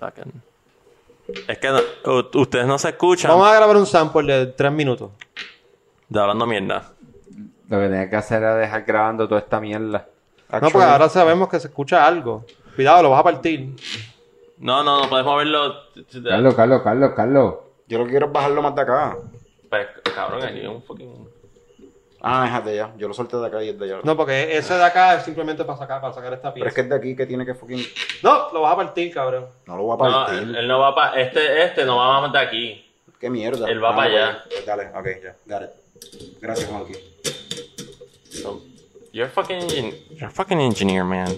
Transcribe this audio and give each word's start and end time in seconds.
fucking. 0.00 0.42
Es 1.46 1.58
que 1.58 1.68
no- 1.68 2.12
u- 2.12 2.40
ustedes 2.40 2.66
no 2.66 2.76
se 2.78 2.88
escuchan 2.88 3.30
Vamos 3.30 3.46
a 3.46 3.54
grabar 3.54 3.76
un 3.76 3.86
sample 3.86 4.32
de 4.32 4.46
tres 4.46 4.72
minutos. 4.72 5.10
de 6.08 6.20
hablando 6.20 6.44
mierda. 6.46 6.90
Lo 7.68 7.78
que 7.78 7.88
tenía 7.88 8.10
que 8.10 8.16
hacer 8.16 8.42
era 8.42 8.56
dejar 8.56 8.82
grabando 8.82 9.28
toda 9.28 9.40
esta 9.40 9.60
mierda. 9.60 10.08
No, 10.50 10.58
porque 10.70 10.82
ahora 10.88 11.08
sabemos 11.08 11.48
que 11.48 11.60
se 11.60 11.68
escucha 11.68 12.04
algo. 12.04 12.44
Cuidado, 12.74 13.04
lo 13.04 13.10
vas 13.10 13.20
a 13.20 13.24
partir. 13.24 13.76
No, 14.58 14.82
no, 14.82 15.02
no 15.02 15.08
podemos 15.08 15.36
verlo. 15.36 15.74
Carlos, 16.28 16.54
Carlos, 16.56 16.82
Carlos, 16.82 17.12
Carlos. 17.14 17.54
Yo 17.86 17.98
lo 17.98 18.04
que 18.06 18.10
quiero 18.10 18.26
es 18.26 18.32
bajarlo 18.32 18.60
más 18.62 18.74
de 18.74 18.80
acá. 18.82 19.16
Pero, 19.70 19.88
cabrón, 20.14 20.42
aquí 20.42 20.58
hay 20.58 20.66
un 20.66 20.82
fucking. 20.82 21.29
Ah, 22.22 22.58
es 22.58 22.64
de 22.64 22.70
allá. 22.72 22.92
Yo 22.98 23.08
lo 23.08 23.14
solté 23.14 23.36
de 23.38 23.46
acá 23.46 23.62
y 23.62 23.70
es 23.70 23.78
de 23.78 23.84
allá. 23.86 24.00
No, 24.04 24.16
porque 24.16 24.56
ese 24.56 24.74
de 24.74 24.84
acá 24.84 25.14
es 25.16 25.24
simplemente 25.24 25.64
para 25.64 25.78
sacar, 25.78 26.00
para 26.00 26.12
sacar 26.12 26.32
esta 26.34 26.52
Pero 26.52 26.64
pieza. 26.64 26.68
es 26.68 26.74
que 26.74 26.80
es 26.82 26.88
de 26.88 26.94
aquí 26.96 27.16
que 27.16 27.26
tiene 27.26 27.46
que 27.46 27.54
fucking... 27.54 27.82
No, 28.22 28.52
lo 28.52 28.60
vas 28.62 28.74
a 28.74 28.76
partir, 28.76 29.12
cabrón. 29.12 29.46
No 29.66 29.76
lo 29.76 29.82
voy 29.84 29.94
a 29.94 30.08
No, 30.10 30.24
partir. 30.26 30.38
él, 30.42 30.56
él 30.56 30.68
no 30.68 30.78
va 30.80 30.94
para. 30.94 31.20
Este, 31.20 31.64
este 31.64 31.84
no 31.84 31.96
va 31.96 32.20
más 32.20 32.32
de 32.32 32.38
aquí. 32.38 32.86
Qué 33.18 33.28
mierda. 33.30 33.68
Él 33.70 33.82
va 33.82 33.90
Ah, 33.92 33.96
para 33.96 34.08
allá. 34.10 34.44
pues 34.48 34.66
Dale, 34.66 34.88
ok, 34.94 35.06
ya. 35.22 35.36
Got 35.46 35.62
it. 35.64 36.40
Gracias. 36.40 36.70
So, 38.30 38.60
you're 39.12 39.26
a 39.28 39.30
fucking. 39.30 39.68
You're 40.10 40.26
a 40.26 40.30
fucking 40.30 40.60
engineer, 40.60 41.04
man. 41.04 41.28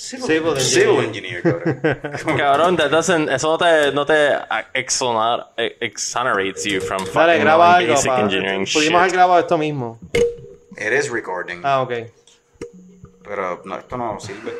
Civil 0.00 0.56
Civil 0.60 1.00
engineer. 1.00 1.42
engineer, 1.42 1.42
cabrón. 1.42 2.36
Cabrón, 2.38 2.76
that 2.78 2.90
doesn't, 2.90 3.28
eso 3.28 3.48
no 3.50 3.58
te, 3.58 3.92
no 3.92 4.06
te 4.06 4.30
exonar, 4.74 5.52
eh, 5.56 5.76
exonerates 5.80 6.64
you 6.64 6.80
from 6.80 6.98
Dale, 7.04 7.10
fucking 7.12 7.40
graba 7.42 7.72
knowing 7.74 7.86
algo. 7.86 7.94
basic 7.94 8.10
pa- 8.10 8.20
engineering 8.20 8.64
Pudimos 8.64 8.82
shit. 8.82 8.94
haber 8.96 9.12
grabado 9.12 9.40
esto 9.40 9.58
mismo. 9.58 9.98
It 10.76 10.92
is 10.92 11.10
recording. 11.10 11.60
Ah, 11.64 11.82
ok. 11.82 11.92
Pero 13.22 13.62
no, 13.64 13.76
esto 13.78 13.96
no 13.96 14.18
sirve. 14.18 14.52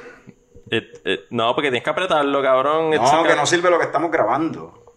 It- 0.71 1.01
it- 1.05 1.21
no, 1.30 1.55
porque 1.55 1.71
tienes 1.71 1.83
que 1.83 1.91
apretarlo, 1.91 2.43
cabrón. 2.43 2.91
No, 2.91 3.25
que 3.25 3.35
no 3.35 3.47
sirve 3.47 3.71
lo 3.71 3.79
que 3.79 3.87
estamos 3.87 4.11
grabando. 4.11 4.90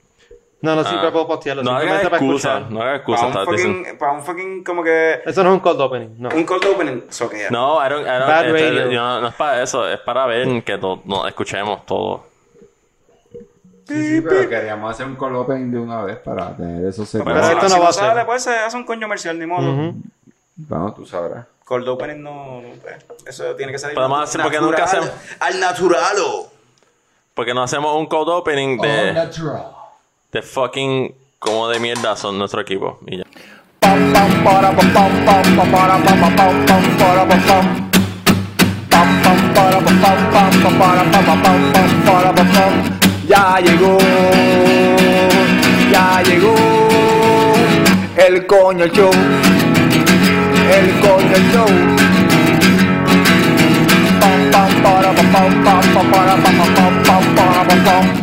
No, 0.64 0.76
no 0.78 0.84
siempre 0.86 1.10
Ah. 1.10 1.12
puedo 1.12 1.28
postearlo. 1.28 1.62
No 1.62 1.72
hagas 1.76 2.04
excusa, 2.04 2.18
escuchar. 2.58 2.72
no 2.72 2.82
hagas 2.82 2.96
excusa. 3.00 3.28
Para 3.28 3.40
un, 3.42 3.46
fucking, 3.46 3.98
para 4.00 4.12
un 4.14 4.24
fucking 4.24 4.64
como 4.64 4.82
que... 4.84 5.22
Eso 5.26 5.44
no 5.44 5.50
es 5.50 5.54
un 5.56 5.60
cold 5.60 5.82
opening. 5.82 6.10
No. 6.18 6.30
Un 6.34 6.44
cold 6.46 6.66
opening. 6.66 7.02
Soquea. 7.10 7.50
No, 7.52 7.86
I 7.86 7.90
don't, 7.90 8.06
I 8.08 8.10
don't- 8.10 8.28
Bad 8.28 8.46
este, 8.56 8.72
radio. 8.84 9.00
no, 9.02 9.22
no 9.22 9.28
es 9.28 9.34
para 9.36 9.62
eso, 9.62 9.88
es 9.90 10.00
para 10.00 10.26
ver 10.26 10.64
que 10.64 10.78
no, 10.78 11.02
no 11.04 11.28
escuchemos 11.28 11.86
todo. 11.86 12.26
Sí, 13.88 14.08
sí, 14.08 14.22
pero 14.22 14.48
queríamos 14.50 14.90
hacer 14.90 15.06
un 15.06 15.16
call 15.18 15.36
open 15.36 15.70
de 15.70 15.78
una 15.78 16.02
vez 16.04 16.18
para 16.20 16.56
tener 16.56 16.86
eso 16.86 17.06
Pero, 17.12 17.26
Pero 17.26 17.44
si 17.44 17.52
esto 17.52 17.64
no, 17.64 17.70
si 17.70 17.80
va 17.82 17.90
a 17.90 17.94
ser. 17.94 18.04
sale, 18.06 18.26
pues 18.26 18.44
se 18.44 18.56
hace 18.56 18.78
un 18.78 18.86
coño 18.86 19.02
comercial, 19.02 19.38
ni 19.38 19.46
modo. 19.46 19.70
Ujú. 19.70 19.96
Vamos, 20.56 20.96
tú 20.96 21.06
sabrás. 21.06 21.46
Cold 21.66 21.88
opening 21.90 22.22
no, 22.24 22.62
no, 22.62 22.70
pues, 22.82 22.96
eso 23.26 23.54
tiene 23.56 23.74
que 23.74 23.80
salir 23.80 23.96
Podemos 23.96 24.22
hacer- 24.24 24.42
porque 24.42 24.62
nunca 24.62 24.86
hacemos- 24.86 25.12
al 25.42 25.60
naturalo. 25.60 26.48
Porque 27.34 27.54
no 27.54 27.64
hacemos 27.64 27.94
un 27.98 28.06
code 28.06 28.32
opening 28.32 28.78
de, 28.78 29.30
de 30.34 30.42
fucking 30.42 31.14
como 31.40 31.70
de 31.70 31.80
mierda 31.80 32.16
son 32.16 32.38
nuestro 32.38 32.62
equipo. 32.62 33.00
Y 33.06 33.18
ya. 33.18 33.24
Ya 43.28 43.60
llegó, 43.64 43.98
ya 45.92 46.22
llegó 46.24 46.56
el 48.18 48.46
coño 48.48 48.88
show, 48.88 49.12
el 50.72 51.00
coño 51.02 51.38
show. 51.52 51.68
Pam, 54.20 54.52
pam, 54.52 54.84
para, 54.84 55.14
pam, 55.14 55.32
pam, 55.32 55.94
pam, 55.94 56.12
para, 56.12 56.36
pam, 56.36 56.58
pam, 56.58 57.04
pam, 57.04 57.36
para. 57.36 57.84
Pam, 57.84 58.23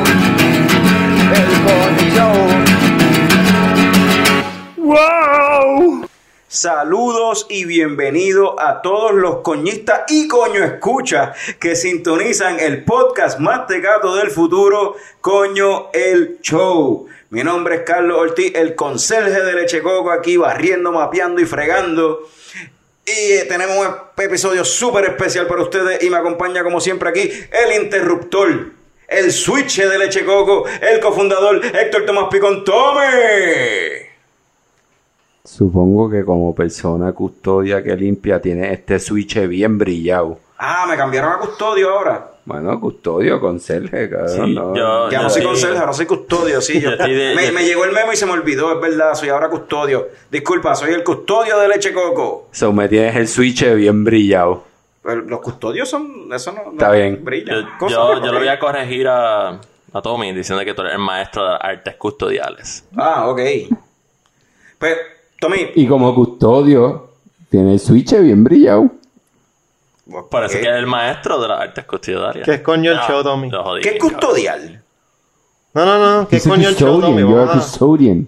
Saludos 6.53 7.45
y 7.49 7.63
bienvenido 7.63 8.59
a 8.59 8.81
todos 8.81 9.13
los 9.13 9.37
coñistas 9.37 10.01
y 10.09 10.27
coño 10.27 10.61
escuchas 10.65 11.29
que 11.61 11.77
sintonizan 11.77 12.59
el 12.59 12.83
podcast 12.83 13.39
más 13.39 13.67
tecato 13.67 14.17
del 14.17 14.31
futuro, 14.31 14.97
Coño 15.21 15.89
el 15.93 16.39
Show. 16.41 17.07
Mi 17.29 17.41
nombre 17.45 17.75
es 17.75 17.81
Carlos 17.83 18.19
Ortiz, 18.19 18.51
el 18.53 18.75
conserje 18.75 19.41
de 19.41 19.53
Leche 19.53 19.81
Coco, 19.81 20.11
aquí 20.11 20.35
barriendo, 20.35 20.91
mapeando 20.91 21.39
y 21.39 21.45
fregando. 21.45 22.27
Y 23.05 23.47
tenemos 23.47 23.77
un 23.77 23.95
episodio 24.21 24.65
súper 24.65 25.05
especial 25.05 25.47
para 25.47 25.61
ustedes 25.61 26.03
y 26.03 26.09
me 26.09 26.17
acompaña 26.17 26.65
como 26.65 26.81
siempre 26.81 27.07
aquí 27.07 27.21
el 27.21 27.81
interruptor, 27.81 28.73
el 29.07 29.31
switch 29.31 29.83
de 29.83 29.97
Leche 29.97 30.25
Coco, 30.25 30.65
el 30.81 30.99
cofundador 30.99 31.65
Héctor 31.65 32.05
Tomás 32.05 32.25
Picón 32.29 32.65
Tome. 32.65 34.10
Supongo 35.43 36.09
que 36.09 36.23
como 36.23 36.53
persona 36.53 37.11
custodia 37.13 37.81
que 37.83 37.95
limpia 37.95 38.39
tiene 38.41 38.71
este 38.73 38.99
switch 38.99 39.47
bien 39.47 39.77
brillado. 39.77 40.39
Ah, 40.57 40.85
me 40.87 40.95
cambiaron 40.95 41.33
a 41.33 41.37
custodio 41.39 41.89
ahora. 41.89 42.27
Bueno, 42.45 42.79
custodio, 42.79 43.39
conserje, 43.39 44.09
cabrón. 44.09 44.29
Sí, 44.29 44.53
no. 44.53 44.75
yo- 44.75 45.09
Ya 45.09 45.21
no 45.23 45.29
sí. 45.29 45.35
soy 45.39 45.43
conserje, 45.47 45.77
ahora 45.79 45.93
soy 45.93 46.05
custodio, 46.05 46.61
sí. 46.61 46.79
yo- 46.81 46.91
Yo 46.91 46.97
de- 47.07 47.33
me, 47.35 47.47
yo- 47.47 47.53
me 47.53 47.63
llegó 47.65 47.85
el 47.85 47.91
memo 47.91 48.13
y 48.13 48.15
se 48.15 48.25
me 48.27 48.33
olvidó, 48.33 48.71
es 48.73 48.79
verdad, 48.81 49.15
soy 49.15 49.29
ahora 49.29 49.49
custodio. 49.49 50.09
Disculpa, 50.29 50.75
soy 50.75 50.93
el 50.93 51.03
custodio 51.03 51.57
de 51.59 51.67
leche 51.67 51.91
coco. 51.93 52.47
So, 52.51 52.71
me 52.73 52.87
tienes 52.87 53.15
el 53.15 53.27
switch 53.27 53.63
bien 53.75 54.03
brillado. 54.03 54.63
Pero 55.03 55.21
los 55.21 55.39
custodios 55.41 55.89
son, 55.89 56.29
eso 56.31 56.51
no, 56.51 56.65
no 56.65 56.71
Está 56.73 56.91
bien. 56.91 57.23
brilla. 57.25 57.53
Yo, 57.79 57.87
yo, 57.89 58.23
yo 58.23 58.31
le 58.31 58.37
voy 58.39 58.47
a 58.47 58.59
corregir 58.59 59.07
a, 59.07 59.49
a 59.93 60.01
Tommy 60.03 60.31
diciendo 60.33 60.63
que 60.63 60.75
tú 60.75 60.81
eres 60.83 60.93
el 60.93 60.99
maestro 60.99 61.43
de 61.43 61.49
las 61.53 61.59
artes 61.63 61.95
custodiales. 61.95 62.85
Ah, 62.95 63.27
ok. 63.27 63.39
Pues, 64.77 64.97
Tommy. 65.41 65.71
Y 65.75 65.87
como 65.87 66.13
custodio, 66.13 67.09
tiene 67.49 67.73
el 67.73 67.79
switch 67.79 68.13
bien 68.19 68.43
brillado. 68.43 68.91
Parece 70.29 70.57
¿qué? 70.57 70.63
que 70.65 70.69
es 70.69 70.75
el 70.75 70.85
maestro 70.85 71.41
de 71.41 71.47
las 71.47 71.61
artes 71.61 71.83
custodiales. 71.85 72.45
¿Qué 72.45 72.61
coño 72.61 72.91
el 72.91 72.97
Ah, 72.99 73.05
show, 73.07 73.23
Tommy? 73.23 73.49
jodí 73.49 73.81
¿Qué 73.81 73.89
es 73.95 73.99
custodial? 73.99 74.81
No, 75.73 75.85
no, 75.85 75.97
no. 76.21 76.27
¿Qué 76.27 76.35
He's 76.35 76.45
a 76.45 76.49
coño 76.51 76.69
el 76.69 76.75
show, 76.75 76.93
custodian, 76.95 77.21
Tommy? 77.21 77.33
you're 77.33 77.49
a- 77.49 77.53
custodian. 77.53 78.27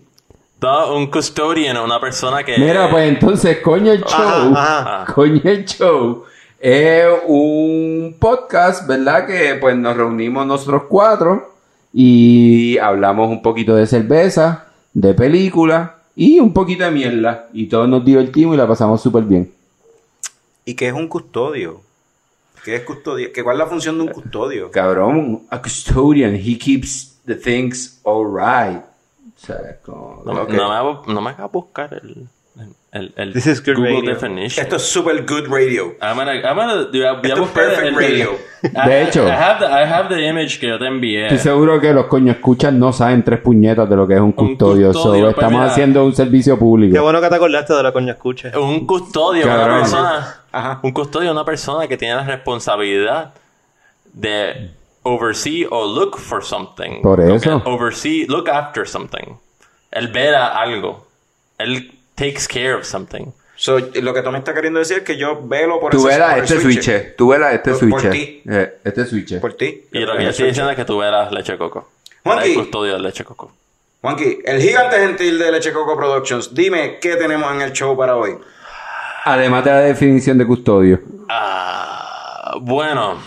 No, 0.61 0.95
un 0.95 1.07
custodian, 1.11 1.77
una 1.77 1.99
persona 1.99 2.43
que... 2.43 2.57
Mira, 2.57 2.89
pues 2.89 3.07
entonces, 3.09 3.57
coño 3.59 3.91
el 3.91 4.01
show. 4.03 4.53
Ajá, 4.55 5.01
ajá. 5.03 5.13
Coño 5.13 5.41
el 5.43 5.65
show. 5.65 6.23
Es 6.59 7.05
un 7.27 8.15
podcast, 8.19 8.87
¿verdad? 8.87 9.27
Que 9.27 9.55
pues 9.61 9.75
nos 9.75 9.95
reunimos 9.95 10.47
nosotros 10.47 10.83
cuatro 10.89 11.53
y 11.93 12.77
hablamos 12.79 13.27
un 13.29 13.41
poquito 13.43 13.75
de 13.75 13.85
cerveza, 13.85 14.67
de 14.93 15.13
película 15.13 15.97
y 16.15 16.39
un 16.39 16.53
poquito 16.53 16.83
de 16.83 16.91
mierda. 16.91 17.49
Y 17.53 17.67
todos 17.67 17.87
nos 17.89 18.03
divertimos 18.05 18.55
y 18.55 18.57
la 18.57 18.67
pasamos 18.67 19.01
súper 19.01 19.23
bien. 19.23 19.51
¿Y 20.65 20.73
qué 20.75 20.87
es 20.87 20.93
un 20.93 21.07
custodio? 21.07 21.81
¿Qué 22.63 22.75
es 22.75 22.83
custodio? 22.83 23.31
¿Qué, 23.33 23.43
¿Cuál 23.43 23.55
es 23.57 23.59
la 23.59 23.67
función 23.67 23.97
de 23.97 24.03
un 24.03 24.09
custodio? 24.09 24.71
Cabrón, 24.71 25.43
a 25.49 25.61
custodian, 25.61 26.35
he 26.35 26.57
keeps 26.57 27.19
the 27.25 27.35
things 27.35 27.99
alright. 28.05 28.81
O 28.81 29.45
sea, 29.45 29.79
como... 29.83 30.21
No, 30.25 30.43
Ok. 30.43 30.49
no 30.51 30.69
me, 30.69 30.75
hago- 30.75 31.03
no 31.07 31.21
me 31.21 31.29
hagas 31.31 31.51
buscar 31.51 31.93
el, 31.95 32.27
el, 32.93 33.13
el 33.17 33.33
This 33.33 33.47
is 33.47 33.59
good 33.65 33.75
Google 33.75 33.95
radio. 34.01 34.13
definition. 34.13 34.63
Esto 34.63 34.75
es 34.77 34.83
super 34.83 35.25
good 35.25 35.47
radio. 35.49 35.95
I'm 36.01 36.15
gonna, 36.15 36.33
I'm 36.35 36.55
gonna, 36.55 36.87
voy 36.91 37.03
a- 37.03 37.13
voy 37.13 37.21
a 37.23 37.27
Esto 37.27 37.33
es 37.33 37.39
buscar 37.39 37.63
perfect 37.65 37.87
el- 37.87 37.95
radio. 37.95 38.29
I- 38.63 38.87
De 38.89 39.03
hecho. 39.03 39.27
I 39.27 39.31
have, 39.31 39.59
the, 39.59 39.65
I 39.65 39.83
have 39.91 40.09
the 40.15 40.25
image 40.27 40.59
que 40.59 40.67
yo 40.67 40.77
te 40.79 40.85
envié. 40.87 41.23
Estoy 41.25 41.39
seguro 41.39 41.81
que 41.81 41.91
los 41.93 42.05
coños 42.05 42.35
escuchan 42.37 42.79
no 42.79 42.93
saben 42.93 43.23
tres 43.23 43.39
puñetas 43.41 43.89
de 43.89 43.95
lo 43.95 44.07
que 44.07 44.13
es 44.13 44.21
un 44.21 44.31
custodio. 44.31 44.91
Pues, 44.93 45.05
estamos 45.33 45.51
mira. 45.59 45.65
haciendo 45.65 46.05
un 46.05 46.15
servicio 46.15 46.55
Qué 46.55 46.59
público. 46.59 47.01
bueno 47.01 47.19
que 47.19 47.27
te 47.29 47.35
acordaste 47.35 47.73
de 47.73 47.83
la 47.83 47.91
coña 47.91 48.13
escucha. 48.13 48.51
Un 48.59 48.85
custodio, 48.87 49.45
una 49.45 49.65
persona. 49.79 50.35
Ajá. 50.51 50.79
Un 50.83 50.91
custodio, 50.91 51.31
una 51.31 51.43
persona 51.43 51.87
que 51.87 51.97
tiene 51.97 52.15
la 52.15 52.23
responsabilidad 52.23 53.33
de 54.13 54.69
oversee 55.03 55.67
o 55.69 55.85
look 55.85 56.17
for 56.17 56.43
something. 56.43 57.01
Por 57.01 57.19
eso. 57.19 57.61
Oversee, 57.65 58.25
look 58.27 58.49
after 58.49 58.87
something. 58.87 59.33
Él 59.91 60.07
vera 60.09 60.47
algo. 60.59 61.07
Él 61.57 61.92
takes 62.15 62.47
care 62.47 62.73
of 62.73 62.85
something. 62.85 63.31
So, 63.55 63.79
lo 63.79 64.13
que 64.13 64.21
Tommy 64.21 64.39
está 64.39 64.53
queriendo 64.53 64.79
decir 64.79 64.97
es 64.97 65.03
que 65.03 65.15
yo 65.15 65.41
velo 65.43 65.79
por 65.79 65.91
tú 65.91 66.07
ese, 66.07 66.17
velas 66.17 66.33
por 66.33 66.43
este 66.43 66.59
switch. 66.59 67.15
Tú 67.15 67.27
velas 67.29 67.53
este 67.53 67.75
switch. 67.75 67.91
Por 67.91 68.09
ti. 68.09 68.43
Eh, 68.49 68.73
este 68.83 69.05
switch. 69.05 69.39
Por 69.39 69.53
ti. 69.53 69.83
Y 69.91 69.99
lo 69.99 70.17
que 70.17 70.23
yo 70.23 70.29
estoy 70.29 70.47
diciendo 70.47 70.71
es 70.71 70.75
que 70.75 70.85
tú 70.85 70.97
velas 70.97 71.31
leche 71.31 71.57
coco. 71.57 71.89
Juanqui. 72.23 72.49
El 72.51 72.55
custodio 72.55 72.93
de 72.93 72.99
leche 72.99 73.23
coco. 73.23 73.53
Juanqui, 74.03 74.39
el 74.43 74.61
gigante 74.61 74.97
gentil 74.97 75.39
de 75.39 75.49
Leche 75.49 75.71
Coco 75.71 75.95
Productions. 75.95 76.53
Dime, 76.53 76.99
¿qué 76.99 77.15
tenemos 77.15 77.49
en 77.53 77.61
el 77.61 77.71
show 77.71 77.95
para 77.95 78.17
hoy? 78.17 78.37
Además 79.23 79.63
de 79.63 79.71
la 79.71 79.79
definición 79.79 80.37
de 80.37 80.45
custodio. 80.45 80.99
Ah, 81.29 82.57
bueno. 82.59 83.17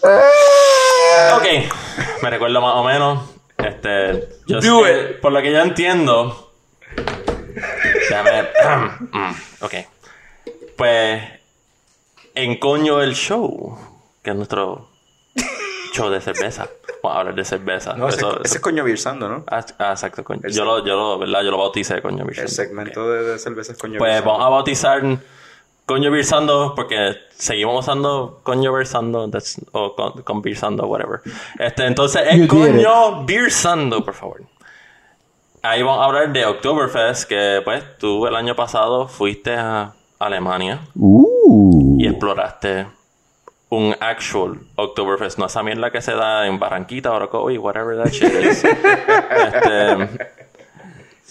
me 2.22 2.30
recuerdo 2.30 2.60
más 2.60 2.74
o 2.76 2.84
menos. 2.84 3.30
Este, 3.58 4.28
yo 4.46 4.60
Do 4.60 4.84
sé- 4.84 5.18
por 5.20 5.32
lo 5.32 5.42
que 5.42 5.52
yo 5.52 5.58
entiendo. 5.60 6.52
Déjame. 8.08 8.48
ok. 9.60 9.74
Pues. 10.76 11.22
En 12.34 12.58
coño 12.58 13.02
el 13.02 13.14
show. 13.14 13.76
Que 14.22 14.30
es 14.30 14.36
nuestro 14.36 14.88
show 15.92 16.08
de 16.10 16.20
cerveza. 16.20 16.68
Vamos 17.02 17.16
a 17.16 17.20
hablar 17.20 17.34
de 17.34 17.44
cerveza. 17.44 17.94
No, 17.94 18.08
ese, 18.08 18.18
Eso- 18.18 18.30
ese 18.32 18.40
eso- 18.44 18.54
es 18.56 18.60
coño 18.60 18.84
Virsando, 18.84 19.28
¿no? 19.28 19.44
Ah, 19.48 19.64
ah, 19.78 19.90
exacto, 19.92 20.22
coño. 20.22 20.40
El 20.44 20.52
Yo 20.52 20.64
lo, 20.64 20.84
yo 20.84 20.94
lo, 20.96 21.18
¿verdad? 21.18 21.42
Yo 21.42 21.50
lo 21.50 21.58
bauticé 21.58 22.00
coño 22.02 22.20
El 22.22 22.26
Virsando. 22.28 22.50
segmento 22.50 23.10
de, 23.10 23.22
de 23.24 23.38
cervezas 23.38 23.76
coño 23.78 23.98
Pues 23.98 24.10
Virsando. 24.12 24.30
vamos 24.32 24.46
a 24.46 24.50
bautizar 24.50 25.02
Coño 25.90 26.08
Virsando 26.12 26.72
porque 26.76 27.16
seguimos 27.30 27.80
usando 27.84 28.38
that's- 29.28 29.60
o 29.72 29.96
con, 29.96 30.22
con 30.22 30.40
Virsando, 30.40 30.86
whatever. 30.86 31.20
Este, 31.58 31.84
entonces 31.84 32.22
es 32.30 32.46
Virsando, 33.26 34.04
por 34.04 34.14
favor. 34.14 34.42
Ahí 35.62 35.82
vamos 35.82 36.00
a 36.00 36.04
hablar 36.04 36.32
de 36.32 36.46
Oktoberfest, 36.46 37.24
que 37.28 37.60
pues 37.64 37.82
tú 37.98 38.24
el 38.28 38.36
año 38.36 38.54
pasado 38.54 39.08
fuiste 39.08 39.56
a 39.56 39.92
Alemania 40.20 40.78
Uh. 40.94 41.96
y 41.98 42.06
exploraste 42.06 42.86
un 43.70 43.96
actual 43.98 44.60
Oktoberfest, 44.76 45.38
no 45.38 45.46
esa 45.46 45.64
mierda 45.64 45.90
que 45.90 46.00
se 46.02 46.12
da 46.14 46.46
en 46.46 46.60
Barranquita, 46.60 47.10
Orocovi, 47.10 47.58
whatever 47.58 47.96
that 47.96 48.12
shit 48.12 48.32
is. 48.32 48.62
este, 48.64 50.30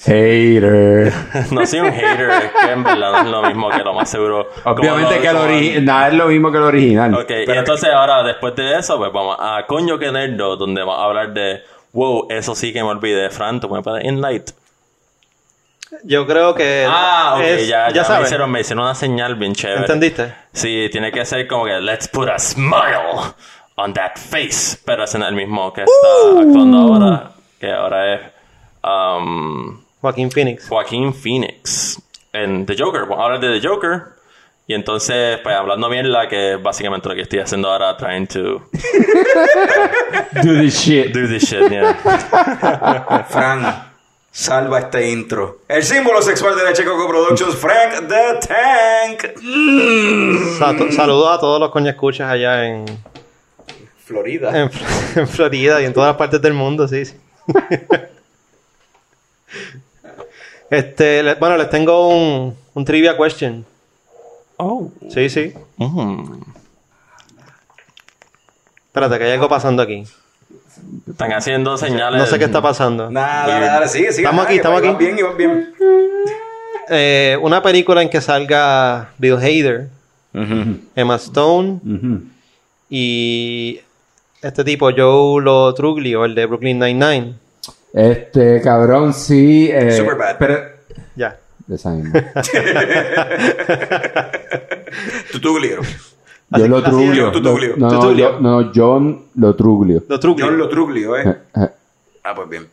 Hater. 0.06 1.12
no 1.52 1.66
soy 1.66 1.80
un 1.80 1.92
hater, 1.92 2.30
es 2.30 2.52
que 2.52 2.72
en 2.72 2.84
verdad 2.84 3.12
no 3.12 3.20
es 3.20 3.26
lo 3.28 3.42
mismo 3.44 3.70
que 3.70 3.80
lo 3.80 3.94
más 3.94 4.10
seguro. 4.10 4.50
Obviamente 4.64 5.20
que 5.20 5.28
el 5.28 5.36
original. 5.36 5.86
Nada 5.86 6.08
es 6.08 6.14
lo 6.14 6.28
mismo 6.28 6.52
que 6.52 6.58
el 6.58 6.64
original. 6.64 7.14
Ok, 7.16 7.32
y 7.48 7.52
entonces 7.52 7.90
ahora, 7.94 8.24
después 8.24 8.56
de 8.56 8.78
eso, 8.78 8.98
pues 8.98 9.12
vamos 9.12 9.38
a 9.40 9.66
Coño 9.68 10.00
que 10.00 10.12
Nerdo, 10.12 10.56
donde 10.56 10.82
vamos 10.82 11.00
a 11.00 11.04
hablar 11.04 11.34
de. 11.34 11.64
Wow, 11.92 12.28
eso 12.30 12.56
sí 12.56 12.72
que 12.72 12.82
me 12.82 12.90
olvidé. 12.90 13.30
Fran, 13.30 13.60
¿tú 13.60 13.68
me 13.68 13.82
puedes 13.82 14.06
enlight? 14.06 14.52
Yo 16.04 16.26
creo 16.26 16.56
que. 16.56 16.86
Ah, 16.88 17.34
ok, 17.36 17.42
es- 17.44 17.68
ya, 17.68 17.90
ya, 17.90 18.02
me, 18.02 18.08
sabes. 18.08 18.28
hicieron, 18.28 18.52
me 18.52 18.62
hicieron 18.62 18.86
una 18.86 18.96
señal 18.96 19.36
bien 19.36 19.54
chévere. 19.54 19.82
¿Entendiste? 19.82 20.34
Sí, 20.54 20.88
tiene 20.92 21.12
que 21.12 21.26
ser 21.26 21.46
como 21.48 21.66
que 21.66 21.80
let's 21.82 22.08
put 22.08 22.30
a 22.30 22.40
smile 22.40 23.34
on 23.76 23.94
that 23.94 24.12
face. 24.16 24.78
Pero 24.86 25.04
es 25.04 25.16
en 25.16 25.24
el 25.24 25.34
mismo 25.34 25.74
que 25.74 25.82
está 25.82 26.40
actuando 26.40 26.78
ahora, 26.78 27.32
que 27.60 27.72
ahora 27.72 28.14
es 28.14 28.22
um, 28.84 29.82
Joaquín 30.02 30.32
Phoenix. 30.32 30.68
Joaquín 30.68 31.14
Phoenix 31.14 32.02
en 32.34 32.66
The 32.66 32.76
Joker. 32.78 33.02
Vamos 33.02 33.20
a 33.20 33.24
hablar 33.26 33.40
de 33.40 33.60
The 33.60 33.68
Joker. 33.68 34.04
Y 34.68 34.76
entonces, 34.76 35.40
pues 35.42 35.56
hablando 35.56 35.90
bien 35.90 36.12
la 36.12 36.28
que 36.30 36.54
es 36.54 36.62
básicamente 36.62 37.10
lo 37.10 37.16
que 37.16 37.22
estoy 37.22 37.40
haciendo 37.40 37.72
ahora, 37.72 37.98
trying 37.98 38.28
to 38.28 38.62
Do 40.44 40.54
this 40.62 40.76
shit. 40.80 41.12
do 41.12 41.28
this 41.28 41.44
shit, 41.50 41.70
yeah. 41.72 43.26
Frank, 43.30 43.66
salva 44.32 44.78
este 44.80 45.10
intro. 45.10 45.62
El 45.68 45.82
símbolo 45.84 46.22
sexual 46.22 46.56
de 46.56 46.64
la 46.64 46.74
Checoco 46.74 47.08
Productions, 47.08 47.56
Frank 47.56 48.08
the 48.08 48.48
Tank. 48.48 49.24
Sa- 50.60 50.92
Saludos 50.92 51.32
a 51.36 51.40
todos 51.40 51.60
los 51.60 51.72
coño 51.72 51.90
escuchas 51.90 52.30
allá 52.32 52.64
en, 52.68 52.86
Florida. 54.06 54.56
en, 54.56 54.70
Fl- 54.70 54.86
en 55.22 55.28
Florida 55.28 55.82
y 55.82 55.86
en 55.86 55.94
todas 55.94 56.16
partes 56.16 56.40
del 56.44 56.54
mundo, 56.54 56.88
sí. 56.88 57.06
sí. 57.06 57.16
este, 60.70 61.24
le- 61.24 61.36
bueno, 61.36 61.58
les 61.58 61.70
tengo 61.70 62.10
un, 62.10 62.56
un 62.74 62.86
trivia 62.86 63.16
question. 63.18 63.66
Oh. 64.58 64.90
Sí, 65.10 65.30
sí. 65.30 65.54
Mm. 65.78 66.42
Espérate, 68.88 69.18
que 69.18 69.24
hay 69.26 69.32
algo 69.32 69.48
pasando 69.50 69.82
aquí. 69.84 70.04
Están 71.10 71.32
haciendo 71.34 71.78
señales. 71.78 72.20
No 72.20 72.26
sé 72.26 72.40
qué 72.40 72.46
está 72.46 72.62
pasando. 72.62 73.10
Nada, 73.12 73.48
dale, 73.48 73.66
dale, 73.66 73.88
sigue, 73.88 74.12
sigue. 74.12 74.24
Estamos 74.28 74.38
Nada, 74.44 74.48
aquí, 74.48 74.54
que 74.54 74.58
estamos 74.58 74.82
vas 74.82 74.96
aquí. 74.96 75.06
bien 75.06 75.20
y 75.20 75.22
vas 75.22 75.38
bien. 75.38 75.74
Eh, 76.92 77.38
una 77.44 77.62
película 77.62 78.02
en 78.02 78.10
que 78.10 78.20
salga 78.20 79.12
Bill 79.20 79.36
Hader, 79.36 79.90
Emma 80.96 81.16
Stone 81.18 81.80
Ujú. 81.86 82.22
y 82.90 83.80
este 84.42 84.64
tipo, 84.64 84.90
Joe 84.98 85.40
Lo 85.44 85.72
Truglio, 85.76 86.26
el 86.26 86.34
de 86.34 86.48
Brooklyn 86.48 86.80
Nine-Nine. 86.80 87.36
Este 87.94 88.62
cabrón 88.62 89.14
sí. 89.14 89.70
Eh, 89.72 89.92
Superbad. 89.92 90.36
Pero. 90.38 90.60
Ya. 91.16 91.38
de 91.68 91.76
esa 91.76 91.90
misma. 91.92 92.14
Tutuglio. 95.32 95.82
Yo 96.52 96.68
lo 96.68 96.82
truglio. 96.84 97.32
No, 97.78 98.14
no, 98.14 98.40
no, 98.40 98.72
John 98.74 99.26
lo 99.36 99.56
truglio. 99.56 100.04
Lo 100.08 100.20
Truglio. 100.20 100.46
John 100.46 100.58
lo 100.58 100.68
Truglio, 100.70 101.16
Eh, 101.18 101.24
¿eh? 101.30 101.38
eh. 101.56 101.70
Ah, 102.24 102.34
pues 102.36 102.50
bien. 102.50 102.68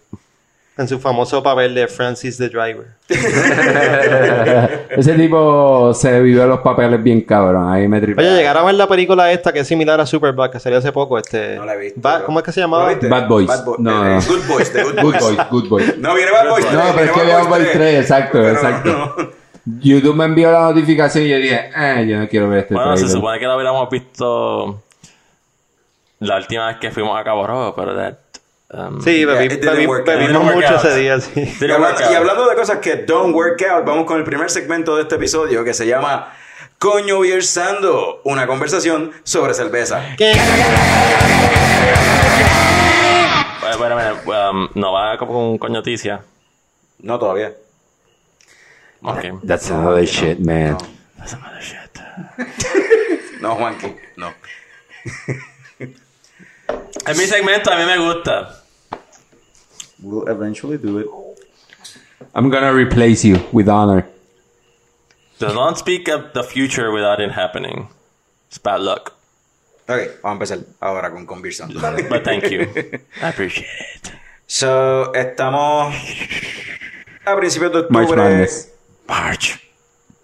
En 0.79 0.87
su 0.87 0.99
famoso 0.99 1.43
papel 1.43 1.75
de 1.75 1.89
Francis 1.89 2.37
the 2.37 2.51
Driver. 2.51 2.87
Ese 4.91 5.15
tipo 5.15 5.95
se 5.95 6.21
vivió 6.21 6.47
los 6.47 6.61
papeles 6.61 7.03
bien 7.03 7.23
cabrón. 7.23 7.73
Ahí 7.73 7.89
me 7.89 7.99
tripé. 8.01 8.21
Oye, 8.21 8.37
llegaron 8.37 8.63
a 8.63 8.67
ver 8.67 8.75
la 8.75 8.87
película 8.87 9.33
esta 9.33 9.53
que 9.55 9.61
es 9.61 9.67
similar 9.67 9.99
a 10.01 10.07
Superbad, 10.07 10.51
que 10.51 10.61
salió 10.61 10.79
hace 10.79 10.93
poco. 10.93 11.19
Este, 11.19 11.57
No 11.57 11.65
la 11.65 11.75
he 11.75 11.79
visto. 11.79 12.01
Ba- 12.01 12.23
¿Cómo 12.25 12.41
es 12.41 12.45
que 12.45 12.53
se 12.53 12.61
¿Lo 12.61 12.67
llamaba? 12.67 12.93
Bad 12.95 13.27
Boys. 13.29 13.47
Bad 13.47 13.65
Boys. 13.65 13.79
No, 13.79 14.07
Eh, 14.07 14.15
no. 14.17 14.21
Good 14.21 14.47
Boys, 14.49 14.73
de 14.73 14.83
Good 14.83 14.93
Good 15.01 15.03
Boys. 15.03 15.21
Boys, 15.23 15.39
Good 15.51 15.69
Boys. 15.69 15.99
No, 15.99 16.15
viene 16.15 16.31
Bad 16.31 16.49
Boys 16.51 16.67
3. 16.67 16.79
No, 16.79 16.85
pero 16.95 17.05
es 17.07 17.11
que 17.13 17.21
viene 17.21 17.35
Bad 17.35 17.49
Boys 17.49 17.73
3, 17.73 18.01
exacto, 18.01 18.39
Pero 18.39 18.49
exacto. 18.53 19.15
no. 19.17 19.47
YouTube 19.81 20.15
me 20.15 20.25
envió 20.27 20.53
la 20.53 20.61
notificación 20.61 21.25
y 21.25 21.29
yo 21.31 21.37
dije, 21.39 21.71
eh, 21.75 22.07
yo 22.07 22.19
no 22.21 22.29
quiero 22.29 22.49
ver 22.51 22.61
este 22.61 22.75
Bueno, 22.75 22.97
se 22.99 23.09
supone 23.09 23.39
que 23.39 23.47
lo 23.47 23.55
hubiéramos 23.57 23.89
visto 23.91 24.83
la 26.21 26.37
última 26.37 26.69
vez 26.69 26.77
que 26.77 26.91
fuimos 26.91 27.19
a 27.19 27.25
Cabo 27.25 27.47
Rojo, 27.47 27.75
pero 27.75 27.97
that. 27.97 28.15
Um, 28.71 29.01
Sí, 29.01 29.25
bebimos 29.25 30.03
mucho 30.55 30.69
out. 30.69 30.85
ese 30.85 30.97
día, 30.97 31.21
sí. 31.21 31.57
Y 31.61 31.71
hablando, 32.15 32.47
y 32.47 32.51
de 32.51 32.57
cosas 32.57 32.79
que 32.79 32.97
don't 32.97 33.35
work 33.35 33.63
out, 33.63 33.85
vamos 33.85 34.07
con 34.07 34.19
el 34.19 34.25
primer 34.25 34.51
segmento 34.51 34.97
de 34.97 35.03
este 35.03 35.17
episodio 35.17 35.65
que 35.65 35.75
se 35.75 35.87
llama 35.87 36.33
Coño 36.79 37.21
Viersando, 37.21 38.21
una 38.25 38.47
conversación 38.47 39.13
sobre 39.25 39.55
cerveza. 39.55 40.03
Bueno, 43.61 43.79
bueno, 43.79 44.17
bueno, 44.25 44.51
um, 44.51 44.69
no 44.75 44.93
va 44.93 45.19
como 45.19 45.33
con 45.33 45.59
coñoticia. 45.59 46.23
No 47.01 47.19
todavía. 47.19 47.55
Ok. 49.03 49.43
That's 49.47 49.71
another 49.71 50.05
shit, 50.05 50.39
man. 50.39 50.77
That's 51.19 51.33
some 51.33 51.43
other 51.47 51.61
shit. 51.63 51.77
No, 53.41 53.55
Juanqui, 53.55 53.95
no. 54.17 54.33
Es 57.07 57.19
mi 57.19 57.27
segmento, 57.27 57.71
a 57.71 57.77
mí 57.77 57.85
me 57.85 57.99
gusta. 57.99 58.56
We'll 60.03 60.29
eventually 60.29 60.79
do 60.79 60.99
it. 60.99 61.07
I'm 62.35 62.51
gonna 62.51 62.73
replace 62.73 63.25
you 63.25 63.41
with 63.53 63.69
honor. 63.69 64.07
Do 65.39 65.53
not 65.53 65.79
speak 65.79 66.09
of 66.09 66.33
the 66.33 66.43
future 66.43 66.91
without 66.91 67.21
it 67.21 67.33
happening. 67.33 67.89
It's 68.49 68.59
bad 68.59 68.81
luck. 68.81 69.13
Ok, 69.89 70.21
vamos 70.23 70.25
a 70.25 70.33
empezar 70.33 70.59
ahora 70.81 71.11
con 71.11 71.27
Conversando. 71.27 71.81
But 72.09 72.25
thank 72.25 72.51
you. 72.51 72.63
I 73.23 73.29
appreciate 73.29 73.69
it. 73.95 74.13
So, 74.47 75.13
estamos 75.15 75.95
a 77.25 77.37
principios 77.37 77.73
de 77.73 77.87
March. 77.91 78.17
Madness. 78.17 78.73
March. 79.09 79.61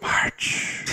March. 0.00 0.84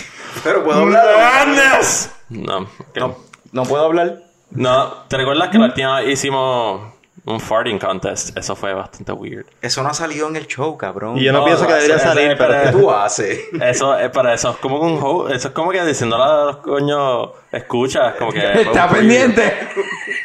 Pero 0.44 0.64
puedo 0.64 0.80
hablar. 0.80 1.48
Madness. 1.48 2.12
No. 2.30 2.68
No, 2.96 3.18
no 3.52 3.64
puedo 3.64 3.86
hablar. 3.86 4.24
No, 4.52 5.04
¿te 5.08 5.18
recuerdas 5.18 5.50
que 5.50 5.58
la 5.60 5.66
última 5.66 6.00
vez 6.00 6.10
hicimos 6.10 6.94
un 7.32 7.40
farting 7.40 7.78
contest? 7.80 8.36
Eso 8.38 8.56
fue 8.56 8.74
bastante 8.74 9.12
weird. 9.12 9.46
Eso 9.62 9.84
no 9.84 9.90
ha 9.90 9.94
salido 9.94 10.28
en 10.28 10.36
el 10.36 10.48
show, 10.48 10.78
cabrón. 10.78 11.18
Y 11.18 11.24
yo 11.24 11.32
no, 11.32 11.46
pienso 11.46 11.66
que 11.68 11.74
debería 11.74 11.96
eso- 11.98 12.04
salir, 12.06 12.32
eso- 12.32 12.38
pero... 12.48 12.64
¿Qué 12.64 12.72
tú 12.78 12.92
haces? 12.92 13.40
Eso 13.62 13.98
es 13.98 14.10
para 14.10 14.34
eso 14.34 14.52
es 14.52 14.58
como 14.58 14.80
un 14.80 15.00
ho- 15.02 15.30
eso 15.30 15.48
es 15.50 15.54
como 15.54 15.72
que 15.72 15.84
diciéndole 15.86 16.24
a 16.24 16.44
los 16.46 16.58
coños 16.58 17.30
escuchas 17.52 18.16
como 18.18 18.32
que 18.32 18.62
Está 18.62 18.90
pendiente. 18.90 19.54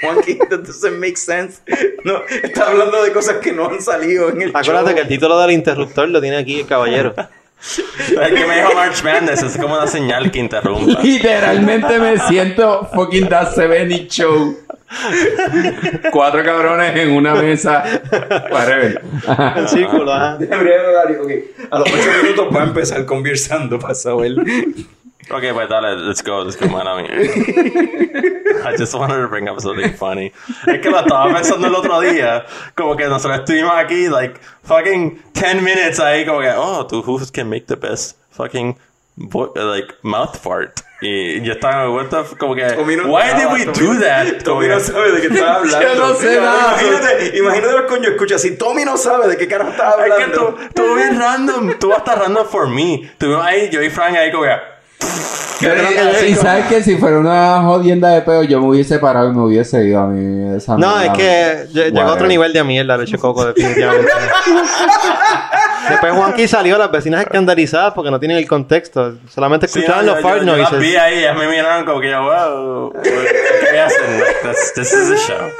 Juanqui, 0.02 0.38
that 0.50 0.60
doesn't 0.60 0.98
make 0.98 1.16
sense. 1.16 1.60
No, 2.04 2.18
está 2.42 2.68
hablando 2.68 3.02
de 3.02 3.12
cosas 3.12 3.36
que 3.38 3.52
no 3.52 3.66
han 3.68 3.80
salido 3.80 4.28
en 4.30 4.42
el 4.42 4.48
Acuérdate 4.50 4.86
show. 4.88 4.94
que 4.94 5.00
el 5.02 5.08
título 5.08 5.38
del 5.40 5.50
interruptor 5.52 6.08
lo 6.08 6.20
tiene 6.20 6.36
aquí 6.38 6.60
el 6.60 6.66
caballero. 6.66 7.14
Es 7.64 8.12
que 8.34 8.46
me 8.46 8.56
dijo 8.56 8.74
March 8.74 9.02
Madness, 9.02 9.42
es 9.42 9.56
como 9.56 9.74
una 9.74 9.86
señal 9.86 10.30
que 10.30 10.38
interrumpa. 10.38 11.00
Literalmente 11.00 11.98
me 11.98 12.18
siento 12.18 12.86
fucking 12.92 13.26
That 13.28 13.54
70 13.54 14.08
Show. 14.14 14.58
Cuatro 16.12 16.42
cabrones 16.44 16.96
en 16.96 17.10
una 17.12 17.34
mesa. 17.34 17.84
Whatever. 18.50 19.02
El 19.56 19.68
círculo, 19.68 20.12
ajá. 20.12 20.38
A 21.70 21.78
los 21.78 21.88
8 21.92 22.10
minutos 22.22 22.48
va 22.54 22.60
a 22.62 22.64
empezar 22.64 23.04
conversando 23.04 23.78
para 23.78 23.94
saber. 23.94 24.32
Ok, 25.30 25.42
pues 25.54 25.68
dale, 25.68 25.96
let's 25.96 26.22
go, 26.22 26.44
let's 26.44 26.56
go, 26.56 26.68
man, 26.68 26.86
a 26.86 26.96
mí. 26.96 27.08
I 28.64 28.76
just 28.76 28.94
wanted 28.94 29.16
to 29.16 29.28
bring 29.28 29.48
up 29.48 29.60
something 29.60 29.92
funny. 29.94 30.32
Es 30.66 30.80
que 30.80 30.90
lo 30.90 31.00
estaba 31.00 31.32
pensando 31.32 31.66
el 31.66 31.74
otro 31.74 32.00
día, 32.00 32.44
como 32.74 32.94
que 32.96 33.06
nosotros 33.06 33.40
estuvimos 33.40 33.72
aquí, 33.74 34.08
like, 34.08 34.38
fucking 34.62 35.22
10 35.32 35.62
minutes 35.62 35.98
ahí, 35.98 36.26
como 36.26 36.40
que, 36.40 36.50
oh, 36.54 36.86
tú, 36.86 37.02
who 37.02 37.18
can 37.32 37.48
make 37.48 37.66
the 37.66 37.76
best 37.76 38.18
fucking, 38.30 38.76
like, 39.16 39.94
mouth 40.02 40.36
fart? 40.36 40.80
Y 41.00 41.40
yo 41.42 41.52
estaba, 41.52 41.90
what 41.90 42.06
the 42.08 42.20
f- 42.20 42.34
como 42.38 42.54
que, 42.54 42.62
no 42.96 43.08
why 43.12 43.32
did 43.34 43.52
we 43.52 43.64
Tommy- 43.66 43.78
do 43.78 44.00
that? 44.00 44.42
Tommy 44.42 44.68
no 44.68 44.80
sabe 44.80 45.12
de 45.12 45.20
qué 45.20 45.26
estaba 45.34 45.56
hablando. 45.56 45.88
Yo 45.94 45.94
no 46.00 46.14
sé 46.14 46.40
nada. 46.40 46.72
Imagínate, 46.82 47.38
imagínate 47.38 47.72
los 47.72 47.82
coño 47.90 48.08
escucha. 48.08 48.38
Si 48.38 48.56
Tommy 48.56 48.84
no 48.84 48.96
sabe 48.96 49.28
de 49.28 49.36
qué 49.36 49.46
carajo 49.46 49.70
estaba 49.70 50.06
Es 50.06 50.14
que 50.14 50.22
hablando. 50.22 50.54
tú, 50.54 50.82
tú 50.82 50.94
bien 50.94 51.18
random, 51.20 51.78
tú 51.78 51.88
vas 51.88 51.96
a 51.96 52.00
estar 52.00 52.18
random 52.20 52.46
for 52.46 52.68
me. 52.68 53.10
Tuvimos 53.18 53.44
ahí, 53.44 53.68
yo 53.70 53.82
y 53.82 53.90
Frank 53.90 54.16
ahí 54.16 54.32
como 54.32 54.44
que, 54.44 54.56
Y 56.26 56.34
sabes 56.34 56.66
que 56.66 56.82
si 56.82 56.96
fuera 56.96 57.18
una 57.18 57.62
jodienda 57.62 58.08
de 58.10 58.22
peo, 58.22 58.42
yo 58.42 58.60
me 58.60 58.68
hubiese 58.68 58.98
parado 58.98 59.30
y 59.30 59.34
me 59.34 59.42
hubiese 59.44 59.84
ido 59.84 60.00
a 60.00 60.06
mí. 60.06 60.56
Esa 60.56 60.76
No, 60.76 61.00
es 61.00 61.10
que 61.10 61.66
lle- 61.72 61.90
llegó 61.92 62.00
a 62.08 62.12
otro 62.12 62.26
nivel 62.26 62.52
de 62.52 62.62
mierda 62.64 62.96
leche 62.98 63.16
coco, 63.18 63.46
definitivamente. 63.46 64.10
Después 65.88 66.12
Juanqui 66.14 66.48
salió, 66.48 66.78
las 66.78 66.90
vecinas 66.90 67.22
escandalizadas 67.22 67.92
porque 67.94 68.10
no 68.10 68.18
tienen 68.18 68.38
el 68.38 68.48
contexto. 68.48 69.14
Solamente 69.28 69.68
Sí, 69.68 69.78
escuchaban 69.80 70.06
no, 70.06 70.12
los 70.14 70.22
fart 70.22 70.38
yo- 70.40 70.44
yo 70.46 70.56
las 70.56 70.72
noises. 70.72 70.80
vi 70.90 70.96
ahí, 70.96 71.18
ellas 71.20 71.36
me 71.36 71.46
miraron 71.48 71.84
como 71.84 72.00
que 72.00 72.10
yo, 72.10 72.22
wow, 72.22 72.92
¿qué 73.02 73.80
hacen? 73.80 74.20
Like, 74.20 74.36
that's- 74.42 74.72
this 74.74 74.92
is 74.92 75.10
a 75.10 75.16
show. 75.16 75.50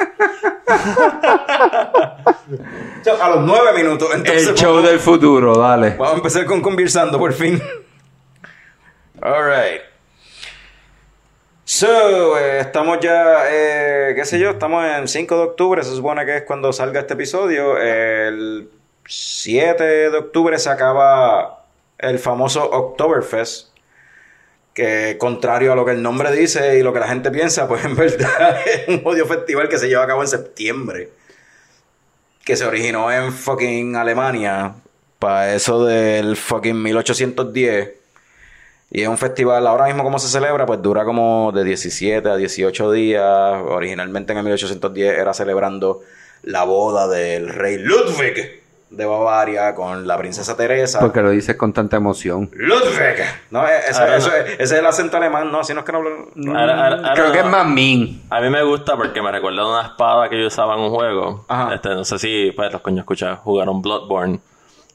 A 3.23 3.29
los 3.31 3.41
nueve 3.45 3.73
minutos. 3.77 4.09
Entonces, 4.15 4.49
El 4.49 4.55
show 4.55 4.75
vamos, 4.75 4.89
del 4.91 4.99
futuro, 4.99 5.57
dale. 5.59 5.91
vamos 5.91 6.15
a 6.15 6.17
empezar 6.17 6.45
con 6.47 6.61
conversando 6.63 7.19
por 7.19 7.33
fin. 7.33 7.63
Alright. 9.25 9.81
So, 11.65 12.39
eh, 12.39 12.61
estamos 12.61 12.99
ya, 13.01 13.45
eh, 13.51 14.13
qué 14.15 14.23
sé 14.27 14.39
yo, 14.39 14.51
estamos 14.51 14.85
en 14.85 15.09
5 15.09 15.37
de 15.39 15.43
octubre, 15.45 15.83
se 15.83 15.97
supone 15.97 16.27
que 16.27 16.37
es 16.37 16.43
cuando 16.43 16.75
salga 16.75 17.01
este 17.01 17.15
episodio. 17.15 17.79
El 17.79 18.69
7 19.07 19.83
de 20.11 20.19
octubre 20.19 20.59
se 20.59 20.69
acaba 20.69 21.65
el 21.97 22.19
famoso 22.19 22.71
Oktoberfest. 22.71 23.69
Que 24.75 25.17
contrario 25.19 25.73
a 25.73 25.77
lo 25.77 25.87
que 25.87 25.93
el 25.93 26.03
nombre 26.03 26.31
dice 26.31 26.79
y 26.79 26.83
lo 26.83 26.93
que 26.93 27.01
la 27.01 27.09
gente 27.09 27.31
piensa, 27.31 27.67
pues 27.67 27.83
en 27.83 27.97
verdad 27.97 28.59
es 28.67 28.89
un 28.89 29.01
odio 29.07 29.25
festival 29.25 29.71
que 29.71 29.79
se 29.79 29.89
lleva 29.89 30.05
a 30.05 30.07
cabo 30.07 30.21
en 30.21 30.29
septiembre. 30.29 31.09
Que 32.45 32.57
se 32.57 32.67
originó 32.67 33.11
en 33.11 33.33
fucking 33.33 33.97
Alemania. 33.97 34.75
Para 35.19 35.55
eso 35.55 35.87
del 35.87 36.37
fucking 36.37 36.83
1810. 36.83 38.04
Y 38.91 39.03
es 39.03 39.09
un 39.09 39.19
festival, 39.19 39.67
ahora 39.67 39.87
mismo 39.87 40.05
como 40.05 40.19
se 40.19 40.29
celebra, 40.29 40.67
pues 40.67 40.81
dura 40.81 41.05
como 41.05 41.51
de 41.53 41.65
17 41.65 42.29
a 42.29 42.37
18 42.37 42.93
días. 42.93 43.25
Originalmente 43.67 44.33
en 44.33 44.39
el 44.39 44.45
1810 44.45 45.19
era 45.19 45.35
celebrando 45.35 46.01
la 46.43 46.65
boda 46.65 47.09
del 47.09 47.49
rey 47.49 47.79
Ludwig 47.79 48.63
de 48.91 49.07
Bavaria 49.07 49.75
con 49.75 50.07
la 50.07 50.17
princesa 50.17 50.57
Teresa. 50.57 51.01
Porque 51.01 51.21
lo 51.23 51.31
dices 51.31 51.57
con 51.57 51.73
tanta 51.73 51.97
emoción. 51.97 52.49
Ludwig. 52.53 53.25
No, 53.51 53.67
eh, 53.67 53.71
eso, 53.89 54.03
Ah, 54.03 54.17
eso 54.17 54.29
no. 54.29 54.35
es, 54.37 54.45
ese 54.53 54.63
es 54.63 54.73
el 54.73 54.87
acento 54.87 55.17
alemán, 55.17 55.51
no, 55.51 55.65
si 55.65 55.75
no 55.75 55.81
es 55.81 55.87
que 55.87 55.91
no 55.91 55.99
hablo. 55.99 56.29
no. 56.37 56.57
Ahora- 56.57 57.13
Creo 57.15 57.33
que 57.33 57.39
es 57.41 57.45
más 57.47 57.67
min. 57.67 58.23
A 58.31 58.41
mí 58.41 58.51
me 58.51 58.63
gusta 58.63 58.97
porque 58.97 59.21
me 59.21 59.33
recuerda 59.33 59.67
una 59.67 59.89
espada 59.89 60.29
que 60.29 60.41
yo 60.41 60.47
usaba 60.47 60.75
en 60.75 60.81
un 60.83 60.91
juego. 60.91 61.45
Ajá. 61.49 61.75
Este, 61.75 61.89
no 61.89 62.05
sé 62.05 62.19
si 62.21 62.53
pues, 62.55 62.71
los 62.73 62.81
coños 62.83 63.01
escuchan, 63.01 63.37
jugaron 63.39 63.83
Bloodborne. 63.83 64.39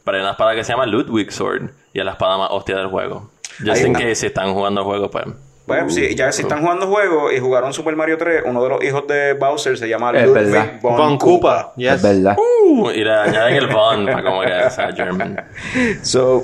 Pero 0.06 0.16
hay 0.18 0.22
una 0.24 0.32
espada 0.32 0.56
que 0.56 0.64
se 0.64 0.72
llama 0.72 0.86
Ludwig 0.86 1.32
Sword 1.34 1.70
y 1.92 2.00
es 2.00 2.06
la 2.06 2.12
espada 2.12 2.38
más 2.38 2.48
hostia 2.52 2.78
del 2.78 2.88
juego. 2.88 3.30
In 3.62 3.90
una- 3.92 4.00
case 4.00 4.16
si 4.16 4.26
están 4.28 4.54
jugando 4.54 4.82
el 4.82 4.86
juego, 4.88 5.10
pues. 5.12 5.26
Bueno, 5.68 5.88
sí, 5.92 6.16
ya 6.16 6.32
si 6.32 6.42
están 6.42 6.62
jugando 6.62 6.88
juegos 6.88 7.32
y 7.32 7.40
jugaron 7.40 7.74
Super 7.74 7.96
Mario 7.96 8.18
3, 8.18 8.42
uno 8.46 8.64
de 8.64 8.70
los 8.70 8.84
hijos 8.84 9.06
de 9.08 9.34
Bowser 9.34 9.78
se 9.78 9.88
llama 9.88 10.12
Ludwig 10.12 10.80
von, 10.82 10.98
Von 10.98 11.18
Koopa. 11.20 11.66
Koopa, 11.66 11.74
yes. 11.76 11.94
Es 11.94 12.02
verdad. 12.02 12.38
Uh, 12.40 12.90
y 12.90 13.04
le 13.04 13.12
añaden 13.14 13.56
el 13.56 13.68
Von 13.68 14.06
para 14.08 14.24
como 14.24 14.42
que 14.42 14.70
sea 14.72 14.92
German. 14.96 15.46
So, 16.02 16.44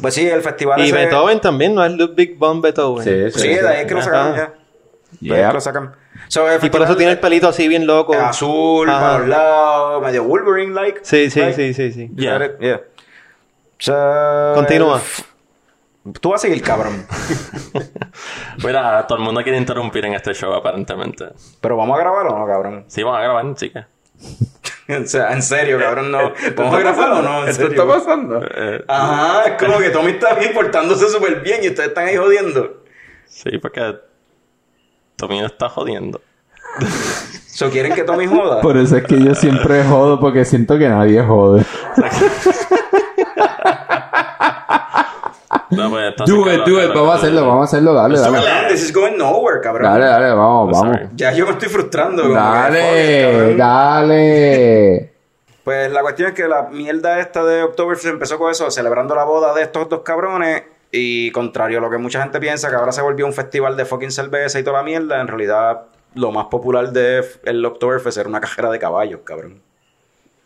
pues 0.00 0.14
sí, 0.14 0.28
el 0.28 0.42
festival 0.42 0.78
Y 0.80 0.84
ese- 0.84 0.92
Beethoven 0.92 1.40
también, 1.40 1.74
no 1.74 1.84
es 1.84 1.90
Ludwig 1.92 2.38
von 2.38 2.60
Beethoven. 2.62 3.32
Sí, 3.32 3.40
Sí, 3.40 3.48
de 3.48 3.68
ahí 3.68 3.80
es 3.80 3.86
que 3.86 3.94
lo 3.94 4.02
sacaron 4.02 4.34
Ajá. 4.34 4.36
ya. 4.36 4.44
De 4.44 4.50
ahí 4.50 4.56
es 5.20 5.38
Yeah. 5.38 5.48
que 5.48 5.54
lo 5.54 5.60
sacan. 5.60 5.92
So, 6.28 6.44
Y 6.62 6.70
por 6.70 6.82
eso 6.82 6.96
tiene 6.96 7.12
el 7.12 7.18
pelito 7.18 7.48
así 7.48 7.66
bien 7.66 7.84
loco. 7.86 8.14
azul, 8.14 8.88
Ajá. 8.88 9.00
para 9.00 9.18
los 9.18 9.28
lados, 9.28 10.02
medio 10.04 10.22
Wolverine-like. 10.24 11.00
Sí, 11.02 11.30
sí, 11.30 11.40
sí, 11.52 11.74
sí, 11.74 11.92
sí. 11.92 12.10
Yeah. 12.16 12.50
Yeah. 12.60 12.80
So, 13.78 14.52
Continúa. 14.54 15.00
Tú 16.20 16.30
vas 16.30 16.40
a 16.40 16.46
seguir, 16.46 16.62
cabrón. 16.62 17.06
Mira, 18.64 19.06
todo 19.06 19.18
el 19.18 19.24
mundo 19.24 19.42
quiere 19.42 19.58
interrumpir 19.58 20.04
en 20.04 20.14
este 20.14 20.34
show, 20.34 20.52
aparentemente. 20.54 21.26
Pero 21.60 21.76
vamos 21.76 21.96
a 21.96 22.00
grabar 22.00 22.26
o 22.26 22.38
no, 22.38 22.46
cabrón. 22.46 22.84
Sí, 22.88 23.02
vamos 23.02 23.18
a 23.18 23.22
grabar, 23.22 23.44
sí 23.56 23.70
que. 24.86 24.96
o 24.96 25.06
sea, 25.06 25.32
en 25.32 25.42
serio, 25.42 25.78
cabrón, 25.78 26.10
no. 26.10 26.32
¿Vamos 26.56 26.74
a 26.74 26.78
grabar 26.78 27.10
o 27.12 27.22
no? 27.22 27.42
En 27.42 27.48
¿Esto 27.48 27.66
serio. 27.68 27.82
está 27.82 27.98
pasando? 27.98 28.40
Ajá, 28.88 29.44
es 29.46 29.62
como 29.62 29.78
que 29.78 29.90
Tommy 29.90 30.12
está 30.12 30.34
bien 30.34 30.52
portándose 30.54 31.08
súper 31.08 31.40
bien 31.40 31.64
y 31.64 31.68
ustedes 31.68 31.88
están 31.88 32.06
ahí 32.06 32.16
jodiendo. 32.16 32.82
Sí, 33.26 33.58
porque 33.58 33.96
Tommy 35.16 35.40
me 35.40 35.46
está 35.46 35.68
jodiendo. 35.68 36.20
So, 37.48 37.70
¿quieren 37.70 37.94
que 37.94 38.04
Tommy 38.04 38.26
joda? 38.26 38.60
Por 38.60 38.76
eso 38.76 38.96
es 38.98 39.04
que 39.04 39.18
yo 39.22 39.34
siempre 39.34 39.82
jodo 39.84 40.20
porque 40.20 40.44
siento 40.44 40.78
que 40.78 40.88
nadie 40.88 41.22
jode. 41.22 41.64
No, 45.70 45.90
pues, 45.90 46.08
entonces, 46.08 46.34
Do 46.34 46.40
it, 46.42 46.46
Carlos, 46.46 46.66
do 46.66 46.72
it. 46.72 46.86
Carlos, 46.86 46.94
Vamos 46.94 47.12
a 47.12 47.16
hacerlo, 47.16 47.46
vamos 47.46 47.60
a 47.60 47.64
hacerlo. 47.64 47.94
Dale, 47.94 48.18
dale. 48.18 48.38
Man, 48.38 48.68
this 48.68 48.82
is 48.82 48.92
going 48.92 49.16
nowhere, 49.16 49.60
cabrón. 49.60 49.90
Dale, 49.90 50.04
dale, 50.06 50.28
vamos, 50.34 50.70
vamos. 50.72 50.96
Sorry. 50.96 51.08
Ya 51.14 51.32
yo 51.32 51.46
me 51.46 51.52
estoy 51.52 51.68
frustrando. 51.68 52.28
Dale, 52.28 53.56
dale. 53.56 55.12
Pues 55.64 55.90
la 55.90 56.02
cuestión 56.02 56.28
es 56.28 56.34
que 56.34 56.46
la 56.46 56.68
mierda 56.70 57.18
esta 57.18 57.44
de 57.44 57.64
Oktoberfest 57.64 58.06
empezó 58.06 58.38
con 58.38 58.52
eso, 58.52 58.70
celebrando 58.70 59.16
la 59.16 59.24
boda 59.24 59.52
de 59.52 59.62
estos 59.62 59.88
dos 59.88 60.02
cabrones. 60.02 60.62
Y 60.92 61.32
contrario 61.32 61.78
a 61.78 61.80
lo 61.80 61.90
que 61.90 61.98
mucha 61.98 62.22
gente 62.22 62.38
piensa, 62.38 62.70
que 62.70 62.76
ahora 62.76 62.92
se 62.92 63.02
volvió 63.02 63.26
un 63.26 63.32
festival 63.32 63.76
de 63.76 63.84
fucking 63.84 64.12
cerveza 64.12 64.60
y 64.60 64.62
toda 64.62 64.78
la 64.78 64.84
mierda, 64.84 65.20
en 65.20 65.26
realidad 65.26 65.86
lo 66.14 66.30
más 66.30 66.46
popular 66.46 66.92
de 66.92 67.24
el 67.44 67.64
Oktoberfest 67.64 68.16
era 68.18 68.28
una 68.28 68.40
cajera 68.40 68.70
de 68.70 68.78
caballos, 68.78 69.20
cabrón. 69.24 69.60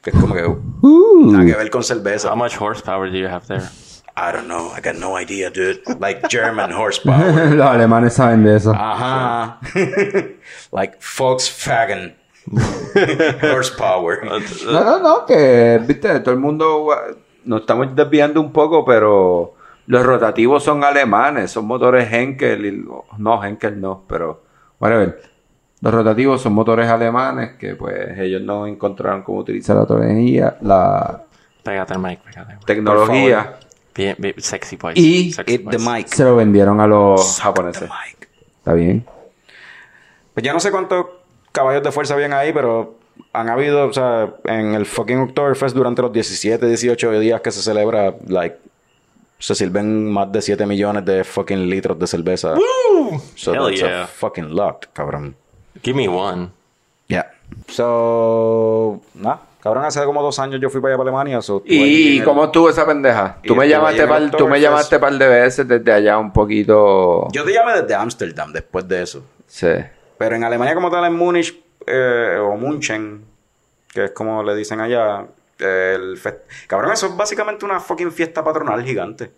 Que 0.03 0.11
es 0.11 0.17
como 0.17 0.35
que 0.35 0.47
uh, 0.47 1.33
nada 1.33 1.45
que 1.45 1.55
ver 1.55 1.71
con 1.71 1.85
cerveza. 1.85 2.33
How 2.33 2.37
much 2.37 2.59
horsepower 2.59 3.11
do 3.11 3.19
you 3.19 3.29
have 3.29 3.47
there? 3.47 3.69
I 4.17 4.33
don't 4.33 4.49
know, 4.49 4.71
I 4.71 4.81
got 4.81 4.97
no 4.97 5.17
idea, 5.17 5.51
dude. 5.51 5.83
Like 5.99 6.29
German 6.29 6.73
horsepower. 6.73 7.51
Los 7.57 7.67
alemanes 7.67 8.15
saben 8.15 8.45
de 8.45 8.57
eso. 8.57 8.73
Ajá. 8.73 9.59
like 10.73 10.99
Volkswagen 11.01 12.15
horsepower. 13.43 14.25
No, 14.25 14.85
no, 14.85 14.99
no, 14.99 15.27
que, 15.27 15.81
viste, 15.87 16.21
todo 16.21 16.35
el 16.35 16.41
mundo, 16.41 16.87
uh, 16.87 17.17
nos 17.45 17.61
estamos 17.63 17.95
desviando 17.95 18.41
un 18.41 18.53
poco, 18.53 18.85
pero 18.85 19.55
los 19.87 20.05
rotativos 20.05 20.63
son 20.63 20.85
alemanes, 20.85 21.51
son 21.51 21.67
motores 21.67 22.13
Henkel, 22.13 22.67
y, 22.67 22.85
no, 23.19 23.45
Henkel 23.45 23.81
no, 23.81 24.05
pero, 24.09 24.43
whatever. 24.79 25.21
Los 25.81 25.95
rotativos 25.95 26.43
son 26.43 26.53
motores 26.53 26.89
alemanes 26.89 27.57
que, 27.59 27.75
pues, 27.75 28.19
ellos 28.19 28.43
no 28.43 28.67
encontraron 28.67 29.23
cómo 29.23 29.39
utilizar 29.39 29.77
la 29.77 29.87
tecnología, 29.87 30.57
la 30.61 31.23
Pégate 31.63 31.95
el 31.95 32.01
mic, 32.01 32.21
pégate. 32.21 32.59
tecnología, 32.67 33.59
Bien, 33.95 34.15
bien, 34.19 34.35
sexy 34.39 34.77
voice. 34.77 34.99
y 35.01 35.33
Sexy 35.33 35.53
Hit 35.59 35.69
the 35.71 35.77
voice. 35.77 35.91
mic. 35.91 36.07
se 36.09 36.25
lo 36.25 36.37
vendieron 36.37 36.81
a 36.81 36.87
los 36.87 37.37
The 37.37 37.43
japoneses. 37.43 37.83
mic. 37.83 38.29
¿Está 38.59 38.73
bien? 38.75 39.05
Pues 40.35 40.45
ya 40.45 40.53
no 40.53 40.61
sé 40.61 40.71
cuántos 40.71 41.07
caballos 41.53 41.83
de 41.83 41.91
fuerza 41.93 42.15
habían 42.15 42.33
ahí, 42.33 42.53
pero 42.53 42.99
han 43.33 43.49
habido, 43.49 43.87
o 43.89 43.93
sea, 43.93 44.33
en 44.45 44.75
el 44.75 44.87
fucking 44.87 45.19
Oktoberfest 45.19 45.75
durante 45.75 46.03
los 46.03 46.13
17, 46.13 46.67
18 46.67 47.19
días 47.19 47.41
que 47.41 47.51
se 47.51 47.63
celebra, 47.63 48.15
like, 48.29 48.57
se 49.39 49.55
sirven 49.55 50.11
más 50.11 50.31
de 50.31 50.41
7 50.43 50.67
millones 50.67 51.05
de 51.05 51.25
fucking 51.25 51.69
litros 51.69 51.99
de 51.99 52.07
cerveza. 52.07 52.55
So 53.35 53.53
Hell 53.55 53.65
that's 53.71 53.83
a 53.83 53.87
yeah. 53.87 54.07
fucking 54.07 54.55
lot, 54.55 54.87
cabrón. 54.93 55.35
Give 55.83 55.97
me 55.97 56.09
one. 56.09 56.51
Yeah. 57.09 57.27
So, 57.69 59.01
nada, 59.15 59.41
cabrón, 59.63 59.85
hace 59.85 60.05
como 60.05 60.23
dos 60.23 60.39
años 60.39 60.61
yo 60.61 60.71
fui 60.71 60.81
para 60.81 60.95
allá 60.95 60.99
para 60.99 61.11
Alemania. 61.11 61.41
So, 61.43 61.63
¿Y 61.65 62.19
el- 62.19 62.25
cómo 62.25 62.45
estuvo 62.45 62.69
esa 62.71 62.87
pendeja? 62.87 63.39
Tú 63.45 63.55
me 63.55 63.69
llamaste 63.69 64.07
par, 64.07 64.31
tú 64.31 64.47
me 64.49 64.61
llamaste 64.61 64.99
par 64.99 65.13
de 65.15 65.29
veces 65.29 65.67
desde 65.69 65.93
allá 65.93 66.19
un 66.19 66.33
poquito. 66.33 67.29
Yo 67.33 67.45
te 67.45 67.53
llamé 67.53 67.81
desde 67.81 67.95
Ámsterdam 67.95 68.53
después 68.53 68.87
de 68.89 69.03
eso. 69.03 69.25
Sí. 69.47 69.69
Pero 70.19 70.37
en 70.37 70.45
Alemania 70.45 70.75
como 70.75 70.91
tal, 70.91 71.05
en 71.05 71.15
Múnich 71.15 71.63
eh, 71.87 72.37
o 72.41 72.57
München, 72.57 73.25
que 73.93 74.05
es 74.07 74.11
como 74.13 74.43
le 74.43 74.55
dicen 74.55 74.81
allá, 74.81 75.25
eh, 75.59 75.97
el 75.97 76.17
fest- 76.19 76.43
cabrón, 76.67 76.93
eso 76.93 77.07
es 77.07 77.17
básicamente 77.17 77.65
una 77.65 77.81
fucking 77.81 78.13
fiesta 78.13 78.45
patronal 78.45 78.83
gigante. 78.85 79.31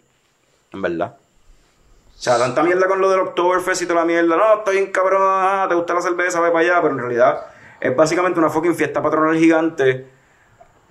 En 0.73 0.83
verdad. 0.83 1.15
O 1.17 2.21
sea, 2.23 2.39
tanta 2.39 2.63
mierda 2.63 2.87
con 2.87 3.01
lo 3.01 3.11
del 3.11 3.21
Oktoberfest 3.21 3.83
y 3.83 3.87
toda 3.87 4.01
la 4.01 4.07
mierda. 4.07 4.37
No, 4.37 4.59
estoy 4.59 4.77
bien 4.77 4.93
cabrón, 4.93 5.23
ah, 5.25 5.67
te 5.69 5.75
gusta 5.75 5.95
la 5.95 6.01
cerveza, 6.03 6.41
ve 6.41 6.51
para 6.51 6.61
allá. 6.61 6.81
Pero 6.83 6.95
en 6.95 7.01
realidad 7.01 7.47
es 7.81 7.97
básicamente 7.97 8.39
una 8.39 8.49
fucking 8.49 8.75
fiesta 8.77 9.03
patronal 9.03 9.37
gigante. 9.37 10.07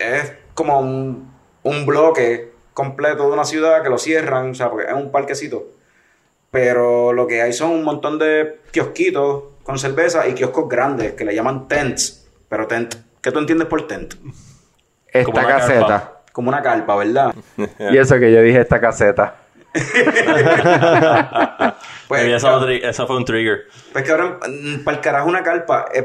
Es 0.02 0.34
como 0.54 0.80
un, 0.80 1.32
un 1.64 1.86
bloque 1.86 2.52
completo 2.74 3.28
de 3.28 3.34
una 3.34 3.46
ciudad 3.46 3.84
que 3.84 3.90
lo 3.90 3.98
cierran, 3.98 4.52
o 4.52 4.56
sea, 4.56 4.70
porque 4.70 4.88
es 4.88 4.94
un 4.94 5.12
parquecito. 5.12 5.68
Pero 6.50 7.14
lo 7.14 7.28
que 7.28 7.42
hay 7.42 7.54
son 7.54 7.72
un 7.72 7.84
montón 7.84 8.20
de 8.20 8.60
kiosquitos 8.72 9.44
con 9.64 9.80
cerveza 9.80 10.28
y 10.28 10.34
kioscos 10.34 10.68
grandes 10.68 11.14
que 11.14 11.26
le 11.26 11.34
llaman 11.34 11.68
tents. 11.68 12.28
Pero 12.50 12.68
tent, 12.68 12.96
¿qué 13.22 13.32
tú 13.32 13.40
entiendes 13.40 13.68
por 13.68 13.88
tent? 13.88 14.16
Esta 15.08 15.46
caseta. 15.46 15.88
carpa. 15.88 16.22
Como 16.34 16.50
una 16.50 16.62
carpa, 16.62 16.96
¿verdad? 16.96 17.34
Y 17.80 17.98
eso 17.98 18.20
que 18.20 18.32
yo 18.32 18.42
dije 18.42 18.62
esta 18.62 18.80
caseta. 18.80 19.36
Pues, 22.08 22.44
eso 22.44 23.08
fue 23.08 23.16
un 23.16 23.24
trigger. 23.24 23.68
Pues 23.94 24.04
que 24.04 24.12
ahora, 24.12 24.38
para 24.84 24.98
el 24.98 25.02
carajo, 25.02 25.30
una 25.30 25.44
carpa 25.44 25.86
es 25.94 26.04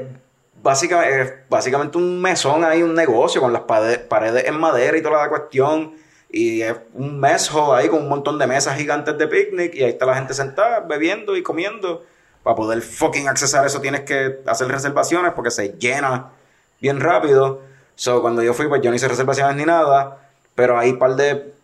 básicamente, 0.67 1.23
es 1.23 1.33
básicamente 1.49 1.97
un 1.97 2.21
mesón 2.21 2.65
ahí, 2.65 2.83
un 2.83 2.95
negocio 2.95 3.41
con 3.41 3.53
las 3.53 3.63
paredes 3.63 4.45
en 4.47 4.59
madera 4.59 4.99
y 4.99 5.03
toda 5.03 5.23
la 5.23 5.29
cuestión. 5.29 5.95
Y 6.29 6.61
es 6.61 6.75
un 6.93 7.19
mess 7.19 7.49
hall 7.51 7.77
ahí 7.77 7.89
con 7.89 8.03
un 8.03 8.09
montón 8.09 8.39
de 8.39 8.47
mesas 8.47 8.77
gigantes 8.77 9.17
de 9.17 9.29
picnic. 9.29 9.75
Y 9.75 9.85
ahí 9.85 9.91
está 9.91 10.05
la 10.05 10.17
gente 10.17 10.35
sentada, 10.35 10.81
bebiendo 10.81 11.37
y 11.37 11.43
comiendo. 11.43 12.05
Para 12.43 12.57
poder 12.57 12.83
fucking 12.83 13.29
accesar 13.29 13.65
eso 13.65 13.81
tienes 13.81 14.03
que 14.03 14.41
hacer 14.47 14.69
reservaciones 14.69 15.33
porque 15.35 15.51
se 15.51 15.77
llena 15.79 16.33
bien 16.81 17.01
rápido. 17.01 17.63
So, 17.95 18.21
cuando 18.21 18.43
yo 18.43 18.53
fui, 18.53 18.69
pues 18.69 18.83
yo 18.83 18.91
no 18.91 18.97
hice 18.97 19.09
reservaciones 19.09 19.57
ni 19.57 19.65
nada. 19.65 20.29
Pero 20.55 20.79
hay 20.79 20.91
un 20.91 20.99
par 20.99 21.15
de 21.15 21.55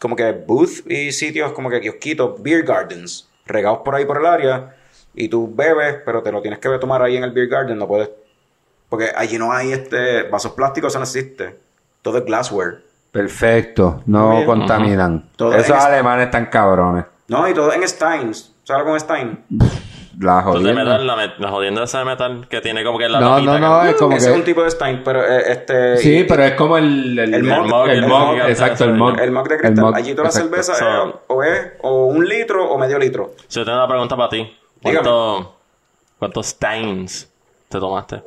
como 0.00 0.16
que 0.16 0.32
booth 0.32 0.90
y 0.90 1.12
sitios 1.12 1.52
como 1.52 1.70
que 1.70 1.80
kiosquitos, 1.80 2.42
beer 2.42 2.64
gardens, 2.64 3.28
regados 3.46 3.80
por 3.84 3.94
ahí 3.94 4.04
por 4.04 4.18
el 4.18 4.26
área, 4.26 4.76
y 5.14 5.28
tú 5.28 5.52
bebes, 5.54 5.96
pero 6.04 6.22
te 6.22 6.30
lo 6.32 6.40
tienes 6.40 6.58
que 6.58 6.68
tomar 6.78 7.02
ahí 7.02 7.16
en 7.16 7.24
el 7.24 7.32
beer 7.32 7.48
garden, 7.48 7.78
no 7.78 7.86
puedes, 7.88 8.10
porque 8.88 9.10
allí 9.16 9.38
no 9.38 9.52
hay 9.52 9.72
este 9.72 10.22
vasos 10.24 10.52
plásticos, 10.52 10.92
eso 10.92 10.98
no 10.98 11.04
existe, 11.04 11.58
todo 12.02 12.18
es 12.18 12.24
glassware. 12.24 12.82
Perfecto, 13.10 14.02
no 14.06 14.30
Bien. 14.32 14.46
contaminan. 14.46 15.28
Todo 15.36 15.54
Esos 15.54 15.76
es- 15.76 15.84
alemanes 15.84 16.26
están 16.26 16.46
cabrones. 16.46 17.04
No, 17.28 17.48
y 17.48 17.54
todo 17.54 17.72
en 17.72 17.86
Steins, 17.86 18.54
¿sabes 18.64 18.80
algo 18.80 18.90
con 18.92 19.00
Stein? 19.00 19.44
La 20.20 20.42
jodienda. 20.42 20.74
metal, 20.84 21.06
la, 21.38 21.48
jodienda 21.48 21.84
esa 21.84 22.00
de 22.00 22.04
metal 22.06 22.48
que 22.50 22.60
tiene 22.60 22.82
como 22.82 22.98
que 22.98 23.08
la 23.08 23.20
No, 23.20 23.40
no, 23.40 23.58
no, 23.58 23.82
que- 23.82 23.90
es 23.90 23.94
como 23.96 24.16
Ese 24.16 24.26
que... 24.26 24.32
es 24.32 24.38
un 24.38 24.44
tipo 24.44 24.64
de 24.64 24.70
Stein, 24.72 25.02
pero 25.04 25.22
eh, 25.24 25.52
este... 25.52 25.96
Sí, 25.98 26.18
y- 26.20 26.24
pero 26.24 26.42
es 26.42 26.54
como 26.54 26.76
el... 26.76 27.16
El, 27.18 27.34
El 27.34 27.44
mug, 27.44 27.66
mug, 27.68 27.84
el 27.88 27.98
el 27.98 28.06
mug, 28.08 28.18
mug, 28.18 28.36
exacto, 28.48 28.84
el 28.84 28.94
mug. 28.94 29.16
El 29.20 29.30
mug 29.30 29.48
de 29.48 29.58
cristal, 29.58 29.84
mug, 29.84 29.94
allí 29.94 30.12
toda 30.14 30.24
la 30.24 30.30
cerveza 30.32 30.74
So- 30.74 31.08
es, 31.08 31.14
o 31.28 31.42
es 31.44 31.72
o 31.82 32.06
un 32.06 32.26
litro 32.26 32.68
o 32.68 32.76
medio 32.78 32.98
litro. 32.98 33.34
Yo 33.48 33.64
tengo 33.64 33.78
una 33.78 33.86
pregunta 33.86 34.16
para 34.16 34.28
ti. 34.30 34.57
¿Cuánto, 34.82 35.56
¿Cuántos 36.18 36.46
Steins 36.46 37.28
te 37.68 37.78
tomaste? 37.78 38.22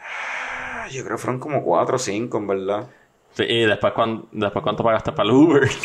Ah, 0.00 0.86
Yo 0.90 1.04
creo 1.04 1.16
que 1.16 1.22
fueron 1.22 1.40
como 1.40 1.62
cuatro 1.62 1.96
o 1.96 1.98
cinco, 1.98 2.38
en 2.38 2.46
verdad. 2.46 2.86
Sí, 3.34 3.44
y 3.44 3.64
después, 3.66 3.92
cuán- 3.92 4.24
después 4.32 4.62
cuánto 4.62 4.82
pagaste 4.82 5.12
para 5.12 5.28
el 5.28 5.34
Uber. 5.34 5.68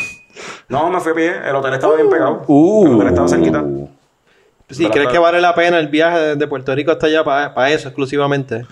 No, 0.66 0.90
me 0.90 0.98
fui 0.98 1.12
a 1.12 1.14
pie, 1.14 1.48
el 1.48 1.54
hotel 1.54 1.74
estaba 1.74 1.94
bien 1.94 2.08
pegado. 2.08 2.42
Uh. 2.48 2.86
El 2.86 2.94
hotel 2.94 3.08
estaba 3.08 3.28
cerquita. 3.28 3.64
Si 4.70 4.88
crees 4.88 5.08
que 5.10 5.18
vale 5.18 5.40
la 5.40 5.54
pena 5.54 5.78
el 5.78 5.86
viaje 5.88 6.18
de, 6.18 6.36
de 6.36 6.46
Puerto 6.48 6.74
Rico 6.74 6.90
hasta 6.90 7.06
allá 7.06 7.22
para 7.22 7.70
eso 7.70 7.86
exclusivamente. 7.88 8.66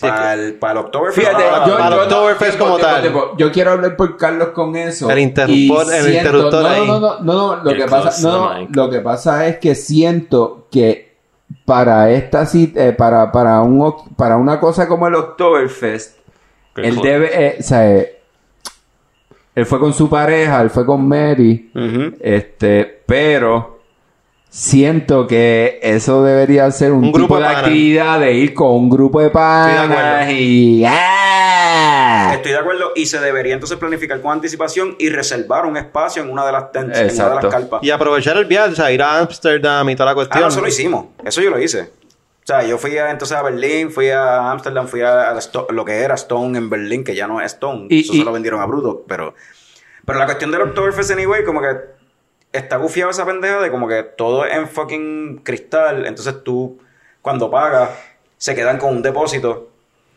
Sí, 0.00 0.06
Para 0.08 0.32
el, 0.34 0.54
para 0.54 0.72
el 0.72 0.78
Oktoberfest. 0.86 1.18
Fíjate, 1.28 1.44
ah, 1.44 1.64
yo, 1.66 1.76
para 1.76 2.02
Oktoberfest 2.04 2.58
como 2.58 2.76
tiempo, 2.76 2.90
tal. 2.92 3.02
tiempo. 3.02 3.32
Yo 3.36 3.52
quiero 3.52 3.72
hablar 3.72 3.96
por 3.96 4.16
Carlos 4.16 4.48
con 4.48 4.74
eso. 4.76 5.10
El 5.10 5.18
interruptor- 5.18 5.52
y 5.52 5.94
el 5.94 6.02
siento- 6.04 6.08
interruptor 6.18 6.62
no, 6.62 6.68
ahí. 6.68 6.86
No, 6.86 7.00
no, 7.00 7.20
no, 7.20 7.56
no, 7.56 7.64
lo 7.64 7.74
que 7.74 7.84
pasa, 7.86 8.28
no, 8.28 8.66
lo 8.72 8.88
que 8.90 9.00
pasa 9.00 9.46
es 9.46 9.58
que 9.58 9.74
siento 9.74 10.66
que 10.70 11.16
para 11.66 12.10
esta 12.12 12.46
cita, 12.46 12.86
eh, 12.86 12.92
para, 12.92 13.30
para 13.30 13.60
un, 13.60 13.94
para 14.16 14.36
una 14.38 14.58
cosa 14.58 14.88
como 14.88 15.06
el 15.06 15.14
Oktoberfest, 15.16 16.16
Qué 16.74 16.82
él 16.82 16.94
cool. 16.94 17.04
debe, 17.04 17.46
eh, 17.46 17.56
o 17.60 17.62
sea, 17.62 17.90
eh, 17.90 18.20
él 19.54 19.66
fue 19.66 19.80
con 19.80 19.92
su 19.92 20.08
pareja, 20.08 20.62
él 20.62 20.70
fue 20.70 20.86
con 20.86 21.06
Mary, 21.06 21.70
este, 22.20 23.02
pero 23.04 23.79
siento 24.50 25.26
que 25.26 25.78
eso 25.82 26.22
debería 26.24 26.70
ser 26.72 26.92
un, 26.92 27.04
Un 27.04 27.12
grupo 27.12 27.36
tipo 27.36 27.36
de 27.36 27.42
de 27.42 27.46
panas. 27.48 27.62
actividad 27.64 28.20
de 28.20 28.32
ir 28.34 28.52
con 28.52 28.72
un 28.72 28.90
grupo 28.90 29.20
de 29.20 29.26
de 29.26 29.30
acuerdo. 29.30 29.94
panas 29.94 30.28
y 30.30 30.84
¡ah! 30.86 32.32
Estoy 32.34 32.52
de 32.52 32.58
acuerdo 32.58 32.92
y 32.96 33.06
se 33.06 33.20
debería 33.20 33.54
entonces 33.54 33.78
planificar 33.78 34.20
con 34.20 34.32
anticipación 34.32 34.96
y 34.98 35.08
reservar 35.08 35.66
un 35.66 35.76
espacio 35.76 36.22
en 36.22 36.30
una 36.30 36.44
de 36.44 36.52
las 36.52 36.72
tents, 36.72 36.98
en 36.98 37.14
una 37.14 37.28
de 37.28 37.34
las 37.36 37.46
carpas. 37.46 37.80
Y 37.82 37.90
aprovechar 37.90 38.36
el 38.36 38.44
viaje, 38.46 38.72
o 38.72 38.74
sea, 38.74 38.90
ir 38.90 39.02
a 39.02 39.18
Amsterdam 39.20 39.88
y 39.90 39.94
toda 39.94 40.06
la 40.06 40.10
Ah, 40.12 40.14
cuestión. 40.14 40.42
no, 40.42 40.48
eso 40.48 40.60
lo 40.60 40.68
hicimos. 40.68 41.06
Eso 41.24 41.40
yo 41.40 41.50
lo 41.50 41.58
hice. 41.60 41.82
O 41.82 42.46
sea, 42.46 42.64
yo 42.64 42.78
fui 42.78 42.96
a, 42.98 43.10
entonces 43.10 43.36
a 43.36 43.42
Berlín, 43.42 43.90
fui 43.92 44.08
a 44.10 44.50
Ámsterdam, 44.50 44.88
fui 44.88 45.02
a, 45.02 45.34
lo 45.68 45.84
que 45.84 45.92
era 46.00 46.14
Stone 46.14 46.58
en 46.58 46.68
Berlín, 46.68 47.04
que 47.04 47.14
ya 47.14 47.26
no 47.28 47.40
es 47.40 47.52
Stone. 47.52 47.86
Y- 47.90 48.00
eso 48.00 48.14
y- 48.14 48.18
se 48.18 48.24
lo 48.24 48.32
vendieron 48.32 48.60
a 48.60 48.66
Bruto. 48.66 49.04
Pero, 49.06 49.34
pero 50.04 50.18
la 50.18 50.24
cuestión 50.24 50.50
del 50.50 50.62
Oktoberfest, 50.62 51.12
anyway, 51.12 51.44
como 51.44 51.60
que 51.60 51.68
está 52.52 52.76
gufiado 52.76 53.10
esa 53.10 53.24
pendeja 53.24 53.60
de 53.60 53.70
como 53.70 53.88
que 53.88 54.02
todo 54.02 54.44
es 54.44 54.54
en 54.56 54.68
fucking 54.68 55.40
cristal. 55.44 56.06
Entonces 56.06 56.42
tú, 56.42 56.78
cuando 57.22 57.50
pagas, 57.50 57.90
se 58.36 58.54
quedan 58.54 58.78
con 58.78 58.90
un 58.90 59.02
depósito, 59.02 59.68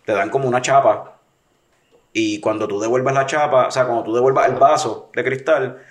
te 0.06 0.14
dan 0.14 0.30
como 0.30 0.48
una 0.48 0.62
chapa. 0.62 1.18
Y 2.12 2.40
cuando 2.40 2.68
tú 2.68 2.80
devuelvas 2.80 3.14
la 3.14 3.26
chapa, 3.26 3.68
o 3.68 3.72
sea, 3.72 3.86
cuando 3.86 4.04
tú 4.04 4.14
devuelvas 4.14 4.48
el 4.48 4.56
vaso 4.56 5.10
de 5.16 5.24
cristal, 5.24 5.82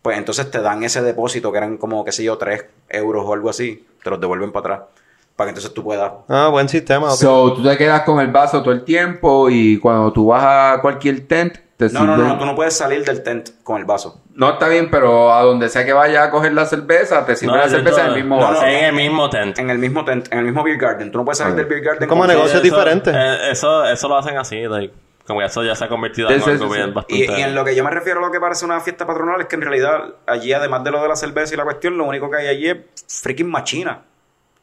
pues 0.00 0.16
entonces 0.16 0.50
te 0.50 0.60
dan 0.60 0.82
ese 0.84 1.02
depósito 1.02 1.50
que 1.50 1.58
eran 1.58 1.76
como, 1.76 2.04
qué 2.04 2.12
sé 2.12 2.24
yo, 2.24 2.38
3 2.38 2.64
euros 2.88 3.24
o 3.26 3.32
algo 3.32 3.50
así. 3.50 3.86
Te 4.02 4.10
los 4.10 4.20
devuelven 4.20 4.52
para 4.52 4.74
atrás. 4.74 4.88
Para 5.36 5.46
que 5.46 5.50
entonces 5.50 5.72
tú 5.72 5.82
puedas. 5.82 6.12
Ah, 6.28 6.48
buen 6.50 6.68
sistema. 6.68 7.12
ok. 7.12 7.18
So, 7.18 7.54
tú 7.54 7.62
te 7.62 7.76
quedas 7.76 8.02
con 8.02 8.20
el 8.20 8.28
vaso 8.28 8.62
todo 8.62 8.72
el 8.72 8.84
tiempo 8.84 9.48
y 9.48 9.78
cuando 9.78 10.12
tú 10.12 10.26
vas 10.26 10.44
a 10.44 10.80
cualquier 10.80 11.26
tent, 11.26 11.58
te 11.88 11.94
No, 11.94 12.04
no, 12.04 12.16
no, 12.16 12.38
tú 12.38 12.44
no 12.44 12.54
puedes 12.54 12.74
salir 12.76 13.04
del 13.04 13.22
tent 13.22 13.50
con 13.62 13.78
el 13.78 13.84
vaso. 13.84 14.22
No, 14.34 14.50
está 14.52 14.68
bien, 14.68 14.90
pero 14.90 15.32
a 15.32 15.42
donde 15.42 15.68
sea 15.68 15.84
que 15.84 15.92
vaya 15.92 16.24
a 16.24 16.30
coger 16.30 16.52
la 16.52 16.66
cerveza, 16.66 17.24
te 17.26 17.36
sirve 17.36 17.52
No, 17.52 17.58
la 17.58 17.68
cerveza 17.68 18.00
en 18.02 18.06
el 18.08 18.14
mismo 18.16 18.36
no, 18.40 18.42
vaso. 18.48 18.62
no. 18.62 18.66
En 18.68 18.84
el 18.84 18.92
mismo 18.94 19.30
tent. 19.30 19.58
En 19.58 19.70
el 19.70 19.78
mismo 19.78 20.04
tent, 20.04 20.28
en 20.32 20.38
el 20.38 20.44
mismo 20.44 20.62
beer 20.64 20.78
garden. 20.78 21.10
Tú 21.12 21.18
no 21.18 21.24
puedes 21.24 21.38
salir 21.38 21.54
del 21.54 21.66
beer 21.66 21.82
garden. 21.82 22.08
Como 22.08 22.22
con- 22.22 22.28
negocio 22.28 22.54
Eso- 22.54 22.62
diferente. 22.62 23.10
eh, 23.14 23.50
Eso, 23.52 23.84
eso 23.84 24.08
lo 24.08 24.16
hacen 24.16 24.36
así, 24.38 24.62
like, 24.66 24.92
como 25.26 25.40
eso 25.42 25.62
ya 25.62 25.74
se 25.76 25.84
ha 25.84 25.88
convertido 25.88 26.28
en 26.30 26.38
Sí, 26.40 26.44
sí, 26.44 26.50
algo 26.50 26.66
sí, 26.68 26.72
bien 26.74 26.88
sí. 26.88 26.92
bastante... 26.94 27.24
Y, 27.24 27.38
y 27.38 27.42
en 27.42 27.54
lo 27.54 27.64
que 27.64 27.74
yo 27.76 27.84
me 27.84 27.90
refiero 27.90 28.18
a 28.18 28.22
lo 28.26 28.32
que 28.32 28.40
parece 28.40 28.64
una 28.64 28.80
fiesta 28.80 29.06
patronal 29.06 29.40
es 29.40 29.46
que 29.46 29.54
en 29.56 29.62
realidad 29.62 30.00
allí, 30.26 30.52
además 30.52 30.82
de 30.84 30.90
lo 30.90 31.00
de 31.02 31.08
la 31.08 31.16
cerveza 31.16 31.54
y 31.54 31.56
la 31.56 31.64
cuestión, 31.64 31.96
lo 31.96 32.04
único 32.04 32.30
que 32.30 32.38
hay 32.38 32.46
allí 32.48 32.68
es 32.68 32.78
freaking 33.22 33.50
machina. 33.50 34.02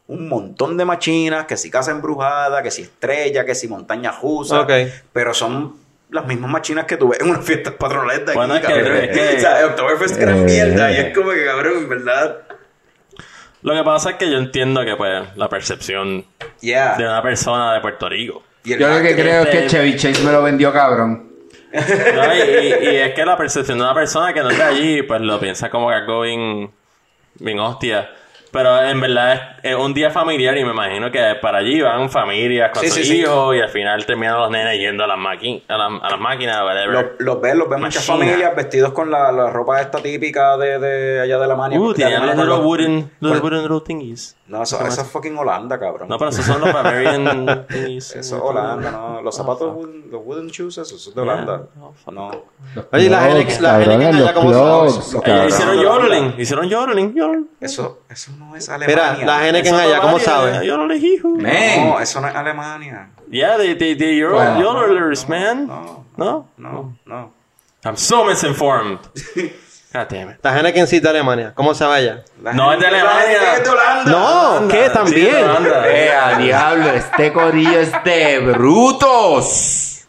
Un 0.07 0.27
montón 0.27 0.75
de 0.75 0.85
machinas, 0.85 1.45
que 1.45 1.55
si 1.55 1.69
casa 1.69 1.91
embrujada, 1.91 2.63
que 2.63 2.71
si 2.71 2.81
estrella, 2.81 3.45
que 3.45 3.53
si 3.53 3.67
montaña 3.67 4.11
rusa. 4.19 4.61
Ok. 4.61 4.71
Pero 5.13 5.35
son 5.35 5.75
las 6.11 6.25
mismas 6.25 6.49
machinas 6.51 6.85
que 6.85 6.97
tú 6.97 7.09
ves 7.09 7.19
en 7.19 7.29
unas 7.29 7.45
fiestas 7.45 7.73
patronales 7.75 8.25
de 8.25 8.31
aquí, 8.31 8.35
Bueno, 8.37 8.55
es 8.55 8.61
que- 8.61 8.67
cabrón. 8.67 8.95
es 8.97 9.09
que- 9.09 9.35
O 9.37 9.39
sea, 9.39 9.65
Oktoberfest 9.67 10.21
Eh. 10.21 10.25
mierda 10.25 10.91
y 10.91 10.95
es 10.97 11.15
como 11.17 11.31
que, 11.31 11.45
cabrón, 11.45 11.73
en 11.77 11.89
verdad... 11.89 12.37
Lo 13.61 13.73
que 13.75 13.83
pasa 13.83 14.11
es 14.11 14.15
que 14.15 14.31
yo 14.31 14.37
entiendo 14.37 14.85
que, 14.85 14.95
pues, 14.95 15.35
la 15.35 15.49
percepción 15.49 16.25
Yeah. 16.61 16.95
de 16.97 17.03
una 17.03 17.21
persona 17.21 17.73
de 17.73 17.81
Puerto 17.81 18.07
Rico. 18.07 18.43
Yo 18.63 18.77
lo 18.77 19.01
que 19.01 19.15
creo 19.15 19.43
es 19.43 19.49
que 19.49 19.67
Chevy 19.67 19.95
Chase 19.97 20.23
me 20.23 20.31
lo 20.31 20.41
vendió 20.43 20.71
cabrón. 20.71 21.29
No, 21.71 22.35
y, 22.35 22.39
y- 22.39 22.89
y 22.89 22.95
es 22.95 23.13
que 23.13 23.25
la 23.25 23.37
percepción 23.37 23.77
de 23.77 23.83
una 23.83 23.93
persona 23.93 24.33
que 24.33 24.41
no 24.41 24.49
es 24.49 24.57
de 24.57 24.63
allí, 24.63 25.01
pues 25.03 25.21
lo 25.21 25.39
piensa 25.39 25.69
como 25.69 25.89
que 25.89 25.95
algo 25.95 26.21
bien, 26.21 26.71
bien 27.35 27.59
hostia. 27.59 28.09
Pero 28.51 28.81
en 28.83 28.99
verdad 28.99 29.33
es, 29.33 29.71
es 29.71 29.75
un 29.75 29.93
día 29.93 30.09
familiar 30.09 30.57
y 30.57 30.65
me 30.65 30.71
imagino 30.71 31.11
que 31.11 31.35
para 31.41 31.59
allí 31.59 31.81
van 31.81 32.09
familias 32.09 32.71
con 32.73 32.81
Sí, 32.81 32.87
sus 32.89 32.97
sí, 32.97 33.03
sí. 33.05 33.15
hijos 33.21 33.55
y 33.55 33.59
al 33.61 33.69
final 33.69 34.05
terminan 34.05 34.39
los 34.39 34.49
nenes 34.49 34.79
yendo 34.79 35.03
a 35.03 35.07
las, 35.07 35.17
maqui- 35.19 35.61
a 35.67 35.77
las, 35.77 35.91
a 36.01 36.09
las 36.09 36.19
máquinas, 36.19 36.61
whatever. 36.63 36.89
Los, 36.89 37.05
los 37.19 37.41
ves, 37.41 37.55
los 37.55 37.69
ves 37.69 37.79
muchas 37.79 38.03
familias 38.05 38.55
vestidos 38.55 38.91
con 38.93 39.11
la, 39.11 39.31
la 39.31 39.49
ropa 39.51 39.79
esta 39.81 39.99
típica 39.99 40.57
de, 40.57 40.79
de 40.79 41.21
allá 41.21 41.37
de 41.37 41.43
Alemania. 41.45 41.79
Uh, 41.79 41.89
De 41.89 41.95
tienen 41.95 42.25
los 42.25 42.35
little 42.37 42.55
wooden, 42.55 43.11
little 43.19 43.39
con- 43.39 43.51
wooden 43.51 43.61
little 43.61 43.81
thingies. 43.85 44.35
No, 44.47 44.63
eso, 44.63 44.83
eso 44.83 45.01
es 45.01 45.07
fucking 45.11 45.37
Holanda, 45.37 45.79
cabrón. 45.79 46.09
No, 46.09 46.17
pero 46.17 46.31
esos 46.31 46.43
son 46.43 46.59
los 46.59 46.73
Bavarian 46.73 47.67
thingies. 47.69 48.15
Eso 48.15 48.35
es 48.37 48.41
Holanda, 48.41 48.89
no. 48.89 49.21
Los 49.21 49.35
zapatos, 49.35 49.77
los 50.09 50.21
wooden 50.25 50.47
shoes, 50.47 50.79
esos 50.79 50.99
son 50.99 51.13
de 51.13 51.21
Holanda. 51.21 51.63
Oh. 51.79 51.93
No. 52.11 52.31
Oye, 52.91 53.03
¿y 53.05 53.09
la 53.09 53.27
Clogs, 53.27 53.35
Henneken- 53.35 53.59
la 53.61 53.69
cabrones, 53.69 53.93
Henneken 54.07 54.15
allá 54.23 54.33
cabrón. 54.33 55.47
hicieron 55.47 55.79
yodeling, 55.83 56.33
hicieron 56.39 56.67
yodeling, 56.67 57.13
yodeling. 57.13 57.49
Eso, 57.61 57.99
eso 58.09 58.31
no 58.39 58.55
es 58.55 58.69
Alemania. 58.69 59.15
Mira, 59.19 59.25
la 59.25 59.47
Henneken 59.47 59.75
Eso 59.75 59.79
es 59.81 59.87
allá, 59.87 59.99
¿cómo 60.01 60.17
sabe? 60.19 60.65
yodeling, 60.65 61.05
hijo. 61.05 61.27
Man. 61.29 61.89
No, 61.89 61.99
eso 61.99 62.21
no 62.21 62.27
es 62.29 62.35
Alemania. 62.35 63.09
Yeah, 63.29 63.57
they, 63.57 63.75
they, 63.75 63.95
they, 63.97 64.15
you're 64.17 64.33
Bueno. 64.33 64.61
yodelers, 64.61 65.27
man. 65.27 65.67
No, 65.67 66.05
No? 66.17 66.47
no, 66.57 66.97
no. 67.05 67.33
I'm 67.83 67.97
so 67.97 68.23
misinformed. 68.25 68.99
God 69.93 70.07
damn 70.09 70.29
it. 70.29 70.37
La 70.43 70.57
Henneken 70.57 70.87
sí 70.87 70.99
de 70.99 71.09
Alemania. 71.09 71.51
¿Cómo 71.55 71.73
se 71.73 71.83
vaya? 71.83 72.23
No, 72.53 72.71
es 72.71 72.79
de 72.79 72.89
la 72.91 72.99
Alemania. 72.99 73.25
Henneken 73.25 73.53
es 73.57 73.63
de 73.63 73.69
Holanda. 73.69 74.11
No, 74.11 74.51
Holanda. 74.51 74.73
¿qué? 74.73 74.85
Sí, 74.87 74.93
También. 74.93 75.35
de 75.35 75.43
Holanda. 75.43 75.89
¡Eh, 75.89 76.11
a 76.13 76.37
diablo! 76.37 76.89
Este 76.91 77.33
corillo 77.33 77.79
es 77.79 77.91
de 78.03 78.39
brutos. 78.39 80.05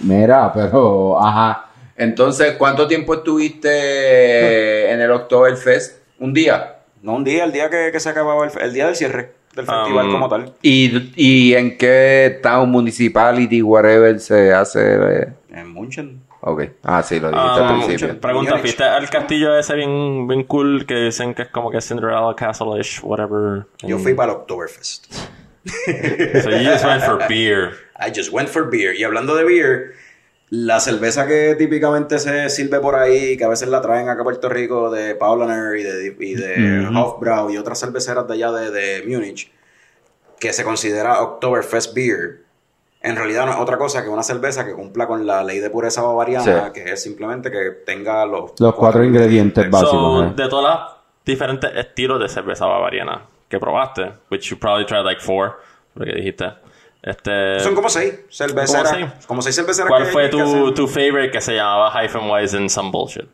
Mira, 0.00 0.52
pero, 0.52 1.20
ajá. 1.22 1.66
Entonces, 1.96 2.54
¿cuánto 2.56 2.86
tiempo 2.88 3.14
estuviste 3.14 4.90
en 4.90 5.00
el 5.00 5.10
Oktoberfest? 5.10 5.98
¿Un 6.18 6.32
día? 6.32 6.73
No, 7.04 7.14
un 7.16 7.24
día, 7.24 7.44
el 7.44 7.52
día 7.52 7.68
que, 7.70 7.90
que 7.92 8.00
se 8.00 8.08
acababa 8.08 8.46
el, 8.46 8.50
el 8.60 8.72
día 8.72 8.86
del 8.86 8.96
cierre 8.96 9.32
del 9.54 9.66
festival 9.66 10.06
Um, 10.06 10.12
como 10.12 10.28
tal. 10.28 10.52
¿Y, 10.62 11.12
y 11.14 11.54
en 11.54 11.76
qué 11.78 12.40
town, 12.42 12.70
municipality, 12.70 13.62
whatever, 13.62 14.18
se 14.18 14.52
hace? 14.52 14.94
eh? 14.94 15.28
En 15.52 15.68
Munchen. 15.68 16.20
Ok. 16.40 16.62
Ah, 16.82 17.02
sí, 17.02 17.20
lo 17.20 17.30
dijiste 17.30 17.50
Ah, 17.60 17.68
al 17.68 17.84
principio. 17.84 18.20
Pregunta, 18.20 18.50
Múnich. 18.52 18.62
¿fuiste 18.62 18.84
al 18.84 19.08
castillo 19.10 19.56
ese 19.56 19.74
bien, 19.76 20.26
bien 20.26 20.42
cool 20.44 20.84
que 20.86 20.94
dicen 20.94 21.34
que 21.34 21.42
es 21.42 21.48
como 21.48 21.70
que 21.70 21.80
Cinderella 21.80 22.34
Castle-ish, 22.36 23.00
whatever? 23.02 23.66
Yo 23.82 23.98
fui 23.98 24.14
para 24.14 24.32
el 24.32 24.38
Oktoberfest. 24.38 25.06
So 25.64 26.50
you 26.50 26.64
just 26.70 26.84
went 26.84 27.02
for 27.02 27.18
beer. 27.28 27.72
I 27.98 28.10
just 28.14 28.32
went 28.32 28.48
for 28.48 28.68
beer. 28.70 28.94
Y 28.94 29.04
hablando 29.04 29.34
de 29.36 29.44
beer, 29.44 29.94
La 30.56 30.78
cerveza 30.78 31.26
que 31.26 31.56
típicamente 31.56 32.18
se 32.20 32.48
sirve 32.48 32.78
por 32.78 32.94
ahí, 32.94 33.36
que 33.36 33.44
a 33.44 33.48
veces 33.48 33.68
la 33.68 33.80
traen 33.80 34.08
acá 34.08 34.20
a 34.20 34.24
Puerto 34.24 34.48
Rico 34.48 34.88
de 34.90 35.16
Paulaner 35.16 35.76
y 35.78 35.82
de, 35.82 36.16
y 36.20 36.34
de 36.34 36.86
Hofbrau 36.96 37.50
y 37.50 37.56
otras 37.56 37.80
cerveceras 37.80 38.28
de 38.28 38.34
allá 38.34 38.52
de, 38.52 38.70
de 38.70 39.04
Múnich, 39.06 39.50
que 40.38 40.52
se 40.52 40.62
considera 40.62 41.22
Oktoberfest 41.22 41.94
Beer, 41.94 42.44
en 43.02 43.16
realidad 43.16 43.46
no 43.46 43.52
es 43.52 43.58
otra 43.58 43.76
cosa 43.78 44.02
que 44.04 44.08
una 44.08 44.22
cerveza 44.22 44.64
que 44.64 44.72
cumpla 44.74 45.06
con 45.06 45.26
la 45.26 45.42
ley 45.42 45.58
de 45.58 45.70
pureza 45.70 46.02
bavariana, 46.02 46.66
Sí. 46.66 46.72
que 46.72 46.92
es 46.92 47.02
simplemente 47.02 47.50
que 47.50 47.70
tenga 47.84 48.24
los, 48.24 48.52
Los 48.60 48.74
cuatro 48.76 49.02
ingredientes 49.04 49.68
básicos. 49.68 49.92
So, 49.92 50.24
¿eh? 50.24 50.32
de 50.36 50.48
todos 50.48 50.62
los 50.62 50.80
diferentes 51.24 51.70
estilos 51.74 52.20
de 52.20 52.28
cerveza 52.28 52.64
bavariana 52.66 53.22
que 53.48 53.58
probaste, 53.58 54.12
which 54.30 54.50
you 54.50 54.58
probably 54.58 54.86
tried 54.86 55.04
like 55.04 55.20
four, 55.20 55.58
lo 55.96 56.04
que 56.04 56.12
dijiste. 56.12 56.44
Este, 57.06 57.60
Son 57.60 57.74
como 57.74 57.90
seis 57.90 58.14
cerveceras. 58.30 58.92
¿Cómo 58.92 59.12
Como 59.26 59.42
seis? 59.42 59.54
seis 59.54 59.66
cerveceras 59.66 59.88
¿Cuál 59.90 60.04
que- 60.06 60.10
fue 60.10 60.28
tu, 60.30 60.72
tu 60.72 60.88
favorite 60.88 61.30
que 61.30 61.40
se 61.42 61.54
llamaba 61.54 61.90
Hyphen 62.02 62.30
Weizen 62.30 62.70
Some 62.70 62.90
Bullshit? 62.90 63.28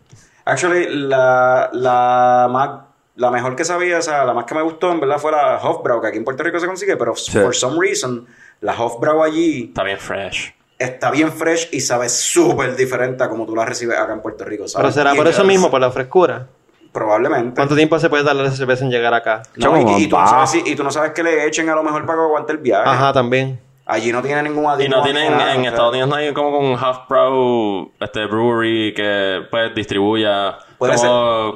Actually, 0.44 0.86
la, 0.90 1.70
la 1.72 2.48
más 2.50 2.70
la 3.16 3.30
mejor 3.30 3.54
que 3.54 3.64
sabía, 3.64 3.98
o 3.98 4.02
sea, 4.02 4.24
la 4.24 4.32
más 4.32 4.44
que 4.46 4.54
me 4.54 4.62
gustó, 4.62 4.90
en 4.90 4.98
verdad, 4.98 5.18
fue 5.18 5.30
la 5.30 5.58
Hofbrau, 5.62 6.00
que 6.00 6.08
aquí 6.08 6.16
en 6.18 6.24
Puerto 6.24 6.42
Rico 6.42 6.58
se 6.58 6.66
consigue, 6.66 6.96
pero 6.96 7.14
for 7.14 7.54
some 7.54 7.76
reason, 7.78 8.26
la 8.60 8.72
Hofbrau 8.80 9.22
allí 9.22 9.64
Está 9.68 9.82
bien 9.84 9.98
fresh. 9.98 10.54
está 10.78 11.10
bien 11.10 11.30
fresh 11.30 11.68
y 11.70 11.80
sabe 11.80 12.08
súper 12.08 12.74
diferente 12.76 13.22
a 13.22 13.28
como 13.28 13.44
tú 13.46 13.54
la 13.54 13.66
recibes 13.66 13.98
acá 13.98 14.14
en 14.14 14.22
Puerto 14.22 14.44
Rico. 14.44 14.64
Pero 14.74 14.90
será 14.90 15.14
por 15.14 15.28
eso 15.28 15.44
mismo, 15.44 15.70
por 15.70 15.80
la 15.80 15.90
frescura. 15.90 16.46
Probablemente. 16.92 17.54
¿Cuánto 17.54 17.76
tiempo 17.76 17.98
se 17.98 18.08
puede 18.10 18.24
darle 18.24 18.42
a 18.42 18.46
esa 18.46 18.56
cerveza 18.56 18.84
en 18.84 18.90
llegar 18.90 19.14
acá? 19.14 19.42
No, 19.56 19.76
y, 19.76 20.02
y 20.04 20.08
tú 20.08 20.16
no 20.18 20.26
sabes 20.26 20.50
si- 20.50 20.62
y 20.64 20.74
tú 20.74 20.82
no 20.82 20.90
sabes 20.90 21.12
que 21.12 21.22
le 21.22 21.46
echen 21.46 21.68
a 21.68 21.74
lo 21.74 21.82
mejor 21.82 22.04
para 22.04 22.18
que 22.18 22.24
aguante 22.24 22.52
el 22.52 22.58
viaje. 22.58 22.88
Ajá, 22.88 23.12
también. 23.12 23.60
Allí 23.86 24.12
no 24.12 24.22
tiene 24.22 24.42
ningún 24.44 24.64
Y 24.64 24.68
aditivo. 24.68 24.98
no 24.98 25.02
tienen, 25.02 25.32
nada, 25.32 25.52
o 25.52 25.54
en 25.54 25.60
sea, 25.62 25.70
Estados 25.70 25.90
Unidos 25.90 26.08
no 26.10 26.14
hay 26.16 26.32
como 26.32 26.58
un 26.58 26.76
half 26.78 26.98
pro 27.08 27.90
este, 27.98 28.26
brewery 28.26 28.94
que 28.94 29.42
pues 29.50 29.74
distribuya. 29.74 30.58
Puede 30.78 30.96
ser, 30.96 31.10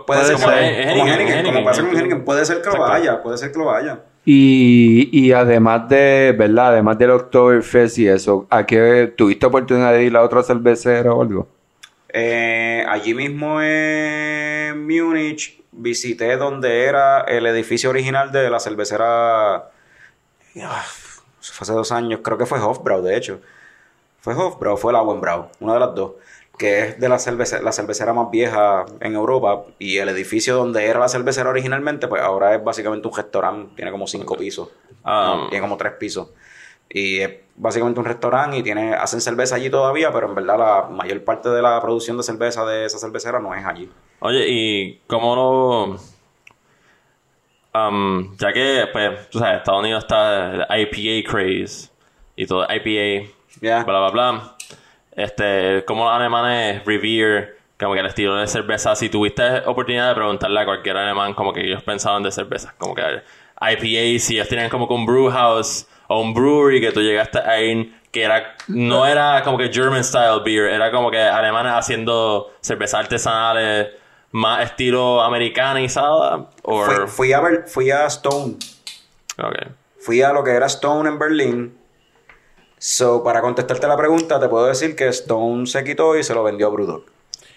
puede 0.07 0.25
ser 0.25 0.35
como 0.35 0.47
como 0.47 1.45
como 1.55 1.65
pasa 1.65 1.83
con 1.83 2.25
puede 2.25 2.45
ser 2.45 2.61
que 2.61 2.71
lo 2.71 2.81
vaya, 2.81 3.23
puede 3.23 3.39
ser 3.39 3.53
que 3.53 3.59
lo 3.59 3.67
vaya. 3.67 4.01
Y, 4.27 5.11
y 5.13 5.33
además 5.33 5.89
de, 5.89 6.35
¿verdad? 6.37 6.69
Además 6.69 6.99
del 6.99 7.11
Oktoberfest 7.11 7.99
y 7.99 8.09
eso, 8.09 8.47
¿a 8.51 8.65
qué 8.67 9.13
tuviste 9.17 9.47
oportunidad 9.47 9.93
de 9.93 10.05
ir 10.05 10.17
a 10.17 10.23
otra 10.23 10.43
cervecera 10.43 11.13
o 11.13 11.23
algo? 11.23 11.47
Eh, 12.17 12.85
allí 12.89 13.13
mismo 13.13 13.61
en 13.61 14.87
Múnich 14.87 15.61
visité 15.73 16.37
donde 16.37 16.85
era 16.85 17.23
el 17.23 17.45
edificio 17.47 17.91
original 17.91 18.31
de 18.31 18.49
la 18.51 18.61
cervecera. 18.61 19.57
Ah, 20.63 20.85
Fue 21.41 21.65
hace 21.65 21.73
dos 21.73 21.91
años, 21.91 22.21
creo 22.23 22.39
que 22.39 22.47
fue 22.47 22.61
Hofbrau, 22.61 23.03
de 23.03 23.17
hecho. 23.17 23.41
Fue 24.21 24.35
Hofbrau, 24.35 24.77
fue 24.77 24.93
Lauenbrau, 24.93 25.49
una 25.61 25.75
de 25.75 25.81
las 25.81 25.95
dos. 25.95 26.13
Que 26.57 26.81
es 26.87 27.01
de 27.01 27.09
la, 27.09 27.17
cervece- 27.19 27.61
la 27.61 27.73
cervecera 27.73 28.13
más 28.13 28.31
vieja 28.31 28.87
en 29.01 29.15
Europa. 29.15 29.65
Y 29.81 29.99
el 29.99 30.09
edificio 30.09 30.55
donde 30.55 30.87
era 30.87 31.01
la 31.01 31.09
cervecera 31.09 31.51
originalmente, 31.51 32.07
pues 32.07 32.23
ahora 32.23 32.55
es 32.55 32.63
básicamente 32.63 33.09
un 33.09 33.17
restaurante. 33.17 33.73
Tiene 33.75 33.91
como 33.91 34.07
cinco 34.07 34.37
pisos. 34.37 34.69
No, 35.05 35.49
tiene 35.51 35.61
como 35.63 35.77
tres 35.77 35.95
pisos. 35.95 36.29
Y 36.95 37.19
es 37.19 37.31
básicamente 37.57 37.99
un 37.99 38.07
restaurante 38.07 38.57
y 38.57 38.63
tiene, 38.63 38.95
hacen 38.95 39.21
cerveza 39.21 39.57
allí 39.57 39.69
todavía, 39.69 40.13
pero 40.13 40.29
en 40.29 40.35
verdad 40.37 40.59
la 40.59 40.83
mayor 40.89 41.23
parte 41.25 41.49
de 41.49 41.61
la 41.61 41.81
producción 41.83 42.17
de 42.17 42.23
cerveza 42.23 42.65
de 42.65 42.85
esa 42.85 42.99
cervecera 42.99 43.41
no 43.41 43.53
es 43.53 43.67
allí. 43.67 43.91
Oye, 44.21 44.47
¿y 44.49 45.01
cómo 45.09 45.35
no...? 45.35 46.15
Um, 47.77 48.37
ya 48.37 48.53
que, 48.53 48.87
pues, 48.93 49.29
tú 49.31 49.41
sabes, 49.41 49.59
Estados 49.59 49.81
Unidos 49.81 50.05
está 50.05 50.53
el 50.53 50.81
IPA 50.83 51.29
craze 51.29 51.91
y 52.37 52.47
todo, 52.47 52.65
IPA, 52.65 53.29
Ya. 53.61 53.83
bla, 53.83 53.99
bla, 53.99 54.11
bla. 54.11 54.57
Este, 55.17 55.85
como 55.85 56.05
los 56.05 56.15
alemanes 56.15 56.85
revere 56.85 57.55
como 57.79 57.95
que 57.95 58.01
el 58.01 58.07
estilo 58.07 58.37
de 58.37 58.47
cerveza, 58.47 58.95
si 58.95 59.09
tuviste 59.09 59.43
oportunidad 59.67 60.11
de 60.11 60.15
preguntarle 60.15 60.61
a 60.61 60.65
cualquier 60.65 60.97
alemán 60.97 61.35
como 61.35 61.53
que 61.53 61.61
ellos 61.63 61.83
pensaban 61.83 62.23
de 62.23 62.31
cerveza, 62.31 62.73
como 62.79 62.95
que 62.95 63.03
IPA, 63.61 64.21
si 64.21 64.35
ellos 64.37 64.49
tenían 64.49 64.71
como 64.71 64.87
que 64.87 64.95
un 64.95 65.05
brew 65.05 65.29
house 65.31 65.89
un 66.21 66.35
brewery 66.35 66.81
que 66.81 66.93
tú 66.93 67.01
llegaste 67.01 67.39
a 67.39 67.61
ir 67.61 67.95
que 68.11 68.23
era, 68.23 68.55
no 68.69 69.05
era 69.07 69.43
como 69.43 69.59
que 69.59 69.73
German 69.73 70.05
style 70.05 70.41
beer, 70.45 70.67
era 70.73 70.93
como 70.93 71.11
que 71.11 71.19
alemanes 71.21 71.73
haciendo 71.75 72.53
cervezas 72.61 73.01
artesanales 73.01 73.89
más 74.31 74.65
estilo 74.65 75.21
americanizada, 75.21 76.47
o 76.63 76.85
Fui, 76.85 76.95
fui 77.09 77.33
a 77.33 77.41
ver, 77.41 77.65
fui 77.67 77.91
a 77.91 78.07
Stone. 78.07 78.55
okay. 79.39 79.73
Fui 79.99 80.23
a 80.23 80.33
lo 80.33 80.45
que 80.45 80.51
era 80.53 80.67
Stone 80.67 81.09
en 81.09 81.19
Berlín. 81.19 81.79
So, 82.79 83.23
para 83.25 83.41
contestarte 83.41 83.87
la 83.89 83.97
pregunta, 83.97 84.39
te 84.39 84.49
puedo 84.49 84.67
decir 84.67 84.95
que 84.95 85.09
Stone 85.09 85.67
se 85.67 85.83
quitó 85.85 86.17
y 86.17 86.23
se 86.23 86.35
lo 86.35 86.43
vendió 86.45 86.67
a 86.67 86.71
Brewdog. 86.71 87.05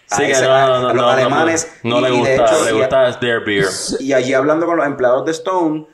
Sí, 0.06 0.26
que 0.26 0.34
no, 0.34 0.42
no, 0.42 0.54
a 0.54 0.68
no, 0.80 0.82
los 0.88 0.96
no, 0.96 1.10
alemanes. 1.10 1.80
no, 1.84 2.00
y- 2.00 2.02
le 2.04 2.10
gusta, 2.12 2.46
hecho, 2.46 2.66
le 2.66 2.72
gusta 2.72 3.20
their 3.20 3.44
beer. 3.44 3.66
Y 4.00 4.14
allí 4.14 4.34
hablando 4.34 4.66
con 4.66 4.78
los 4.78 4.86
empleados 4.86 5.26
de 5.26 5.32
Stone, 5.32 5.86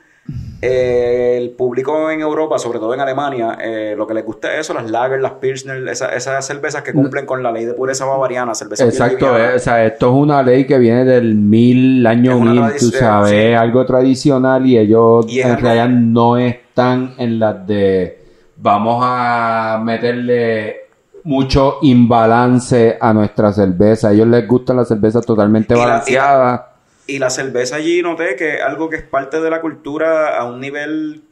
eh, 0.62 1.38
el 1.40 1.50
público 1.50 2.10
en 2.10 2.20
Europa, 2.22 2.58
sobre 2.58 2.78
todo 2.78 2.94
en 2.94 3.00
Alemania, 3.00 3.58
eh, 3.60 3.94
lo 3.96 4.06
que 4.06 4.14
les 4.14 4.24
gusta 4.24 4.52
es 4.54 4.60
eso, 4.60 4.72
las 4.74 4.90
Lager, 4.90 5.20
las 5.20 5.32
Pilsner, 5.32 5.86
esa- 5.88 6.14
esas 6.14 6.46
cervezas 6.46 6.82
que 6.82 6.92
cumplen 6.94 7.26
con 7.26 7.42
la 7.42 7.52
ley 7.52 7.66
de 7.66 7.74
pureza 7.74 8.06
bavariana, 8.06 8.54
cervezas 8.54 8.90
bien 8.90 9.02
Exacto, 9.02 9.36
eh, 9.38 9.56
o 9.56 9.58
sea, 9.58 9.84
esto 9.84 10.08
es 10.08 10.14
una 10.14 10.42
ley 10.42 10.66
que 10.66 10.78
viene 10.78 11.04
del 11.04 11.34
mil, 11.34 12.06
año 12.06 12.40
mil, 12.40 12.62
tú 12.78 12.86
sabes, 12.90 13.30
sí. 13.30 13.52
algo 13.52 13.84
tradicional 13.84 14.64
y 14.66 14.78
ellos 14.78 15.26
Y 15.28 15.40
en 15.40 15.58
realidad 15.58 15.88
no 15.88 16.38
están 16.38 17.14
en 17.18 17.38
las 17.38 17.66
de 17.66 18.18
vamos 18.56 19.00
a 19.06 19.80
meterle 19.84 20.76
mucho 21.24 21.78
imbalance 21.82 22.96
a 23.00 23.12
nuestra 23.12 23.52
cerveza. 23.52 24.08
A 24.08 24.12
ellos 24.12 24.28
les 24.28 24.46
gustan 24.46 24.76
las 24.76 24.88
cervezas 24.88 25.24
totalmente 25.26 25.74
la- 25.74 26.66
y 27.06 27.18
la- 27.18 27.30
cerveza 27.30 27.76
allí 27.76 28.02
noté 28.02 28.36
que 28.36 28.56
es 28.56 28.62
algo 28.62 28.88
que 28.88 28.96
es 28.96 29.02
parte 29.02 29.40
de 29.40 29.50
la 29.50 29.60
cultura 29.60 30.38
a 30.38 30.44
un 30.44 30.60
nivel, 30.60 31.22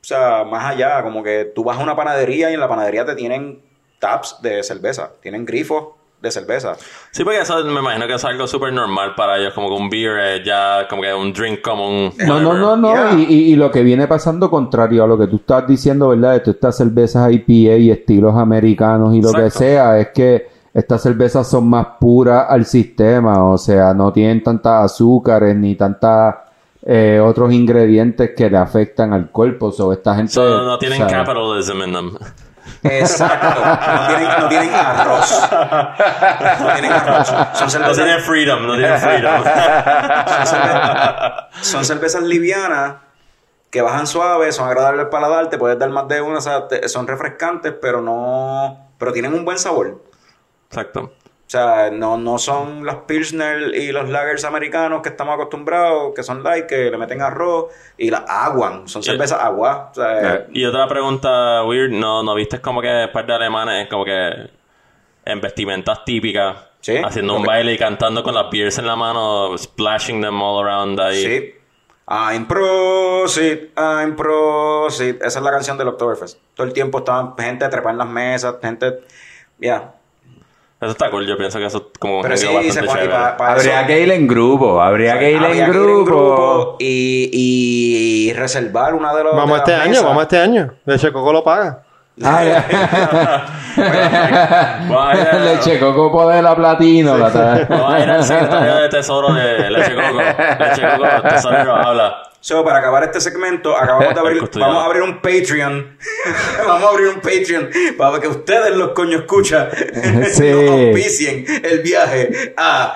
o 0.00 0.04
sea, 0.04 0.44
más 0.44 0.64
allá, 0.64 1.02
como 1.02 1.22
que 1.22 1.50
tú 1.54 1.64
vas 1.64 1.78
a 1.78 1.82
una 1.82 1.94
panadería 1.96 2.50
y 2.50 2.54
en 2.54 2.60
la 2.60 2.68
panadería 2.68 3.04
te 3.04 3.14
tienen 3.14 3.60
taps 3.98 4.38
de 4.42 4.62
cerveza, 4.62 5.12
tienen 5.22 5.44
grifos 5.44 5.88
de 6.20 6.30
cerveza. 6.30 6.74
Sí, 7.10 7.24
porque 7.24 7.40
eso 7.40 7.64
me 7.64 7.80
imagino 7.80 8.06
que 8.06 8.14
es 8.14 8.24
algo 8.24 8.46
súper 8.46 8.72
normal 8.72 9.14
para 9.16 9.38
ellos, 9.38 9.52
como 9.54 9.68
que 9.68 9.74
un 9.74 9.90
beer 9.90 10.18
es 10.40 10.44
ya 10.46 10.86
como 10.88 11.02
que 11.02 11.12
un 11.12 11.32
drink 11.32 11.60
común. 11.62 12.12
No, 12.26 12.40
no, 12.40 12.54
no, 12.54 12.76
no. 12.76 12.92
Yeah. 12.92 13.14
Y, 13.18 13.22
y- 13.24 13.52
y 13.52 13.56
lo 13.56 13.72
que 13.72 13.82
viene 13.82 14.06
pasando 14.06 14.48
contrario 14.48 15.02
a 15.02 15.06
lo 15.08 15.18
que 15.18 15.26
tú 15.26 15.36
estás 15.36 15.66
diciendo, 15.66 16.10
¿verdad? 16.10 16.34
De 16.34 16.40
todas 16.40 16.54
estas 16.54 16.76
cervezas 16.78 17.28
IPA 17.32 17.76
y 17.76 17.90
estilos 17.90 18.36
americanos 18.36 19.14
y 19.16 19.20
lo 19.22 19.32
que 19.32 19.50
sea, 19.50 19.98
es 19.98 20.08
que 20.14 20.46
estas 20.74 21.02
cervezas 21.02 21.48
son 21.48 21.68
más 21.68 21.86
puras 22.00 22.46
al 22.48 22.64
sistema. 22.66 23.44
O 23.44 23.58
sea, 23.58 23.92
no 23.94 24.12
tienen 24.12 24.42
tantas 24.42 24.84
azúcares 24.92 25.54
ni 25.56 25.74
tantas 25.76 26.36
eh, 26.84 27.20
otros 27.22 27.52
ingredientes 27.52 28.30
que 28.36 28.48
le 28.50 28.56
afectan 28.58 29.12
al 29.12 29.30
cuerpo. 29.30 29.70
So, 29.72 29.92
esta 29.92 30.14
gente. 30.14 30.32
So, 30.32 30.62
no 30.64 30.78
tienen 30.78 30.98
¿sabes? 30.98 31.12
capitalism 31.12 31.82
in 31.82 31.92
them. 31.92 32.16
Exacto. 32.84 33.60
no, 33.64 34.06
tienen, 34.08 34.28
no 34.40 34.48
tienen 34.48 34.74
arroz. 34.74 35.48
No 36.60 36.72
tienen 36.72 36.92
arroz. 36.92 37.28
Son 37.28 37.64
No 37.64 37.70
cervezas, 37.70 37.96
tienen 37.96 38.20
freedom, 38.20 38.66
no 38.66 38.74
tienen 38.76 38.98
freedom. 38.98 39.42
son 39.44 40.46
cerve- 40.46 41.46
son 41.60 41.84
cervezas 41.84 42.22
livianas 42.22 42.94
que 43.70 43.80
bajan 43.82 44.06
suaves, 44.06 44.54
son 44.56 44.68
agradables 44.68 45.04
al 45.04 45.08
paladar, 45.10 45.48
te 45.48 45.56
puedes 45.58 45.78
dar 45.78 45.88
más 45.90 46.06
de 46.08 46.20
una, 46.20 46.38
o 46.38 46.40
sea, 46.42 46.68
te- 46.68 46.88
son 46.88 47.06
refrescantes, 47.06 47.72
pero 47.80 48.00
no, 48.02 48.88
pero 48.98 49.12
tienen 49.12 49.32
un 49.32 49.44
buen 49.44 49.58
sabor. 49.58 50.02
Exacto. 50.72 51.12
O 51.46 51.50
sea, 51.52 51.90
no, 51.92 52.16
no 52.16 52.38
son 52.38 52.86
las 52.86 52.96
Pilsner 53.06 53.74
y 53.74 53.92
los 53.92 54.08
lagers 54.08 54.42
americanos 54.44 55.02
que 55.02 55.10
estamos 55.10 55.34
acostumbrados, 55.34 56.14
que 56.14 56.22
son 56.22 56.42
light, 56.42 56.64
que 56.64 56.90
le 56.90 56.96
meten 56.96 57.20
arroz 57.20 57.66
y 57.98 58.10
las 58.10 58.22
aguan, 58.26 58.88
son 58.88 59.02
Yeah. 59.02 59.12
cervezas 59.12 59.38
agua. 59.42 59.90
O 59.90 59.94
sea, 59.94 60.34
Eh. 60.36 60.46
Y 60.54 60.64
otra 60.64 60.88
pregunta 60.88 61.62
weird, 61.64 61.90
¿no, 61.90 62.22
no 62.22 62.34
viste 62.34 62.58
como 62.62 62.80
que 62.80 63.06
par 63.12 63.26
de 63.26 63.34
alemanes 63.34 63.86
como 63.90 64.02
que 64.06 64.50
en 65.26 65.40
vestimentas 65.42 66.04
típicas, 66.06 66.56
Sí, 66.80 66.96
haciendo 66.96 67.34
un 67.36 67.42
que- 67.42 67.48
baile 67.48 67.74
y 67.74 67.78
cantando 67.78 68.22
con 68.22 68.34
las 68.34 68.50
beers 68.50 68.78
en 68.78 68.86
la 68.86 68.96
mano, 68.96 69.56
splashing 69.58 70.22
them 70.22 70.40
all 70.40 70.64
around 70.66 70.98
ahí? 71.00 71.22
sí. 71.22 71.54
I'm 72.08 72.46
Prosit, 72.48 73.70
I'm 73.78 74.16
Prosit. 74.16 75.22
Esa 75.22 75.38
es 75.38 75.44
la 75.44 75.50
canción 75.50 75.78
del 75.78 75.88
Oktoberfest. 75.88 76.38
Todo 76.54 76.66
el 76.66 76.72
tiempo 76.72 76.98
estaban 76.98 77.34
gente 77.38 77.68
trepada 77.68 77.92
en 77.92 77.98
las 77.98 78.08
mesas, 78.08 78.56
gente... 78.60 79.00
Ya. 79.58 79.94
Eso 80.82 80.90
está 80.90 81.10
cool, 81.10 81.26
yo 81.26 81.36
pienso 81.38 81.58
que 81.60 81.66
eso 81.66 81.78
es 81.92 81.98
como 81.98 82.20
Pero 82.22 82.36
sí, 82.36 82.46
se 82.72 82.82
pone 82.82 83.06
pa- 83.08 83.36
pa- 83.36 83.52
Habría 83.52 83.78
eso- 83.82 83.86
que 83.86 84.00
ir 84.00 84.10
en 84.10 84.26
grupo, 84.26 84.82
habría 84.82 85.16
que 85.18 85.30
ir 85.30 85.36
en 85.36 85.42
que 85.52 85.56
ir 85.58 85.62
en 85.62 85.70
grupo. 85.70 86.04
grupo 86.04 86.76
y, 86.80 87.30
y 88.28 88.32
reservar 88.32 88.92
una 88.94 89.14
de 89.14 89.22
los 89.24 89.36
Vamos 89.36 89.52
de 89.52 89.58
este 89.58 89.70
las 89.72 89.80
año, 89.80 89.90
mesas. 89.90 90.04
vamos 90.04 90.22
este 90.24 90.38
año. 90.38 90.74
De 90.84 90.94
hecho, 90.96 91.12
Coco 91.12 91.32
lo 91.32 91.44
paga. 91.44 91.84
Ah, 92.22 93.46
Vamos 93.76 95.08
a 95.08 95.14
ir 95.20 95.28
a- 95.28 95.38
Leche 95.44 95.78
Coco 95.78 96.12
Poder 96.12 96.42
la 96.44 96.54
Platino. 96.54 97.16
la 97.16 97.30
tra- 97.32 97.66
Vamos 97.68 97.94
a 97.94 98.00
ir 98.00 98.10
al 98.10 98.24
secretario 98.24 98.74
de 98.76 98.88
tesoro 98.88 99.32
de 99.32 99.70
Leche 99.70 99.94
Coco. 99.94 100.18
Leche 100.58 100.82
Coco, 100.96 101.28
tesorero, 101.28 101.74
habla. 101.76 102.22
So, 102.40 102.64
para 102.64 102.78
acabar 102.80 103.04
este 103.04 103.20
segmento, 103.20 103.76
acabamos 103.76 104.14
de 104.14 104.20
abrir, 104.20 104.42
vamos 104.56 104.82
a 104.82 104.86
abrir 104.86 105.02
un 105.02 105.20
Patreon. 105.22 105.96
vamos 106.66 106.82
a 106.84 106.88
abrir 106.88 107.06
un 107.08 107.20
Patreon 107.20 107.70
para 107.96 108.18
que 108.20 108.26
ustedes, 108.28 108.74
los 108.74 108.90
coño 108.90 109.18
escucha, 109.20 109.68
Sí. 110.32 110.50
nos 110.50 110.70
auspicien 110.70 111.44
el 111.64 111.78
viaje 111.82 112.52
a 112.56 112.94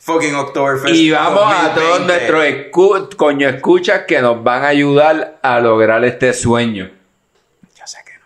fucking 0.00 0.34
Oktoberfest. 0.34 0.94
Y 0.94 1.10
vamos 1.10 1.42
a 1.42 1.68
2020. 1.68 1.80
todos 1.80 2.00
nuestros 2.06 2.44
escu- 2.44 3.16
coño 3.16 3.48
escuchas 3.50 4.00
que 4.08 4.22
nos 4.22 4.42
van 4.42 4.64
a 4.64 4.68
ayudar 4.68 5.36
a 5.42 5.60
lograr 5.60 6.02
este 6.04 6.32
sueño. 6.32 6.90
Ya 7.74 7.86
sé 7.86 7.98
que 8.02 8.12
no. 8.14 8.24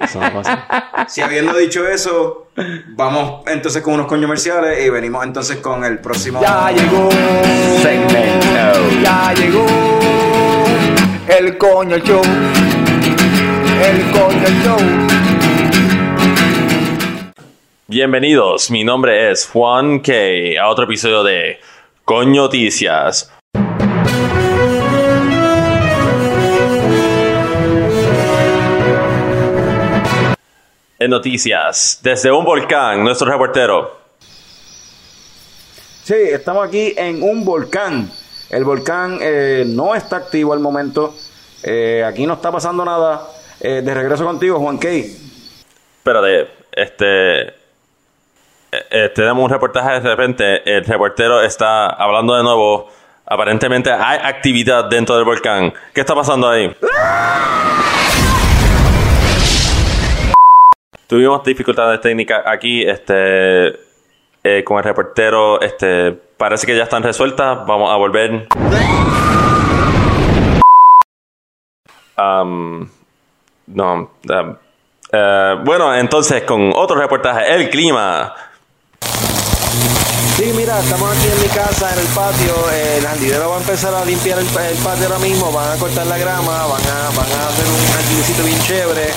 Eso 0.00 0.20
no 0.20 0.32
pasa. 0.32 1.06
Si 1.08 1.20
habiendo 1.20 1.56
dicho 1.56 1.86
eso, 1.86 2.48
vamos 2.88 3.42
entonces 3.46 3.82
con 3.82 3.94
unos 3.94 4.06
comerciales 4.06 4.84
y 4.84 4.90
venimos 4.90 5.24
entonces 5.24 5.58
con 5.58 5.84
el 5.84 5.98
próximo. 5.98 6.40
Ya 6.40 6.70
llegó, 6.70 7.10
Segmento. 7.82 8.46
ya 9.02 9.34
llegó 9.34 9.66
el 11.28 11.58
coño 11.58 11.98
show, 11.98 12.22
el 13.82 14.10
coño 14.12 14.48
show. 14.64 14.78
Bienvenidos, 17.86 18.70
mi 18.70 18.84
nombre 18.84 19.30
es 19.30 19.46
Juan 19.46 20.00
K. 20.00 20.12
a 20.60 20.68
otro 20.68 20.84
episodio 20.84 21.24
de 21.24 21.58
Coñoticias. 22.04 23.32
En 31.00 31.08
noticias, 31.08 31.98
desde 32.02 32.30
un 32.30 32.44
volcán, 32.44 33.02
nuestro 33.02 33.26
reportero. 33.26 34.00
Sí, 36.02 36.12
estamos 36.12 36.68
aquí 36.68 36.92
en 36.94 37.22
un 37.22 37.42
volcán. 37.42 38.10
El 38.50 38.64
volcán 38.64 39.18
eh, 39.22 39.64
no 39.66 39.94
está 39.94 40.16
activo 40.16 40.52
al 40.52 40.60
momento. 40.60 41.14
Eh, 41.62 42.04
aquí 42.06 42.26
no 42.26 42.34
está 42.34 42.52
pasando 42.52 42.84
nada. 42.84 43.26
Eh, 43.62 43.80
de 43.82 43.94
regreso 43.94 44.26
contigo, 44.26 44.58
Juan 44.60 44.78
Key. 44.78 45.16
Espérate, 45.96 46.48
este. 46.72 47.54
tenemos 49.14 49.42
un 49.42 49.50
reportaje 49.50 50.00
de 50.00 50.00
repente. 50.00 50.76
El 50.76 50.84
reportero 50.84 51.40
está 51.40 51.86
hablando 51.86 52.36
de 52.36 52.42
nuevo. 52.42 52.90
Aparentemente 53.24 53.90
hay 53.90 54.18
actividad 54.22 54.84
dentro 54.84 55.16
del 55.16 55.24
volcán. 55.24 55.72
¿Qué 55.94 56.00
está 56.02 56.14
pasando 56.14 56.46
ahí? 56.46 56.70
Tuvimos 61.10 61.42
dificultades 61.42 62.00
técnicas 62.00 62.40
aquí, 62.46 62.84
este, 62.84 63.70
eh, 64.44 64.62
con 64.64 64.78
el 64.78 64.84
reportero, 64.84 65.60
este, 65.60 66.12
parece 66.12 66.68
que 66.68 66.76
ya 66.76 66.84
están 66.84 67.02
resueltas. 67.02 67.66
Vamos 67.66 67.90
a 67.90 67.96
volver. 67.96 68.46
Am, 72.14 72.88
no. 73.66 73.92
um, 73.92 74.08
eh, 75.12 75.56
bueno, 75.64 75.92
entonces 75.96 76.44
con 76.44 76.70
otro 76.76 76.94
reportaje, 76.94 77.56
el 77.56 77.68
clima. 77.70 78.32
Sí, 80.40 80.50
mira, 80.54 80.78
estamos 80.78 81.14
aquí 81.14 81.28
en 81.28 81.42
mi 81.42 81.48
casa, 81.48 81.92
en 81.92 81.98
el 81.98 82.06
patio. 82.14 82.54
eh, 82.72 82.96
el 82.96 83.04
jardinero 83.04 83.50
va 83.50 83.56
a 83.56 83.60
empezar 83.60 83.94
a 83.94 84.02
limpiar 84.06 84.38
el, 84.38 84.46
el 84.46 84.78
patio 84.78 85.06
ahora 85.06 85.18
mismo. 85.18 85.52
Van 85.52 85.70
a 85.70 85.76
cortar 85.78 86.06
la 86.06 86.16
grama, 86.16 86.64
van 86.64 86.80
a, 86.80 87.10
van 87.14 87.30
a 87.30 87.48
hacer 87.48 87.66
un 87.68 87.92
jardíncito 87.92 88.44
bien 88.44 88.58
chévere. 88.62 89.10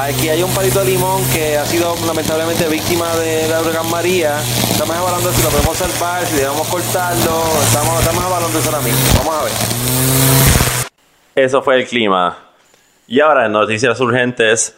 Aquí 0.00 0.30
hay 0.30 0.42
un 0.42 0.50
palito 0.54 0.78
de 0.78 0.86
limón 0.86 1.22
que 1.34 1.58
ha 1.58 1.66
sido 1.66 1.94
lamentablemente 2.06 2.66
víctima 2.68 3.14
de 3.16 3.46
la 3.48 3.60
huracán 3.60 3.90
María. 3.90 4.40
Estamos 4.40 4.96
evaluando 4.96 5.30
si 5.30 5.42
lo 5.42 5.50
podemos 5.50 5.76
salvar, 5.76 6.24
si 6.24 6.36
debemos 6.36 6.66
cortarlo. 6.66 7.42
Estamos, 7.62 8.00
estamos 8.00 8.24
evaluando 8.24 8.58
eso 8.58 8.70
ahora 8.70 8.80
mismo. 8.80 9.00
Vamos 9.18 9.34
a 9.34 9.42
ver. 9.44 9.52
Eso 11.34 11.60
fue 11.60 11.76
el 11.76 11.86
clima. 11.86 12.38
Y 13.06 13.20
ahora 13.20 13.44
en 13.44 13.52
noticias 13.52 14.00
urgentes 14.00 14.74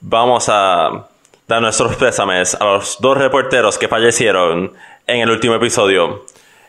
vamos 0.00 0.48
a 0.48 1.08
dar 1.46 1.60
nuestros 1.60 1.94
pésames 1.96 2.54
a 2.54 2.64
los 2.64 2.96
dos 3.00 3.18
reporteros 3.18 3.76
que 3.76 3.86
fallecieron 3.86 4.72
en 5.06 5.20
el 5.20 5.30
último 5.30 5.54
episodio. 5.54 6.24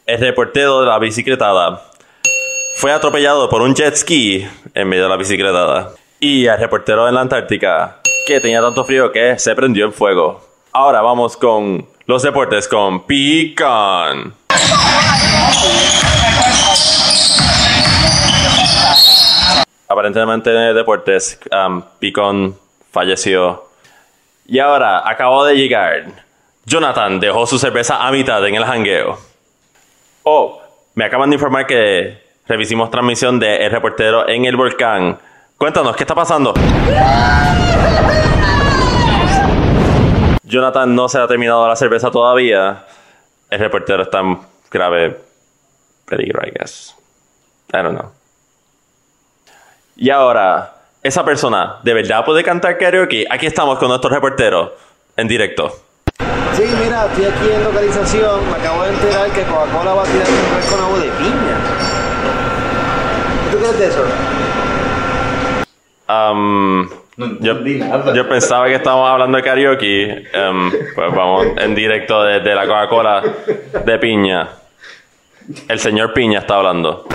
El 0.05 0.19
reportero 0.19 0.81
de 0.81 0.87
la 0.87 0.99
bicicletada 0.99 1.81
fue 2.77 2.91
atropellado 2.91 3.49
por 3.49 3.61
un 3.61 3.75
jet 3.75 3.95
ski 3.95 4.47
en 4.73 4.87
medio 4.87 5.03
de 5.03 5.09
la 5.09 5.17
bicicletada. 5.17 5.93
Y 6.19 6.45
el 6.45 6.57
reportero 6.57 7.07
en 7.07 7.15
la 7.15 7.21
Antártica 7.21 7.99
que 8.25 8.39
tenía 8.39 8.61
tanto 8.61 8.85
frío 8.85 9.11
que 9.11 9.37
se 9.37 9.53
prendió 9.55 9.85
en 9.85 9.93
fuego. 9.93 10.41
Ahora 10.71 11.01
vamos 11.01 11.37
con 11.37 11.85
los 12.05 12.23
deportes 12.23 12.67
con 12.67 13.05
Pican. 13.05 14.33
Aparentemente 19.87 20.69
en 20.69 20.75
deportes, 20.75 21.39
um, 21.51 21.83
Picón 21.99 22.57
falleció. 22.91 23.65
Y 24.45 24.59
ahora, 24.59 25.07
acabo 25.07 25.45
de 25.45 25.55
llegar. 25.55 26.23
Jonathan 26.65 27.19
dejó 27.19 27.45
su 27.45 27.59
cerveza 27.59 28.05
a 28.05 28.11
mitad 28.11 28.45
en 28.47 28.55
el 28.55 28.63
jangueo. 28.63 29.17
Oh, 30.23 30.61
me 30.95 31.05
acaban 31.05 31.29
de 31.29 31.35
informar 31.35 31.67
que 31.67 32.23
revisimos 32.47 32.89
transmisión 32.89 33.39
de 33.39 33.57
El 33.57 33.71
Reportero 33.71 34.27
en 34.29 34.45
el 34.45 34.55
volcán. 34.55 35.19
Cuéntanos, 35.57 35.95
¿qué 35.95 36.03
está 36.03 36.15
pasando? 36.15 36.53
Jonathan 40.43 40.95
no 40.95 41.09
se 41.09 41.19
ha 41.19 41.27
terminado 41.27 41.67
la 41.67 41.75
cerveza 41.75 42.09
todavía. 42.11 42.85
El 43.49 43.59
reportero 43.59 44.03
está 44.03 44.19
en 44.19 44.39
grave 44.71 45.19
peligro, 46.05 46.41
I 46.45 46.51
guess. 46.51 46.95
I 47.73 47.77
don't 47.77 47.97
know. 47.99 48.11
Y 49.95 50.09
ahora, 50.09 50.75
esa 51.01 51.25
persona 51.25 51.79
de 51.83 51.93
verdad 51.93 52.23
puede 52.23 52.43
cantar 52.43 52.77
karaoke. 52.77 53.25
Aquí 53.29 53.47
estamos 53.47 53.77
con 53.79 53.89
nuestro 53.89 54.09
reportero 54.09 54.75
en 55.17 55.27
directo. 55.27 55.82
Sí, 56.19 56.63
mira, 56.83 57.05
estoy 57.05 57.25
aquí 57.25 57.51
en 57.51 57.63
localización. 57.63 58.51
Me 58.51 58.57
acabo 58.57 58.83
de 58.83 58.89
enterar 58.89 59.29
que 59.31 59.43
Coca-Cola 59.43 59.93
va 59.93 60.01
a 60.03 60.05
tirar 60.05 60.27
un 60.27 60.35
refresco 60.55 60.77
nuevo 60.77 60.97
de 60.99 61.09
piña. 61.11 61.57
¿Tú 63.51 63.57
crees 63.57 63.79
de 63.79 63.87
eso? 63.87 64.05
Um, 66.09 66.89
yo, 67.39 67.63
yo 68.13 68.29
pensaba 68.29 68.67
que 68.67 68.75
estábamos 68.75 69.09
hablando 69.09 69.37
de 69.37 69.43
karaoke. 69.43 70.27
Um, 70.35 70.71
pues 70.95 71.15
vamos 71.15 71.47
en 71.57 71.75
directo 71.75 72.23
desde 72.23 72.53
la 72.53 72.67
Coca-Cola 72.67 73.23
de 73.85 73.99
piña. 73.99 74.49
El 75.67 75.79
señor 75.79 76.13
Piña 76.13 76.39
está 76.39 76.55
hablando. 76.55 77.05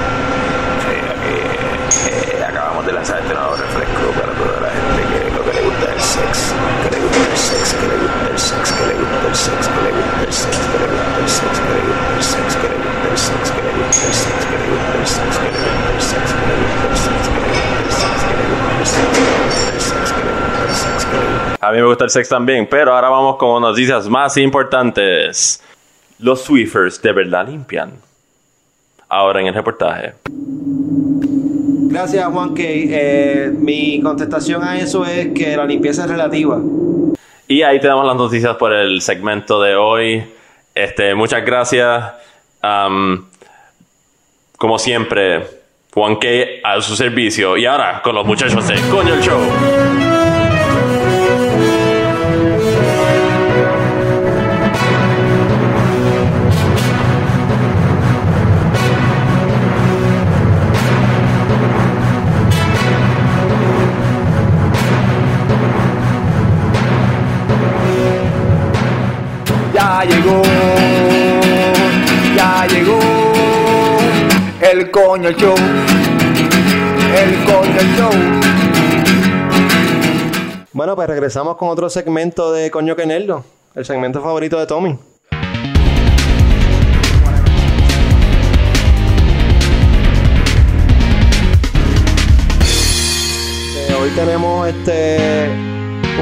Eh, 2.07 2.45
acabamos 2.47 2.85
de 2.85 2.93
lanzar 2.93 3.21
este 3.21 3.33
nuevo 3.33 3.57
refresco 3.57 4.11
para 4.21 4.33
toda 4.33 4.61
la 4.61 4.69
gente 4.69 5.03
que 5.09 5.31
lo 5.35 5.43
que 5.45 5.53
le 5.55 5.63
gusta 5.65 5.93
el 5.95 6.01
sex, 6.01 6.55
que 6.83 6.91
le 6.95 7.03
gusta 7.03 7.19
el 7.19 7.37
sex, 7.37 7.75
que 7.75 7.87
le 7.87 7.97
gusta 7.97 8.08
el 8.39 8.45
sex, 8.45 8.71
que 8.71 8.87
le 8.87 8.95
gusta 8.95 9.29
el 9.29 9.35
sex, 9.35 9.67
que 9.67 9.83
le 9.83 9.91
gusta 9.91 10.23
el 10.23 10.33
sex, 10.33 10.59
que 10.71 10.79
le 10.79 10.87
gusta 10.87 11.19
el 11.19 11.29
sex, 11.29 11.59
que 11.59 11.69
le 11.69 11.83
gusta 11.83 12.15
el 12.15 12.23
sex, 12.23 12.55
que 12.55 12.69
le 12.69 12.79
gusta 12.79 13.03
el 13.03 13.19
sex, 13.19 13.51
que 13.51 13.59
le 13.59 13.79
gusta 13.79 13.99
el 13.99 14.23
sex, 14.23 14.39
que 14.39 14.55
le 14.55 14.69
gusta 14.69 14.89
el 14.89 15.03
sex, 15.09 15.27
que 15.29 15.57
le 15.59 15.75
gusta 15.79 15.83
el 15.89 16.07
sex, 16.09 16.27
que 16.29 16.47
le 16.47 16.57
gusta 16.59 16.89
el 16.89 16.99
sex, 16.99 17.19
que 17.19 17.49
le 17.49 17.59
gusta 17.59 17.69
el 17.69 17.97
sex, 17.99 18.23
que 18.23 18.35
le 18.35 18.45
gusta 18.45 18.79
el 18.79 18.85
sex, 18.85 19.23
que 19.29 19.45
le 19.49 19.49
gusta 19.49 19.75
el 19.79 19.91
sex, 19.91 20.13
que 20.13 20.23
le 20.23 20.33
gusta 20.39 20.63
el 20.63 20.75
sex, 20.79 21.05
que 21.05 21.17
le 21.17 21.27
gusta 21.35 21.67
A 21.67 21.73
mí 21.73 21.79
me 21.79 21.87
gusta 21.87 22.05
el 22.05 22.11
sex 22.11 22.29
también, 22.29 22.69
pero 22.71 22.95
ahora 22.95 23.09
vamos 23.09 23.37
con 23.37 23.61
noticias 23.61 24.09
más 24.09 24.37
importantes. 24.37 25.61
Los 26.21 26.43
Swifers 26.43 27.03
de 27.03 27.13
verdad 27.13 27.49
limpian. 27.49 27.93
Ahora 29.09 29.41
en 29.41 29.49
el 29.49 29.55
reportaje. 29.55 30.13
Gracias, 31.91 32.25
Juan 32.31 32.55
K. 32.55 32.63
Eh, 32.63 33.53
mi 33.59 34.01
contestación 34.01 34.63
a 34.63 34.79
eso 34.79 35.05
es 35.05 35.29
que 35.29 35.57
la 35.57 35.65
limpieza 35.65 36.05
es 36.05 36.11
relativa. 36.11 36.61
Y 37.51 37.63
ahí 37.63 37.81
tenemos 37.81 38.07
las 38.07 38.15
noticias 38.15 38.57
por 38.57 38.75
el 38.75 39.01
segmento 39.01 39.61
de 39.63 39.75
hoy. 39.75 40.23
Este, 40.75 41.15
muchas 41.15 41.43
gracias. 41.47 42.13
Como 44.59 44.79
siempre, 44.79 45.47
Juan 45.95 46.17
K 46.17 46.29
a 46.63 46.81
su 46.83 46.95
servicio. 46.95 47.57
Y 47.57 47.65
ahora 47.65 48.03
con 48.03 48.15
los 48.15 48.27
muchachos 48.27 48.69
de 48.69 48.75
Coño 48.91 49.15
el 49.15 49.21
Show. 49.23 50.08
El 74.71 74.91
coño 74.91 75.31
show, 75.31 75.55
el 77.17 77.45
coño 77.45 77.81
show. 77.97 78.11
Bueno, 80.73 80.95
pues 80.95 81.09
regresamos 81.09 81.57
con 81.57 81.71
otro 81.71 81.89
segmento 81.89 82.53
de 82.53 82.71
Coño 82.71 82.95
que 82.95 83.07
Nerdo. 83.07 83.45
El 83.75 83.87
segmento 83.87 84.21
favorito 84.21 84.59
de 84.59 84.67
Tommy. 84.67 84.99
Eh, 93.77 93.95
hoy 93.99 94.11
tenemos 94.11 94.69
este 94.69 95.49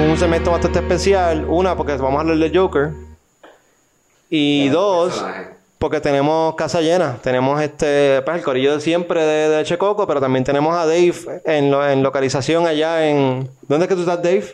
un 0.09 0.16
segmento 0.16 0.52
bastante 0.52 0.78
especial. 0.78 1.44
Una, 1.48 1.76
porque 1.76 1.96
vamos 1.96 2.18
a 2.18 2.20
hablar 2.20 2.38
de 2.38 2.56
Joker. 2.56 2.90
Y 4.30 4.68
dos, 4.68 5.14
personaje. 5.14 5.56
Porque 5.87 6.01
tenemos 6.01 6.57
casa 6.57 6.81
llena. 6.81 7.16
Tenemos 7.22 7.61
este 7.62 8.20
pues, 8.22 8.38
el 8.38 8.42
corillo 8.42 8.75
de 8.75 8.81
siempre 8.81 9.22
de, 9.25 9.49
de 9.51 9.62
Checoco, 9.64 10.05
pero 10.05 10.20
también 10.20 10.44
tenemos 10.44 10.75
a 10.77 10.85
Dave 10.85 11.14
en, 11.44 11.70
lo- 11.70 11.88
en 11.88 12.03
localización 12.03 12.66
allá 12.66 13.09
en. 13.09 13.49
¿Dónde 13.68 13.85
es 13.85 13.88
que 13.88 13.94
tú 13.94 14.01
estás, 14.01 14.20
Dave? 14.20 14.44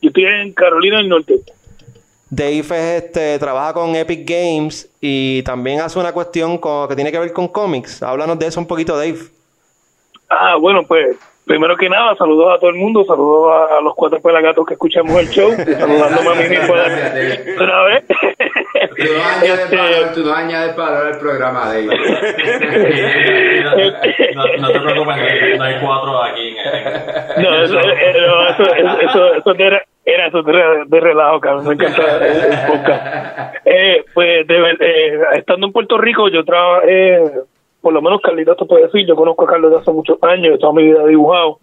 Yo 0.00 0.08
estoy 0.08 0.24
en 0.24 0.52
Carolina 0.54 0.96
del 0.96 1.10
Norte. 1.10 1.40
Dave 2.30 2.58
es, 2.60 2.70
este, 2.70 3.38
trabaja 3.38 3.74
con 3.74 3.94
Epic 3.94 4.26
Games 4.26 4.88
y 4.98 5.42
también 5.42 5.80
hace 5.80 5.98
una 5.98 6.12
cuestión 6.12 6.56
con- 6.56 6.88
que 6.88 6.94
tiene 6.94 7.12
que 7.12 7.18
ver 7.18 7.34
con 7.34 7.46
cómics. 7.48 8.02
Háblanos 8.02 8.38
de 8.38 8.46
eso 8.46 8.60
un 8.60 8.66
poquito, 8.66 8.96
Dave. 8.96 9.18
Ah, 10.30 10.56
bueno, 10.56 10.86
pues 10.86 11.18
primero 11.50 11.76
que 11.76 11.88
nada, 11.88 12.14
saludos 12.14 12.54
a 12.54 12.58
todo 12.60 12.70
el 12.70 12.76
mundo, 12.76 13.02
saludos 13.04 13.52
a 13.76 13.80
los 13.80 13.92
cuatro 13.96 14.20
pelagatos 14.20 14.64
que 14.64 14.74
escuchamos 14.74 15.18
el 15.18 15.28
show, 15.30 15.50
saludándome 15.78 16.30
a 16.30 16.34
mí 16.34 16.48
mismo 16.48 16.74
de 16.76 17.54
de 17.56 17.56
una 17.64 17.82
vez. 17.82 18.04
Tú 20.14 20.22
no 20.22 20.32
añades 20.32 20.68
Este, 20.70 20.80
valor, 20.80 21.06
al 21.08 21.18
programa, 21.18 21.66
Dave. 21.66 21.88
no, 24.34 24.44
no 24.60 24.68
te 24.72 24.80
preocupes, 24.80 25.16
no 25.16 25.22
hay, 25.24 25.58
no 25.58 25.64
hay 25.64 25.74
cuatro 25.84 26.22
aquí 26.22 26.48
en, 26.48 26.56
en- 26.56 27.42
No, 27.42 27.62
eso, 27.64 27.78
eh, 27.80 28.14
no, 28.26 28.48
eso, 28.50 28.62
eso, 28.74 29.00
eso, 29.00 29.34
eso 29.34 29.54
era, 29.58 29.82
era 30.04 30.26
eso 30.28 30.42
de, 30.42 30.84
de 30.86 31.00
relajo, 31.00 31.40
cabrón. 31.40 31.66
Me 31.68 31.74
encanta 31.74 32.16
el, 32.16 32.22
el 32.52 32.58
podcast. 32.68 33.56
Eh, 33.64 34.04
pues, 34.14 34.46
de 34.46 34.60
ver- 34.60 34.76
eh, 34.82 35.18
estando 35.34 35.66
en 35.66 35.72
Puerto 35.72 35.98
Rico, 35.98 36.28
yo 36.28 36.44
trabajé, 36.44 37.18
por 37.80 37.92
lo 37.92 38.02
menos 38.02 38.20
Carlitos 38.20 38.56
te 38.56 38.64
puede 38.64 38.84
decir, 38.84 39.06
yo 39.06 39.16
conozco 39.16 39.44
a 39.44 39.48
Carlos 39.48 39.70
de 39.70 39.78
hace 39.78 39.90
muchos 39.90 40.22
años, 40.22 40.58
toda 40.58 40.72
mi 40.72 40.84
vida 40.84 41.02
he 41.04 41.08
dibujado. 41.08 41.58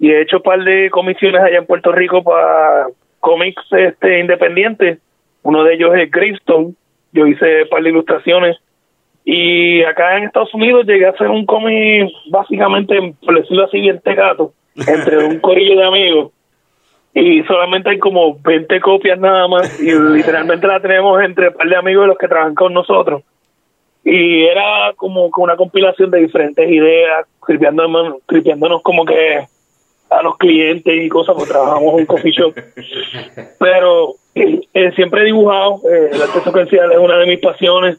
Y 0.00 0.10
he 0.10 0.22
hecho 0.22 0.38
un 0.38 0.42
par 0.42 0.62
de 0.62 0.90
comisiones 0.90 1.40
allá 1.40 1.58
en 1.58 1.66
Puerto 1.66 1.92
Rico 1.92 2.22
para 2.22 2.88
cómics 3.20 3.62
este, 3.70 4.20
independientes. 4.20 4.98
Uno 5.42 5.62
de 5.64 5.74
ellos 5.74 5.94
es 5.96 6.10
Gravestone. 6.10 6.74
Yo 7.12 7.26
hice 7.26 7.62
un 7.62 7.68
par 7.68 7.82
de 7.82 7.90
ilustraciones. 7.90 8.56
Y 9.24 9.82
acá 9.84 10.18
en 10.18 10.24
Estados 10.24 10.52
Unidos 10.52 10.84
llegué 10.86 11.06
a 11.06 11.10
hacer 11.10 11.28
un 11.28 11.46
cómic 11.46 12.10
básicamente, 12.30 13.14
por 13.24 13.40
decirlo 13.40 13.64
así, 13.64 13.80
bien 13.80 14.00
tecato, 14.00 14.52
entre 14.76 15.24
un 15.24 15.38
corillo 15.38 15.78
de 15.78 15.86
amigos. 15.86 16.32
Y 17.14 17.42
solamente 17.44 17.90
hay 17.90 17.98
como 17.98 18.36
20 18.40 18.80
copias 18.80 19.18
nada 19.18 19.46
más. 19.46 19.80
Y 19.80 19.92
literalmente 19.92 20.66
la 20.66 20.80
tenemos 20.80 21.22
entre 21.22 21.48
un 21.48 21.54
par 21.54 21.68
de 21.68 21.76
amigos 21.76 22.02
de 22.02 22.08
los 22.08 22.18
que 22.18 22.28
trabajan 22.28 22.56
con 22.56 22.74
nosotros. 22.74 23.22
Y 24.04 24.44
era 24.44 24.92
como 24.96 25.30
una 25.36 25.56
compilación 25.56 26.10
de 26.10 26.20
diferentes 26.20 26.70
ideas, 26.70 27.26
tripeándonos, 27.46 28.18
tripeándonos 28.26 28.82
como 28.82 29.04
que 29.04 29.46
a 30.10 30.22
los 30.22 30.36
clientes 30.36 30.94
y 30.94 31.08
cosas, 31.08 31.34
porque 31.34 31.50
trabajamos 31.50 31.94
en 31.94 32.00
un 32.00 32.06
coffee 32.06 32.32
shop. 32.32 32.54
Pero 33.58 34.14
eh, 34.34 34.92
siempre 34.94 35.22
he 35.22 35.26
dibujado, 35.26 35.80
eh, 35.90 36.10
el 36.12 36.22
arte 36.22 36.40
secuencial 36.40 36.92
es 36.92 36.98
una 36.98 37.16
de 37.16 37.26
mis 37.26 37.40
pasiones. 37.40 37.98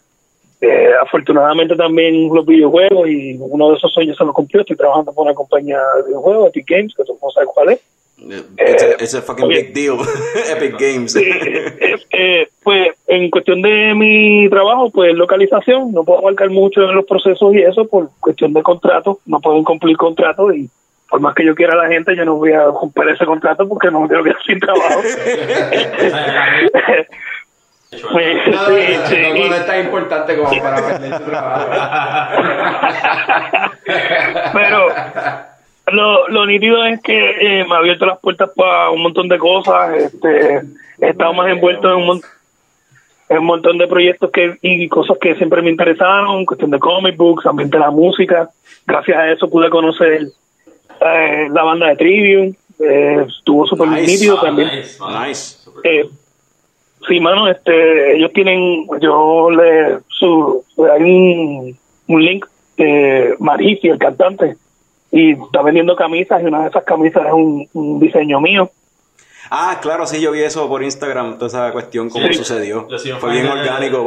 Eh, 0.62 0.90
afortunadamente 1.02 1.76
también 1.76 2.34
los 2.34 2.46
videojuegos 2.46 3.10
y 3.10 3.38
uno 3.38 3.70
de 3.70 3.76
esos 3.76 3.92
sueños 3.92 4.18
se 4.18 4.24
lo 4.24 4.34
cumplió. 4.34 4.62
Estoy 4.62 4.78
trabajando 4.78 5.14
por 5.14 5.26
una 5.26 5.36
compañía 5.36 5.80
de 5.98 6.04
videojuegos, 6.04 6.50
Epic 6.50 6.70
Games, 6.70 6.94
que 6.96 7.04
tú 7.04 7.18
no 7.22 7.30
sabes 7.32 7.50
cuál 7.54 7.72
es. 7.72 7.82
It's 8.18 8.84
a, 8.84 9.04
it's 9.04 9.14
a 9.14 9.22
fucking 9.22 9.46
oye. 9.46 9.64
big 9.64 9.74
deal. 9.74 10.00
Epic 10.50 10.78
Games. 10.80 11.16
Eh, 11.16 11.96
eh, 12.12 12.48
pues 12.64 12.94
en 13.08 13.30
cuestión 13.30 13.62
de 13.62 13.94
mi 13.94 14.50
trabajo, 14.50 14.90
pues 14.90 15.14
localización, 15.16 15.92
no 15.92 16.04
puedo 16.04 16.20
abarcar 16.20 16.50
mucho 16.50 16.82
en 16.84 16.96
los 16.96 17.06
procesos 17.06 17.54
y 17.54 17.62
eso 17.62 17.86
por 17.88 18.10
cuestión 18.20 18.54
de 18.54 18.64
contrato, 18.64 19.20
no 19.26 19.40
pueden 19.42 19.64
cumplir 19.64 19.98
contrato 19.98 20.52
y 20.54 20.70
por 21.10 21.20
más 21.20 21.36
que 21.36 21.46
yo 21.46 21.54
quiera 21.54 21.74
a 21.74 21.84
la 21.84 21.88
gente, 21.90 22.16
yo 22.16 22.26
no 22.26 22.36
voy 22.36 22.52
a 22.54 22.64
romper 22.66 23.10
ese 23.10 23.26
contrato 23.26 23.68
porque 23.68 23.92
no 23.92 24.02
me 24.02 24.08
quiero 24.08 24.24
quedar 24.24 24.44
sin 24.46 24.60
trabajo. 24.60 25.02
Pues, 28.12 28.38
No, 28.48 28.66
sí, 28.66 28.74
no, 28.98 29.08
sí. 29.08 29.16
no, 29.22 29.48
no 29.48 29.56
es 29.56 29.66
tan 29.66 29.80
importante 29.86 30.36
como 30.36 30.50
para 30.62 30.76
perder 30.86 31.18
tu 31.18 31.24
trabajo. 31.24 31.68
Pero 34.54 34.88
lo, 35.92 36.28
lo 36.30 36.46
nítido 36.46 36.84
es 36.86 37.02
que 37.02 37.60
eh, 37.62 37.66
me 37.66 37.76
ha 37.76 37.78
abierto 37.80 38.06
las 38.06 38.20
puertas 38.20 38.50
para 38.56 38.90
un 38.90 39.02
montón 39.04 39.28
de 39.28 39.38
cosas. 39.38 39.94
Este, 39.96 40.62
he 41.02 41.10
estado 41.10 41.34
más 41.34 41.50
envuelto 41.52 41.90
en 41.90 41.96
un, 41.98 42.06
mon- 42.06 42.22
en 43.30 43.38
un 43.40 43.46
montón 43.46 43.78
de 43.78 43.88
proyectos 43.88 44.32
que 44.32 44.58
y 44.62 44.88
cosas 44.88 45.18
que 45.20 45.36
siempre 45.36 45.62
me 45.62 45.70
interesaron, 45.72 46.46
cuestión 46.46 46.72
de 46.72 46.80
comic 46.80 47.16
books, 47.18 47.46
ambiente 47.46 47.78
de 47.78 47.84
la 47.84 47.92
música. 47.92 48.50
Gracias 48.88 49.18
a 49.18 49.32
eso 49.32 49.50
pude 49.50 49.70
conocer 49.70 50.28
eh, 51.02 51.48
la 51.52 51.64
banda 51.64 51.88
de 51.88 51.96
Trivium. 51.96 52.54
Eh, 52.80 53.26
estuvo 53.28 53.66
súper 53.66 53.88
Nice. 53.88 54.06
nítido 54.12 54.40
también. 54.42 54.70
nice, 54.70 55.58
Eh, 55.84 56.10
sí, 57.08 57.20
mano, 57.20 57.48
este, 57.48 58.18
ellos 58.18 58.32
tienen, 58.34 58.86
yo 59.02 59.50
le, 59.52 60.00
su, 60.10 60.64
hay 60.94 61.02
un, 61.04 61.78
un 62.08 62.24
link 62.26 62.46
de 62.78 63.36
Marifi, 63.40 63.88
el 63.90 63.98
cantante, 63.98 64.56
y 65.16 65.32
está 65.32 65.62
vendiendo 65.62 65.96
camisas 65.96 66.42
y 66.42 66.46
una 66.46 66.62
de 66.64 66.68
esas 66.70 66.84
camisas 66.84 67.26
es 67.26 67.32
un, 67.32 67.68
un 67.74 68.00
diseño 68.00 68.42
mío. 68.42 68.70
Ah, 69.50 69.78
claro, 69.82 70.06
sí, 70.08 70.20
yo 70.20 70.32
vi 70.32 70.42
eso 70.42 70.68
por 70.68 70.84
Instagram, 70.84 71.36
toda 71.36 71.48
esa 71.48 71.72
cuestión, 71.72 72.10
cómo 72.10 72.26
Sí. 72.28 72.34
sucedió. 72.34 72.88
Fue 73.20 73.32
bien 73.32 73.48
orgánico, 73.48 74.04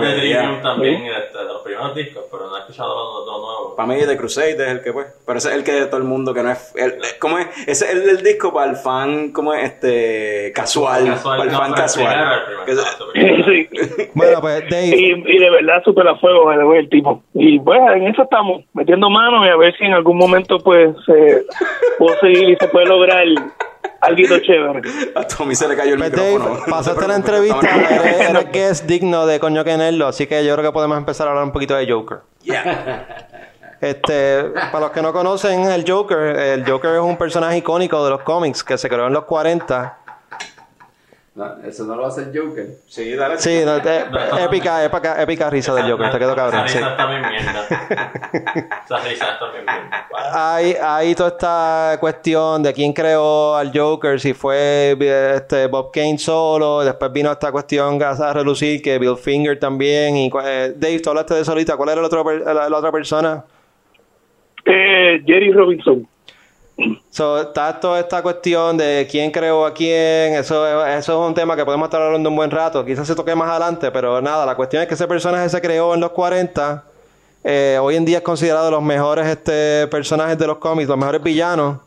de 0.00 0.14
Trivium 0.18 0.50
Yeah. 0.52 0.62
también, 0.62 1.02
este, 1.06 1.38
de 1.38 1.44
los 1.44 1.62
primeros 1.62 1.94
discos, 1.94 2.24
pero 2.30 2.48
no 2.50 2.56
he 2.56 2.60
escuchado 2.60 2.92
los, 2.94 3.26
los 3.26 3.42
Para 3.76 3.86
mí, 3.88 3.96
The 4.06 4.16
Crusade 4.16 4.52
es 4.52 4.60
el 4.60 4.82
que, 4.82 4.92
pues, 4.92 5.06
pero 5.26 5.38
ese 5.38 5.48
es 5.50 5.54
el 5.54 5.64
que 5.64 5.72
de 5.72 5.86
todo 5.86 5.98
el 5.98 6.04
mundo 6.04 6.32
que 6.34 6.42
no 6.42 6.50
es. 6.50 6.72
El, 6.76 6.94
¿Cómo 7.18 7.38
es? 7.38 7.46
Ese 7.66 7.84
es 7.86 7.90
el 7.92 8.06
del 8.06 8.22
disco 8.22 8.52
para 8.52 8.70
el 8.70 8.76
fan, 8.76 9.30
¿cómo 9.32 9.54
es? 9.54 9.64
Este. 9.64 10.52
Casual. 10.54 11.06
Casual, 11.06 11.38
para 11.38 11.50
el 11.50 11.52
no, 11.52 11.58
fan 11.58 11.68
el 11.70 11.74
casual. 11.76 12.40
el 12.58 12.64
Que 12.66 12.72
es- 12.72 12.96
el 13.14 13.44
sí. 13.44 14.10
Bueno, 14.14 14.40
pues 14.40 14.62
Dave, 14.70 14.86
Y, 14.88 15.12
y 15.26 15.38
de 15.38 15.50
verdad 15.50 15.82
súper 15.84 16.06
a 16.08 16.16
fuego 16.16 16.46
el 16.74 16.88
tipo. 16.88 17.22
Y 17.34 17.58
pues 17.60 17.80
en 17.94 18.06
eso 18.08 18.22
estamos, 18.22 18.62
metiendo 18.74 19.08
manos 19.10 19.46
y 19.46 19.48
a 19.50 19.56
ver 19.56 19.74
si 19.76 19.84
en 19.84 19.92
algún 19.94 20.16
momento 20.18 20.58
pues 20.58 20.94
eh, 21.08 21.44
puedo 21.98 22.18
seguir 22.20 22.50
y 22.50 22.56
se 22.56 22.68
puede 22.68 22.86
lograr 22.86 23.24
algo 24.02 24.38
chévere. 24.40 24.80
A 25.14 25.24
Tommy 25.26 25.54
se 25.54 25.68
le 25.68 25.76
cayó 25.76 25.94
el 25.94 25.98
pues 25.98 26.10
micrófono. 26.12 26.44
Dave, 26.50 26.60
No 26.60 26.66
pasaste 26.70 27.00
te 27.02 27.08
la 27.08 27.16
entrevista, 27.16 27.68
eres, 27.90 28.30
eres 28.30 28.52
guest 28.52 28.84
digno 28.86 29.26
de 29.26 29.38
Coño 29.40 29.62
que 29.64 29.76
así 30.06 30.26
que 30.26 30.44
yo 30.44 30.54
creo 30.54 30.70
que 30.70 30.72
podemos 30.72 30.96
empezar 30.98 31.26
a 31.26 31.30
hablar 31.30 31.44
un 31.44 31.52
poquito 31.52 31.74
de 31.76 31.90
Joker. 31.90 32.18
Yeah. 32.42 33.28
Este, 33.80 34.42
para 34.70 34.80
los 34.80 34.90
que 34.90 35.00
no 35.02 35.12
conocen 35.12 35.64
el 35.64 35.90
Joker, 35.90 36.18
el 36.36 36.68
Joker 36.70 36.94
es 36.96 37.00
un 37.00 37.16
personaje 37.16 37.56
icónico 37.58 38.04
de 38.04 38.10
los 38.10 38.20
cómics 38.22 38.62
que 38.62 38.76
se 38.76 38.88
creó 38.88 39.06
en 39.06 39.12
los 39.14 39.24
40. 39.24 39.96
No, 41.32 41.46
eso 41.64 41.84
no 41.84 41.94
lo 41.94 42.06
hace 42.06 42.22
el 42.22 42.38
Joker. 42.38 42.66
Sí, 42.88 43.14
dale. 43.14 43.38
Sí, 43.38 43.62
no, 43.64 43.80
te- 43.80 44.04
épica, 44.44 44.84
épica, 44.84 45.22
épica 45.22 45.48
risa 45.48 45.72
del 45.72 45.90
Joker, 45.90 46.10
te 46.10 46.18
quedó 46.18 46.34
cabrón. 46.34 46.66
Esa 46.66 46.68
sí. 46.68 46.78
risa 46.78 46.90
está 46.90 47.06
bien 47.06 47.22
mierda. 47.22 47.66
Esa 48.84 48.98
risa 48.98 49.32
está 49.32 49.50
bien 49.52 49.64
mierda. 49.64 50.06
Hay, 50.32 50.76
hay 50.82 51.14
toda 51.14 51.30
esta 51.30 51.96
cuestión 52.00 52.62
de 52.62 52.74
quién 52.74 52.92
creó 52.92 53.54
al 53.56 53.70
Joker, 53.74 54.20
si 54.20 54.34
fue 54.34 54.96
este, 55.36 55.68
Bob 55.68 55.90
Kane 55.92 56.18
solo, 56.18 56.80
después 56.80 57.10
vino 57.12 57.30
esta 57.32 57.50
cuestión 57.50 58.02
a 58.02 58.32
relucir 58.34 58.82
que 58.82 58.98
Bill 58.98 59.16
Finger 59.16 59.58
también. 59.58 60.16
Y, 60.16 60.30
eh, 60.44 60.74
Dave, 60.76 61.00
tú 61.00 61.10
hablaste 61.10 61.34
de 61.34 61.44
solita, 61.44 61.76
¿cuál 61.76 61.90
era 61.90 62.00
el 62.00 62.04
otro, 62.04 62.24
la, 62.24 62.68
la 62.68 62.76
otra 62.76 62.92
persona? 62.92 63.42
Eh, 64.64 65.22
Jerry 65.26 65.52
Robinson. 65.52 66.06
So, 67.10 67.40
está 67.40 67.78
toda 67.78 68.00
esta 68.00 68.22
cuestión 68.22 68.76
de 68.78 69.06
quién 69.10 69.30
creó 69.30 69.66
a 69.66 69.74
quién, 69.74 70.34
eso, 70.34 70.86
es 70.86 71.06
un 71.08 71.34
tema 71.34 71.54
que 71.54 71.64
podemos 71.64 71.86
estar 71.86 72.00
hablando 72.00 72.30
un 72.30 72.36
buen 72.36 72.50
rato, 72.50 72.84
quizás 72.86 73.06
se 73.06 73.14
toque 73.14 73.34
más 73.34 73.50
adelante, 73.50 73.90
pero 73.90 74.22
nada, 74.22 74.46
la 74.46 74.54
cuestión 74.54 74.80
es 74.80 74.88
que 74.88 74.94
ese 74.94 75.06
personaje 75.06 75.46
se 75.50 75.60
creó 75.60 75.92
en 75.92 76.00
los 76.00 76.10
40, 76.12 76.82
eh, 77.44 77.78
hoy 77.80 77.96
en 77.96 78.04
día 78.06 78.18
es 78.18 78.24
considerado 78.24 78.66
de 78.66 78.70
los 78.70 78.82
mejores 78.82 79.26
este, 79.26 79.88
personajes 79.88 80.38
de 80.38 80.46
los 80.46 80.56
cómics, 80.58 80.88
los 80.88 80.96
mejores 80.96 81.22
villanos. 81.22 81.78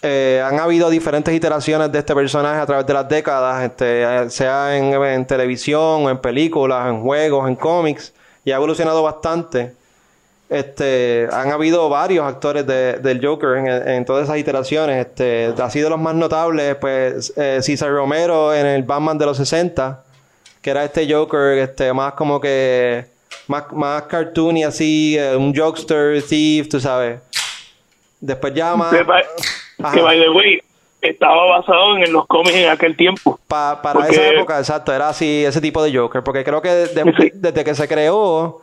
Eh, 0.00 0.40
han 0.44 0.60
habido 0.60 0.90
diferentes 0.90 1.34
iteraciones 1.34 1.90
de 1.90 1.98
este 1.98 2.14
personaje 2.14 2.60
a 2.60 2.66
través 2.66 2.86
de 2.86 2.94
las 2.94 3.08
décadas, 3.08 3.64
este, 3.64 4.30
sea 4.30 4.76
en, 4.76 5.26
televisión, 5.26 6.08
en 6.08 6.18
películas, 6.18 6.88
en 6.88 7.00
juegos, 7.02 7.48
en 7.48 7.56
cómics, 7.56 8.14
y 8.44 8.52
ha 8.52 8.56
evolucionado 8.56 9.02
bastante. 9.02 9.74
Este, 10.50 11.28
han 11.30 11.52
habido 11.52 11.88
varios 11.90 12.24
actores 12.26 12.66
de- 12.66 12.94
del 12.94 13.24
Joker 13.24 13.58
en, 13.58 13.66
en 13.88 14.04
todas 14.04 14.24
esas 14.24 14.38
iteraciones. 14.38 15.06
Este, 15.06 15.52
así 15.62 15.80
de 15.80 15.90
los 15.90 15.98
más 16.00 16.14
notables, 16.14 16.74
pues 16.76 17.32
eh, 17.36 17.58
Cesar 17.62 17.90
Romero 17.90 18.54
en 18.54 18.64
el 18.66 18.82
Batman 18.82 19.18
de 19.18 19.26
los 19.26 19.36
60, 19.36 20.02
que 20.62 20.70
era 20.70 20.84
este 20.84 21.12
Joker, 21.12 21.58
este, 21.58 21.92
más 21.92 22.14
como 22.14 22.40
que 22.40 23.04
más, 23.46 23.64
más 23.72 24.02
cartoony 24.04 24.64
así, 24.64 25.16
eh, 25.18 25.36
un 25.36 25.54
jokester, 25.54 26.22
thief, 26.22 26.68
tú 26.68 26.80
sabes. 26.80 27.20
Después 28.20 28.54
ya 28.54 28.74
más. 28.74 28.92
Que, 28.94 29.02
by, 29.02 29.22
Ajá. 29.82 29.94
que, 29.94 30.00
by 30.00 30.18
the 30.18 30.30
way, 30.30 30.58
estaba 31.00 31.44
basado 31.58 31.96
en 31.98 32.12
los 32.12 32.26
cómics 32.26 32.56
en 32.56 32.68
aquel 32.70 32.96
tiempo. 32.96 33.38
Pa- 33.46 33.80
para 33.80 34.00
Porque- 34.00 34.14
esa 34.16 34.28
época, 34.28 34.58
exacto, 34.58 34.92
era 34.94 35.10
así, 35.10 35.44
ese 35.44 35.60
tipo 35.60 35.82
de 35.82 35.96
Joker, 35.96 36.22
porque 36.22 36.42
creo 36.42 36.60
que 36.62 36.68
de- 36.70 37.14
Sí. 37.18 37.30
desde 37.34 37.62
que 37.64 37.74
se 37.74 37.86
creó, 37.86 38.60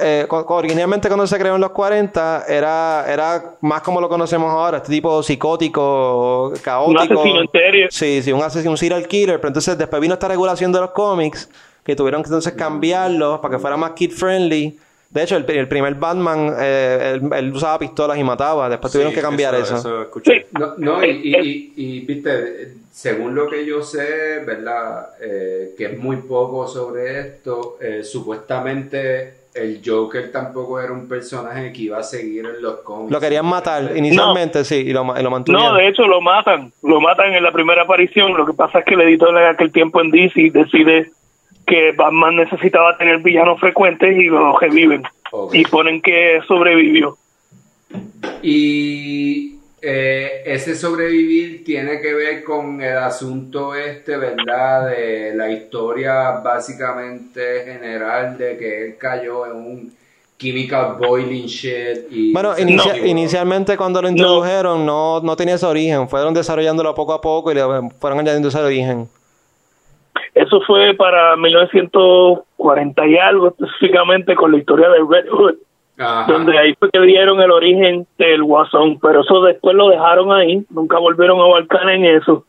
eh, 0.00 0.26
originalmente 0.28 1.08
cuando 1.08 1.26
se 1.26 1.38
creó 1.38 1.54
en 1.54 1.60
los 1.60 1.70
40, 1.70 2.44
era, 2.48 3.04
era 3.08 3.56
más 3.60 3.82
como 3.82 4.00
lo 4.00 4.08
conocemos 4.08 4.50
ahora, 4.50 4.78
este 4.78 4.90
tipo 4.90 5.22
psicótico, 5.22 6.52
caótico. 6.62 6.90
Un 6.90 6.98
asesino 6.98 7.40
en 7.42 7.48
serie. 7.50 7.86
Sí, 7.90 8.22
sí, 8.22 8.32
un 8.32 8.42
asesino, 8.42 8.70
un 8.72 8.76
serial 8.78 9.06
killer, 9.06 9.36
pero 9.36 9.48
entonces 9.48 9.76
después 9.78 10.00
vino 10.00 10.14
esta 10.14 10.28
regulación 10.28 10.72
de 10.72 10.80
los 10.80 10.90
cómics, 10.90 11.48
que 11.84 11.96
tuvieron 11.96 12.22
que 12.22 12.28
entonces 12.28 12.52
cambiarlos 12.54 13.40
para 13.40 13.54
que 13.54 13.60
fuera 13.60 13.76
más 13.76 13.92
kid 13.92 14.12
friendly. 14.12 14.78
De 15.10 15.24
hecho, 15.24 15.36
el, 15.36 15.44
el 15.50 15.66
primer 15.66 15.94
Batman, 15.96 16.54
eh, 16.60 17.14
él, 17.20 17.30
él 17.34 17.52
usaba 17.52 17.78
pistolas 17.80 18.16
y 18.16 18.22
mataba, 18.22 18.68
después 18.68 18.92
tuvieron 18.92 19.12
Sí, 19.12 19.16
que 19.16 19.22
cambiar 19.22 19.54
eso. 19.56 20.02
escuché. 20.02 20.42
Sí. 20.42 20.46
No, 20.52 20.74
no, 20.76 21.04
y, 21.04 21.10
y, 21.10 21.36
y, 21.36 21.72
y, 21.76 22.00
viste, 22.06 22.74
según 22.92 23.34
lo 23.34 23.48
que 23.48 23.66
yo 23.66 23.82
sé, 23.82 24.38
¿verdad? 24.46 25.08
Eh, 25.20 25.74
que 25.76 25.86
es 25.86 25.98
muy 25.98 26.16
poco 26.18 26.68
sobre 26.68 27.18
esto, 27.18 27.76
eh, 27.80 28.04
supuestamente 28.04 29.39
el 29.54 29.80
Joker 29.84 30.30
tampoco 30.30 30.80
era 30.80 30.92
un 30.92 31.08
personaje 31.08 31.72
que 31.72 31.82
iba 31.82 31.98
a 31.98 32.02
seguir 32.02 32.44
en 32.46 32.62
los 32.62 32.80
cómics. 32.80 33.10
Lo 33.10 33.20
querían 33.20 33.46
matar 33.46 33.96
inicialmente, 33.96 34.64
sí, 34.64 34.76
y 34.76 34.92
lo, 34.92 35.04
y 35.18 35.22
lo 35.22 35.30
mantuvieron. 35.30 35.72
No, 35.72 35.74
de 35.74 35.88
hecho 35.88 36.06
lo 36.06 36.20
matan, 36.20 36.72
lo 36.82 37.00
matan 37.00 37.34
en 37.34 37.42
la 37.42 37.52
primera 37.52 37.82
aparición. 37.82 38.34
Lo 38.36 38.46
que 38.46 38.52
pasa 38.52 38.80
es 38.80 38.84
que 38.84 38.94
el 38.94 39.02
editor 39.02 39.36
en 39.36 39.48
aquel 39.48 39.72
tiempo 39.72 40.00
en 40.00 40.10
DC 40.10 40.50
decide 40.52 41.10
que 41.66 41.92
Batman 41.92 42.36
necesitaba 42.36 42.96
tener 42.96 43.18
villanos 43.18 43.60
frecuentes 43.60 44.16
y 44.16 44.24
lo 44.24 44.58
reviven. 44.58 45.02
Ok. 45.32 45.54
Y 45.54 45.64
ponen 45.64 46.00
que 46.00 46.40
sobrevivió. 46.46 47.16
Y 48.42 49.59
eh, 49.82 50.42
ese 50.44 50.74
sobrevivir 50.74 51.64
tiene 51.64 52.00
que 52.00 52.12
ver 52.14 52.44
con 52.44 52.80
el 52.82 52.96
asunto 52.98 53.74
este, 53.74 54.16
¿verdad? 54.16 54.88
De 54.90 55.32
la 55.34 55.50
historia 55.50 56.32
básicamente 56.42 57.64
general 57.64 58.36
de 58.36 58.56
que 58.58 58.86
él 58.86 58.96
cayó 58.98 59.46
en 59.46 59.52
un 59.56 59.92
chemical 60.38 60.96
boiling 60.98 61.46
shit 61.46 62.06
y... 62.10 62.32
Bueno, 62.32 62.54
inicia- 62.58 62.92
equivocó. 62.92 63.10
inicialmente 63.10 63.76
cuando 63.76 64.00
lo 64.02 64.08
introdujeron 64.08 64.86
no, 64.86 65.20
no 65.20 65.36
tenía 65.36 65.54
ese 65.56 65.66
origen, 65.66 66.08
fueron 66.08 66.32
desarrollándolo 66.34 66.94
poco 66.94 67.12
a 67.12 67.20
poco 67.20 67.52
y 67.52 67.54
le 67.54 67.62
fueron 67.98 68.18
añadiendo 68.20 68.48
ese 68.48 68.58
origen. 68.60 69.06
Eso 70.34 70.60
fue 70.66 70.94
para 70.96 71.36
1940 71.36 73.06
y 73.06 73.16
algo 73.18 73.48
específicamente 73.48 74.34
con 74.34 74.52
la 74.52 74.58
historia 74.58 74.88
de 74.88 74.98
Red 75.08 75.28
Hood. 75.30 75.54
Ajá. 76.00 76.32
donde 76.32 76.58
ahí 76.58 76.74
fue 76.78 76.90
que 76.90 77.00
dieron 77.00 77.40
el 77.40 77.50
origen 77.50 78.06
del 78.18 78.42
Guasón, 78.42 78.98
pero 79.00 79.20
eso 79.20 79.42
después 79.42 79.76
lo 79.76 79.88
dejaron 79.90 80.32
ahí, 80.32 80.64
nunca 80.70 80.98
volvieron 80.98 81.38
a 81.40 81.44
abarcar 81.44 81.88
en 81.90 82.04
eso. 82.06 82.44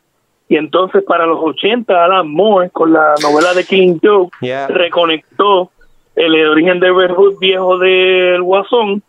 Y 0.50 0.58
entonces 0.58 1.04
para 1.04 1.26
los 1.26 1.40
80, 1.42 2.04
Alan 2.06 2.30
Moore, 2.30 2.70
con 2.72 2.92
la 2.94 3.14
novela 3.22 3.54
de 3.54 3.64
Joke, 4.02 4.36
Yeah. 4.42 4.68
reconectó 4.68 5.70
el 6.16 6.36
origen 6.50 6.80
de 6.80 6.92
Red 6.92 7.12
Hood 7.16 7.40
viejo 7.40 7.78
del 7.78 8.42
Guasón 8.42 9.02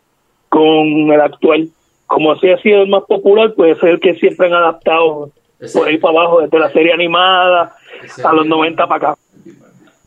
con 0.49 0.86
el 1.12 1.20
actual. 1.20 1.68
Como 2.07 2.32
así 2.32 2.51
ha 2.51 2.59
sido 2.59 2.82
el 2.82 2.88
más 2.90 3.05
popular, 3.05 3.55
puede 3.55 3.74
ser 3.76 3.90
el 3.90 4.01
que 4.01 4.14
siempre 4.14 4.47
han 4.49 4.55
adaptado 4.55 5.30
Ese- 5.59 5.78
por 5.78 5.88
ahí 5.88 5.99
para 5.99 6.18
abajo, 6.20 6.40
desde 6.43 6.59
la 6.59 6.70
serie 6.70 6.93
animada 6.93 7.74
a 8.24 8.32
los 8.32 8.47
90 8.47 8.86
para 8.86 9.11
acá. 9.12 9.20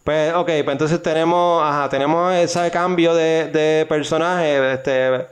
Pues, 0.05 0.35
ok, 0.35 0.45
pues 0.45 0.67
entonces 0.67 1.01
tenemos, 1.01 1.63
ajá, 1.63 1.89
tenemos 1.89 2.31
ese 2.35 2.69
cambio 2.69 3.15
de, 3.15 3.49
de 3.51 3.87
personaje, 3.89 4.73
este, 4.73 5.25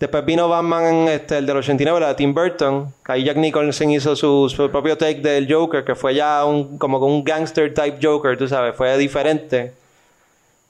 después 0.00 0.24
vino 0.24 0.48
Batman, 0.48 1.06
este, 1.06 1.38
el 1.38 1.46
del 1.46 1.58
89, 1.58 2.00
la 2.00 2.08
de 2.08 2.14
Tim 2.16 2.34
Burton, 2.34 2.92
ahí 3.04 3.22
Jack 3.22 3.36
Nicholson 3.36 3.92
hizo 3.92 4.16
su, 4.16 4.48
su 4.48 4.68
propio 4.72 4.98
take 4.98 5.20
del 5.20 5.46
Joker, 5.48 5.84
que 5.84 5.94
fue 5.94 6.16
ya 6.16 6.44
un, 6.44 6.78
como 6.78 6.98
un 6.98 7.22
gangster 7.22 7.72
type 7.72 8.00
Joker, 8.02 8.36
tú 8.36 8.48
sabes, 8.48 8.74
fue 8.74 8.98
diferente. 8.98 9.72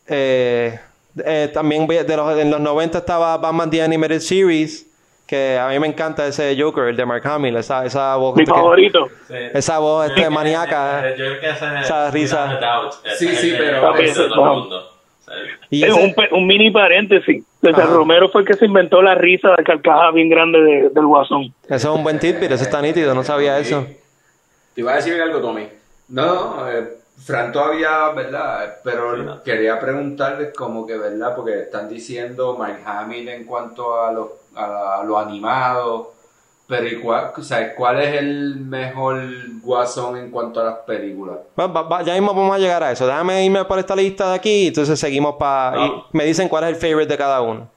Eh, 0.07 0.79
eh, 1.25 1.51
también 1.51 1.87
de 1.87 2.17
los, 2.19 2.39
en 2.39 2.51
los 2.51 2.61
90 2.61 2.99
estaba 2.99 3.39
Batman 3.39 3.71
The 3.71 3.81
Animated 3.81 4.21
Series, 4.21 4.85
que 5.29 5.59
a 5.59 5.69
mí 5.69 5.79
me 5.79 5.87
encanta 5.87 6.27
ese 6.27 6.57
Joker, 6.59 6.85
el 6.89 6.97
de 6.97 7.05
Mark 7.05 7.23
Hamill, 7.27 7.55
esa, 7.57 7.85
esa 7.85 8.17
voz. 8.17 8.35
Mi 8.35 8.45
que- 8.45 8.51
favorito. 8.51 9.09
Esa 9.29 9.79
voz 9.79 10.09
este, 10.09 10.31
maníaca. 10.31 11.11
Yo 11.11 11.17
creo 11.17 11.41
que 11.41 11.51
esa 11.51 11.79
es 11.81 11.85
Esa 11.85 12.11
risa. 12.11 12.59
Sí, 13.19 13.29
sí, 13.37 13.55
pero- 13.59 13.81
todo 13.83 13.95
el 13.95 14.61
mundo. 14.61 14.91
Y 15.69 15.85
Es 15.85 15.91
ese- 15.91 16.29
un, 16.33 16.47
mini 16.47 16.71
paréntesis. 16.71 17.45
Ajá. 17.63 17.83
Romero 17.85 18.31
fue 18.31 18.41
el 18.41 18.47
que 18.47 18.55
se 18.55 18.65
inventó 18.65 19.03
la 19.03 19.15
risa 19.15 19.51
de 19.57 19.63
carcajada 19.63 20.11
bien 20.13 20.31
grande 20.31 20.59
de- 20.63 20.89
del 20.89 21.05
Guasón. 21.07 21.53
Eso 21.65 21.75
es 21.93 21.97
un 21.97 22.03
buen 22.03 22.19
tidbit, 22.19 22.51
eso 22.51 22.63
está 22.65 22.81
nítido, 22.81 23.15
no 23.15 23.23
sabía 23.23 23.59
eso. 23.59 23.87
Te 24.75 24.81
iba 24.81 24.93
a 24.93 24.97
decir 24.97 25.21
algo, 25.21 25.41
Tommy. 25.41 25.69
No, 26.09 26.67
eh, 26.71 26.95
Fran 27.23 27.53
todavía, 27.53 28.09
¿verdad? 28.17 28.77
Pero 28.85 29.17
Sí, 29.17 29.23
no. 29.23 29.43
quería 29.43 29.79
preguntarles 29.79 30.55
como 30.55 30.87
que, 30.87 30.97
¿verdad? 30.97 31.35
Porque 31.37 31.63
están 31.63 31.89
diciendo 31.89 32.57
Mark 32.57 32.79
Hamill 32.87 33.29
en 33.29 33.45
cuanto 33.45 34.01
a 34.01 34.13
lo, 34.13 34.39
a 34.59 35.03
lo 35.05 35.19
animado, 35.19 36.13
pero 36.67 36.87
¿y 36.87 37.01
cuál, 37.01 37.33
o 37.37 37.43
sea, 37.43 37.75
¿cuál 37.75 38.01
es 38.03 38.15
el 38.17 38.57
mejor 38.57 39.23
guasón 39.63 40.17
en 40.19 40.31
cuanto 40.31 40.61
a 40.61 40.65
las 40.65 40.75
películas? 40.81 41.37
Bueno, 41.57 41.73
va- 41.73 41.83
va- 41.83 42.03
ya 42.03 42.13
mismo 42.13 42.35
vamos 42.35 42.55
a 42.55 42.59
llegar 42.59 42.83
a 42.83 42.93
eso. 42.93 43.07
Déjame 43.07 43.45
irme 43.45 43.65
por 43.65 43.79
esta 43.79 43.97
lista 43.97 44.29
de 44.31 44.35
aquí, 44.37 44.67
entonces 44.69 44.99
seguimos 45.01 45.37
para... 45.37 45.77
No. 45.77 46.05
Me 46.13 46.25
dicen 46.25 46.49
cuál 46.49 46.65
es 46.65 46.71
el 46.71 46.77
favorite 46.77 47.11
de 47.13 47.17
cada 47.17 47.41
uno. 47.41 47.69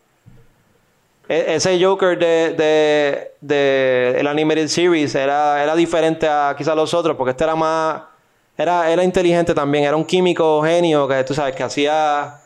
E- 1.29 1.55
ese 1.55 1.81
Joker 1.81 2.17
de, 2.19 2.53
de, 2.57 3.31
de 3.39 4.19
el 4.19 4.27
Animated 4.27 4.67
Series 4.67 5.15
era, 5.15 5.63
era 5.63 5.75
diferente 5.75 6.27
a 6.27 6.53
quizás 6.57 6.75
los 6.75 6.93
otros, 6.93 7.15
porque 7.15 7.31
este 7.31 7.43
era 7.45 7.55
más... 7.55 8.01
Era, 8.57 8.91
era 8.91 9.03
inteligente 9.03 9.53
también, 9.55 9.85
era 9.85 9.95
un 9.95 10.03
químico 10.05 10.61
genio 10.63 11.07
que 11.07 11.23
tú 11.23 11.33
sabes 11.33 11.55
que 11.55 11.63
hacía 11.63 12.40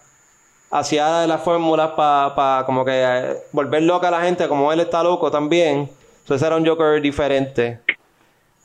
hacía 0.79 1.25
las 1.27 1.41
fórmulas 1.41 1.91
para 1.91 2.63
como 2.65 2.83
que 2.85 2.91
eh, 2.93 3.37
volver 3.51 3.83
loca 3.83 4.07
a 4.07 4.11
la 4.11 4.21
gente, 4.21 4.47
como 4.47 4.71
él 4.71 4.79
está 4.79 5.03
loco 5.03 5.29
también. 5.31 5.89
Entonces 6.21 6.45
era 6.45 6.55
un 6.55 6.65
Joker 6.65 7.01
diferente. 7.01 7.79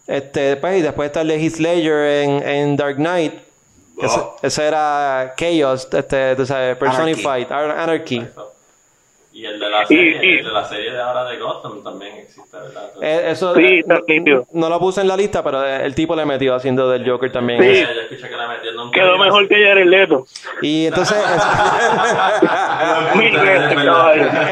Este, 0.06 0.40
después, 0.40 0.78
y 0.78 0.82
después 0.82 1.06
está 1.06 1.20
el 1.20 1.28
de 1.28 1.36
Heath 1.40 1.58
Ledger 1.58 2.24
en, 2.24 2.48
en 2.48 2.76
Dark 2.76 2.96
Knight. 2.96 3.34
Ese, 4.02 4.20
ese 4.42 4.66
era 4.66 5.34
Chaos, 5.36 5.86
este, 5.92 6.34
tú 6.34 6.46
sabes, 6.46 6.76
Personified, 6.78 7.52
Ar- 7.52 7.70
Anarchy. 7.78 8.26
Y 9.32 9.44
el 9.44 9.60
de 9.60 9.68
la 9.70 9.86
serie, 9.86 10.20
y- 10.24 10.38
el 10.38 10.44
de 10.46 10.50
la 10.52 10.64
serie 10.68 10.90
de 10.92 11.00
ahora 11.00 11.24
de 11.24 11.38
Gotham 11.38 11.84
también. 11.84 12.19
Eh, 13.02 13.26
eso 13.30 13.54
Sí, 13.54 13.80
eh, 14.08 14.42
no, 14.52 14.68
lo 14.68 14.78
puse 14.78 15.00
en 15.00 15.08
la 15.08 15.16
lista, 15.16 15.42
pero 15.42 15.64
eh, 15.64 15.84
el 15.84 15.94
tipo 15.94 16.14
le 16.16 16.26
metió 16.26 16.54
haciendo 16.54 16.90
del 16.90 17.08
Joker 17.08 17.30
también. 17.32 17.62
Sí. 17.62 17.82
Yo 17.82 18.00
escuché 18.02 18.28
que 18.28 18.36
la 18.36 18.48
metieron 18.48 18.80
un 18.86 18.90
Quedó 18.90 19.18
mejor 19.18 19.48
que 19.48 19.54
Jared 19.64 19.86
Leto. 19.86 20.26
Y 20.62 20.86
entonces, 20.86 21.16
Mil 23.16 23.32
veces, 23.36 23.72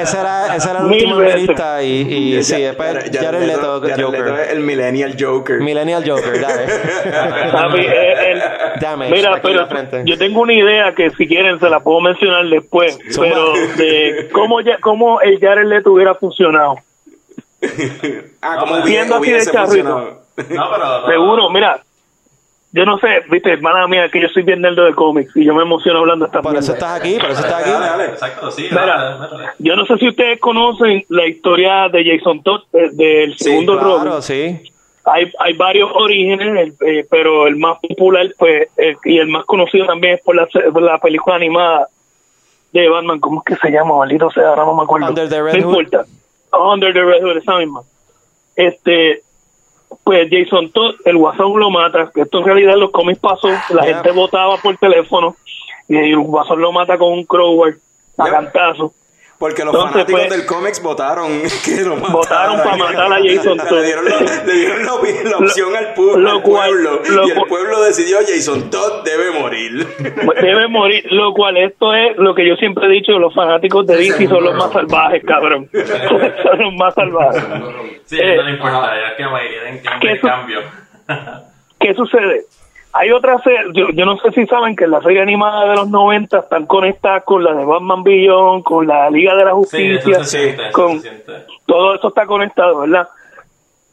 ese 0.03 0.21
era, 0.21 0.57
ese 0.57 0.71
era 0.71 0.79
el 0.81 0.85
Mil 0.87 0.95
último 1.05 1.15
en 1.15 1.19
mi 1.21 1.25
veces. 1.25 1.49
lista. 1.49 1.83
Y, 1.83 1.89
y 2.37 2.43
sí, 2.43 2.63
después 2.63 3.11
Jared 3.13 3.43
Leto, 3.47 3.81
Jared 3.81 3.97
Leto 3.97 4.07
Joker. 4.07 4.41
es 4.41 4.53
el 4.53 4.61
Millennial 4.61 5.17
Joker. 5.19 5.61
Millennial 5.61 6.05
Joker, 6.09 6.41
dale. 6.41 6.67
Papi, 7.53 7.81
eh, 7.81 8.33
el- 8.33 8.43
Damage, 8.81 9.11
Mira, 9.11 9.41
pero 9.43 9.55
la 9.63 9.67
frente. 9.67 10.03
yo 10.05 10.17
tengo 10.19 10.41
una 10.43 10.53
idea 10.53 10.95
que 10.95 11.11
si 11.11 11.27
quieren 11.27 11.59
se 11.59 11.69
la 11.69 11.81
puedo 11.81 12.01
mencionar 12.01 12.47
después, 12.47 12.97
pero 13.19 13.53
de 13.77 14.29
cómo, 14.33 14.61
ya, 14.61 14.79
cómo 14.79 15.21
el 15.21 15.39
Jared 15.41 15.67
Leto 15.67 15.93
hubiera 15.93 16.15
funcionado. 16.15 16.77
ah, 18.43 18.57
como 18.61 18.83
viendo 18.83 19.17
así 19.17 19.31
de 19.33 19.45
charrito. 19.45 19.65
funcionado. 19.67 20.23
No, 20.51 20.71
pero... 20.71 21.07
Seguro, 21.09 21.51
mira, 21.51 21.81
yo 22.73 22.85
no 22.85 22.99
sé, 22.99 23.23
viste, 23.31 23.53
hermana 23.53 23.89
mía, 23.89 24.09
que 24.11 24.21
yo 24.21 24.29
soy 24.29 24.43
bien 24.43 24.61
nerd 24.61 24.77
de 24.77 24.95
cómics 24.95 25.35
y 25.37 25.45
yo 25.45 25.55
me 25.55 25.63
emociono 25.63 26.01
hablando 26.01 26.27
de 26.27 26.29
esta 26.29 26.43
Por 26.43 26.57
eso 26.57 26.73
estás 26.75 27.01
aquí, 27.01 27.19
por 27.19 27.31
eso 27.31 27.41
estás 27.41 27.63
aquí. 27.63 27.71
Dale, 27.71 27.87
dale. 27.87 28.05
Exacto, 28.05 28.51
sí. 28.51 28.67
Mira, 28.71 28.87
dale, 28.87 29.19
dale. 29.31 29.49
yo 29.59 29.75
no 29.75 29.87
sé 29.87 29.97
si 29.97 30.09
ustedes 30.09 30.39
conocen 30.39 31.05
la 31.09 31.27
historia 31.27 31.89
de 31.89 32.05
Jason 32.05 32.43
Todd, 32.43 32.61
eh, 32.75 32.91
del 32.93 33.37
Sí, 33.39 33.45
segundo 33.45 33.79
Robin. 33.79 34.03
Claro, 34.03 34.23
sí. 34.23 34.61
hay, 35.05 35.33
hay 35.41 35.53
varios 35.55 35.91
orígenes, 35.95 36.75
eh, 36.87 37.07
pero 37.11 37.47
el 37.47 37.57
más 37.57 37.79
popular 37.81 38.27
pues 38.39 38.69
eh, 38.77 38.97
y 39.05 39.19
el 39.19 39.29
más 39.29 39.45
conocido 39.47 39.87
también 39.87 40.15
es 40.17 40.21
por 40.21 40.37
la, 40.37 40.47
se- 40.49 40.71
por 40.71 40.83
la 40.83 40.99
película 40.99 41.37
animada 41.37 41.89
de 42.73 42.87
Batman. 42.89 43.19
¿Cómo 43.19 43.43
es 43.45 43.57
que 43.57 43.67
se 43.67 43.73
llama? 43.73 43.97
Maldito 43.97 44.31
sea, 44.31 44.51
ahora 44.51 44.67
no 44.67 44.75
me 44.75 44.83
acuerdo. 44.83 45.09
Under 45.09 45.29
the 45.29 45.43
Red 45.43 45.57
no 45.63 45.71
Hood. 45.71 45.87
Under 46.53 46.93
the 46.93 47.03
Red 47.03 47.23
Hood, 47.23 47.37
esa 47.39 47.57
misma. 47.59 47.83
Este, 48.57 49.23
pues 50.05 50.29
Jason 50.31 50.71
Todd, 50.73 50.95
el 51.05 51.17
Guasón 51.17 51.59
lo 51.59 51.71
mata. 51.71 52.11
Esto 52.15 52.39
en 52.39 52.45
realidad 52.45 52.75
en 52.75 52.81
los 52.81 52.91
cómics 52.91 53.21
pasó. 53.21 53.49
La 53.71 53.85
Yeah. 53.85 53.95
gente 53.95 54.11
votaba 54.13 54.57
por 54.59 54.77
teléfono 54.79 55.37
y 55.89 55.97
el 55.97 56.19
Guasón 56.19 56.61
lo 56.61 56.73
mata 56.73 56.99
con 56.99 57.13
un 57.13 57.25
crowbar 57.25 57.75
a 58.19 58.25
Yeah. 58.25 58.33
cantazo. 58.33 58.93
Porque 59.39 59.65
los 59.65 59.73
Entonces, 59.73 59.93
fanáticos 59.93 60.21
pues, 60.23 60.31
del 60.37 60.47
cómics 60.47 60.83
votaron 60.83 61.43
que 61.65 61.81
lo. 61.83 61.95
Votaron 61.97 62.57
para 62.57 62.77
matar 62.77 63.13
a 63.13 63.19
Jason 63.23 63.57
Todd. 63.69 63.71
le 63.79 63.85
dieron, 63.85 64.05
la, 64.05 64.21
le 64.45 64.53
dieron 64.53 64.85
la, 64.85 64.93
opi- 64.95 65.23
la 65.23 65.37
opción 65.39 65.77
al, 65.77 65.95
pu- 65.95 66.17
lo 66.17 66.31
al 66.31 66.43
cual- 66.43 66.71
pueblo. 66.71 67.01
lo 67.09 67.29
y 67.29 67.31
el 67.31 67.43
pueblo 67.49 67.81
decidió 67.85 68.19
Jason 68.27 68.69
Todd 68.69 69.05
debe 69.05 69.39
morir. 69.39 69.87
Debe 70.41 70.67
morir, 70.67 71.05
lo 71.13 71.33
cual 71.35 71.57
esto 71.57 71.95
es 71.95 72.17
lo 72.17 72.35
que 72.35 72.49
yo 72.49 72.57
siempre 72.57 72.87
he 72.87 72.91
dicho, 72.91 73.13
los 73.21 73.33
fanáticos 73.33 73.87
de 73.87 73.97
DC 73.99 74.27
son 74.27 74.43
los 74.43 74.57
más 74.57 74.73
salvajes, 74.73 75.23
cabrón. 75.25 75.71
son 76.43 76.59
los 76.59 76.75
más 76.75 76.95
salvajes. 76.95 77.45
Sí, 78.07 78.19
Eh, 78.21 78.37
no 78.39 78.43
le 78.43 78.51
importa, 78.51 78.91
ya 79.09 79.17
que 79.17 79.25
me 79.25 79.71
den 79.73 79.83
¿Qué 80.01 80.11
el 80.11 80.21
su- 80.21 80.27
cambio. 80.27 80.61
¿Qué 81.79 81.95
sucede? 81.95 82.43
Hay 83.01 83.13
otra 83.13 83.39
serie, 83.43 83.61
yo, 83.75 83.91
yo 83.91 84.05
no 84.05 84.17
sé 84.19 84.33
si 84.33 84.45
saben 84.47 84.75
que 84.75 84.87
la 84.87 85.01
serie 85.03 85.21
animada 85.23 85.69
de 85.71 85.77
los 85.77 85.89
90 85.89 86.39
están 86.39 86.67
conectadas 86.67 87.23
con 87.25 87.45
la 87.45 87.55
de 87.55 87.65
Batman 87.65 88.03
Beyond, 88.03 88.65
con 88.65 88.87
la 88.87 89.09
Liga 89.11 89.37
de 89.37 89.45
la 89.45 89.53
Sí, 89.53 89.93
eso 89.93 90.01
Justicia, 90.03 90.25
se 90.25 90.39
siente, 90.39 90.63
eso 90.63 90.73
con 90.73 91.01
se 91.01 91.09
siente. 91.09 91.33
todo 91.67 91.95
eso 91.95 92.09
está 92.09 92.27
conectado, 92.27 92.79
¿verdad? 92.81 93.07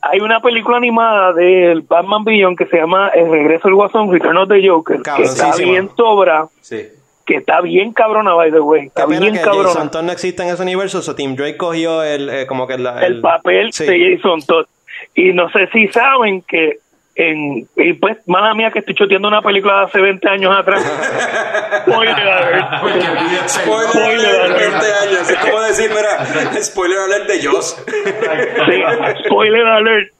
Hay 0.01 0.19
una 0.21 0.39
película 0.39 0.77
animada 0.77 1.33
del 1.33 1.81
Batman 1.81 2.23
Beyond 2.23 2.57
que 2.57 2.65
se 2.67 2.77
llama 2.77 3.09
El 3.09 3.29
regreso 3.29 3.67
del 3.67 3.75
Guasón, 3.75 4.11
Return 4.11 4.37
of 4.37 4.49
the 4.49 4.67
Joker, 4.67 5.01
que 5.01 5.23
está 5.23 5.55
bien 5.55 5.89
sobra, 5.95 6.47
Sí. 6.61 6.87
que 7.25 7.35
está 7.37 7.61
bien 7.61 7.91
cabrona, 7.91 8.33
by 8.33 8.51
the 8.51 8.59
way, 8.59 8.87
está 8.87 9.05
bien 9.07 9.21
que 9.33 9.41
cabrona. 9.41 9.69
Jason 9.69 9.91
Todd 9.91 10.03
no 10.03 10.11
existe 10.11 10.43
en 10.43 10.49
ese 10.49 10.61
universo, 10.63 11.01
so 11.01 11.15
Tim 11.15 11.35
Drake 11.35 11.57
cogió 11.57 12.03
el, 12.03 12.29
eh, 12.29 12.45
como 12.47 12.65
que 12.67 12.77
la- 12.77 13.05
el 13.05 13.19
papel 13.21 13.71
Sí. 13.73 13.85
de 13.85 14.17
Jason 14.17 14.41
Todd. 14.47 14.65
Y 15.13 15.33
no 15.33 15.49
sé 15.49 15.67
si 15.73 15.87
saben 15.89 16.41
que 16.43 16.79
en 17.15 17.67
y 17.77 17.93
pues 17.93 18.17
mala 18.27 18.53
mía 18.53 18.71
que 18.71 18.79
estoy 18.79 18.93
choteando 18.93 19.27
una 19.27 19.41
película 19.41 19.79
de 19.79 19.85
hace 19.85 20.01
20 20.01 20.29
años 20.29 20.55
atrás. 20.55 20.83
Spoiler 21.87 22.15
alert. 22.15 23.47
Spoiler 23.47 23.87
Spoiler 23.87 24.25
alert, 24.25 24.45
alert. 24.45 24.71
20 24.71 24.75
años. 24.75 25.29
Es 25.29 25.37
como 25.37 25.61
decir, 25.61 25.89
mira, 25.89 26.61
spoiler 26.61 26.99
alert 26.99 27.27
de 27.27 27.47
Joss. 27.47 27.83
Sí, 27.85 28.83
spoiler 29.25 29.65
alert. 29.65 30.11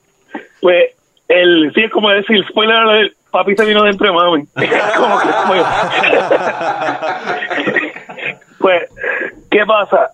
Pues 0.60 0.96
el 1.28 1.72
sí 1.74 1.82
es 1.82 1.90
como 1.90 2.10
decir 2.10 2.44
spoiler 2.48 2.76
alert, 2.76 3.12
papi 3.30 3.54
se 3.56 3.64
vino 3.66 3.82
dentro 3.82 4.06
de 4.06 4.12
mami. 4.12 4.46
Como 4.96 5.18
que, 5.18 5.28
pues, 5.48 5.64
pues, 8.58 8.82
¿qué 9.50 9.66
pasa? 9.66 10.12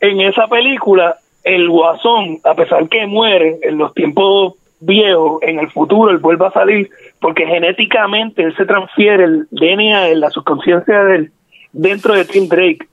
En 0.00 0.20
esa 0.20 0.48
película, 0.48 1.18
el 1.44 1.68
guasón, 1.68 2.40
a 2.44 2.54
pesar 2.54 2.88
que 2.88 3.06
muere 3.06 3.58
en 3.62 3.78
los 3.78 3.94
tiempos 3.94 4.54
viejos, 4.84 5.40
en 5.42 5.58
el 5.58 5.70
futuro 5.70 6.10
él 6.10 6.18
vuelve 6.18 6.46
a 6.46 6.50
salir, 6.50 6.90
porque 7.20 7.46
genéticamente 7.46 8.42
él 8.42 8.54
se 8.56 8.64
transfiere 8.66 9.24
el 9.24 9.46
DNA 9.50 10.08
en 10.08 10.20
la 10.20 10.30
subconsciencia 10.30 11.04
de 11.04 11.16
él 11.16 11.32
dentro 11.72 12.14
de 12.14 12.24
Tim 12.24 12.48
Drake. 12.48 12.86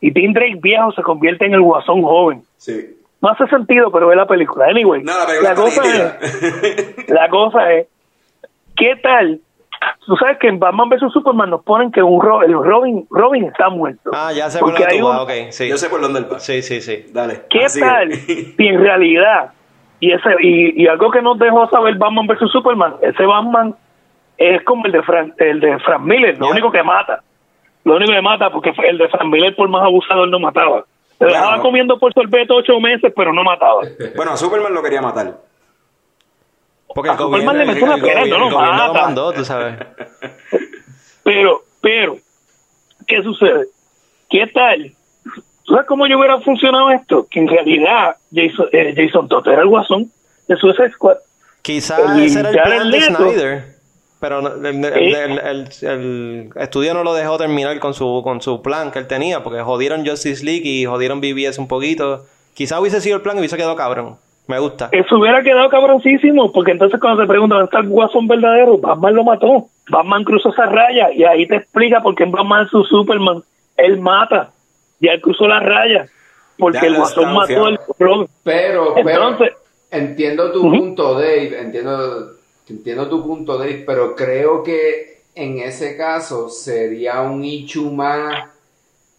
Y 0.00 0.12
Tim 0.12 0.32
Drake 0.32 0.58
viejo 0.60 0.92
se 0.92 1.02
convierte 1.02 1.46
en 1.46 1.54
el 1.54 1.62
guasón 1.62 2.02
joven. 2.02 2.42
Sí. 2.58 2.96
No 3.22 3.30
hace 3.30 3.46
sentido, 3.46 3.90
pero 3.90 4.08
ve 4.08 4.16
la 4.16 4.26
película. 4.26 4.66
Anyway, 4.66 5.02
No, 5.02 5.12
la 5.18 5.26
película 5.26 5.50
la, 5.50 5.54
cosa 5.56 5.82
es, 5.86 7.08
la 7.08 7.28
cosa 7.28 7.72
es, 7.72 7.86
¿qué 8.76 8.96
tal? 8.96 9.40
Tú 10.06 10.16
sabes 10.16 10.38
que 10.38 10.48
en 10.48 10.58
Batman 10.58 10.88
vs 10.88 11.12
Superman 11.12 11.50
nos 11.50 11.62
ponen 11.62 11.90
que 11.92 12.02
un 12.02 12.20
Ro- 12.20 12.42
el 12.42 12.52
Robin, 12.52 13.06
Robin 13.10 13.44
está 13.44 13.68
muerto. 13.68 14.10
Ah, 14.12 14.32
ya 14.32 14.50
sé 14.50 14.58
por 14.58 14.72
dónde 14.72 15.02
un- 15.02 15.16
ok, 15.16 15.30
sí. 15.50 15.68
Yo 15.68 15.76
sé 15.76 15.88
por 15.88 16.00
dónde 16.00 16.20
él 16.20 16.26
va. 16.32 16.38
Sí, 16.40 16.62
sí, 16.62 16.80
sí. 16.80 17.06
Dale. 17.12 17.42
¿Qué 17.50 17.64
Ah, 17.66 17.78
tal 17.80 18.12
si 18.14 18.54
en 18.58 18.80
realidad, 18.80 19.50
y 20.00 20.12
ese 20.12 20.28
y, 20.40 20.82
y 20.82 20.86
algo 20.88 21.10
que 21.10 21.22
nos 21.22 21.38
dejó 21.38 21.68
saber 21.70 21.96
Batman 21.96 22.26
vs 22.26 22.50
Superman, 22.50 22.94
ese 23.02 23.24
Batman 23.24 23.74
es 24.38 24.62
como 24.64 24.84
el 24.86 24.92
de 24.92 25.02
Frank, 25.02 25.34
el 25.38 25.60
de 25.60 25.78
Frank 25.80 26.02
Miller, 26.02 26.38
lo 26.38 26.50
único 26.50 26.70
que 26.70 26.82
mata. 26.82 27.22
Lo 27.84 27.96
único 27.96 28.12
que 28.12 28.20
mata, 28.20 28.50
porque 28.50 28.72
el 28.88 28.98
de 28.98 29.08
Frank 29.08 29.30
Miller 29.30 29.54
por 29.54 29.68
más 29.68 29.82
abusador 29.84 30.28
no 30.28 30.40
mataba. 30.40 30.84
Se 31.18 31.24
dejaba 31.24 31.60
comiendo 31.62 31.98
por 31.98 32.12
sorbeto 32.12 32.56
ocho 32.56 32.78
meses, 32.80 33.12
pero 33.16 33.32
no 33.32 33.42
mataba. 33.44 33.82
Bueno, 34.16 34.32
a 34.32 34.36
Superman 34.36 34.74
lo 34.74 34.82
quería 34.82 35.00
matar. 35.00 35.36
Porque 36.88 37.10
el 37.10 37.14
A 37.14 37.18
Superman 37.18 37.56
gobierno, 37.56 37.64
le 37.64 37.66
metió 37.66 37.84
una 37.86 37.96
pera, 37.98 38.20
no 38.26 38.38
lo 38.38 38.50
gobierno 38.50 38.86
lo 38.86 38.92
mata. 38.92 39.02
mandó, 39.06 39.32
tú 39.32 39.44
sabes. 39.44 39.76
Pero, 41.22 41.60
pero, 41.80 42.16
¿qué 43.08 43.20
sucede? 43.20 43.66
¿Qué 44.30 44.46
tal? 44.46 44.92
¿Tú 45.66 45.72
sabes 45.74 45.86
cómo 45.88 46.06
yo 46.06 46.18
hubiera 46.18 46.40
funcionado 46.40 46.90
esto? 46.90 47.26
Que 47.30 47.40
en 47.40 47.48
realidad 47.48 48.16
Jason, 48.34 48.66
eh, 48.72 48.94
Jason 48.96 49.28
Todd 49.28 49.46
era 49.48 49.62
el 49.62 49.68
guasón 49.68 50.10
de 50.48 50.56
Suicide 50.56 50.92
Squad. 50.92 51.16
Quizás 51.62 51.98
ese 52.20 52.40
era 52.40 52.50
el 52.50 52.60
plan 52.60 52.90
de. 52.90 53.00
Snyder. 53.00 53.76
Pero 54.20 54.38
el, 54.64 54.64
el- 54.66 54.84
el- 55.14 55.68
el- 55.82 56.50
estudio 56.56 56.94
no 56.94 57.04
lo 57.04 57.12
dejó 57.14 57.36
terminar 57.36 57.78
con 57.80 57.92
su, 57.92 58.22
con 58.24 58.40
su 58.40 58.62
plan 58.62 58.90
que 58.90 58.98
él 59.00 59.06
tenía, 59.06 59.42
porque 59.42 59.60
jodieron 59.60 60.06
Justice 60.06 60.42
League 60.44 60.62
y 60.64 60.86
jodieron 60.86 61.20
BBS 61.20 61.58
un 61.60 61.68
poquito. 61.68 62.24
Quizás 62.54 62.80
hubiese 62.80 63.00
sido 63.02 63.16
el 63.16 63.22
plan 63.22 63.36
y 63.36 63.40
hubiese 63.40 63.56
quedado 63.58 63.76
cabrón. 63.76 64.16
Me 64.46 64.58
gusta. 64.60 64.88
Eso 64.92 65.18
hubiera 65.18 65.42
quedado 65.42 65.68
cabroncísimo, 65.68 66.52
porque 66.52 66.70
entonces 66.70 66.98
cuando 67.00 67.20
se 67.20 67.28
pregunta 67.28 67.56
dónde 67.56 67.64
está 67.66 67.80
el 67.80 67.88
guasón 67.88 68.26
verdadero, 68.28 68.78
Batman 68.78 69.14
lo 69.16 69.24
mató. 69.24 69.66
Batman 69.90 70.22
cruzó 70.24 70.50
esa 70.50 70.66
raya 70.66 71.12
y 71.12 71.24
ahí 71.24 71.46
te 71.46 71.56
explica 71.56 72.00
por 72.00 72.14
qué 72.14 72.24
Batman 72.24 72.64
es 72.64 72.70
su 72.70 72.84
Superman. 72.84 73.42
Él 73.76 73.98
mata. 74.00 74.50
Ya 75.00 75.12
él 75.12 75.20
cruzó 75.20 75.46
la 75.46 75.60
raya. 75.60 76.08
Porque 76.58 76.78
Ya 76.80 76.86
el 76.86 76.96
guasón 76.96 77.34
mató 77.34 77.68
el 77.68 77.78
Robin. 77.98 78.28
Pero, 78.42 78.94
pero 78.94 79.28
Entonces- 79.28 79.56
entiendo 79.90 80.50
tu 80.52 80.62
punto, 80.62 81.14
Dave, 81.14 81.60
entiendo, 81.60 82.32
entiendo 82.68 83.08
tu 83.08 83.22
punto, 83.22 83.58
Dave, 83.58 83.84
pero 83.86 84.16
creo 84.16 84.62
que 84.62 85.20
en 85.34 85.58
ese 85.58 85.96
caso 85.96 86.48
sería 86.48 87.20
un 87.20 87.44
issue 87.44 87.90
más 87.90 88.48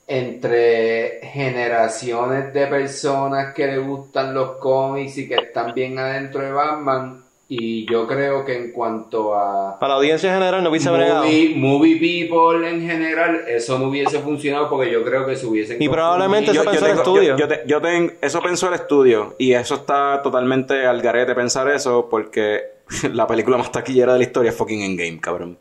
entre 0.08 1.20
generaciones 1.22 2.54
de 2.54 2.66
personas 2.68 3.54
que 3.54 3.68
le 3.68 3.78
gustan 3.78 4.34
los 4.34 4.52
cómics 4.58 5.18
y 5.18 5.28
que 5.28 5.36
están 5.36 5.74
bien 5.74 6.00
adentro 6.00 6.42
de 6.42 6.52
Batman 6.52 7.24
y 7.50 7.90
yo 7.90 8.06
creo 8.08 8.44
que 8.44 8.58
en 8.58 8.72
cuanto 8.74 9.34
a 9.34 9.80
Para 9.80 9.94
la 9.94 9.98
audiencia 10.00 10.34
general 10.34 10.62
no 10.64 10.70
hubiese 10.70 10.90
bregado. 10.90 11.24
movie, 11.24 11.54
movie 11.56 11.96
people 11.98 12.70
en 12.70 12.82
general, 12.82 13.42
eso 13.48 13.80
no 13.80 13.88
hubiese 13.88 14.20
funcionado 14.20 14.70
porque 14.70 14.92
yo 14.92 15.02
creo 15.04 15.26
que 15.26 15.36
se 15.38 15.46
hubiesen 15.46 15.82
Y 15.82 15.88
probablemente 15.88 16.52
eso 16.52 16.64
pensó 16.66 16.86
el 16.86 16.98
estudio. 16.98 17.38
yo, 17.38 17.38
yo 17.38 17.48
te- 17.48 17.64
yo 17.66 17.82
te- 17.82 18.18
eso 18.22 18.42
pensó 18.42 18.68
el 18.68 18.74
estudio 18.74 19.36
y 19.40 19.54
eso 19.54 19.76
está 19.76 20.22
totalmente 20.22 20.86
al 20.86 21.02
garete 21.02 21.34
pensar 21.36 21.70
eso 21.70 22.08
porque 22.10 22.64
la 23.14 23.26
película 23.28 23.58
más 23.58 23.72
taquillera 23.72 24.12
de 24.14 24.20
la 24.20 24.26
historia 24.26 24.52
es 24.52 24.58
fucking 24.58 24.82
Endgame, 24.82 25.20
cabrón. 25.22 25.58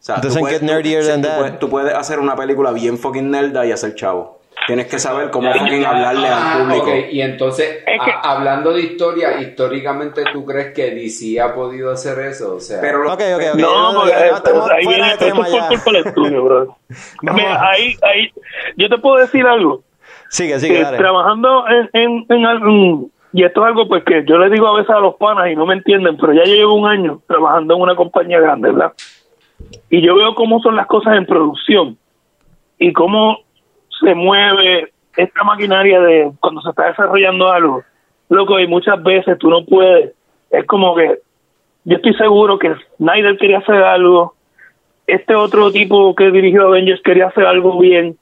O 0.00 0.02
sea, 0.02 0.16
tú 0.20 0.28
Doesn't 0.28 0.40
puedes- 0.40 0.60
get 0.60 0.68
nerdier 0.70 1.02
tú- 1.02 1.08
than 1.08 1.22
tú 1.22 1.28
that. 1.28 1.38
puedes- 1.38 1.58
tú 1.58 1.68
puedes 1.70 1.94
hacer 1.94 2.20
una 2.20 2.36
película 2.36 2.70
bien 2.72 2.98
fucking 2.98 3.30
nerda 3.30 3.64
y 3.66 3.72
hacer 3.72 3.94
chavo. 3.94 4.37
Tienes 4.66 4.86
que 4.86 4.98
saber 4.98 5.30
cómo 5.30 5.50
fucking 5.52 5.84
hablarle 5.84 6.28
Ah, 6.28 6.52
al 6.54 6.62
público. 6.66 6.90
ok, 6.90 7.12
Y 7.12 7.22
entonces, 7.22 7.82
Es 7.86 8.00
que- 8.04 8.10
a- 8.10 8.20
hablando 8.20 8.72
de 8.74 8.82
historia, 8.82 9.40
históricamente 9.40 10.22
tú 10.32 10.44
crees 10.44 10.74
que 10.74 10.90
DC 10.90 11.40
ha 11.40 11.54
podido 11.54 11.90
hacer 11.90 12.18
eso, 12.26 12.56
o 12.56 12.60
sea, 12.60 12.80
Pero 12.82 13.02
lo- 13.04 13.12
Ok, 13.14 13.20
ok, 13.36 13.42
ok. 13.54 13.58
No, 13.60 13.92
porque 13.94 14.10
ya 14.10 14.26
estamos 14.26 14.70
ahí 14.70 14.86
viene, 14.86 15.16
tema 15.18 15.44
fue 15.46 15.60
culpa 15.68 15.90
del 15.92 16.06
estudio, 16.06 16.44
bro. 16.44 16.76
Mira, 17.22 17.70
ahí, 17.70 17.96
ahí, 18.02 18.30
yo 18.76 18.88
te 18.90 18.98
puedo 18.98 19.16
decir 19.16 19.46
algo. 19.46 19.82
Sigue, 20.28 20.58
sigue, 20.60 20.80
Eh, 20.80 20.82
dale. 20.82 20.98
trabajando 20.98 21.64
en, 21.68 21.88
en, 21.94 22.26
en 22.28 22.46
algún- 22.46 23.10
y 23.32 23.44
esto 23.44 23.62
es 23.62 23.68
algo 23.68 23.88
pues 23.88 24.04
que 24.04 24.24
yo 24.26 24.36
le 24.36 24.50
digo 24.50 24.66
a 24.68 24.76
veces 24.76 24.90
a 24.90 25.00
los 25.00 25.14
panas 25.16 25.50
y 25.50 25.56
no 25.56 25.64
me 25.64 25.74
entienden, 25.74 26.18
pero 26.18 26.34
ya 26.34 26.44
yo 26.44 26.52
llevo 26.54 26.74
un 26.74 26.86
año 26.88 27.20
trabajando 27.26 27.74
en 27.74 27.80
una 27.80 27.94
compañía 27.96 28.38
grande, 28.40 28.70
¿verdad? 28.70 28.92
Y 29.88 30.02
yo 30.02 30.14
veo 30.14 30.34
cómo 30.34 30.60
son 30.60 30.76
las 30.76 30.86
cosas 30.86 31.16
en 31.16 31.24
producción 31.24 31.96
y 32.78 32.92
cómo 32.92 33.38
se 34.00 34.14
mueve 34.14 34.92
esta 35.16 35.44
maquinaria 35.44 36.00
de 36.00 36.32
cuando 36.40 36.60
se 36.62 36.70
está 36.70 36.86
desarrollando 36.86 37.50
algo. 37.50 37.82
Loco, 38.28 38.58
y 38.60 38.66
muchas 38.66 39.02
veces 39.02 39.38
tú 39.38 39.48
no 39.50 39.64
puedes, 39.64 40.12
es 40.50 40.66
como 40.66 40.94
que 40.94 41.18
yo 41.84 41.96
estoy 41.96 42.14
seguro 42.14 42.58
que 42.58 42.74
Snyder 42.98 43.36
quería 43.38 43.58
hacer 43.58 43.82
algo, 43.82 44.34
este 45.06 45.34
otro 45.34 45.72
tipo 45.72 46.14
que 46.14 46.30
dirigió 46.30 46.66
Avengers 46.66 47.00
quería 47.02 47.28
hacer 47.28 47.46
algo 47.46 47.78
bien, 47.78 48.18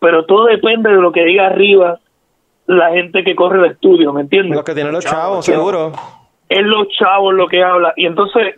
pero 0.00 0.24
todo 0.24 0.46
depende 0.46 0.90
de 0.90 0.96
lo 0.96 1.12
que 1.12 1.24
diga 1.24 1.46
arriba 1.46 2.00
la 2.66 2.90
gente 2.90 3.22
que 3.22 3.36
corre 3.36 3.60
el 3.60 3.72
estudio, 3.72 4.12
¿me 4.12 4.22
entiendes? 4.22 4.56
Los 4.56 4.64
que 4.64 4.74
tienen 4.74 4.92
los 4.92 5.04
Chavo, 5.04 5.16
chavos, 5.16 5.46
chavo. 5.46 5.58
seguro. 5.58 5.92
Es 6.48 6.66
los 6.66 6.88
chavos 6.88 7.34
lo 7.34 7.46
que 7.46 7.62
habla. 7.62 7.92
Y 7.96 8.06
entonces, 8.06 8.56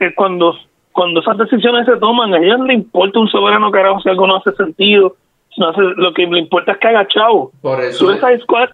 eh, 0.00 0.14
cuando, 0.14 0.56
cuando 0.92 1.20
esas 1.20 1.36
decisiones 1.36 1.86
se 1.86 1.96
toman, 1.96 2.34
a 2.34 2.38
ellos 2.38 2.58
no 2.58 2.64
le 2.64 2.74
importa 2.74 3.18
un 3.18 3.28
soberano 3.28 3.70
carajo 3.70 4.00
si 4.00 4.08
algo 4.08 4.26
no 4.26 4.36
hace 4.36 4.52
sentido. 4.52 5.16
No 5.56 5.68
hace, 5.70 5.80
lo 5.80 6.12
que 6.12 6.26
le 6.26 6.38
importa 6.38 6.72
es 6.72 6.78
que 6.78 6.88
haga 6.88 7.06
chavo. 7.08 7.52
por 7.62 7.80
eso 7.80 8.06
Suicide 8.06 8.40
Squad, 8.40 8.70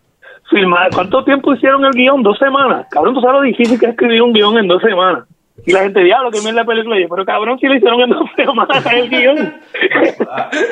filmar, 0.50 0.90
¿cuánto 0.92 1.24
tiempo 1.24 1.54
hicieron 1.54 1.84
el 1.84 1.92
guion? 1.92 2.22
Dos 2.22 2.38
semanas. 2.38 2.86
Cabrón, 2.90 3.14
tú 3.14 3.20
sabes 3.20 3.36
lo 3.36 3.42
difícil 3.42 3.78
que 3.78 3.86
es 3.86 3.92
escribir 3.92 4.22
un 4.22 4.32
guion 4.32 4.58
en 4.58 4.68
dos 4.68 4.82
semanas. 4.82 5.24
Y 5.64 5.72
la 5.72 5.80
gente, 5.80 6.00
diablo, 6.00 6.30
que 6.30 6.40
mira 6.40 6.52
la 6.52 6.64
película. 6.64 6.98
Y 6.98 7.02
yo, 7.02 7.08
pero 7.08 7.24
cabrón, 7.24 7.58
si 7.58 7.66
lo 7.66 7.74
hicieron 7.74 8.00
en 8.00 8.10
dos 8.10 8.28
semanas 8.36 8.86
el 8.92 9.08
guion. 9.08 9.36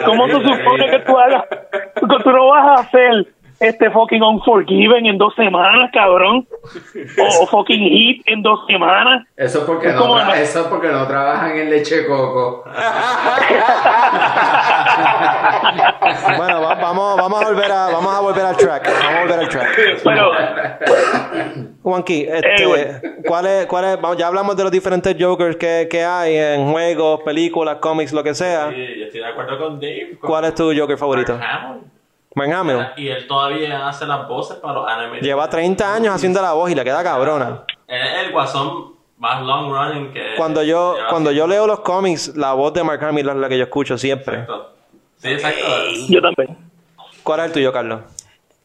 ¿Cómo 0.05 0.27
tú 0.27 0.41
supones 0.41 0.91
que 0.91 0.99
tú 1.01 1.17
hagas? 1.17 1.45
Tú 2.01 2.31
no 2.31 2.49
vas 2.49 2.67
a 2.67 2.75
hacer 2.83 3.27
este 3.61 3.91
fucking 3.91 4.23
Unforgiven 4.23 5.07
en 5.07 5.19
dos 5.19 5.35
semanas, 5.35 5.91
cabrón. 5.93 6.47
O, 7.19 7.43
o 7.43 7.47
fucking 7.47 7.79
Hit 7.81 8.23
en 8.27 8.43
dos 8.43 8.61
semanas. 8.67 9.27
eso 9.37 9.59
es 9.59 9.65
porque 9.65 9.89
Es 9.89 9.95
no 9.95 10.17
tra- 10.19 10.35
eso 10.37 10.61
es 10.61 10.67
porque 10.67 10.89
no 10.89 11.07
trabajan 11.07 11.57
en 11.57 11.71
leche 11.71 12.07
coco. 12.07 12.65
Bueno, 16.37 16.61
va- 16.63 16.75
vamos, 16.75 17.17
vamos 17.17 17.43
a 17.43 17.49
volver 17.49 17.71
a, 17.73 17.87
vamos 17.91 18.15
a 18.15 18.21
volver 18.21 18.45
al 18.47 18.57
track. 18.57 18.89
Vamos 19.03 19.15
a 19.15 19.21
volver 19.21 19.39
al 19.41 19.49
track. 19.49 19.69
Pero, 20.05 20.33
Juanqui, 21.83 22.23
este, 22.29 22.63
Eh, 22.63 22.67
bueno. 22.67 23.01
¿cuál 23.27 23.47
es, 23.47 23.67
cuál 23.67 23.85
es, 23.85 24.01
vamos, 24.01 24.17
ya 24.17 24.27
hablamos 24.27 24.57
de 24.57 24.63
los 24.65 24.73
diferentes 24.73 25.17
Jokers 25.19 25.57
que, 25.57 25.89
que 25.91 26.05
hay 26.05 26.37
en 26.37 26.71
juegos, 26.71 27.21
películas, 27.23 27.77
cómics, 27.81 28.13
lo 28.13 28.23
que 28.23 28.35
sea. 28.35 28.71
Sí, 28.71 28.77
yo 28.99 29.05
estoy 29.07 29.21
de 29.21 29.27
acuerdo 29.27 29.59
con 29.59 29.81
Dave. 29.81 30.17
con 30.21 30.29
¿Cuál 30.31 30.45
es 30.47 30.55
tu 30.55 30.73
Joker 30.77 30.97
favorito? 30.99 31.37
Mark 31.37 31.49
Hamill. 31.65 31.83
Mark 32.35 32.53
Hamill. 32.53 32.87
Y 32.97 33.09
él 33.09 33.27
todavía 33.27 33.89
hace 33.89 34.07
las 34.07 34.27
voces 34.29 34.57
para 34.59 34.75
los 34.75 34.89
animes. 34.89 35.23
Lleva 35.23 35.49
30 35.51 35.95
años 35.95 36.15
haciendo 36.15 36.41
la 36.41 36.53
voz 36.53 36.71
y 36.71 36.75
le 36.75 36.85
queda 36.85 37.03
cabrona. 37.03 37.63
Es 37.89 38.25
el 38.25 38.33
guasón 38.33 38.95
más 39.19 39.43
long 39.43 39.73
running 39.73 40.13
que. 40.13 40.35
Cuando 40.37 40.63
yo, 40.63 40.97
cuando 41.11 41.33
yo 41.33 41.47
leo 41.47 41.67
los 41.67 41.81
cómics, 41.81 42.37
la 42.37 42.53
voz 42.53 42.73
de 42.73 42.85
Mark 42.85 43.03
Hamill 43.05 43.29
es 43.29 43.37
la 43.37 43.49
que 43.49 43.59
yo 43.59 43.65
escucho 43.65 43.99
siempre. 43.99 44.35
Exacto. 44.41 44.71
Sí, 45.19 45.29
exacto. 45.29 45.61
yo 46.09 46.23
también. 46.23 46.57
¿Cuál 47.23 47.41
es 47.41 47.47
el 47.47 47.53
tuyo, 47.53 47.73
Carlos? 47.73 48.01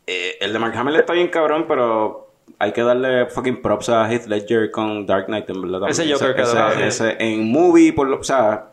Eh, 0.08 0.38
el 0.40 0.54
de 0.54 0.60
Mark 0.60 0.78
Hamill 0.78 0.96
está 0.96 1.14
bien 1.14 1.28
cabrón, 1.30 1.66
pero 1.68 2.30
hay 2.60 2.72
que 2.72 2.84
darle 2.84 3.26
fucking 3.26 3.62
props 3.62 3.90
a 3.90 4.10
Heath 4.10 4.28
Ledger 4.28 4.70
con 4.72 5.06
Dark 5.08 5.26
Knight, 5.26 5.50
en 5.50 5.62
verdad. 5.64 5.90
Ese 5.90 6.04
también. 6.04 6.20
Joker 6.20 6.40
ese, 6.40 6.54
quedó 6.54 6.68
ese- 6.70 6.88
ese- 6.88 7.18
En 7.20 7.52
movie, 7.52 7.92
por 7.92 8.08
lo, 8.08 8.20
o 8.20 8.24
sea, 8.24 8.68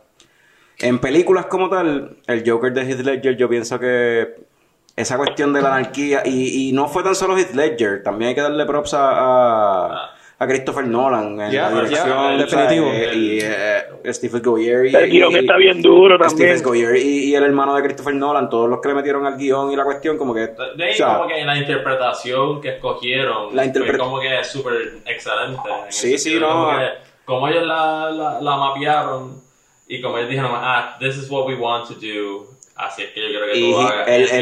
en 0.78 0.98
películas 1.00 1.46
como 1.46 1.68
tal, 1.70 2.18
el 2.26 2.48
Joker 2.48 2.72
de 2.72 2.82
Heath 2.82 3.00
Ledger, 3.00 3.36
yo 3.36 3.48
pienso 3.48 3.80
que 3.80 4.34
esa 4.96 5.16
cuestión 5.16 5.52
de 5.52 5.62
la 5.62 5.74
anarquía, 5.76 6.22
y, 6.24 6.68
y 6.68 6.72
no 6.72 6.86
fue 6.88 7.02
tan 7.02 7.14
solo 7.14 7.36
Heath 7.36 7.54
Ledger, 7.54 8.02
también 8.02 8.30
hay 8.30 8.34
que 8.34 8.40
darle 8.42 8.66
props 8.66 8.92
a, 8.94 9.10
a, 9.90 10.10
a 10.38 10.46
Christopher 10.46 10.86
Nolan 10.86 11.40
en 11.40 11.50
Ya, 11.50 11.70
la 11.70 11.82
dirección. 11.82 12.10
o 12.10 12.46
sea, 12.48 12.62
definitivo. 12.66 12.86
eh, 12.92 13.10
y 13.14 13.38
eh, 13.42 14.12
Stephen 14.12 14.42
Goyer. 14.42 14.86
Y, 14.86 14.94
El 14.94 15.08
guion 15.10 15.32
y- 15.32 15.36
está 15.36 15.56
bien 15.56 15.80
duro 15.80 16.18
también. 16.18 16.58
Stephen 16.58 16.62
Goyer 16.62 16.96
y, 16.96 17.30
y 17.30 17.34
el 17.34 17.44
hermano 17.44 17.74
de 17.74 17.82
Christopher 17.84 18.14
Nolan, 18.14 18.50
todos 18.50 18.68
los 18.68 18.80
que 18.80 18.88
le 18.88 18.94
metieron 18.94 19.24
al 19.24 19.36
guion 19.38 19.70
y 19.72 19.76
la 19.76 19.84
cuestión, 19.84 20.18
como 20.18 20.34
que. 20.34 20.48
De 20.76 20.84
ahí 20.84 20.90
o 20.90 20.94
sea, 20.94 21.16
como 21.18 21.28
que 21.28 21.44
la 21.44 21.56
interpretación 21.56 22.60
que 22.60 22.70
escogieron 22.74 23.54
La 23.56 23.62
fue 23.62 23.72
interpre- 23.72 23.98
como 23.98 24.20
que 24.20 24.44
súper 24.44 24.74
excelente. 25.06 25.60
en 25.68 25.86
el 25.86 25.92
Sí, 25.92 26.18
sí, 26.18 26.38
no, 26.40 26.48
Como, 26.48 26.66
ah. 26.70 26.78
que, 26.80 26.88
como 27.24 27.48
ellos 27.48 27.66
la, 27.66 28.10
la, 28.10 28.40
la 28.40 28.56
mapearon 28.56 29.40
y 29.88 30.02
como 30.02 30.18
ellos 30.18 30.28
dijeron, 30.30 30.50
ah, 30.54 30.96
this 30.98 31.16
is 31.16 31.30
what 31.30 31.46
we 31.46 31.54
want 31.54 31.86
to 31.88 31.94
do. 31.94 32.51
Así 32.74 33.02
es 33.02 33.10
que 33.10 33.20
yo 33.20 33.38
creo 33.38 33.52
que 33.52 33.58
Y 33.58 33.72
tú 33.72 33.80
he, 33.80 33.84
hagas. 33.84 34.08
él, 34.08 34.22
And 34.22 34.32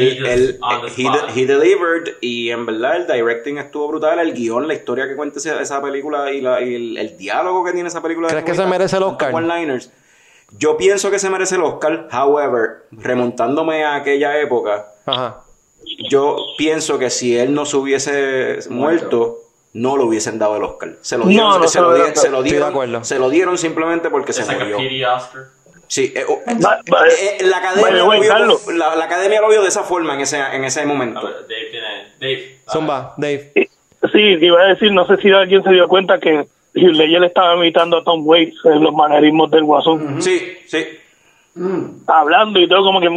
he 1.37 1.41
he, 1.41 1.45
delivered 1.45 2.15
y 2.21 2.49
en 2.49 2.65
verdad 2.65 2.95
el 2.95 3.05
directing 3.07 3.57
estuvo 3.57 3.87
brutal, 3.89 4.19
el 4.19 4.33
guion, 4.33 4.67
la 4.67 4.73
historia 4.73 5.07
que 5.07 5.15
cuenta 5.15 5.39
esa, 5.39 5.81
película 5.81 6.31
y, 6.31 6.41
la- 6.41 6.61
y 6.61 6.75
el, 6.75 6.97
el 6.97 7.17
diálogo 7.17 7.63
que 7.65 7.73
tiene 7.73 7.89
esa 7.89 8.01
película. 8.01 8.29
¿Crees 8.29 8.43
que 8.45 8.55
se 8.55 8.65
merece 8.65 8.97
el 8.97 9.03
Oscar? 9.03 9.33
One-liners. 9.35 9.91
Yo 10.57 10.75
pienso 10.77 11.11
que 11.11 11.19
se 11.19 11.29
merece 11.29 11.55
el 11.55 11.61
Oscar, 11.63 12.07
however, 12.11 12.83
remontándome 12.91 13.83
a 13.83 13.95
aquella 13.95 14.37
época, 14.39 14.85
Ajá. 15.05 15.41
yo 16.09 16.37
pienso 16.57 16.99
que 16.99 17.09
si 17.09 17.37
él 17.37 17.53
no 17.53 17.65
se 17.65 17.77
hubiese 17.77 18.59
muerto, 18.69 19.37
no 19.73 19.95
le 19.97 20.03
hubiesen 20.03 20.39
dado 20.39 20.57
el 20.57 20.63
Oscar. 20.63 20.97
Se 21.01 21.17
lo 21.17 21.23
No, 21.25 21.29
dieron, 21.29 21.61
no 21.61 21.67
se, 21.67 21.73
se 21.73 21.79
lo 21.81 21.91
lo 21.91 21.95
se 21.95 22.01
lo 22.01 22.07
Estoy 22.09 22.43
de 22.43 22.49
dieron, 22.49 22.69
acuerdo. 22.69 23.03
se 23.05 23.19
lo 23.19 23.29
dieron 23.29 23.57
simplemente 23.57 24.09
porque 24.09 24.33
se 24.33 24.41
like 24.45 24.55
a 24.61 24.65
murió. 24.65 24.77
Sí, 25.91 26.13
eh, 26.15 26.23
oh, 26.25 26.39
Va- 26.63 26.79
va- 26.89 27.05
eh, 27.07 27.43
la, 27.43 27.57
academia 27.57 27.91
lo 27.91 28.09
vio, 28.11 28.29
Carlos. 28.29 28.65
la, 28.73 28.95
la 28.95 29.03
academia 29.03 29.41
lo 29.41 29.49
vio 29.49 29.61
de 29.61 29.67
esa 29.67 29.83
forma 29.83 30.13
en 30.13 30.21
ese, 30.21 30.39
en 30.39 30.63
ese 30.63 30.83
A 30.83 30.85
momento. 30.85 31.21
ver, 31.21 31.33
Dave 31.49 31.65
tiene. 31.69 31.87
Dave. 32.17 32.55
Zumba, 32.71 33.13
Dave. 33.17 33.51
Sí, 33.53 34.19
iba 34.39 34.61
a 34.61 34.67
decir, 34.67 34.89
no 34.93 35.05
sé 35.05 35.17
si 35.17 35.29
alguien 35.31 35.61
se 35.63 35.71
dio 35.71 35.89
cuenta 35.89 36.17
que 36.17 36.45
Heath 36.75 36.95
Ledger 36.95 37.25
estaba 37.25 37.55
imitando 37.57 37.97
a 37.97 38.03
Tom 38.05 38.25
Waits 38.25 38.55
en 38.63 38.81
los 38.85 38.93
manerismos 38.93 39.51
del 39.51 39.65
guasón. 39.65 40.21
Sí, 40.21 40.39
sí. 40.65 40.77
Hablando 42.07 42.59
y 42.61 42.69
todo 42.69 42.83
como 42.83 43.01
que 43.01 43.09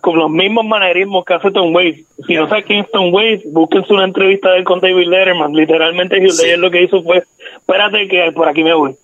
con 0.00 0.18
los 0.18 0.30
mismos 0.30 0.64
manerismos 0.64 1.26
que 1.26 1.34
hace 1.34 1.50
Tom 1.50 1.74
Waits. 1.74 2.06
Si 2.26 2.32
no 2.34 2.48
saben 2.48 2.64
quién 2.64 2.78
es 2.80 2.90
Tom 2.90 3.12
Waits, 3.12 3.44
búsquense 3.52 3.92
una 3.92 4.04
entrevista 4.04 4.50
de 4.52 4.58
él 4.60 4.64
con 4.64 4.80
David 4.80 5.06
Letterman. 5.06 5.52
Literalmente 5.52 6.16
Heath 6.16 6.30
Sí. 6.30 6.44
Ledger 6.46 6.58
lo 6.60 6.70
que 6.70 6.82
hizo 6.82 7.02
fue, 7.02 7.22
espérate 7.58 8.08
que 8.08 8.32
por 8.32 8.48
aquí 8.48 8.64
me 8.64 8.72
voy. 8.72 8.96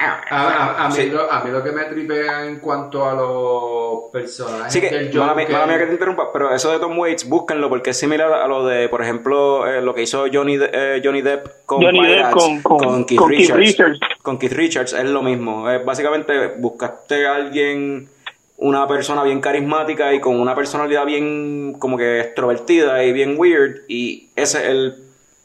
A, 0.00 0.22
a- 0.30 0.84
a 0.84 0.88
mí 0.90 0.94
Sí. 0.94 1.10
lo, 1.10 1.30
a 1.30 1.42
mí 1.42 1.50
lo 1.50 1.62
que 1.62 1.72
me 1.72 1.84
tripea 1.86 2.44
en 2.46 2.60
cuanto 2.60 3.04
a 3.04 3.14
los 3.14 4.10
personajes 4.12 4.66
Así 4.66 4.80
que, 4.80 4.90
del 4.90 5.12
mala, 5.14 5.34
mía- 5.34 5.48
mala 5.50 5.66
mía 5.66 5.78
que 5.78 5.86
te 5.86 5.92
interrumpa, 5.92 6.32
pero 6.32 6.54
eso 6.54 6.70
de 6.70 6.78
Tom 6.78 6.96
Waits, 6.96 7.28
búsquenlo 7.28 7.68
porque 7.68 7.90
es 7.90 7.98
similar 7.98 8.32
a 8.32 8.46
lo 8.46 8.64
de, 8.64 8.88
por 8.88 9.02
ejemplo, 9.02 9.66
eh, 9.66 9.82
lo 9.82 9.94
que 9.94 10.02
hizo 10.02 10.26
Johnny, 10.32 10.56
De- 10.56 10.70
eh, 10.72 11.00
Johnny 11.04 11.20
Depp 11.20 11.66
con 11.66 11.82
Johnny 11.82 12.00
Depp 12.00 12.14
Pirates, 12.16 12.34
con- 12.62 12.62
con- 12.62 13.04
Keith, 13.06 13.18
con 13.18 13.30
Keith 13.30 13.50
Richards. 13.50 14.00
Con 14.22 14.38
Keith 14.38 14.52
Richards 14.52 14.92
es 14.92 15.04
lo 15.04 15.20
mismo. 15.22 15.64
Básicamente 15.84 16.54
buscaste 16.58 17.26
a 17.26 17.34
alguien, 17.34 18.08
una 18.58 18.86
persona 18.86 19.24
bien 19.24 19.40
carismática 19.40 20.14
y 20.14 20.20
con 20.20 20.38
una 20.38 20.54
personalidad 20.54 21.06
bien 21.06 21.74
como 21.78 21.96
que 21.96 22.20
extrovertida 22.20 23.02
y 23.02 23.12
bien 23.12 23.34
weird 23.36 23.80
y 23.88 24.28
ese 24.36 24.58
es 24.58 24.64
el 24.68 24.94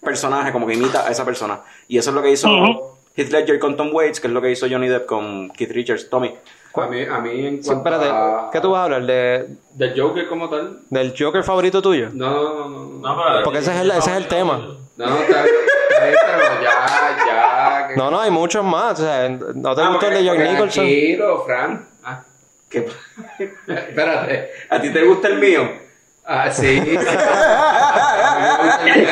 personaje 0.01 0.51
como 0.51 0.67
que 0.67 0.73
imita 0.75 1.07
a 1.07 1.11
esa 1.11 1.25
persona. 1.25 1.61
Y 1.87 1.97
eso 1.97 2.11
es 2.11 2.15
lo 2.15 2.21
que 2.21 2.31
hizo. 2.31 2.92
Heath 3.15 3.31
Ledger 3.31 3.59
con 3.59 3.77
Tom 3.77 3.89
Waits, 3.93 4.19
que 4.19 4.27
es 4.27 4.33
lo 4.33 4.41
que 4.41 4.51
hizo 4.51 4.67
Johnny 4.69 4.87
Depp 4.87 5.05
con 5.05 5.49
Keith 5.51 5.71
Richards. 5.71 6.09
Tommy. 6.09 6.33
A 6.75 6.87
mí, 6.87 7.03
a 7.03 7.19
mí 7.19 7.45
en 7.45 7.63
Sí, 7.63 7.69
cuanto 7.69 7.87
espérate, 7.89 8.09
a- 8.11 8.49
¿qué 8.51 8.59
tú 8.59 8.71
vas 8.71 8.79
a 8.79 8.83
hablar? 8.85 9.05
¿De, 9.05 9.47
¿Del 9.75 9.99
Joker 10.01 10.27
como 10.27 10.49
tal? 10.49 10.79
¿Del 10.89 11.13
Joker 11.17 11.43
favorito 11.43 11.81
tuyo? 11.83 12.09
No, 12.13 12.31
no, 12.31 12.69
no. 12.69 12.79
no. 12.79 13.15
No, 13.15 13.23
pero- 13.23 13.43
Porque 13.43 13.59
ese 13.59 13.71
es 13.75 13.81
el- 13.81 13.91
ese 13.91 14.09
es 14.09 14.17
el 14.17 14.27
tema. 14.27 14.57
No, 14.97 15.05
no, 15.05 15.15
está 15.21 15.43
pero 15.43 16.63
ya, 16.63 17.17
ya. 17.27 17.87
que- 17.89 17.95
No, 17.95 18.09
no, 18.09 18.19
hay 18.19 18.31
muchos 18.31 18.63
más. 18.65 18.99
O 18.99 19.03
sea, 19.03 19.29
¿no 19.29 19.75
te 19.75 19.81
Ah, 19.81 19.89
gustó 19.89 20.07
el 20.07 20.23
de 20.23 20.29
porque 20.29 20.43
Nicholson? 20.49 20.83
Tranquilo, 20.85 21.43
Fran. 21.45 21.87
Ah, 22.03 22.23
¿Qué? 22.69 22.87
espérate. 23.67 24.49
¿A 24.69 24.81
ti 24.81 24.91
te 24.91 25.03
gusta 25.03 25.27
el 25.27 25.37
mío? 25.39 25.69
Ah, 26.25 26.49
sí. 26.51 26.67
El 28.85 29.07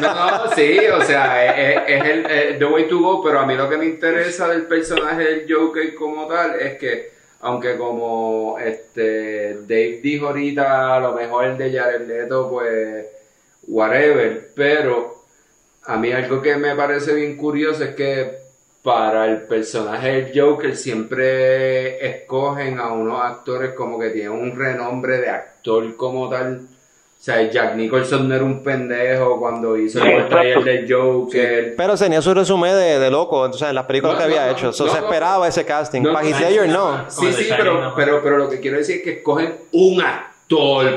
no, 0.00 0.14
no, 0.14 0.54
sí, 0.54 0.78
o 0.86 1.02
sea, 1.02 1.44
es, 1.54 1.82
es 1.86 2.04
el, 2.04 2.26
es 2.26 2.58
the 2.58 2.64
way 2.64 2.88
to 2.88 2.98
go, 2.98 3.22
pero 3.22 3.40
a 3.40 3.46
mí 3.46 3.54
lo 3.54 3.68
que 3.68 3.76
me 3.76 3.84
interesa 3.86 4.48
del 4.48 4.62
personaje 4.62 5.22
del 5.24 5.46
Joker 5.52 5.94
como 5.94 6.26
tal 6.26 6.58
es 6.60 6.78
que, 6.78 7.10
aunque 7.40 7.76
como 7.76 8.58
este 8.58 9.58
Dave 9.62 10.00
dijo 10.02 10.28
ahorita, 10.28 10.96
a 10.96 11.00
lo 11.00 11.12
mejor 11.12 11.44
el 11.44 11.58
de 11.58 11.78
Jared 11.78 12.06
Leto, 12.06 12.48
pues, 12.50 13.06
whatever, 13.66 14.50
pero 14.54 15.24
a 15.84 15.96
mí 15.96 16.12
algo 16.12 16.40
que 16.40 16.56
me 16.56 16.74
parece 16.74 17.14
bien 17.14 17.36
curioso 17.36 17.84
es 17.84 17.94
que 17.94 18.47
para 18.88 19.26
el 19.26 19.42
personaje 19.42 20.22
del 20.22 20.40
Joker 20.40 20.74
siempre 20.74 22.02
escogen 22.08 22.80
a 22.80 22.90
unos 22.94 23.20
actores 23.20 23.74
como 23.74 23.98
que 23.98 24.08
tienen 24.08 24.32
un 24.32 24.56
renombre 24.56 25.18
de 25.18 25.28
actor 25.28 25.94
como 25.94 26.26
tal. 26.30 26.60
O 26.62 27.20
sea, 27.22 27.42
Jack 27.50 27.74
Nicholson 27.74 28.26
no 28.26 28.34
era 28.34 28.44
un 28.44 28.62
pendejo 28.64 29.38
cuando 29.38 29.76
hizo 29.76 30.02
el 30.02 30.22
portrayal 30.22 30.64
del 30.64 30.90
Joker. 30.90 31.74
Pero 31.76 31.96
tenía 31.98 32.22
su 32.22 32.32
resumen 32.32 32.72
de, 32.72 32.98
de 32.98 33.10
loco, 33.10 33.44
entonces 33.44 33.68
en 33.68 33.74
las 33.74 33.84
películas 33.84 34.14
No, 34.14 34.18
que 34.20 34.24
había 34.24 34.46
no, 34.46 34.52
hecho. 34.52 34.66
no, 34.68 34.72
se 34.72 34.84
no. 34.84 34.94
esperaba 34.94 35.48
ese 35.48 35.66
casting. 35.66 36.00
No, 36.00 36.14
Para 36.14 36.26
no. 36.66 37.10
Sí, 37.10 37.30
sí, 37.34 37.46
pero, 37.54 37.92
pero, 37.94 38.22
pero 38.22 38.38
lo 38.38 38.48
que 38.48 38.58
quiero 38.58 38.78
decir 38.78 38.96
es 38.96 39.02
que 39.02 39.10
escogen 39.18 39.54
un 39.72 40.00
actor 40.00 40.37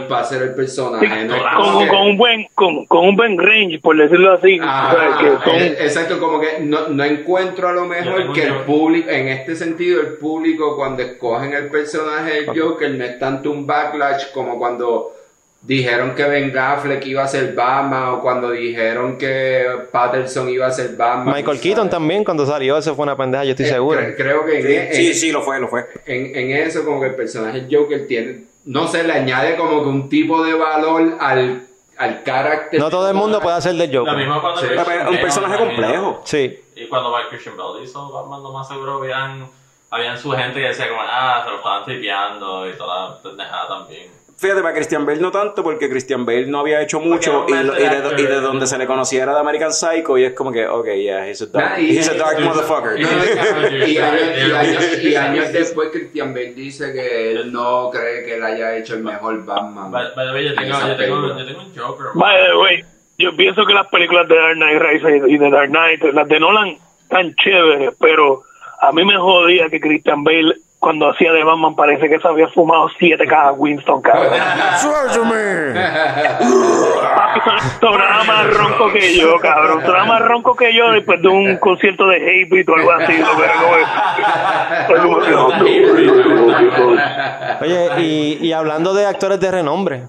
para 0.07 0.21
hacer 0.21 0.41
el 0.43 0.53
personaje. 0.55 1.05
Sí, 1.05 1.27
no 1.27 1.35
es 1.35 1.41
con, 1.41 1.63
como 1.65 1.79
que- 1.81 1.87
con 1.87 2.01
un 2.01 2.17
buen 2.17 2.47
con, 2.55 2.85
con 2.85 3.07
un 3.09 3.15
buen 3.15 3.37
range, 3.37 3.79
por 3.79 3.97
decirlo 3.97 4.33
así. 4.33 4.57
Ajá, 4.61 4.93
o 4.93 4.97
sea, 4.97 5.17
que 5.19 5.49
son- 5.49 5.59
eh, 5.61 5.75
exacto, 5.79 6.19
como 6.19 6.39
que 6.39 6.59
no, 6.61 6.87
no 6.87 7.03
encuentro 7.03 7.67
a 7.67 7.73
lo 7.73 7.85
mejor 7.85 8.31
que 8.33 8.43
el 8.43 8.53
público, 8.61 9.09
en 9.09 9.27
este 9.27 9.55
sentido, 9.55 9.99
el 10.01 10.13
público 10.13 10.75
cuando 10.77 11.01
escogen 11.03 11.53
el 11.53 11.67
personaje 11.67 12.41
del 12.43 12.59
Joker 12.59 12.91
no 12.91 13.03
es 13.03 13.19
tanto 13.19 13.51
un 13.51 13.67
backlash 13.67 14.31
como 14.33 14.57
cuando 14.57 15.13
dijeron 15.63 16.15
que 16.15 16.23
Ben 16.23 16.57
Affleck 16.57 17.05
iba 17.05 17.23
a 17.23 17.27
ser 17.27 17.53
Batman 17.53 18.15
o 18.15 18.21
cuando 18.21 18.49
dijeron 18.49 19.15
que 19.17 19.63
Patterson 19.91 20.49
iba 20.49 20.65
a 20.65 20.71
ser 20.71 20.95
Batman. 20.95 21.27
Michael 21.35 21.45
¿sabes? 21.45 21.61
Keaton 21.61 21.89
también, 21.89 22.23
cuando 22.23 22.45
salió, 22.47 22.77
eso 22.77 22.95
fue 22.95 23.03
una 23.03 23.15
pendeja, 23.15 23.43
yo 23.43 23.51
estoy 23.51 23.67
Eh, 23.67 23.69
seguro. 23.69 23.99
cre- 23.99 24.15
creo 24.17 24.43
que 24.45 24.57
en, 24.59 24.63
Sí, 24.65 24.75
en- 24.75 24.93
sí, 24.93 25.13
sí, 25.13 25.31
lo 25.31 25.41
fue, 25.43 25.59
lo 25.59 25.67
fue. 25.67 25.85
en, 26.07 26.35
en 26.35 26.51
eso 26.57 26.83
como 26.83 26.99
que 26.99 27.07
el 27.07 27.15
personaje 27.15 27.67
Joker 27.69 28.07
tiene, 28.07 28.39
no 28.65 28.87
sé, 28.87 29.03
le 29.03 29.13
añade 29.13 29.55
como 29.57 29.81
que 29.83 29.89
un 29.89 30.09
tipo 30.09 30.43
de 30.43 30.53
valor 30.53 31.17
al, 31.19 31.67
al 31.97 32.23
carácter. 32.23 32.79
No 32.79 32.89
todo 32.89 33.07
el 33.09 33.15
mundo 33.15 33.39
puede 33.41 33.55
hacer 33.57 33.73
del 33.75 33.91
Lo 33.91 33.99
Joker. 34.01 34.17
mismo 34.17 34.41
cuando 34.41 34.61
Sí. 34.61 34.67
Christian 34.67 34.85
Pero 34.97 35.03
es 35.03 35.15
un 35.15 35.21
personaje 35.21 35.57
complejo. 35.57 36.21
Sí. 36.25 36.63
Y 36.75 36.87
cuando 36.87 37.11
Mike 37.15 37.29
Christian 37.29 37.57
Bale 37.57 37.83
hizo 37.83 38.09
Batman, 38.11 38.41
lo 38.43 38.51
más 38.51 38.67
seguro 38.67 38.97
habían, 38.97 39.47
habían 39.89 40.17
su 40.17 40.31
gente 40.31 40.59
que 40.61 40.67
decía 40.67 40.89
como, 40.89 41.01
ah, 41.03 41.41
se 41.43 41.49
lo 41.51 41.57
estaban 41.57 41.85
tripeando 41.85 42.69
y 42.69 42.73
toda 42.77 43.09
la 43.09 43.21
pendejada 43.21 43.67
también. 43.67 44.09
Fíjate, 44.41 44.61
para 44.63 44.73
Christian 44.73 45.05
Bale 45.05 45.21
no 45.21 45.29
tanto, 45.29 45.61
porque 45.61 45.87
Christian 45.87 46.25
Bale 46.25 46.47
no 46.47 46.61
había 46.61 46.81
hecho 46.81 46.99
mucho 46.99 47.45
y, 47.47 47.51
lo- 47.63 47.77
y 47.77 47.81
de, 47.83 47.87
actor. 47.87 48.19
y 48.19 48.23
de 48.23 48.41
donde 48.41 48.65
se 48.65 48.75
le 48.79 48.87
conociera 48.87 49.35
de 49.35 49.39
American 49.39 49.71
Psycho 49.71 50.17
y 50.17 50.23
es 50.23 50.33
como 50.33 50.51
que, 50.51 50.65
ok, 50.67 50.87
yeah, 50.95 51.27
he's 51.29 51.43
a 51.43 51.45
dark, 51.45 51.73
Nah, 51.73 51.79
y- 51.79 51.91
he's 51.97 52.09
a 52.09 52.15
dark 52.15 52.39
y- 52.39 52.43
motherfucker. 52.43 52.99
No, 52.99 53.07
y, 53.87 53.91
y 53.91 53.97
años, 53.99 54.21
y 54.37 54.51
años- 54.51 54.97
y 54.97 55.09
Sí. 55.09 55.15
años 55.15 55.53
después 55.53 55.89
Christian 55.91 56.33
Bale 56.33 56.53
dice 56.55 56.91
que 56.91 57.31
él 57.33 57.51
no 57.53 57.91
cree 57.91 58.23
que 58.25 58.35
él 58.37 58.43
haya 58.43 58.75
hecho 58.77 58.95
el 58.95 59.03
mejor 59.03 59.45
Batman. 59.45 59.91
By, 59.91 60.07
by 60.15 60.25
the 60.27 60.33
way, 60.33 60.45
yo 60.49 60.55
tengo, 60.55 60.75
esa 60.75 60.87
yo, 60.87 60.95
tengo, 60.97 61.15
película. 61.21 61.37
yo 61.39 61.45
tengo 61.45 61.61
un 61.61 61.75
Joker. 61.77 62.05
By 62.15 62.35
the 62.47 62.57
way, 62.57 62.85
yo 63.19 63.35
pienso 63.37 63.63
que 63.63 63.73
las 63.75 63.87
películas 63.89 64.27
de 64.27 64.35
Dark 64.35 64.55
Knight 64.55 64.81
Rises 64.81 65.21
y 65.27 65.37
de 65.37 65.49
Dark 65.51 65.69
Knight, 65.69 66.01
las 66.15 66.27
de 66.27 66.39
Nolan, 66.39 66.77
tan 67.09 67.35
chéveres, 67.35 67.91
pero 67.99 68.41
a 68.81 68.91
mí 68.91 69.05
me 69.05 69.17
jodía 69.17 69.69
que 69.69 69.79
Christian 69.79 70.23
Bale 70.23 70.55
cuando 70.81 71.11
hacía 71.11 71.31
de 71.31 71.43
Batman 71.43 71.75
parece 71.75 72.09
que 72.09 72.19
se 72.19 72.27
había 72.27 72.47
fumado 72.47 72.89
siete 72.97 73.27
cajas 73.27 73.53
Winston, 73.55 74.01
cabrón. 74.01 74.33
Son- 77.45 77.59
sonaba 77.79 78.23
más 78.23 78.57
ronco 78.57 78.91
que 78.91 79.15
yo, 79.15 79.39
cabrón. 79.39 79.81
Sonaba 79.85 80.05
más 80.05 80.21
ronco 80.23 80.55
que 80.55 80.73
yo 80.73 80.89
después 80.91 81.21
de 81.21 81.27
un 81.27 81.57
concierto 81.57 82.07
de 82.07 82.15
Hatebreed 82.17 82.67
o 82.67 82.75
algo 82.75 82.91
así. 82.93 83.13
¿no? 83.19 83.27
Pero 84.87 85.03
Oye, 87.61 87.89
y, 88.01 88.37
y 88.41 88.53
hablando 88.53 88.93
de 88.95 89.05
actores 89.05 89.39
de 89.39 89.51
renombre, 89.51 90.03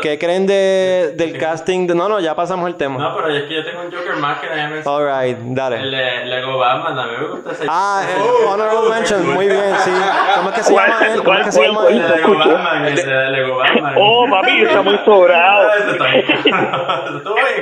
¿qué 0.00 0.18
creen 0.18 0.46
de, 0.46 1.12
del 1.16 1.36
casting? 1.38 1.86
De, 1.86 1.94
no, 1.94 2.08
no, 2.08 2.18
ya 2.20 2.34
pasamos 2.34 2.66
el 2.68 2.76
tema. 2.76 2.98
No, 2.98 3.14
pero 3.16 3.28
es 3.28 3.42
que 3.44 3.54
yo 3.56 3.64
tengo 3.64 3.82
un 3.82 3.92
Joker 3.92 4.16
más 4.16 4.38
que 4.40 4.46
nadie 4.48 4.68
me 4.68 4.82
Alright, 4.90 5.38
El 5.38 5.54
dale. 5.54 5.76
de 5.78 6.24
Lego 6.26 6.58
Batman, 6.58 6.98
a 6.98 7.06
mí 7.06 7.12
me 7.20 7.26
gusta 7.28 7.50
ese. 7.52 7.64
Ah, 7.68 8.02
el 8.16 8.22
Oh, 8.22 8.50
Honorable 8.52 8.88
Mention, 8.94 9.34
muy 9.34 9.46
bien, 9.46 9.74
sí. 9.84 9.90
¿Cómo 10.36 10.48
es 10.50 10.54
que 10.56 10.62
se 10.62 10.72
¿Cuál- 10.72 10.88
llama 10.90 11.06
él? 11.06 11.22
¿Cómo 11.22 11.38
es 11.38 11.44
que 11.44 11.52
se 11.52 11.62
llama 11.66 11.80
cuál- 11.82 11.92
El 11.92 12.00
él? 12.00 12.08
de 12.08 12.16
Lego 12.16 12.38
Batman, 12.38 12.84
el 12.86 12.96
de 12.96 13.30
Lego 13.30 13.56
Batman. 13.58 13.94
Oh, 13.98 14.26
papi, 14.30 14.62
está 14.62 14.82
muy 14.82 14.98
sobrado. 15.04 15.68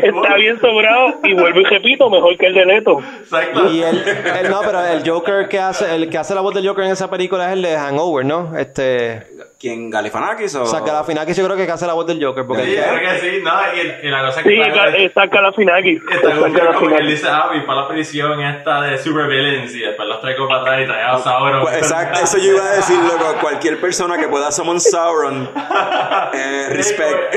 Está 0.03 0.35
bien. 0.37 0.55
Está 0.57 0.69
sobrado 0.69 1.15
y 1.25 1.35
vuelvo 1.35 1.61
y 1.61 1.65
repito, 1.65 2.09
mejor 2.11 2.37
que 2.39 2.47
el 2.47 2.55
de 2.55 2.65
Leto. 2.67 2.99
Exacto. 3.21 3.69
Y 3.71 3.83
él, 3.83 4.03
él 4.41 4.51
no, 4.51 4.61
pero 4.61 4.85
el 4.85 5.09
Joker 5.09 5.49
que 5.49 5.59
hace, 5.59 5.95
el 5.95 6.09
que 6.09 6.19
hace 6.19 6.35
la 6.35 6.41
voz 6.41 6.55
del 6.55 6.67
Joker 6.67 6.85
en 6.85 6.93
esa 6.93 7.11
película 7.11 7.47
es 7.49 7.53
el 7.55 7.63
de 7.63 7.77
Hangover, 7.77 8.25
¿no? 8.25 8.57
Este, 8.57 9.27
¿Quién? 9.63 9.91
¿Galifanakis 9.91 10.57
o...? 10.57 10.63
o 10.65 10.67
sea, 10.67 10.81
Galifianakis 10.81 11.37
yo 11.37 11.45
creo 11.45 11.57
que 11.57 11.71
hace 11.71 11.87
la 11.87 11.93
voz 11.93 12.05
del 12.05 12.21
Joker, 12.23 12.45
porque 12.45 12.65
Sí, 12.65 12.73
creo 12.75 12.99
que 12.99 13.19
sí, 13.21 13.39
no, 13.45 13.53
y, 13.77 14.07
y 14.09 14.11
la 14.11 14.27
cosa 14.27 14.43
que 14.43 14.49
Sí, 14.49 14.61
está- 14.61 14.89
está 14.89 15.31
Calafinaki. 15.31 15.91
Está 16.11 16.15
Está 16.49 16.73
como 16.75 16.89
que 16.89 16.97
él 16.97 17.07
dice, 17.07 17.29
ah, 17.31 17.49
para 17.65 17.83
la 17.83 17.87
prisión 17.89 18.41
esta 18.43 18.81
de 18.81 18.99
supervillains 18.99 19.73
y 19.77 19.79
después 19.83 20.09
los 20.09 20.21
traigo 20.21 20.49
para 20.49 20.63
atrás 20.63 20.81
y 20.83 20.87
trae 20.87 21.03
a 21.05 21.17
Sauron. 21.19 21.61
Pues, 21.63 21.77
Exacto, 21.77 22.19
eso 22.25 22.39
yo 22.39 22.55
iba 22.57 22.65
a 22.65 22.73
decir, 22.75 22.99
loco. 22.99 23.37
Cualquier 23.41 23.81
persona 23.81 24.19
que 24.19 24.27
pueda 24.27 24.51
summon 24.51 24.81
Sauron, 24.81 25.49
eh, 26.35 26.67
respect. 26.71 27.33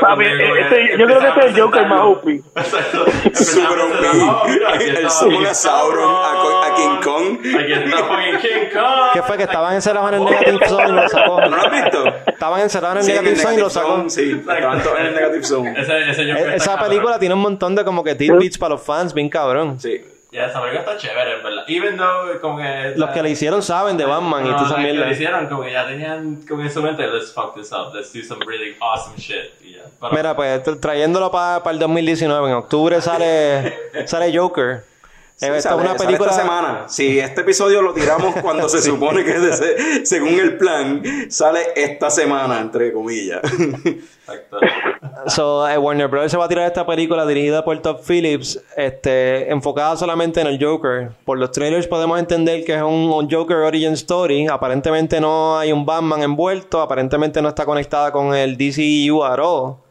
Papi, 0.00 0.24
ese- 0.26 0.98
yo 0.98 1.06
creo 1.06 1.18
que 1.20 1.28
ese 1.28 1.38
es 1.40 1.46
el 1.56 1.62
Joker 1.62 1.86
más 1.86 2.00
OP. 2.02 2.24
Super 3.34 3.80
OP. 3.80 4.80
El 4.82 5.10
summon 5.10 5.46
a 5.46 5.54
Sauron, 5.54 6.14
a, 6.14 6.74
King 6.76 7.00
Kong. 7.02 7.38
Aquí 7.58 7.72
está 7.72 7.96
fucking 8.04 8.38
King 8.40 8.68
Kong. 8.72 9.10
¿Qué 9.14 9.22
fue? 9.22 9.36
Que 9.38 9.42
estaban 9.44 9.74
encerrados 9.74 10.12
en 10.12 10.20
el 10.20 10.26
Negative 10.44 10.68
Zone 10.68 10.88
y 10.88 10.92
lo 10.92 11.08
sacó. 11.08 11.40
¿No 11.40 11.48
lo 11.56 11.62
has 11.62 11.70
visto? 11.72 12.04
Estaban 12.26 12.60
encerrados 12.60 13.08
en 13.08 13.10
el 13.16 13.22
Negative 13.24 13.42
Zone 13.42 13.54
y 13.54 13.58
lo 13.60 13.70
sacó. 13.70 13.88
Zone, 13.96 14.10
sí. 14.10 14.30
Estaban 14.40 14.82
todos 14.82 15.00
en 15.00 15.06
el 15.06 15.14
Negative 15.14 15.44
Zone. 15.44 15.74
Ese, 15.80 16.10
ese 16.10 16.32
Joker 16.32 16.50
E- 16.50 16.56
Esa 16.56 16.72
cabrón. 16.72 16.88
película 16.88 17.18
tiene 17.18 17.34
un 17.34 17.40
montón 17.40 17.74
de 17.74 17.84
como 17.84 18.02
que 18.04 18.14
tidbits 18.14 18.58
para 18.58 18.74
los 18.74 18.82
fans, 18.82 19.14
bien 19.14 19.28
cabrón. 19.28 19.78
Sí. 19.80 20.04
Ya, 20.30 20.46
esa 20.46 20.62
película 20.62 20.80
está 20.80 20.96
chévere, 20.96 21.36
en 21.36 21.42
verdad. 21.42 21.64
Even 21.68 21.96
though, 21.98 22.40
como 22.40 22.56
que... 22.56 22.94
Los 22.96 23.10
que 23.10 23.22
le 23.22 23.28
hicieron 23.28 23.62
saben 23.62 23.98
de 23.98 24.06
Batman 24.06 24.46
y 24.46 24.48
No, 24.48 24.54
toda 24.56 24.66
esa 24.66 24.76
los 24.78 24.86
que 24.86 24.90
mierda. 24.92 25.06
lo 25.06 25.12
hicieron, 25.12 25.46
como 25.46 25.62
que 25.62 25.72
ya 25.72 25.86
tenían 25.86 26.36
como 26.48 26.62
en 26.62 26.70
su 26.70 26.82
mente, 26.82 27.06
let's 27.06 27.34
fuck 27.34 27.54
this 27.54 27.70
up, 27.70 27.94
let's 27.94 28.14
do 28.14 28.22
some 28.24 28.42
really 28.46 28.74
awesome 28.80 29.14
shit. 29.18 29.52
Y 29.62 29.72
ya. 29.74 29.82
Pero- 30.00 30.12
Mira, 30.14 30.34
pues 30.34 30.64
tra- 30.64 30.80
trayéndolo 30.80 31.30
para 31.30 31.60
el 31.70 31.78
2019, 31.78 32.48
en 32.48 32.54
octubre 32.54 32.98
sale, 33.02 33.74
sale 34.06 34.34
Joker. 34.34 34.84
Sí, 35.42 35.48
esta 35.48 35.70
es 35.70 35.74
una 35.74 35.96
película. 35.96 36.30
esta 36.30 36.42
semana. 36.42 36.84
Si 36.88 37.18
este 37.18 37.40
episodio 37.40 37.82
lo 37.82 37.92
tiramos 37.92 38.36
cuando 38.36 38.68
se 38.68 38.80
supone 38.82 39.24
que 39.24 39.32
es 39.32 39.60
de 39.60 40.06
según 40.06 40.38
el 40.38 40.56
plan, 40.56 41.02
sale 41.28 41.60
esta 41.74 42.10
semana, 42.10 42.60
entre 42.60 42.92
comillas. 42.92 43.40
Exacto. 43.42 44.58
So, 45.26 45.68
eh, 45.68 45.76
Warner 45.76 46.06
Bros. 46.06 46.30
se 46.30 46.36
va 46.36 46.44
a 46.44 46.48
tirar 46.48 46.66
esta 46.66 46.86
película 46.86 47.26
dirigida 47.26 47.64
por 47.64 47.76
Todd 47.80 47.96
Phillips, 48.06 48.62
este, 48.76 49.50
enfocada 49.50 49.96
solamente 49.96 50.40
en 50.40 50.46
el 50.46 50.64
Joker. 50.64 51.10
Por 51.24 51.38
los 51.38 51.50
trailers 51.50 51.88
podemos 51.88 52.20
entender 52.20 52.64
que 52.64 52.76
es 52.76 52.82
un, 52.82 53.10
un 53.12 53.28
Joker 53.28 53.56
Origin 53.56 53.94
Story. 53.94 54.46
Aparentemente 54.46 55.20
no 55.20 55.58
hay 55.58 55.72
un 55.72 55.84
Batman 55.84 56.22
envuelto, 56.22 56.80
aparentemente 56.80 57.42
no 57.42 57.48
está 57.48 57.64
conectada 57.64 58.12
con 58.12 58.32
el 58.32 58.56
DCU 58.56 59.24
at 59.24 59.40
all. 59.40 59.81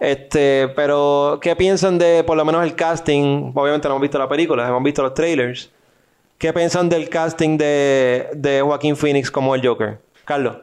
Este, 0.00 0.68
pero, 0.76 1.38
¿qué 1.42 1.56
piensan 1.56 1.98
de 1.98 2.22
por 2.24 2.36
lo 2.36 2.44
menos 2.44 2.64
el 2.64 2.74
casting? 2.74 3.52
Obviamente 3.54 3.88
no 3.88 3.94
hemos 3.94 4.02
visto 4.02 4.18
la 4.18 4.28
película, 4.28 4.66
hemos 4.68 4.82
visto 4.82 5.02
los 5.02 5.14
trailers. 5.14 5.70
¿Qué 6.38 6.52
piensan 6.52 6.88
del 6.88 7.08
casting 7.08 7.58
de, 7.58 8.28
de 8.32 8.60
Joaquín 8.60 8.96
Phoenix 8.96 9.30
como 9.30 9.54
el 9.54 9.66
Joker? 9.66 9.98
Carlos. 10.24 10.58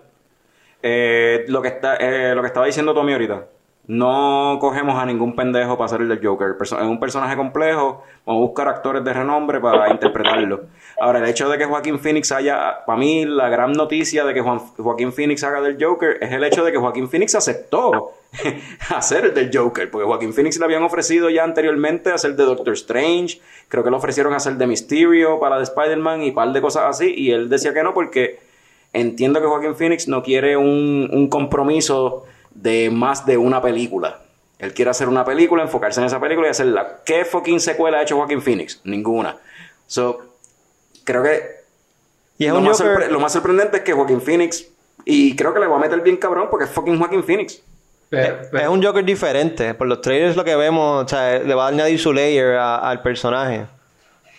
Eh, 0.81 1.45
lo, 1.47 1.61
que 1.61 1.67
está, 1.67 1.95
eh, 1.97 2.33
lo 2.33 2.41
que 2.41 2.47
estaba 2.47 2.65
diciendo 2.65 2.93
Tommy 2.93 3.11
ahorita. 3.11 3.45
No 3.87 4.57
cogemos 4.59 4.97
a 4.97 5.05
ningún 5.05 5.35
pendejo 5.35 5.77
para 5.77 5.85
hacer 5.85 6.01
el 6.01 6.09
del 6.09 6.25
Joker. 6.25 6.55
Es 6.59 6.71
un 6.71 6.99
personaje 6.99 7.35
complejo. 7.35 8.03
Vamos 8.25 8.41
a 8.41 8.45
buscar 8.47 8.67
actores 8.67 9.03
de 9.03 9.13
renombre 9.13 9.59
para 9.59 9.89
interpretarlo. 9.91 10.61
Ahora, 10.99 11.19
el 11.19 11.25
hecho 11.25 11.47
de 11.49 11.57
que 11.57 11.65
Joaquín 11.65 11.99
Phoenix 11.99 12.31
haya... 12.31 12.83
Para 12.85 12.97
mí, 12.97 13.25
la 13.25 13.47
gran 13.49 13.73
noticia 13.73 14.25
de 14.25 14.33
que 14.33 14.41
Juan- 14.41 14.59
Joaquín 14.77 15.13
Phoenix 15.13 15.43
haga 15.43 15.61
del 15.61 15.77
Joker 15.83 16.17
es 16.21 16.31
el 16.31 16.43
hecho 16.43 16.63
de 16.65 16.71
que 16.71 16.77
Joaquín 16.79 17.09
Phoenix 17.09 17.35
aceptó 17.35 18.13
hacer 18.95 19.25
el 19.25 19.33
del 19.35 19.51
Joker. 19.55 19.91
Porque 19.91 20.07
Joaquín 20.07 20.33
Phoenix 20.33 20.57
le 20.57 20.65
habían 20.65 20.81
ofrecido 20.83 21.29
ya 21.29 21.43
anteriormente 21.43 22.11
hacer 22.11 22.35
de 22.35 22.43
Doctor 22.43 22.73
Strange. 22.73 23.39
Creo 23.67 23.83
que 23.83 23.91
le 23.91 23.97
ofrecieron 23.97 24.33
hacer 24.33 24.55
de 24.55 24.65
Mysterio 24.67 25.39
para 25.39 25.57
de 25.57 25.63
Spider-Man 25.63 26.23
y 26.23 26.29
un 26.29 26.35
par 26.35 26.51
de 26.51 26.61
cosas 26.61 26.83
así. 26.85 27.13
Y 27.15 27.31
él 27.31 27.49
decía 27.49 27.73
que 27.73 27.83
no 27.83 27.93
porque 27.93 28.39
entiendo 28.93 29.41
que 29.41 29.47
Joaquín 29.47 29.75
Phoenix 29.75 30.07
no 30.07 30.23
quiere 30.23 30.57
un, 30.57 31.09
un 31.11 31.27
compromiso 31.29 32.23
de 32.55 32.89
más 32.89 33.25
de 33.27 33.37
una 33.37 33.61
película. 33.61 34.21
Él 34.57 34.73
quiere 34.73 34.89
hacer 34.89 35.07
una 35.07 35.23
película, 35.23 35.61
enfocarse 35.61 35.99
en 35.99 36.07
esa 36.07 36.19
película 36.19 36.47
y 36.47 36.51
hacerla. 36.51 37.01
¿Qué 37.05 37.23
fucking 37.25 37.59
secuela 37.59 37.99
ha 37.99 38.01
hecho 38.01 38.15
Joaquín 38.15 38.41
Phoenix? 38.41 38.81
Ninguna. 38.83 39.37
So, 39.85 40.21
creo 41.03 41.21
que 41.21 41.41
Y 42.39 42.45
es 42.45 42.51
lo, 42.51 42.57
un 42.59 42.65
más 42.65 42.81
Joker... 42.81 43.11
lo 43.11 43.19
más 43.19 43.33
sorprendente 43.33 43.77
es 43.77 43.83
que 43.83 43.93
Joaquín 43.93 44.21
Phoenix, 44.21 44.65
y 45.03 45.35
creo 45.35 45.53
que 45.53 45.59
le 45.59 45.67
va 45.67 45.75
a 45.75 45.79
meter 45.79 46.01
bien 46.01 46.17
cabrón 46.17 46.47
porque 46.49 46.65
es 46.65 46.71
fucking 46.71 46.97
Joaquín 46.97 47.23
Phoenix. 47.23 47.61
Pero- 48.09 48.37
Es 48.57 48.67
un 48.67 48.81
Joker 48.83 49.03
diferente. 49.03 49.73
Por 49.73 49.87
los 49.87 49.99
trailers 50.01 50.35
lo 50.37 50.43
que 50.45 50.55
vemos, 50.55 51.03
o 51.03 51.07
sea, 51.07 51.37
le 51.39 51.53
va 51.53 51.65
a 51.65 51.69
añadir 51.69 51.99
su 51.99 52.13
layer 52.13 52.55
a- 52.55 52.77
al 52.89 53.01
personaje. 53.01 53.65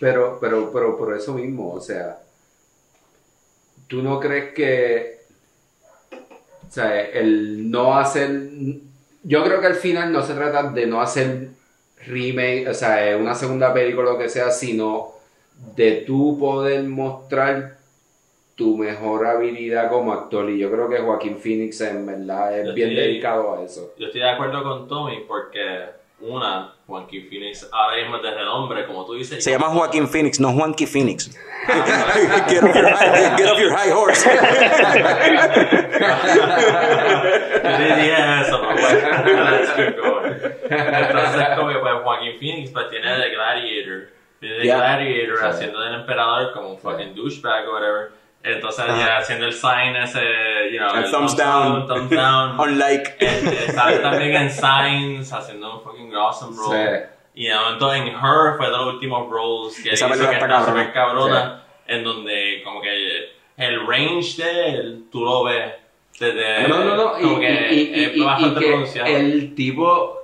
Pero, 0.00 0.38
pero, 0.40 0.70
pero 0.72 0.96
por 0.96 1.14
eso 1.16 1.34
mismo, 1.34 1.72
o 1.74 1.80
sea, 1.80 2.18
¿tú 3.86 4.02
no 4.02 4.18
crees 4.20 4.54
que, 4.54 5.15
o 6.68 6.70
sea, 6.70 7.00
el 7.00 7.70
no 7.70 7.96
hacer, 7.96 8.40
yo 9.22 9.44
creo 9.44 9.60
que 9.60 9.66
al 9.66 9.74
final 9.74 10.12
no 10.12 10.22
se 10.22 10.34
trata 10.34 10.70
de 10.70 10.86
no 10.86 11.00
hacer 11.00 11.48
remake, 12.06 12.68
o 12.68 12.74
sea, 12.74 13.16
una 13.16 13.34
segunda 13.34 13.72
película 13.74 14.10
o 14.10 14.12
lo 14.14 14.18
que 14.18 14.28
sea, 14.28 14.50
sino 14.50 15.12
de 15.74 16.04
tú 16.06 16.38
poder 16.38 16.82
mostrar 16.84 17.76
tu 18.54 18.76
mejor 18.76 19.26
habilidad 19.26 19.90
como 19.90 20.12
actor. 20.12 20.48
Y 20.50 20.58
yo 20.58 20.70
creo 20.70 20.88
que 20.88 20.98
Joaquín 20.98 21.38
Phoenix 21.38 21.80
en 21.82 22.06
verdad 22.06 22.58
es 22.58 22.66
Yo 22.68 22.74
bien 22.74 22.90
estoy- 22.90 23.04
dedicado 23.06 23.54
a 23.56 23.62
eso. 23.62 23.92
Yo 23.98 24.06
estoy 24.06 24.20
de 24.22 24.30
acuerdo 24.30 24.62
con 24.62 24.88
Tommy 24.88 25.24
porque, 25.28 25.60
una, 26.20 26.72
Joaquín 26.86 27.26
Phoenix 27.28 27.68
ahora 27.70 27.96
mismo 27.96 28.16
es 28.16 28.22
de 28.22 28.30
renombre, 28.30 28.86
como 28.86 29.04
tú 29.04 29.14
dices. 29.14 29.44
Se 29.44 29.50
llama 29.50 29.66
Joaquín 29.68 30.08
Phoenix, 30.08 30.40
no 30.40 30.52
Juanqui 30.52 30.86
Phoenix. 30.86 31.30
get, 32.48 32.62
off 32.62 32.74
your 32.74 32.88
high, 32.90 33.36
get 33.36 33.50
off 33.50 33.58
your 33.58 33.72
high 33.72 33.90
horse. 33.90 34.24
Yo 37.62 37.78
dije 37.96 38.40
eso, 38.40 38.60
pero 38.60 38.74
bueno, 38.74 39.00
going. 40.02 40.34
Entonces, 40.70 41.48
como 41.56 41.68
que 41.68 41.78
pues, 41.78 41.94
Joaquín 42.02 42.38
Phoenix 42.38 42.70
pues, 42.70 42.90
tiene 42.90 43.18
de 43.18 43.30
Gladiator. 43.30 44.08
Tiene 44.40 44.54
de 44.56 44.64
Yeah. 44.64 44.76
Gladiator 44.76 45.44
haciendo 45.44 45.80
del 45.80 45.94
emperador 45.94 46.52
como 46.52 46.70
un 46.70 46.78
fucking 46.78 47.14
douchebag 47.14 47.68
o 47.68 47.72
whatever. 47.74 48.10
Entonces, 48.46 48.84
ya 48.86 49.16
haciendo 49.18 49.46
el 49.46 49.52
sign 49.52 49.96
ese, 49.96 50.20
you 50.72 50.78
know, 50.78 50.94
El 50.94 51.10
thumbs 51.10 51.36
down. 51.36 51.86
thumbs 51.88 52.10
down. 52.10 52.56
Unlike. 52.60 53.72
Sale 53.74 53.98
también 53.98 54.36
en 54.36 54.50
Signs 54.50 55.32
haciendo 55.32 55.74
un 55.78 55.82
fucking 55.82 56.14
awesome 56.14 56.56
role. 56.56 56.98
Sí. 57.34 57.42
Y 57.42 57.50
momento 57.50 57.92
en 57.92 58.06
Her 58.08 58.56
fue 58.56 58.66
de 58.66 58.72
los 58.72 58.94
últimos 58.94 59.28
roles 59.28 59.82
que 59.82 59.90
Esa 59.90 60.06
hizo 60.08 60.28
que 60.28 60.34
está 60.34 60.92
cabrona. 60.92 61.64
En 61.88 62.04
donde 62.04 62.62
como 62.64 62.80
que 62.80 63.30
el 63.56 63.86
range 63.86 64.42
de 64.42 64.68
él, 64.70 65.04
tú 65.10 65.24
lo 65.24 65.44
ves 65.44 65.72
desde... 66.20 66.66
No, 66.68 66.84
no, 66.84 66.94
no. 66.96 67.18
Y, 67.20 67.40
que 67.40 67.68
y- 67.74 67.76
y- 67.94 68.04
es 68.04 68.16
y- 68.16 68.20
y 68.20 68.24
bastante 68.24 68.60
que 68.60 68.66
pronunciado. 68.68 69.08
el 69.08 69.54
tipo 69.54 70.18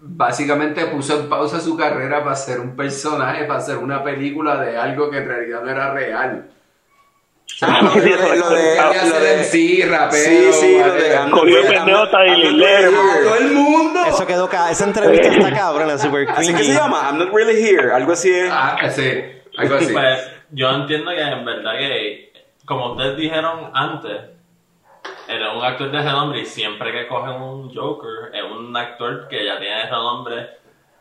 básicamente 0.00 0.86
puso 0.86 1.20
en 1.20 1.28
pausa 1.28 1.60
su 1.60 1.76
carrera 1.76 2.20
para 2.20 2.32
hacer 2.32 2.60
un 2.60 2.76
personaje, 2.76 3.44
para 3.44 3.58
hacer 3.58 3.78
una 3.78 4.02
película 4.04 4.56
de 4.60 4.76
algo 4.76 5.10
que 5.10 5.18
en 5.18 5.28
realidad 5.28 5.62
no 5.62 5.70
era 5.70 5.92
real. 5.92 6.50
Ah, 7.62 7.80
lo 7.82 7.90
de, 8.00 8.10
lo 8.10 8.50
de, 8.50 8.62
Quería 8.62 8.84
lo 8.84 8.90
hacer 8.90 9.22
de- 9.22 9.36
MC, 9.38 9.86
rapero, 9.90 10.52
Sí, 10.52 10.52
sí, 10.52 10.78
lo 10.78 10.84
de 10.84 10.90
whatever. 10.90 11.12
I'm 11.16 11.30
not 11.30 11.40
Cogió 11.40 11.56
really- 11.56 11.68
pendejo 11.68 13.02
hasta 13.02 13.22
todo 13.22 13.34
el 13.36 13.52
mundo. 13.52 14.00
Eso 14.06 14.26
quedó 14.26 14.48
ca- 14.48 14.70
Esa 14.70 14.84
entrevista 14.84 15.28
está 15.28 15.52
cabrona, 15.54 15.96
super 15.98 16.28
Así 16.30 16.48
que 16.48 16.54
cringy. 16.54 16.72
se 16.72 16.78
llama, 16.78 17.02
I'm 17.08 17.18
not 17.18 17.32
really 17.32 17.58
here. 17.62 17.92
Algo 17.92 18.12
así 18.12 18.30
es. 18.30 18.50
Ah, 18.52 18.76
sí, 18.90 19.10
algo 19.56 19.74
así. 19.76 19.92
Pues 19.92 20.30
yo 20.50 20.70
entiendo 20.70 21.10
que 21.12 21.20
en 21.22 21.44
verdad 21.44 21.72
que, 21.78 22.32
como 22.66 22.92
ustedes 22.92 23.16
dijeron 23.16 23.70
antes, 23.72 24.12
él 25.28 25.42
es 25.42 25.48
un 25.56 25.64
actor 25.64 25.90
de 25.90 25.98
renombre 26.02 26.40
y 26.40 26.44
siempre 26.44 26.92
que 26.92 27.06
cogen 27.08 27.40
un 27.40 27.74
Joker 27.74 28.34
es 28.34 28.42
un 28.42 28.76
actor 28.76 29.28
que 29.28 29.44
ya 29.44 29.58
tiene 29.58 29.84
renombre 29.84 30.50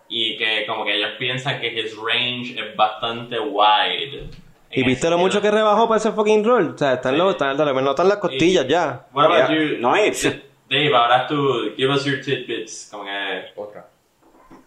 y 0.08 0.38
que 0.38 0.66
como 0.68 0.86
que 0.86 0.96
ellos 0.96 1.12
piensan 1.20 1.60
que 1.60 1.68
his 1.68 1.96
range 1.98 2.58
es 2.60 2.76
bastante 2.78 3.40
wide 3.40 4.30
Y 4.76 4.84
viste 4.84 5.10
lo 5.10 5.18
mucho 5.18 5.42
que 5.42 5.50
rebajó 5.50 5.88
para 5.88 5.98
ese 5.98 6.12
fucking 6.12 6.44
rol. 6.44 6.74
O 6.76 6.78
sea, 6.78 6.94
están 6.94 7.18
los, 7.18 7.32
están, 7.32 7.58
le 7.58 7.82
notan 7.82 8.10
las 8.10 8.18
costillas 8.18 8.68
ya. 8.68 9.08
What 9.14 9.26
about 9.26 9.50
you? 9.50 9.78
No 9.80 9.96
es. 9.96 10.24
Dave, 10.70 10.96
ahora 10.96 11.28
tú, 11.28 11.74
give 11.78 11.94
us 11.94 12.06
your 12.06 12.20
tidbits. 12.22 12.90
Como 12.92 13.06
que 13.06 13.46
Otra. 13.56 13.86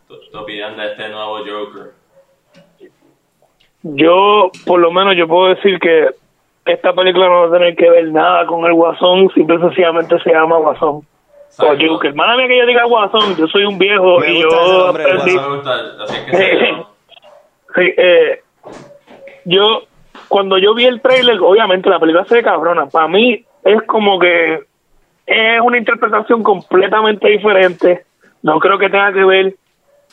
tu, 0.07 0.39
opinión 0.39 0.77
de 0.77 0.87
este 0.87 1.09
nuevo 1.09 1.39
Joker. 1.39 1.93
Yo, 3.83 4.51
por 4.65 4.81
lo 4.81 4.91
menos, 4.91 5.15
yo 5.17 5.29
puedo 5.29 5.55
decir 5.55 5.79
que 5.79 6.09
esta 6.65 6.93
película 6.93 7.29
no 7.29 7.41
va 7.43 7.47
a 7.49 7.59
tener 7.59 7.77
que 7.77 7.91
ver 7.91 8.11
nada 8.11 8.47
con 8.47 8.65
el 8.65 8.73
Guasón, 8.73 9.31
simple 9.35 9.57
y 9.57 9.61
sencillamente 9.61 10.19
se 10.21 10.31
llama 10.31 10.59
Guasón. 10.59 11.07
O. 11.61 11.75
Joker. 11.79 12.15
Mala 12.15 12.37
mía 12.37 12.47
que 12.47 12.59
yo 12.59 12.67
diga 12.67 12.85
Guasón, 12.85 13.37
yo 13.37 13.47
soy 13.49 13.65
un 13.65 13.79
viejo 13.79 14.21
Me 14.21 14.33
y 14.33 14.43
gusta 14.43 14.61
ese 14.61 14.71
yo 14.71 14.87
nombre, 14.87 15.05
el 15.05 15.11
aprendí. 15.11 15.31
Eso 15.31 15.49
me 15.49 15.57
gusta, 15.57 16.05
así 16.05 16.17
es 16.17 16.25
que 16.25 16.37
se 16.37 16.67
llama. 16.67 16.89
Sí, 17.75 17.95
eh, 17.97 18.43
yo, 19.45 19.83
cuando 20.29 20.59
yo 20.59 20.75
vi 20.75 20.87
el 20.87 21.01
trailer, 21.01 21.39
obviamente 21.41 21.89
la 21.89 22.01
película 22.01 22.25
se 22.25 22.37
ve 22.37 22.43
cabrona. 22.43 22.87
Para 22.87 23.09
mí 23.09 23.45
es 23.65 23.83
como 23.83 24.19
que 24.19 24.61
es 25.27 25.61
una 25.61 25.79
interpretación 25.79 26.43
completamente 26.43 27.29
diferente. 27.29 28.05
No 28.43 28.59
creo 28.59 28.79
que 28.79 28.89
tenga 28.89 29.13
que 29.13 29.25
ver 29.25 29.55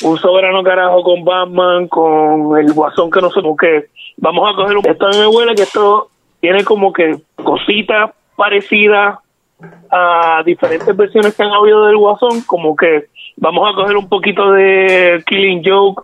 un 0.04 0.18
soberano 0.18 0.64
carajo 0.64 1.04
con 1.04 1.24
Batman, 1.24 1.88
con 1.88 2.58
el 2.58 2.74
guasón 2.74 3.10
que 3.10 3.22
no 3.22 3.30
sé 3.32 3.42
por 3.42 3.56
qué. 3.58 3.86
Vamos 4.18 4.52
a 4.52 4.56
coger 4.56 4.78
un... 4.78 4.86
Esto 4.86 5.08
a 5.08 5.10
mí 5.12 5.18
me 5.20 5.28
huele 5.28 5.56
que 5.56 5.64
esto 5.64 6.10
tiene 6.42 6.64
como 6.64 6.92
que 6.92 7.18
cositas 7.36 8.12
parecidas 8.36 9.20
a 9.90 10.44
diferentes 10.46 10.96
versiones 10.96 11.36
que 11.36 11.44
han 11.44 11.54
habido 11.54 11.86
del 11.86 11.98
guasón, 11.98 12.42
como 12.46 12.76
que 12.76 13.06
vamos 13.38 13.72
a 13.72 13.76
coger 13.76 13.96
un 13.96 14.10
poquito 14.10 14.52
de 14.52 15.24
Killing 15.26 15.64
Joke 15.66 16.04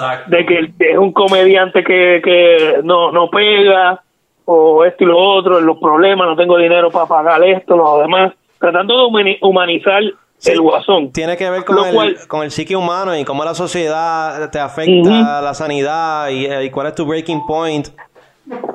Exacto. 0.00 0.30
de 0.36 0.46
que 0.46 0.72
es 0.92 0.98
un 0.98 1.12
comediante 1.12 1.82
que, 1.84 2.20
que 2.24 2.80
no, 2.84 3.12
no 3.12 3.28
pega 3.30 4.02
o 4.44 4.84
esto 4.84 5.04
y 5.04 5.06
lo 5.06 5.18
otro, 5.18 5.60
los 5.60 5.78
problemas, 5.78 6.26
no 6.26 6.36
tengo 6.36 6.56
dinero 6.58 6.90
para 6.90 7.06
pagar 7.06 7.42
esto, 7.44 7.76
lo 7.76 7.98
demás, 7.98 8.32
tratando 8.58 8.96
de 8.98 9.04
humani- 9.04 9.38
humanizar 9.42 10.02
el 10.02 10.60
guasón. 10.60 11.12
Tiene 11.12 11.36
que 11.36 11.48
ver 11.50 11.64
con, 11.64 11.76
Lo 11.76 11.86
el, 11.86 11.94
cual- 11.94 12.16
con 12.26 12.42
el 12.42 12.50
psique 12.50 12.74
humano 12.74 13.16
y 13.16 13.24
cómo 13.24 13.44
la 13.44 13.54
sociedad 13.54 14.50
te 14.50 14.58
afecta, 14.58 14.92
Ujú. 15.08 15.10
la 15.44 15.54
sanidad 15.54 16.28
y, 16.30 16.46
eh, 16.46 16.64
y 16.64 16.70
cuál 16.70 16.88
es 16.88 16.94
tu 16.94 17.04
breaking 17.06 17.46
point. 17.46 17.88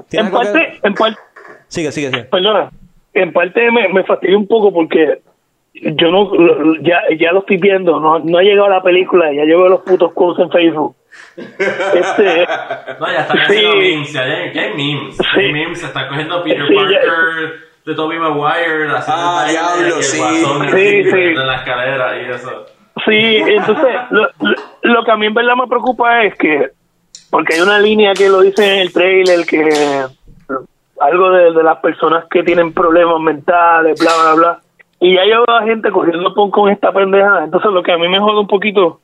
¿Tiene 0.09 0.27
En 0.27 0.31
que- 0.31 0.37
parte, 0.37 0.79
en 0.83 0.93
parte, 0.93 1.17
Sigue, 1.67 1.91
sigue, 1.91 2.09
sigue. 2.09 2.23
perdona, 2.25 2.69
en 3.13 3.33
parte 3.33 3.69
me, 3.71 3.87
me 3.89 4.03
fastidia 4.03 4.37
un 4.37 4.47
poco 4.47 4.71
porque 4.71 5.19
yo 5.73 6.09
no, 6.11 6.31
ya, 6.81 7.01
ya 7.19 7.31
lo 7.33 7.39
estoy 7.39 7.57
viendo, 7.57 7.99
no, 7.99 8.19
no 8.19 8.37
ha 8.37 8.43
llegado 8.43 8.69
la 8.69 8.81
película, 8.81 9.33
ya 9.33 9.43
yo 9.45 9.57
veo 9.57 9.67
los 9.69 9.81
putos 9.81 10.13
quotes 10.13 10.45
en 10.45 10.51
Facebook. 10.51 10.95
Este, 11.37 12.47
No, 12.99 13.11
ya 13.11 13.19
están 13.21 13.37
Sí. 13.37 13.43
haciendo 13.43 13.75
memes. 13.77 14.13
Ya, 14.13 14.27
ya, 14.27 14.51
¿Qué 14.51 14.73
memes? 14.75 15.17
Sí. 15.17 15.23
¿Qué 15.35 15.51
memes? 15.53 15.79
Se 15.79 15.87
están 15.87 16.07
cogiendo 16.07 16.43
Peter 16.43 16.65
Sí, 16.67 16.73
ya- 16.75 16.79
Parker 16.81 17.53
de 17.85 17.93
Tobey 17.95 18.19
Maguire. 18.19 18.87
haciendo 18.95 19.23
Ah, 19.23 19.45
diablo, 19.49 20.01
sí. 20.01 20.17
guasón 20.17 20.69
Sí, 20.69 21.03
sí. 21.03 21.17
En 21.17 21.47
la 21.47 21.55
escalera 21.55 22.17
y 22.21 22.29
eso. 22.31 22.65
Sí, 23.05 23.35
entonces 23.47 23.95
lo, 24.11 24.21
lo- 24.41 24.55
lo 24.83 25.03
que 25.03 25.11
a 25.11 25.17
mí 25.17 25.25
en 25.27 25.33
verdad 25.33 25.55
me 25.55 25.67
preocupa 25.67 26.23
es 26.23 26.35
que, 26.37 26.69
porque 27.29 27.55
hay 27.55 27.61
una 27.61 27.77
línea 27.79 28.13
que 28.13 28.29
lo 28.29 28.41
dice 28.41 28.73
en 28.73 28.79
el 28.79 28.93
trailer, 28.93 29.45
que 29.45 29.69
algo 31.01 31.29
de, 31.31 31.51
de 31.51 31.63
las 31.63 31.77
personas 31.79 32.25
que 32.31 32.41
tienen 32.43 32.73
problemas 32.73 33.19
mentales, 33.19 33.99
bla, 33.99 34.11
bla, 34.23 34.33
bla, 34.35 34.59
y 35.01 35.13
ya 35.13 35.21
yo 35.25 35.43
veo 35.45 35.57
a 35.57 35.63
gente 35.63 35.91
corriendo 35.91 36.33
con, 36.33 36.49
con 36.49 36.69
esta 36.71 36.91
pendeja, 36.93 37.43
entonces 37.43 37.69
lo 37.71 37.83
que 37.83 37.91
a 37.91 37.97
mí 37.97 38.07
me 38.07 38.17
jode 38.19 38.39
un 38.39 38.47
poquito, 38.47 39.01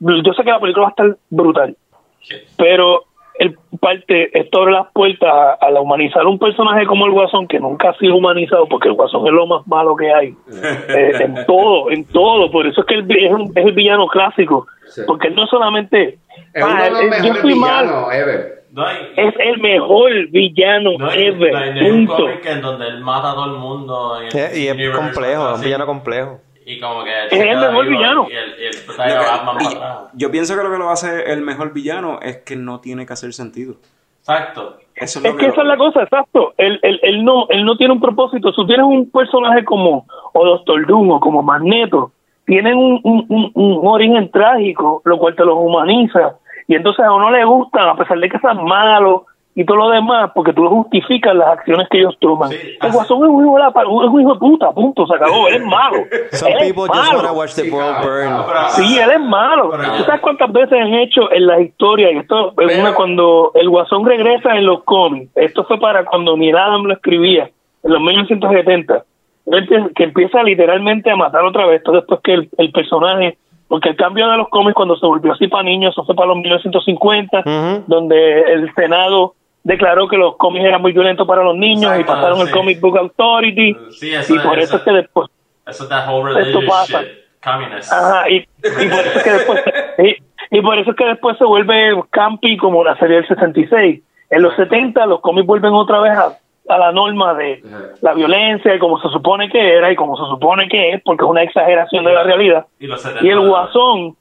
yo 0.00 0.32
sé 0.32 0.42
que 0.44 0.50
la 0.50 0.60
película 0.60 0.84
va 0.84 0.88
a 0.88 0.90
estar 0.90 1.16
brutal, 1.30 1.76
Sí. 2.20 2.36
pero 2.56 3.04
el 3.38 3.56
parte 3.80 4.30
esto 4.38 4.60
abre 4.60 4.72
las 4.72 4.92
puertas 4.92 5.28
a, 5.32 5.52
a 5.54 5.70
la 5.70 5.80
humanizar 5.80 6.24
un 6.26 6.38
personaje 6.38 6.84
como 6.86 7.06
el 7.06 7.12
Guasón 7.12 7.48
que 7.48 7.58
nunca 7.58 7.90
ha 7.90 7.98
sido 7.98 8.14
humanizado 8.16 8.66
porque 8.66 8.88
el 8.88 8.94
Guasón 8.94 9.26
es 9.26 9.32
lo 9.32 9.46
más 9.46 9.66
malo 9.66 9.96
que 9.96 10.12
hay 10.12 10.34
eh, 10.88 11.12
en 11.18 11.46
todo 11.46 11.90
en 11.90 12.04
todo 12.04 12.50
por 12.50 12.66
eso 12.66 12.82
es 12.82 12.86
que 12.86 12.94
él 12.94 13.06
es, 13.08 13.32
un- 13.32 13.50
es 13.56 13.64
el 13.66 13.72
villano 13.72 14.06
clásico 14.06 14.66
Sí. 14.86 15.00
porque 15.06 15.28
él 15.28 15.34
no 15.34 15.46
solamente 15.46 16.18
Es 16.52 16.62
ah, 16.62 16.66
uno 16.70 16.82
de 16.84 16.90
los 16.90 17.00
él- 17.00 17.06
yo 17.06 17.10
mejores 17.22 17.40
fui 17.40 17.54
mal 17.54 17.84
villanos 17.86 18.14
ever. 18.14 18.62
No 18.72 18.86
hay, 18.86 18.96
es 19.16 19.34
el 19.38 19.58
mejor 19.60 20.28
villano 20.30 20.90
no 20.98 21.06
hay, 21.08 21.22
ever 21.26 21.52
no 21.52 21.58
hay- 21.58 21.74
no 21.74 21.80
hay 21.80 21.90
un 21.90 22.06
punto 22.06 22.22
cómic 22.24 22.46
en 22.46 22.60
donde 22.60 22.86
él 22.88 23.00
mata 23.00 23.30
a 23.32 23.34
todo 23.34 23.46
el 23.46 23.58
mundo. 23.58 24.16
El 24.20 24.26
Eh, 24.38 24.50
y 24.60 24.66
es 24.68 24.90
complejo, 24.96 25.50
es 25.50 25.54
un 25.58 25.64
villano 25.64 25.86
complejo. 25.86 26.40
Y 26.64 26.78
como 26.80 27.02
que 27.04 27.10
Es 27.26 27.32
el 27.32 27.58
mejor 27.58 27.86
villano. 27.88 28.26
Y 28.30 28.34
el, 28.34 28.54
y 28.60 28.66
el 28.66 28.86
trae 28.96 29.12
a 29.14 29.18
Batman 29.20 29.56
Y- 29.60 29.74
para 29.74 29.92
atrás. 29.92 30.10
yo 30.14 30.30
pienso 30.30 30.56
que 30.56 30.62
lo 30.62 30.70
que 30.70 30.78
lo 30.78 30.90
hace 30.90 31.32
el 31.32 31.42
mejor 31.42 31.72
villano 31.72 32.18
es 32.22 32.38
que 32.38 32.56
no 32.56 32.80
tiene 32.80 33.04
que 33.06 33.12
hacer 33.12 33.32
sentido. 33.32 33.74
Exacto. 34.20 34.76
Eso 34.94 35.18
es, 35.18 35.24
Es 35.24 35.32
lo 35.32 35.38
que 35.38 35.46
esa 35.46 35.62
es 35.62 35.66
la 35.66 35.76
cosa, 35.76 36.02
exacto. 36.02 36.54
Él, 36.58 36.78
él, 36.82 37.00
él 37.02 37.24
no, 37.24 37.46
él 37.48 37.64
no 37.64 37.76
tiene 37.76 37.92
un 37.94 38.00
propósito. 38.00 38.50
Si 38.50 38.56
tú 38.56 38.66
tienes 38.66 38.86
un 38.86 39.10
personaje 39.10 39.64
como 39.64 40.06
o 40.32 40.44
Doctor 40.44 40.86
Doom 40.86 41.10
o 41.12 41.20
como 41.20 41.42
Magneto, 41.42 42.12
tienen 42.46 42.76
un, 42.76 43.00
un, 43.02 43.26
un, 43.28 43.50
un 43.54 43.86
origen 43.86 44.30
trágico, 44.30 45.00
lo 45.04 45.18
cual 45.18 45.34
te 45.34 45.44
los 45.44 45.56
humaniza. 45.58 46.36
Y 46.68 46.74
entonces 46.76 47.04
a 47.04 47.12
uno 47.12 47.30
le 47.30 47.44
gustan, 47.44 47.88
a 47.88 47.96
pesar 47.96 48.18
de 48.18 48.28
que 48.28 48.38
sean 48.38 48.62
malos 48.64 49.22
y 49.54 49.66
todo 49.66 49.76
lo 49.76 49.90
demás, 49.90 50.30
porque 50.34 50.52
tú 50.54 50.66
justificas 50.66 51.34
las 51.34 51.48
acciones 51.48 51.86
que 51.90 51.98
ellos 51.98 52.16
toman. 52.20 52.48
Sí, 52.50 52.56
el 52.56 52.76
así- 52.80 52.96
guasón 52.96 53.18
es 53.24 53.28
un 53.30 53.44
hijo 53.44 53.54
de, 53.56 53.60
la, 53.60 53.86
un 53.86 54.20
hijo 54.20 54.32
de 54.32 54.38
puta, 54.38 54.70
punto, 54.72 55.06
se 55.06 55.14
acabó. 55.14 55.46
Él 55.48 55.56
es 55.56 55.64
malo. 55.66 55.98
Some 56.32 56.52
Él 56.52 56.58
es 56.58 56.72
people 56.72 56.88
just 56.88 56.94
malo. 57.12 57.18
wanna 57.18 57.32
watch 57.32 57.54
the 57.54 57.70
world 57.70 57.96
burn. 58.02 58.68
Sí, 58.70 58.98
él 58.98 59.10
es 59.10 59.20
malo. 59.20 59.70
¿Tú 59.98 60.04
sabes 60.04 60.20
cuántas 60.22 60.50
veces 60.52 60.72
han 60.80 60.94
hecho 60.94 61.30
en 61.32 61.46
las 61.46 61.60
historias? 61.60 62.12
Y 62.14 62.16
esto 62.18 62.54
es 62.60 62.78
una 62.78 62.94
cuando 62.94 63.52
el 63.54 63.68
Guasón 63.68 64.06
regresa 64.06 64.56
en 64.56 64.64
los 64.64 64.84
cómics. 64.84 65.30
Esto 65.36 65.64
fue 65.64 65.78
para 65.78 66.04
cuando 66.06 66.34
Neil 66.36 66.56
Adam 66.56 66.84
lo 66.84 66.94
escribía, 66.94 67.50
en 67.84 67.92
los 67.92 68.00
1970. 68.00 69.04
Él 69.46 69.58
empieza- 69.58 69.88
que 69.94 70.04
empieza 70.04 70.42
literalmente 70.42 71.10
a 71.10 71.16
matar 71.16 71.44
otra 71.44 71.66
vez. 71.66 71.78
Esto 71.78 71.92
después 71.92 72.20
que 72.22 72.32
el, 72.34 72.48
el 72.58 72.72
personaje... 72.72 73.36
Porque 73.68 73.88
el 73.88 73.96
cambio 73.96 74.28
de 74.28 74.36
los 74.36 74.50
cómics 74.50 74.74
cuando 74.74 74.96
se 74.96 75.06
volvió 75.06 75.32
así 75.32 75.48
para 75.48 75.62
niños, 75.62 75.92
eso 75.94 76.04
fue 76.04 76.14
para 76.14 76.28
los 76.28 76.36
1950, 76.36 77.38
Ujú. 77.40 77.84
donde 77.86 78.42
el 78.52 78.70
Senado 78.74 79.32
declaró 79.64 80.08
que 80.08 80.16
los 80.16 80.36
cómics 80.36 80.64
eran 80.64 80.82
muy 80.82 80.92
violentos 80.92 81.26
para 81.26 81.42
los 81.44 81.56
niños 81.56 81.92
y 81.98 82.04
pasaron 82.04 82.40
el. 82.40 82.50
Comic 82.50 82.80
Book 82.80 82.98
Authority. 82.98 83.76
Sí, 83.90 84.12
eso 84.12 84.34
y 84.34 84.38
por 84.40 84.58
es- 84.58 84.64
eso 84.66 84.76
es 84.78 84.82
que 84.82 84.90
después... 84.92 85.28
Eso 85.66 85.84
es 85.84 85.88
that 85.90 86.08
whole 86.08 86.40
Esto 86.40 86.60
pasa. 86.68 87.02
shit. 87.02 87.08
Communist. 87.44 87.92
Ajá, 87.92 88.28
y, 88.30 88.36
y 88.36 88.46
por 88.62 89.00
eso 89.00 89.18
es 89.18 89.22
que 89.24 89.30
después 89.32 89.62
y, 89.98 90.56
y 90.58 90.60
por 90.62 90.78
eso 90.78 90.90
es 90.92 90.96
que 90.96 91.04
después 91.06 91.36
se 91.38 91.44
vuelve 91.44 91.92
campi 92.10 92.56
como 92.56 92.84
la 92.84 92.96
serie 92.98 93.16
del 93.16 93.26
66. 93.28 94.00
En 94.30 94.42
los 94.42 94.54
70 94.56 95.06
los 95.06 95.20
cómics 95.20 95.46
vuelven 95.46 95.72
otra 95.72 96.00
vez 96.00 96.12
a, 96.16 96.38
a 96.68 96.78
la 96.78 96.92
norma 96.92 97.34
de 97.34 97.60
la 98.00 98.14
violencia 98.14 98.74
y 98.74 98.78
como 98.78 99.00
se 99.00 99.08
supone 99.08 99.48
que 99.50 99.74
era 99.76 99.90
y 99.90 99.96
como 99.96 100.16
se 100.16 100.22
supone 100.30 100.68
que 100.68 100.90
es 100.94 101.02
porque 101.02 101.24
es 101.24 101.30
una 101.30 101.42
exageración 101.42 102.04
de 102.04 102.12
la 102.12 102.22
realidad. 102.22 102.66
Y 102.78 102.86
los 102.86 103.02
70. 103.02 103.26
Y 103.26 103.30
el 103.30 103.40
guasón 103.48 104.16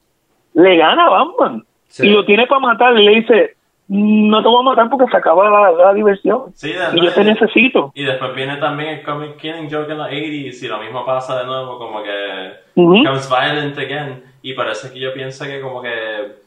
le 0.55 0.77
gana 0.77 1.05
a 1.05 1.09
Batman 1.09 1.63
Sí. 1.87 2.07
y 2.07 2.11
lo 2.11 2.25
tiene 2.25 2.47
para 2.47 2.59
matar 2.61 2.97
y 2.97 3.03
le 3.05 3.11
dice 3.21 3.55
no 3.93 4.41
te 4.41 4.47
voy 4.47 4.61
a 4.61 4.69
matar 4.69 4.89
porque 4.89 5.11
se 5.11 5.17
acaba 5.17 5.49
la, 5.49 5.71
la 5.71 5.93
diversión 5.93 6.53
Sí, 6.55 6.71
y 6.93 7.03
yo 7.05 7.13
te 7.13 7.23
necesito. 7.25 7.91
Y 7.93 8.05
después 8.05 8.33
viene 8.33 8.55
también 8.55 8.89
el 8.89 9.03
comic 9.03 9.35
Killing 9.35 9.69
Joke 9.69 9.91
en 9.91 9.97
los 9.97 10.07
80s 10.07 10.63
y 10.63 10.67
lo 10.69 10.77
mismo 10.77 11.05
pasa 11.05 11.39
de 11.39 11.45
nuevo, 11.45 11.77
como 11.77 12.01
que 12.01 12.53
Ujú. 12.75 12.93
becomes 13.03 13.29
violent 13.29 13.77
again. 13.77 14.23
Y 14.41 14.53
parece 14.53 14.93
que 14.93 14.99
yo 14.99 15.13
pienso 15.13 15.43
que 15.45 15.59
como 15.59 15.81
que 15.81 16.39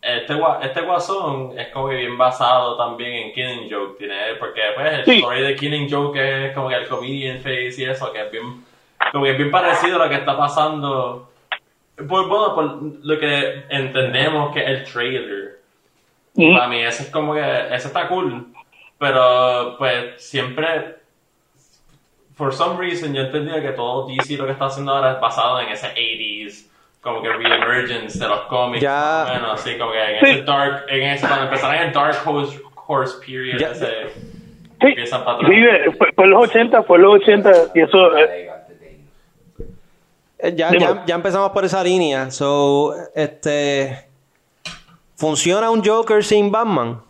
este, 0.00 0.34
este 0.62 0.80
guasón 0.82 1.58
es 1.58 1.68
como 1.68 1.88
que 1.88 1.96
bien 1.96 2.16
basado 2.16 2.76
también 2.76 3.12
en 3.28 3.32
Killing 3.32 3.68
Joke, 3.70 3.98
tiene, 3.98 4.14
porque 4.38 4.60
pues 4.76 4.92
el 4.98 5.04
Sí. 5.04 5.18
story 5.18 5.40
de 5.42 5.56
Killing 5.56 5.90
Joke 5.90 6.16
es 6.18 6.54
como 6.54 6.68
que 6.68 6.76
el 6.76 6.86
comedian 6.88 7.38
face 7.38 7.74
y 7.78 7.84
eso, 7.84 8.12
que 8.12 8.20
es 8.22 8.30
bien, 8.30 8.64
como 9.10 9.24
que 9.24 9.30
es 9.32 9.36
bien 9.38 9.50
parecido 9.50 10.00
a 10.00 10.04
lo 10.04 10.08
que 10.08 10.16
está 10.18 10.36
pasando. 10.36 11.28
Por, 12.08 12.28
bueno, 12.28 12.54
por 12.54 12.64
lo 13.04 13.18
que 13.18 13.64
entendemos 13.70 14.52
que 14.54 14.60
es 14.60 14.68
el 14.68 14.84
trailer. 14.84 15.51
Ujú. 16.34 16.52
Para 16.54 16.68
mí 16.68 16.80
eso 16.80 17.02
es 17.02 17.10
como 17.10 17.34
que, 17.34 17.40
eso 17.74 17.88
está 17.88 18.08
cool, 18.08 18.46
pero 18.98 19.76
pues 19.78 20.22
siempre, 20.22 20.96
for 22.34 22.52
some 22.54 22.78
reason 22.78 23.12
yo 23.14 23.22
entendía 23.22 23.60
que 23.60 23.72
todo 23.72 24.06
DC 24.06 24.36
lo 24.36 24.46
que 24.46 24.52
está 24.52 24.66
haciendo 24.66 24.92
ahora 24.94 25.12
es 25.12 25.20
basado 25.20 25.60
en 25.60 25.68
ese 25.68 25.88
80s, 25.88 26.68
como 27.02 27.20
que 27.20 27.28
reemergence 27.32 28.18
de 28.18 28.28
los 28.28 28.40
cómics, 28.42 28.82
Ya. 28.82 29.26
bueno, 29.28 29.52
así 29.52 29.76
como 29.76 29.92
que 29.92 29.98
en 30.02 30.20
Sí. 30.20 30.30
ese 30.32 30.42
dark, 30.42 30.84
en 30.88 31.02
ese, 31.02 31.26
cuando 31.26 31.44
empezaron 31.46 31.76
en 31.76 31.82
el 31.88 31.92
Dark 31.92 32.16
Horse, 32.24 32.60
Horse 32.86 33.14
period, 33.26 33.58
Ya. 33.58 33.68
ese, 33.72 33.86
Sí, 34.80 34.88
empiezan 34.88 35.24
para 35.24 35.36
atrás. 35.38 35.50
sí, 35.52 35.90
fue, 35.98 36.12
fue 36.14 36.24
en 36.24 36.30
los 36.30 36.48
80, 36.48 36.82
fue 36.84 36.96
en 36.96 37.02
los 37.02 37.14
80 37.16 37.52
y 37.74 37.80
eso... 37.80 38.16
eh, 38.18 38.48
Eh, 40.38 40.54
Ya, 40.56 40.72
ya, 40.76 41.04
ya 41.06 41.14
empezamos 41.14 41.50
por 41.52 41.64
esa 41.64 41.84
línea. 41.84 42.28
So, 42.32 42.92
este. 43.14 44.08
¿Funciona 45.22 45.70
un 45.70 45.84
Joker 45.84 46.24
sin 46.24 46.50
Batman? 46.50 47.00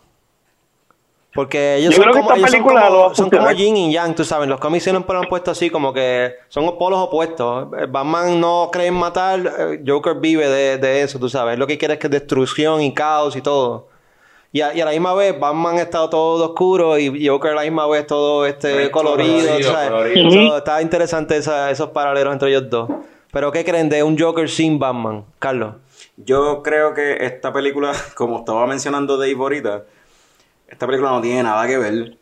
Porque 1.33 1.77
ellos 1.77 1.95
son 1.95 2.03
como, 2.13 2.31
ellos 2.35 2.51
son 2.51 2.61
como- 2.61 3.15
son 3.15 3.29
como 3.31 3.51
yin 3.53 3.75
y 3.75 3.91
yang, 3.91 4.13
tú 4.13 4.23
sabes. 4.23 4.47
Los 4.47 4.59
cómics 4.59 4.83
siempre 4.83 5.15
lo 5.15 5.21
han 5.23 5.27
puesto 5.27 5.49
así 5.49 5.71
como 5.71 5.91
que 5.91 6.35
son 6.47 6.77
polos 6.77 6.99
opuestos. 6.99 7.69
Eh, 7.79 7.87
Batman 7.89 8.39
no 8.39 8.69
cree 8.71 8.85
en 8.85 8.93
matar, 8.93 9.39
eh, 9.57 9.83
Joker 9.83 10.13
vive 10.19 10.47
de, 10.47 10.77
de 10.77 11.01
eso, 11.01 11.17
tú 11.17 11.27
sabes. 11.29 11.57
Lo 11.57 11.65
que 11.65 11.79
quiere 11.79 11.95
es 11.95 11.99
que 11.99 12.07
destrucción 12.07 12.81
y 12.81 12.93
caos 12.93 13.35
y 13.35 13.41
todo. 13.41 13.87
Y 14.51 14.61
a, 14.61 14.75
y 14.75 14.81
a 14.81 14.85
la 14.85 14.91
misma 14.91 15.15
vez, 15.15 15.39
Batman 15.39 15.79
está 15.79 16.07
todo 16.07 16.45
oscuro 16.49 16.99
y 16.99 17.27
Joker 17.27 17.53
a 17.53 17.55
la 17.55 17.61
misma 17.63 17.87
vez 17.87 18.05
todo 18.05 18.45
este 18.45 18.91
colorido. 18.91 19.47
colorido, 19.47 19.71
¿sabes? 19.71 19.89
colorido. 19.89 20.49
So, 20.49 20.57
está 20.59 20.81
interesante 20.83 21.35
esa- 21.37 21.71
esos 21.71 21.89
paralelos 21.89 22.31
entre 22.33 22.49
ellos 22.49 22.69
dos. 22.69 22.87
Pero, 23.31 23.51
¿qué 23.51 23.65
creen 23.65 23.89
de 23.89 24.03
un 24.03 24.15
Joker 24.19 24.47
sin 24.47 24.77
Batman? 24.77 25.25
Carlos. 25.39 25.73
Yo 26.17 26.61
creo 26.63 26.93
que 26.93 27.25
esta 27.25 27.51
película, 27.51 27.93
como 28.15 28.39
estaba 28.39 28.65
mencionando 28.67 29.17
Dave 29.17 29.33
ahorita, 29.35 29.83
esta 30.67 30.85
película 30.87 31.11
no 31.11 31.21
tiene 31.21 31.43
nada 31.43 31.65
que 31.67 31.77
ver 31.77 32.17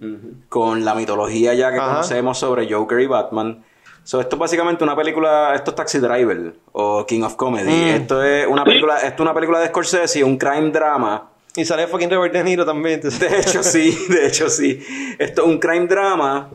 con 0.49 0.83
la 0.83 0.93
mitología 0.95 1.53
ya 1.53 1.71
que 1.71 1.77
Ajá. 1.77 1.87
conocemos 1.91 2.37
sobre 2.37 2.71
Joker 2.71 2.99
y 2.99 3.07
Batman. 3.07 3.63
So, 4.03 4.19
esto 4.19 4.35
es 4.35 4.39
básicamente 4.39 4.83
una 4.83 4.95
película, 4.95 5.53
esto 5.53 5.71
es 5.71 5.75
Taxi 5.75 5.99
Driver 5.99 6.53
o 6.71 7.05
King 7.05 7.21
of 7.21 7.35
Comedy. 7.35 7.69
Mm. 7.71 7.87
Esto 8.01 8.23
es 8.23 8.47
una 8.47 8.63
película, 8.63 8.95
esto 8.97 9.13
es 9.13 9.19
una 9.19 9.33
película 9.33 9.59
de 9.59 9.67
Scorsese, 9.67 10.23
un 10.23 10.37
crime 10.37 10.71
drama. 10.71 11.29
Y 11.55 11.65
sale 11.65 11.85
fucking 11.85 12.09
Robert 12.09 12.33
De 12.33 12.43
Niro 12.43 12.65
también. 12.65 12.95
entonces- 12.95 13.19
De 13.19 13.37
hecho 13.39 13.61
sí, 13.61 14.05
de 14.09 14.25
hecho 14.27 14.49
sí. 14.49 14.83
Esto 15.19 15.43
es 15.43 15.47
un 15.47 15.59
crime 15.59 15.85
drama 15.85 16.49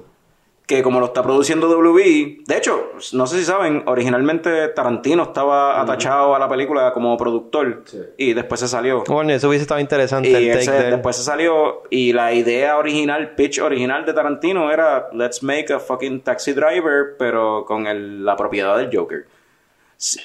que 0.66 0.82
como 0.82 0.98
lo 0.98 1.06
está 1.06 1.22
produciendo 1.22 1.68
WB, 1.68 2.44
de 2.44 2.56
hecho, 2.56 2.90
no 3.12 3.26
sé 3.28 3.38
si 3.38 3.44
saben, 3.44 3.84
originalmente 3.86 4.66
Tarantino 4.68 5.22
estaba 5.22 5.80
atachado 5.80 6.34
a 6.34 6.40
la 6.40 6.48
película 6.48 6.92
como 6.92 7.16
productor 7.16 7.82
Sí. 7.86 8.00
y 8.16 8.34
después 8.34 8.58
se 8.60 8.66
salió. 8.66 9.04
Bueno, 9.06 9.32
eso 9.32 9.48
hubiese 9.48 9.62
estado 9.62 9.78
interesante 9.80 10.28
Y 10.28 10.34
el 10.34 10.48
take 10.50 10.58
ese- 10.64 10.84
él. 10.86 10.90
después 10.90 11.14
se 11.14 11.22
salió 11.22 11.82
y 11.88 12.12
la 12.12 12.32
idea 12.32 12.78
original, 12.78 13.36
pitch 13.36 13.60
original 13.60 14.04
de 14.04 14.12
Tarantino 14.12 14.72
era 14.72 15.08
let's 15.12 15.40
make 15.42 15.72
a 15.72 15.78
fucking 15.78 16.22
taxi 16.22 16.52
driver 16.52 17.14
pero 17.16 17.64
con 17.64 17.86
el- 17.86 18.24
la 18.24 18.34
propiedad 18.36 18.76
del 18.76 18.90
Joker. 18.92 19.24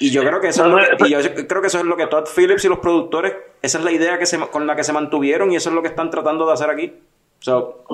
Y 0.00 0.10
yo 0.10 0.22
creo 0.22 0.40
que 0.40 0.48
eso 0.48 0.66
es 0.66 0.70
lo 0.72 0.96
que, 0.98 1.06
y 1.06 1.10
yo 1.10 1.18
creo 1.46 1.60
que 1.62 1.68
eso 1.68 1.78
es 1.78 1.84
lo 1.84 1.96
que 1.96 2.06
Todd 2.08 2.26
Phillips 2.34 2.64
y 2.64 2.68
los 2.68 2.80
productores, 2.80 3.32
esa 3.62 3.78
es 3.78 3.84
la 3.84 3.92
idea 3.92 4.18
que 4.18 4.26
se, 4.26 4.38
con 4.38 4.66
la 4.66 4.74
que 4.74 4.82
se 4.84 4.92
mantuvieron 4.92 5.52
y 5.52 5.56
eso 5.56 5.68
es 5.70 5.74
lo 5.74 5.82
que 5.82 5.88
están 5.88 6.10
tratando 6.10 6.46
de 6.48 6.52
hacer 6.52 6.68
aquí. 6.68 6.92
So, 7.38 7.84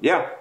yeah. 0.00 0.40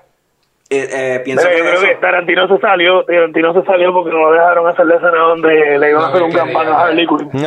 Eh, 0.79 1.15
eh, 1.15 1.19
pienso 1.23 1.43
Pero 1.45 1.57
yo 1.57 1.63
creo 1.63 1.73
eso- 1.75 1.87
que 1.87 1.95
Tarantino 1.95 2.47
se 2.47 2.57
salió, 2.59 3.03
Tarantino 3.05 3.53
se 3.53 3.63
salió 3.65 3.93
porque 3.93 4.11
no 4.11 4.19
lo 4.19 4.31
dejaron 4.33 4.67
hacer 4.67 4.85
la 4.85 4.95
escena 4.95 5.17
donde 5.19 5.77
le 5.79 5.89
iban 5.89 6.03
a 6.03 6.07
hacer 6.07 6.23
un 6.23 6.31
pan 6.31 6.67
a 6.67 6.81
Harley 6.81 7.05
Quinn. 7.07 7.29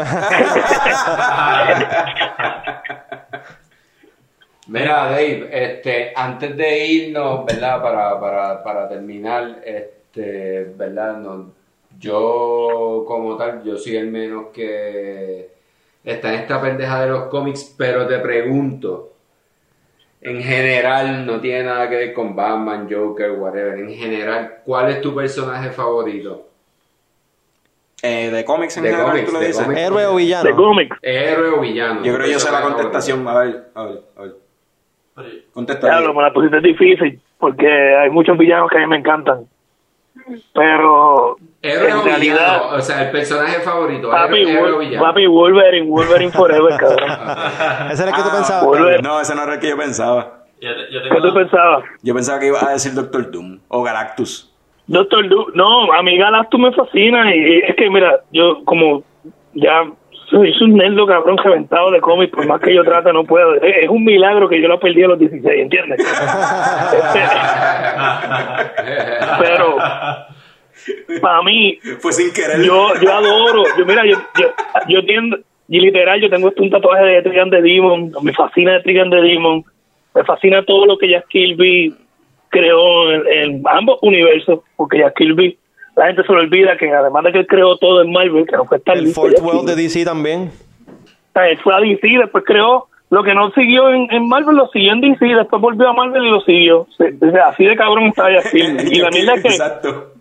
Mira, 4.68 5.10
Dave, 5.10 5.48
este, 5.52 6.12
antes 6.16 6.56
de 6.56 6.86
irnos, 6.86 7.44
¿verdad? 7.46 7.80
Para, 7.80 8.18
para, 8.20 8.62
para 8.64 8.88
terminar, 8.88 9.60
este, 9.64 10.72
¿verdad? 10.76 11.18
No, 11.18 11.52
yo, 12.00 13.04
como 13.06 13.36
tal, 13.36 13.62
yo 13.62 13.76
soy 13.76 13.96
el 13.96 14.08
menos 14.08 14.46
que 14.52 15.50
está 16.02 16.34
en 16.34 16.40
esta 16.40 16.60
pendeja 16.60 17.02
de 17.02 17.08
los 17.10 17.24
cómics, 17.26 17.74
pero 17.78 18.08
te 18.08 18.18
pregunto, 18.18 19.12
en 20.26 20.42
general, 20.42 21.24
no 21.24 21.40
tiene 21.40 21.62
nada 21.64 21.88
que 21.88 21.96
ver 21.96 22.12
con 22.12 22.34
Batman, 22.34 22.88
Joker, 22.90 23.32
whatever, 23.32 23.78
en 23.78 23.90
general, 23.94 24.56
¿cuál 24.64 24.90
es 24.90 25.00
tu 25.00 25.14
personaje 25.14 25.70
favorito? 25.70 26.42
eh, 28.02 28.30
de 28.30 28.44
cómics 28.44 28.76
en 28.76 28.82
De 28.84 28.90
general, 28.90 29.10
cómics, 29.10 29.26
tú 29.26 29.32
lo 29.32 29.40
de 29.40 29.46
dices. 29.46 29.68
Héroe 29.68 30.06
o 30.06 30.10
De 30.10 30.16
villano. 30.16 30.56
cómics. 30.56 30.96
Héroe 31.02 31.48
o 31.50 31.60
villano. 31.60 32.04
Yo 32.04 32.14
creo 32.14 32.26
que 32.26 32.32
yo 32.32 32.38
sé 32.38 32.52
la 32.52 32.60
contestación. 32.62 33.26
A 33.26 33.38
ver, 33.40 33.64
a 33.74 33.84
ver, 33.84 34.00
a 34.16 34.22
ver. 34.22 34.32
Contesta. 35.52 35.86
Diablo, 35.88 36.12
me 36.14 36.22
la 36.22 36.32
pusiste 36.32 36.60
difícil 36.60 37.20
porque 37.38 37.66
hay 37.66 38.10
muchos 38.10 38.36
villanos 38.36 38.70
que 38.70 38.76
a 38.76 38.80
mí 38.80 38.86
me 38.86 38.98
encantan. 38.98 39.46
Pero 40.52 41.36
Héroe 41.62 41.90
en 41.90 41.96
o 41.96 42.02
realidad, 42.02 42.60
villano, 42.60 42.76
o 42.76 42.80
sea, 42.80 43.04
el 43.04 43.10
personaje 43.10 43.60
favorito, 43.60 44.10
papi, 44.10 44.42
héroe, 44.42 44.98
papi 44.98 45.26
Wolverine, 45.26 45.88
Wolverine 45.88 46.32
Forever, 46.32 46.76
cabrón. 46.78 47.10
Ese 47.90 48.02
era 48.02 48.10
el 48.10 48.16
que 48.16 48.22
tú 48.22 48.28
Ah, 48.30 48.36
pensabas. 48.36 48.64
Wolverine. 48.64 49.02
No, 49.02 49.20
ese 49.20 49.34
no 49.34 49.42
era 49.42 49.54
el 49.54 49.60
que 49.60 49.68
yo 49.70 49.76
pensaba. 49.76 50.44
Yo, 50.60 50.70
yo 50.90 51.02
¿Qué 51.02 51.20
tú 51.20 51.34
pensabas? 51.34 51.84
Yo 52.02 52.14
pensaba 52.14 52.38
que 52.40 52.46
iba 52.46 52.58
a 52.66 52.72
decir 52.72 52.94
Doctor 52.94 53.30
Doom 53.30 53.58
o 53.68 53.82
Galactus. 53.82 54.52
Doctor 54.88 55.28
Du, 55.28 55.46
no, 55.54 55.92
a 55.92 56.02
mí 56.02 56.16
Galactus 56.16 56.60
me 56.60 56.72
fascina 56.72 57.34
y, 57.34 57.38
y 57.38 57.58
es 57.58 57.74
que 57.76 57.90
mira, 57.90 58.20
yo 58.30 58.64
como 58.64 59.02
ya 59.52 59.82
soy 60.30 60.52
un 60.60 60.74
nerdo 60.74 61.06
cabrón 61.06 61.36
reventado 61.38 61.90
de 61.90 62.00
cómics, 62.00 62.32
por 62.32 62.46
más 62.46 62.60
que 62.60 62.74
yo 62.74 62.82
trate 62.84 63.12
no 63.12 63.24
puedo. 63.24 63.54
Es, 63.56 63.84
es 63.84 63.88
un 63.88 64.04
milagro 64.04 64.48
que 64.48 64.60
yo 64.60 64.68
lo 64.68 64.78
perdí 64.80 65.02
a 65.02 65.08
los 65.08 65.18
16, 65.18 65.62
¿entiendes? 65.62 65.98
Este, 66.00 67.20
pero 69.40 69.76
para 71.20 71.42
mí, 71.42 71.78
Fue 72.00 72.12
sin 72.12 72.32
querer. 72.32 72.62
yo 72.64 72.88
yo 73.00 73.12
adoro, 73.12 73.64
yo 73.78 73.86
mira, 73.86 74.04
yo 74.04 74.16
yo, 74.38 74.46
yo 74.88 75.04
tiendo, 75.04 75.38
y 75.68 75.80
literal, 75.80 76.20
yo 76.20 76.30
tengo 76.30 76.48
este 76.48 76.62
un 76.62 76.70
tatuaje 76.70 77.04
de 77.04 77.22
Trigan 77.22 77.50
de 77.50 77.62
Demon, 77.62 78.12
me 78.22 78.32
fascina 78.32 78.80
Trigan 78.82 79.10
de 79.10 79.20
Demon, 79.20 79.64
me 80.14 80.24
fascina 80.24 80.64
todo 80.64 80.86
lo 80.86 80.98
que 80.98 81.08
Jack 81.08 81.26
Kirby 81.28 81.94
creó 82.48 83.12
en, 83.12 83.22
en 83.26 83.62
ambos 83.66 83.98
universos, 84.02 84.60
porque 84.76 84.98
Jack 84.98 85.14
Kirby, 85.16 85.58
la 85.96 86.06
gente 86.06 86.22
se 86.24 86.32
le 86.32 86.40
olvida 86.40 86.76
que 86.76 86.92
además 86.92 87.24
de 87.24 87.32
que 87.32 87.38
él 87.40 87.46
creó 87.46 87.76
todo 87.78 88.02
en 88.02 88.12
Marvel, 88.12 88.46
que 88.46 88.56
no 88.56 88.64
fue 88.64 88.78
tan 88.80 88.98
El 88.98 89.04
listo, 89.04 89.28
Jack 89.28 89.42
World 89.44 89.68
de 89.68 89.76
DC 89.76 90.04
también. 90.04 90.50
O 90.88 91.32
sea, 91.32 91.48
él 91.48 91.58
fue 91.58 91.74
a 91.74 91.80
DC, 91.80 92.06
después 92.18 92.44
creó 92.46 92.86
lo 93.08 93.22
que 93.22 93.34
no 93.34 93.50
siguió 93.52 93.88
en, 93.90 94.08
en 94.10 94.28
Marvel, 94.28 94.56
lo 94.56 94.66
siguió 94.68 94.92
en 94.92 95.00
DC, 95.00 95.24
después 95.24 95.62
volvió 95.62 95.88
a 95.88 95.92
Marvel 95.92 96.24
y 96.24 96.30
lo 96.30 96.40
siguió. 96.40 96.86
Se- 96.96 97.14
o 97.20 97.30
sea, 97.30 97.48
así 97.48 97.64
de 97.64 97.76
cabrón 97.76 98.04
está 98.04 98.30
Jack 98.30 98.50
Kirby. 98.50 98.90
Y 98.92 99.00
la 99.00 99.10
mierda 99.10 99.34
es 99.34 99.42
que 99.42 99.48
Exacto. 99.48 100.12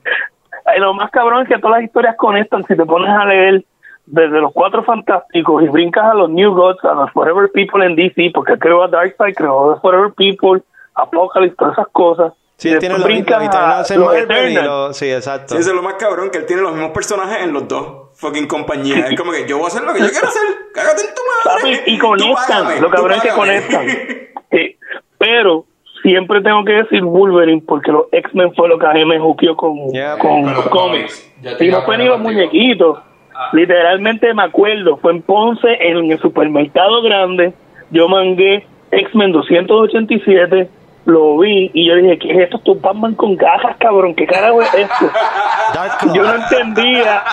Lo 0.80 0.94
más 0.94 1.12
cabrón 1.12 1.44
es 1.44 1.48
que 1.48 1.60
todas 1.60 1.78
las 1.78 1.86
historias 1.86 2.16
conectan. 2.18 2.64
Si 2.64 2.76
te 2.76 2.86
pones 2.86 3.10
a 3.10 3.26
leer 3.26 3.64
desde 4.08 4.40
los 4.40 4.52
Cuatro 4.54 4.84
Fantásticos 4.84 5.64
y 5.64 5.68
brincas 5.68 6.06
a 6.06 6.14
los 6.14 6.30
New 6.30 6.54
Gods, 6.54 6.84
a 6.86 6.94
los 6.94 7.12
Forever 7.12 7.50
People 7.52 7.86
en 7.86 7.96
DC, 7.96 8.32
porque 8.34 8.54
él 8.54 8.60
creó 8.60 8.84
a 8.84 8.88
Darkseid, 8.88 9.36
creó 9.36 9.72
a 9.72 9.80
Forever 9.80 10.12
People, 10.16 10.62
Apocalypse, 10.96 11.56
todas 11.58 11.74
esas 11.74 11.88
cosas. 11.90 12.34
Sí, 12.58 12.70
él 12.70 12.80
tiene 12.80 12.94
los, 12.98 13.04
Marvel 13.04 13.18
y 13.18 13.22
Eternals. 13.22 14.66
los... 14.66 14.98
Sí, 14.98 15.12
exacto. 15.12 15.56
Sí, 15.56 15.62
eso 15.62 15.70
es 15.72 15.76
lo 15.76 15.84
más 15.84 15.96
cabrón, 15.96 16.30
que 16.30 16.38
él 16.38 16.46
tiene 16.46 16.62
los 16.62 16.72
mismos 16.72 16.92
personajes 16.92 17.44
en 17.44 17.52
los 17.54 17.68
dos 17.68 18.06
fucking 18.16 18.48
compañías. 18.48 19.12
Es 19.12 19.20
como 19.20 19.32
que 19.32 19.46
yo 19.48 19.58
voy 19.58 19.66
a 19.66 19.68
hacer 19.68 19.84
lo 19.84 19.94
que 19.94 20.00
yo 20.00 20.10
quiero 20.10 20.28
hacer. 20.28 20.42
Cágate 20.74 21.02
en 21.02 21.14
tu 21.14 21.22
madre. 21.28 21.78
Papi, 21.78 21.92
y 21.92 21.98
págame, 21.98 22.22
conectan, 22.22 22.82
lo 22.82 22.90
cabrón 22.90 23.12
es 23.14 23.22
que 23.22 23.30
conectan. 23.30 23.88
Sí, 24.52 24.78
pero 25.18 25.66
siempre 26.02 26.40
tengo 26.42 26.64
que 26.64 26.74
decir 26.74 27.04
Wolverine 27.04 27.64
porque 27.68 27.92
los 27.92 28.06
X-Men 28.12 28.54
fue 28.54 28.70
lo 28.70 28.78
que 28.78 28.86
a 28.86 28.94
mí 28.94 29.04
me 29.04 29.20
juqueó 29.20 29.58
con, 29.58 29.92
Yeah, 29.92 30.18
con 30.18 30.46
los 30.54 30.68
cómics. 30.70 31.34
Y 31.60 31.68
no 31.68 31.82
fue 31.82 31.98
ni 31.98 32.06
los 32.06 32.20
muñequitos. 32.20 33.00
Literalmente 33.52 34.34
me 34.34 34.44
acuerdo, 34.44 34.98
fue 34.98 35.12
en 35.12 35.24
Ponce, 35.24 35.68
en 35.80 36.10
el 36.10 36.20
supermercado 36.20 37.02
grande, 37.02 37.54
yo 37.90 38.08
mangué 38.08 38.66
X-Men 38.92 39.34
287, 39.34 40.70
lo 41.06 41.38
vi 41.38 41.70
y 41.74 41.88
yo 41.88 41.96
dije, 41.96 42.18
¿qué 42.20 42.32
es 42.32 42.38
esto? 42.40 42.58
Estos 42.58 42.82
Batman 42.82 43.14
con 43.16 43.36
gafas, 43.36 43.78
cabrón, 43.78 44.16
¿qué 44.16 44.26
carajo 44.26 44.62
es 44.62 44.74
esto? 44.74 45.06
Yo 46.14 46.24
no 46.24 46.36
entendía 46.36 47.24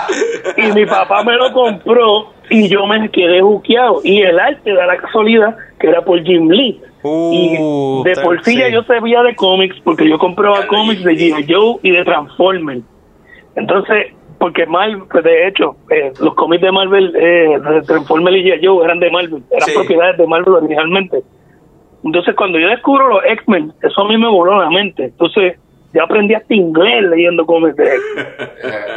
y 0.56 0.72
mi 0.72 0.84
papá 0.86 1.22
me 1.24 1.34
lo 1.36 1.52
compró 1.52 2.32
y 2.50 2.68
yo 2.68 2.86
me 2.86 3.08
quedé 3.10 3.40
juqueado 3.40 4.00
y 4.04 4.20
el 4.22 4.38
arte 4.38 4.72
da 4.74 4.86
la 4.86 4.96
casualidad 4.98 5.56
que 5.78 5.88
era 5.88 6.02
por 6.02 6.22
Jim 6.22 6.48
Lee 6.50 6.80
Uh, 7.04 7.32
y 8.04 8.08
de 8.08 8.16
por 8.22 8.44
sí 8.44 8.56
ya 8.56 8.68
yo 8.68 8.84
sabía 8.84 9.24
de 9.24 9.34
cómics 9.34 9.74
porque 9.82 10.08
yo 10.08 10.18
compraba 10.18 10.68
cómics 10.68 11.02
de 11.02 11.14
G.I. 11.16 11.52
Joe 11.52 11.80
y 11.82 11.90
de 11.90 12.04
Transformers 12.04 12.82
entonces 13.56 14.12
porque 14.38 14.66
Marvel 14.66 15.02
pues, 15.10 15.24
de 15.24 15.48
hecho 15.48 15.74
eh, 15.90 16.12
los 16.20 16.34
cómics 16.36 16.62
de 16.62 16.70
Marvel 16.70 17.12
eh, 17.16 17.58
de 17.58 17.82
Transformers 17.82 18.36
y 18.36 18.44
G.I. 18.44 18.64
Joe 18.64 18.84
eran 18.84 19.00
de 19.00 19.10
Marvel 19.10 19.42
eran 19.50 19.68
Sí. 19.68 19.74
propiedades 19.74 20.16
de 20.16 20.26
Marvel 20.28 20.54
originalmente 20.54 21.22
entonces 22.04 22.34
cuando 22.34 22.58
yo 22.58 22.68
descubro 22.68 23.08
los 23.08 23.24
X-Men 23.24 23.72
eso 23.82 24.00
a 24.00 24.08
mí 24.08 24.16
me 24.18 24.28
voló 24.28 24.60
la 24.60 24.70
mente 24.70 25.04
entonces 25.04 25.58
yo 25.94 26.02
aprendí 26.02 26.34
hasta 26.34 26.54
inglés 26.54 27.04
leyendo 27.04 27.46
cómics 27.46 27.76
de 27.76 27.84
X-Men 27.84 28.26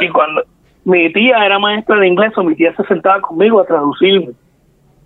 y 0.00 0.08
cuando 0.08 0.42
mi 0.86 1.12
tía 1.12 1.44
era 1.44 1.58
maestra 1.58 1.98
de 1.98 2.06
inglés, 2.06 2.32
o 2.38 2.44
mi 2.44 2.54
tía 2.54 2.72
se 2.76 2.84
sentaba 2.84 3.20
conmigo 3.20 3.60
a 3.60 3.66
traducirme. 3.66 4.34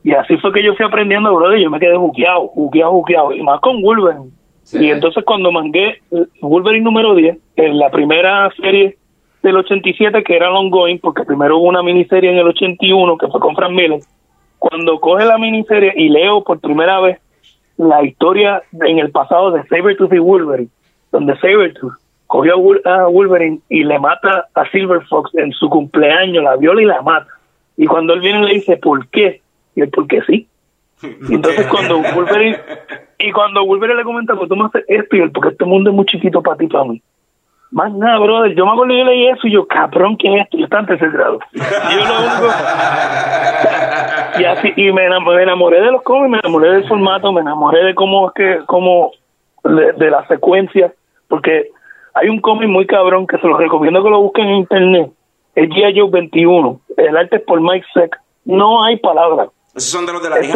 Y 0.05 0.13
así 0.13 0.37
fue 0.37 0.53
que 0.53 0.63
yo 0.63 0.75
fui 0.75 0.85
aprendiendo, 0.85 1.35
brother, 1.35 1.59
y 1.59 1.63
yo 1.63 1.71
me 1.71 1.81
quedé 1.81 1.97
buqueado, 1.97 2.51
buqueado, 2.55 2.93
buqueado. 2.93 3.33
Y 3.33 3.43
más 3.43 3.61
con 3.61 3.81
Wolverine. 3.81 4.31
Sí. 4.63 4.85
Y 4.85 4.91
entonces 4.91 5.25
cuando 5.25 5.51
mangué 5.51 6.03
Wolverine 6.43 6.85
número 6.85 7.15
10, 7.15 7.39
en 7.57 7.79
la 7.79 7.91
primera 7.91 8.51
serie 8.61 8.99
del 9.43 9.57
87, 9.57 10.23
que 10.23 10.37
era 10.37 10.53
ongoing, 10.53 10.99
porque 10.99 11.25
primero 11.25 11.57
hubo 11.57 11.69
una 11.69 11.83
miniserie 11.83 12.31
en 12.31 12.37
el 12.37 12.49
81, 12.49 13.17
que 13.17 13.29
fue 13.29 13.41
con 13.41 13.57
Frank 13.57 13.73
Miller. 13.73 14.01
Cuando 14.59 15.01
coge 15.01 15.25
la 15.25 15.39
miniserie 15.39 15.95
y 15.97 16.11
leo 16.11 16.45
por 16.45 16.61
primera 16.61 17.01
vez 17.01 17.21
la 17.81 18.05
historia 18.05 18.63
en 18.87 18.99
el 18.99 19.11
pasado 19.11 19.53
de 19.53 19.63
Sabretooth 19.69 20.13
y 20.13 20.19
Wolverine, 20.19 20.69
donde 21.13 21.35
Sabretooth 21.39 21.95
cogió 22.27 22.55
a 22.55 22.57
Wol- 22.59 22.87
a 22.87 23.07
Wolverine 23.09 23.61
y 23.71 23.85
le 23.85 23.99
mata 23.99 24.47
a 24.55 24.71
Silver 24.71 25.01
Fox 25.09 25.35
en 25.35 25.51
su 25.53 25.69
cumpleaños, 25.71 26.45
la 26.45 26.57
viola 26.57 26.83
y 26.83 26.85
la 26.85 27.01
mata. 27.03 27.31
Y 27.77 27.87
cuando 27.87 28.13
él 28.13 28.21
viene 28.21 28.47
le 28.47 28.55
dice, 28.55 28.77
¿por 28.77 29.09
qué? 29.09 29.41
Y 29.75 29.81
él, 29.81 29.91
porque 29.91 30.21
sí. 30.27 30.47
Y 31.31 31.35
entonces 31.35 31.67
cuando 31.69 32.03
Wolverine, 32.15 32.59
y 33.19 33.33
cuando 33.33 33.65
Wolverine 33.65 33.97
le 33.99 34.05
comenta, 34.05 34.37
pues 34.37 34.49
tú 34.51 34.57
me 34.57 34.67
haces 34.67 34.85
esto, 34.87 35.17
y 35.17 35.21
él, 35.21 35.31
porque 35.33 35.49
este 35.49 35.65
mundo 35.65 35.89
es 35.91 35.97
muy 35.97 36.05
chiquito 36.05 36.43
para 36.43 36.59
ti, 36.59 36.67
para 36.67 36.85
mí. 36.85 37.01
Más 37.71 37.93
nada, 37.93 38.19
brother. 38.19 38.55
Yo 38.55 38.67
me 38.67 38.73
acuerdo 38.73 38.95
yo 38.95 39.05
leí 39.05 39.29
eso 39.29 39.47
y 39.47 39.53
yo, 39.53 39.67
cabrón, 39.67 40.17
¿qué 40.17 40.35
es 40.35 40.43
esto? 40.43 40.59
Yo 40.59 40.65
estaba 40.65 40.81
en 40.81 40.87
tercer 40.89 41.11
grado. 41.11 41.39
Y 41.53 41.59
yo 41.59 42.05
lo 42.05 42.19
único... 42.19 42.47
y 44.41 44.45
así, 44.45 44.73
y 44.77 44.93
me 44.93 45.07
enamoré, 45.07 45.37
me 45.37 45.43
enamoré 45.45 45.81
de 45.81 45.93
los 45.93 46.03
cómics, 46.03 46.31
me 46.31 46.39
enamoré 46.39 46.73
del 46.73 46.89
formato, 46.89 47.33
me 47.33 47.43
enamoré 47.43 47.85
de 47.85 47.95
cómo 47.95 48.29
es 48.29 48.35
que, 48.35 48.59
cómo, 48.67 49.13
de, 49.65 49.93
de 49.93 50.11
la 50.11 50.27
secuencia, 50.27 50.93
porque 51.29 51.71
hay 52.15 52.29
un 52.29 52.41
cómic 52.41 52.69
muy 52.69 52.87
cabrón 52.87 53.27
que 53.27 53.39
se 53.39 53.47
los 53.47 53.59
recomiendo 53.59 54.03
que 54.03 54.11
lo 54.11 54.21
busquen 54.21 54.49
en 54.49 54.55
internet. 54.57 55.11
Es 55.55 55.69
G.I. 55.69 55.99
Joe 55.99 56.11
21. 56.11 56.81
El 56.97 57.17
arte 57.17 57.37
es 57.37 57.43
por 57.43 57.61
Mike 57.61 57.87
Seck. 57.95 58.21
No 58.45 58.85
hay 58.85 58.97
palabras. 58.99 59.49
Esos 59.75 59.91
son 59.91 60.07
de 60.07 60.13
los 60.13 60.23
de 60.23 60.31
la 60.31 60.39
Es 60.39 60.53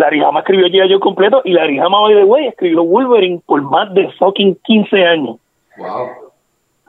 Larry 0.00 0.22
escribió 0.38 0.66
G.I. 0.66 0.88
Joe 0.88 1.00
completo 1.00 1.42
y 1.44 1.52
Larry 1.52 1.78
Hama, 1.78 2.00
by 2.00 2.14
the 2.14 2.24
way, 2.24 2.46
escribió 2.46 2.82
Wolverine 2.82 3.42
por 3.44 3.60
más 3.62 3.92
de 3.92 4.10
fucking 4.12 4.56
15 4.64 5.04
años. 5.04 5.36
Wow. 5.76 6.08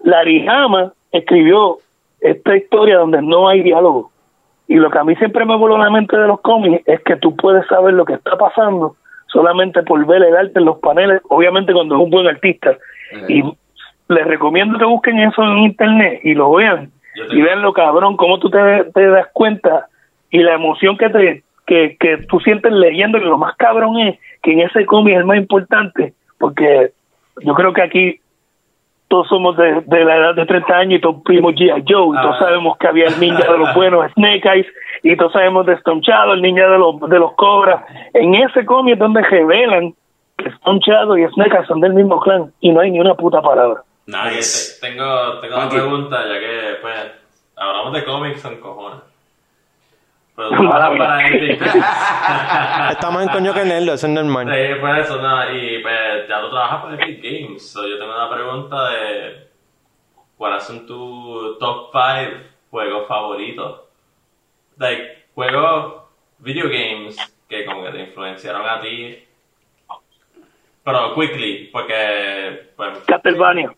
Larry 0.04 0.48
Hama 0.48 0.94
escribió 1.12 1.78
esta 2.22 2.56
historia 2.56 2.98
donde 2.98 3.22
no 3.22 3.50
hay 3.50 3.64
diálogo. 3.64 4.12
Y 4.68 4.76
lo 4.76 4.90
que 4.90 5.00
a 5.00 5.04
mí 5.04 5.16
siempre 5.18 5.44
me 5.44 5.58
voló 5.58 5.78
la 5.78 5.90
mente 5.90 6.18
de 6.18 6.28
los 6.28 6.40
cómics 6.40 6.84
es 6.88 7.02
que 7.02 7.18
tú 7.18 7.36
puedes 7.36 7.68
saber 7.68 7.94
lo 7.94 8.06
que 8.06 8.14
está 8.14 8.38
pasando 8.38 8.96
solamente 9.28 9.84
por 9.84 10.06
ver 10.06 10.24
el 10.24 10.36
arte 10.36 10.60
en 10.60 10.66
los 10.66 10.78
paneles, 10.80 11.22
obviamente 11.30 11.74
cuando 11.74 11.96
es 11.96 12.02
un 12.02 12.10
buen 12.10 12.28
artista. 12.28 12.78
Y 13.28 13.44
les 14.08 14.26
recomiendo 14.26 14.78
que 14.78 14.86
busquen 14.86 15.20
eso 15.20 15.44
en 15.44 15.58
internet 15.58 16.22
y 16.24 16.34
lo 16.34 16.52
vean. 16.54 16.92
Y 17.32 17.42
vean 17.42 17.62
lo 17.62 17.74
cabrón, 17.74 18.16
cómo 18.16 18.40
tú 18.40 18.50
te, 18.50 18.86
te 18.94 19.08
das 19.08 19.28
cuenta 19.34 19.88
y 20.30 20.40
la 20.40 20.54
emoción 20.54 20.98
que 20.98 21.10
te 21.10 21.44
que, 21.72 21.96
que 21.98 22.18
tú 22.28 22.40
sientes 22.42 22.70
leyendo. 22.74 23.18
Y 23.18 23.22
lo 23.22 23.38
más 23.38 23.56
cabrón 23.56 23.98
es 24.00 24.20
que 24.44 24.52
en 24.52 24.60
ese 24.60 24.86
cómic 24.86 25.14
es 25.14 25.20
el 25.20 25.26
más 25.26 25.38
importante, 25.38 26.14
porque 26.38 26.92
yo 27.42 27.54
creo 27.54 27.72
que 27.72 27.82
aquí 27.82 28.20
todos 29.08 29.28
somos 29.30 29.56
de, 29.56 29.82
de 29.86 30.04
la 30.06 30.16
edad 30.18 30.36
de 30.36 30.46
30 30.46 30.74
años 30.74 30.98
y 30.98 31.02
todos 31.02 31.22
primos 31.24 31.54
G.I. 31.54 31.84
Joe, 31.88 32.18
y 32.18 32.22
todos 32.22 32.36
Ah. 32.36 32.40
sabemos 32.40 32.78
que 32.78 32.88
había 32.88 33.08
el 33.08 33.20
ninja 33.22 33.50
de 33.50 33.58
los 33.58 33.74
buenos, 33.74 34.12
Snake 34.16 34.48
Eyes, 34.54 34.68
y 35.04 35.16
todos 35.16 35.32
sabemos 35.34 35.66
de 35.66 35.74
Stone 35.74 36.02
Shadow, 36.02 36.34
el 36.34 36.42
ninja 36.42 36.68
de 36.68 36.78
los, 36.78 37.00
de 37.10 37.20
los 37.20 37.34
Cobras. 37.36 37.84
En 38.14 38.36
ese 38.36 38.66
cómic 38.66 38.94
es 38.96 39.00
donde 39.00 39.22
revelan 39.22 39.94
que 40.38 40.50
Stone 40.50 40.80
Shadow 40.86 41.18
y 41.18 41.26
Snake 41.30 41.56
Eyes 41.56 41.68
son 41.68 41.80
del 41.82 41.94
mismo 41.94 42.20
clan, 42.20 42.52
y 42.60 42.72
no 42.72 42.82
hay 42.82 42.92
ni 42.92 43.00
una 43.00 43.16
puta 43.16 43.42
palabra. 43.42 43.82
Nice. 44.08 44.80
Te- 44.82 44.88
Tengo, 44.90 45.40
tengo 45.42 45.56
una 45.58 45.70
pregunta, 45.70 46.18
ya 46.28 46.40
que 46.40 46.60
pues 46.82 46.96
hablamos 47.58 47.94
de 47.94 48.04
cómics 48.04 48.42
son 48.42 48.56
cojones. 48.62 49.00
Para. 50.70 51.30
NTT. 51.30 51.62
Está 52.92 53.22
en 53.22 53.30
coño 53.30 53.54
que 53.54 53.66
Nerdo, 53.66 53.94
eso 53.94 54.08
es 54.08 54.14
normal. 54.14 54.48
Sí, 54.48 54.80
pues 54.80 55.06
eso, 55.06 55.22
no, 55.22 55.52
y 55.52 55.82
pues 55.82 56.28
ya 56.28 56.42
tú 56.42 56.50
trabajas 56.50 56.84
para 56.84 56.96
Epic 56.96 57.22
Games. 57.22 57.72
So, 57.72 57.88
yo 57.88 57.98
tengo 57.98 58.14
una 58.14 58.30
pregunta 58.30 58.90
de 58.90 59.48
¿cuáles 60.38 60.64
son 60.64 60.86
tus 60.88 61.60
top 61.60 61.92
5 61.92 62.42
juegos 62.72 63.08
favoritos? 63.08 63.82
Like, 64.78 65.26
juegos, 65.36 66.04
video 66.40 66.68
games 66.68 67.18
que 67.48 67.66
como 67.66 67.84
que 67.84 67.92
te 67.92 68.00
influenciaron 68.00 68.68
a 68.68 68.80
ti. 68.80 69.24
Pero 70.84 71.14
quickly, 71.14 71.70
porque 71.72 72.72
pues 72.76 73.00
Castlevania. 73.06 73.72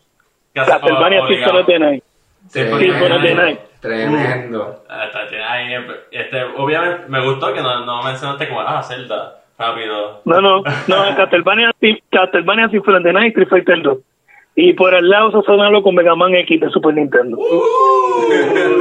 Castlevania. 0.53 1.27
Symphony 1.27 1.59
of 1.59 1.65
the 1.65 1.79
Night. 1.79 2.03
Symphony 2.47 2.89
of 2.89 3.21
the 3.21 3.33
Night. 3.35 3.72
Tremendo. 3.83 4.83
Ahí, 4.89 5.75
este, 6.11 6.43
obviamente 6.57 7.03
me 7.09 7.19
gustó 7.23 7.53
que 7.53 7.61
no, 7.61 7.85
no 7.85 8.01
mencionaste 8.01 8.47
como, 8.47 8.61
ah, 8.61 8.81
Zelda, 8.81 9.41
rápido. 9.59 10.21
No, 10.25 10.41
no, 10.41 10.63
no, 10.87 11.15
Castlevania, 11.17 11.69
Castlevania 12.09 12.69
Symphony 12.69 12.97
of 12.97 13.03
the 13.03 13.13
Night, 13.13 13.29
Street 13.31 13.49
Fighter 13.49 13.81
2. 13.83 13.97
Y 14.55 14.73
por 14.73 14.93
el 14.93 15.09
lado 15.09 15.31
sazonarlo 15.31 15.81
con 15.83 15.95
Mega 15.95 16.15
Man 16.15 16.33
X 16.35 16.61
de 16.61 16.69
Super 16.69 16.93
Nintendo. 16.93 17.37
Bueno 17.37 17.49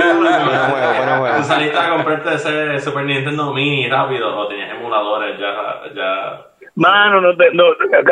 juego, 0.05 0.93
bueno 0.99 1.15
¿Tú 1.15 1.21
juego. 1.21 1.43
saliste 1.43 1.79
a 1.79 1.91
comprarte 1.91 2.35
ese 2.35 2.79
Super 2.81 3.05
Nintendo 3.05 3.53
Mini 3.53 3.89
rápido 3.89 4.39
o 4.39 4.47
tenías 4.49 4.71
emuladores 4.73 5.39
ya? 5.39 5.81
ya... 5.95 6.47
Mano, 6.75 7.21
no, 7.23 7.37
te- 7.37 7.51
no, 7.53 7.65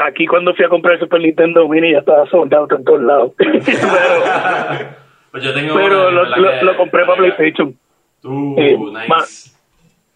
aquí 0.05 0.26
cuando 0.26 0.55
fui 0.55 0.64
a 0.64 0.68
comprar 0.68 0.95
el 0.95 1.01
Super 1.01 1.20
Nintendo 1.20 1.68
Mini 1.68 1.93
ya 1.93 1.99
estaba 1.99 2.26
soldado 2.26 2.66
en 2.76 2.84
todos 2.84 3.03
lados. 3.03 3.32
pero 5.31 5.43
Pues 5.43 5.45
yo 5.45 5.55
tengo 5.55 5.74
pero 5.74 6.09
una, 6.09 6.11
lo, 6.11 6.24
lo, 6.37 6.51
que- 6.51 6.64
lo 6.64 6.76
compré 6.76 7.05
para. 7.05 7.16
PlayStation. 7.18 7.76
Uh, 8.24 8.55
Eh, 8.59 8.76
nice. 8.78 9.51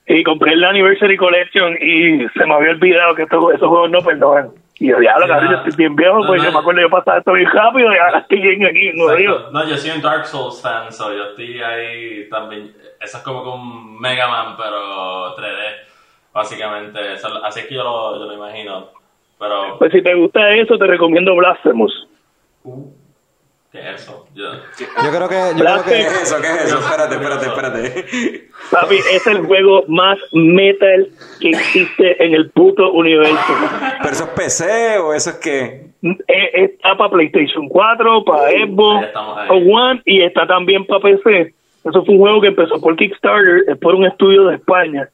Y 0.07 0.23
compré 0.23 0.53
el 0.53 0.63
Anniversary 0.65 1.17
Collection 1.17 1.73
y 1.81 2.29
se 2.29 2.47
me 2.47 2.55
había 2.55 2.71
olvidado 2.73 3.15
que 3.15 3.23
estos, 3.23 3.55
esos 3.55 3.69
juegos 3.69 3.91
no 3.91 4.01
perdonan. 4.03 4.51
Y 4.79 4.89
yo, 4.89 4.99
diablo, 4.99 5.25
Sí, 5.25 5.33
cabrón, 5.33 5.51
yo 5.51 5.57
estoy 5.59 5.73
bien 5.77 5.97
viejo, 5.97 6.19
No, 6.19 6.27
pues 6.27 6.43
no. 6.43 6.49
yo 6.49 6.53
me 6.53 6.59
acuerdo 6.59 6.81
yo 6.83 6.91
pasaba 6.91 7.19
esto 7.19 7.33
bien 7.33 7.49
rápido 7.51 7.91
y 7.93 7.97
ahora 7.97 8.19
estoy 8.19 8.41
bien 8.41 8.67
aquí, 8.67 8.91
no. 8.93 9.07
No, 9.53 9.67
yo 9.69 9.77
soy 9.79 9.91
un 9.93 10.03
Dark 10.03 10.27
Souls 10.27 10.61
fan, 10.61 10.93
so 10.93 11.11
yo 11.17 11.31
estoy 11.31 11.63
ahí 11.63 12.29
también. 12.29 12.75
Eso 13.01 13.17
es 13.19 13.23
como 13.25 13.45
con 13.45 14.01
Mega 14.01 14.29
Man, 14.29 14.57
pero 14.59 15.35
3D, 15.37 15.87
básicamente. 16.35 17.13
Eso- 17.15 17.43
así 17.45 17.61
es 17.61 17.67
que 17.67 17.75
yo 17.77 17.85
lo, 17.85 18.19
yo 18.19 18.25
lo 18.27 18.35
imagino. 18.35 18.89
Pero, 19.39 19.79
Pues 19.79 19.91
si 19.93 20.03
te 20.03 20.15
gusta 20.15 20.51
eso, 20.55 20.77
te 20.77 20.87
recomiendo 20.87 21.35
Blasphemous. 21.37 22.09
¿Qué 23.75 23.81
es 23.81 24.03
eso? 24.03 24.27
Yo, 24.35 24.45
Yo 24.79 25.11
creo 25.11 25.29
que, 25.29 25.35
yo 25.35 25.51
creo 25.51 25.55
Blasphemous. 25.57 25.85
¿Qué 25.85 25.91
que 25.91 26.01
es 26.01 26.23
eso? 26.23 26.41
¿Qué 26.41 26.47
es 26.47 26.65
eso? 26.67 26.79
Espérate, 26.79 27.15
espérate, 27.15 27.47
espérate. 27.47 28.49
Papi, 28.71 28.95
es 28.95 29.27
el 29.27 29.39
juego 29.45 29.85
más 29.89 30.17
metal 30.33 31.09
que 31.41 31.51
existe 31.51 32.25
en 32.25 32.35
el 32.35 32.51
puto 32.51 32.93
universo. 32.93 33.55
¿Pero 34.01 34.15
eso 34.15 34.25
es 34.25 34.31
PC 34.31 34.99
o 34.99 35.13
eso 35.13 35.31
es 35.31 35.37
que...? 35.37 35.87
Eh, 36.03 36.51
Está 36.55 36.97
para 36.97 37.11
PlayStation 37.11 37.69
4, 37.69 38.25
para 38.25 38.51
Xbox 38.51 39.09
One 39.51 40.03
y 40.05 40.23
está 40.23 40.47
también 40.47 40.87
para 40.87 41.01
PC. 41.01 41.53
Eso 41.85 42.05
fue 42.05 42.15
un 42.15 42.21
juego 42.21 42.41
que 42.43 42.49
empezó 42.49 42.81
por 42.81 42.95
Kickstarter, 42.95 43.65
es 43.69 43.77
por 43.79 43.95
un 43.95 44.07
estudio 44.07 44.47
de 44.47 44.57
España. 44.57 45.09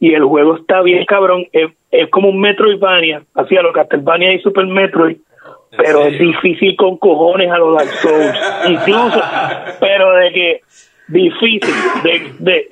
Y 0.00 0.14
el 0.14 0.24
juego 0.24 0.56
está 0.56 0.80
bien 0.80 1.04
cabrón, 1.04 1.46
es, 1.52 1.70
es 1.90 2.08
como 2.10 2.30
un 2.30 2.40
Metroidvania, 2.40 3.22
así 3.34 3.56
a 3.56 3.62
lo 3.62 3.72
Castlevania 3.72 4.32
y 4.32 4.40
Super 4.40 4.66
Metroid, 4.66 5.16
¿en 5.16 5.22
pero 5.76 6.04
es 6.06 6.18
difícil 6.18 6.76
con 6.76 6.96
cojones 6.98 7.50
a 7.50 7.58
los 7.58 7.76
Dark 7.76 7.90
Souls. 7.94 8.38
Incluso, 8.68 9.20
pero 9.80 10.12
de 10.12 10.32
que 10.32 10.60
difícil, 11.08 11.74
de, 12.04 12.32
de 12.38 12.68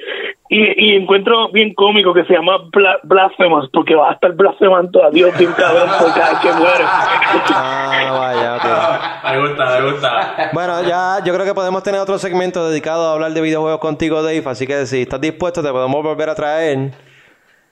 y, 0.49 0.93
y 0.93 0.97
encuentro 0.97 1.51
bien 1.53 1.75
cómico 1.75 2.13
que 2.13 2.25
se 2.25 2.33
llama 2.33 2.59
Bla- 2.73 2.99
Blasphemous, 3.05 3.69
porque 3.73 3.95
va 3.95 4.11
a 4.11 4.13
estar 4.15 4.33
blasfemando 4.33 5.05
a 5.05 5.11
Dios 5.11 5.37
bien 5.39 5.53
cabrón 5.53 5.89
por 6.01 6.13
cada 6.13 6.31
vez 6.31 6.39
que 6.41 6.53
muere. 6.55 6.85
Ah, 7.53 8.19
vaya, 8.19 8.57
ok. 8.57 9.33
Me 9.33 9.41
gusta, 9.49 9.81
me 9.81 9.91
gusta. 9.93 10.51
Bueno, 10.53 10.83
ya 10.83 11.19
yo 11.25 11.33
creo 11.35 11.47
que 11.47 11.55
podemos 11.55 11.83
tener 11.83 12.01
otro 12.01 12.19
segmento 12.19 12.69
dedicado 12.69 13.09
a 13.09 13.13
hablar 13.15 13.31
de 13.33 13.41
videojuegos 13.41 13.79
contigo, 13.81 14.23
Dave. 14.23 14.43
Así 14.47 14.67
que 14.67 14.87
si 14.87 15.03
estás 15.03 15.21
dispuesto, 15.21 15.63
te 15.63 15.71
podemos 15.71 16.03
volver 16.03 16.29
a 16.31 16.35
traer. 16.35 16.91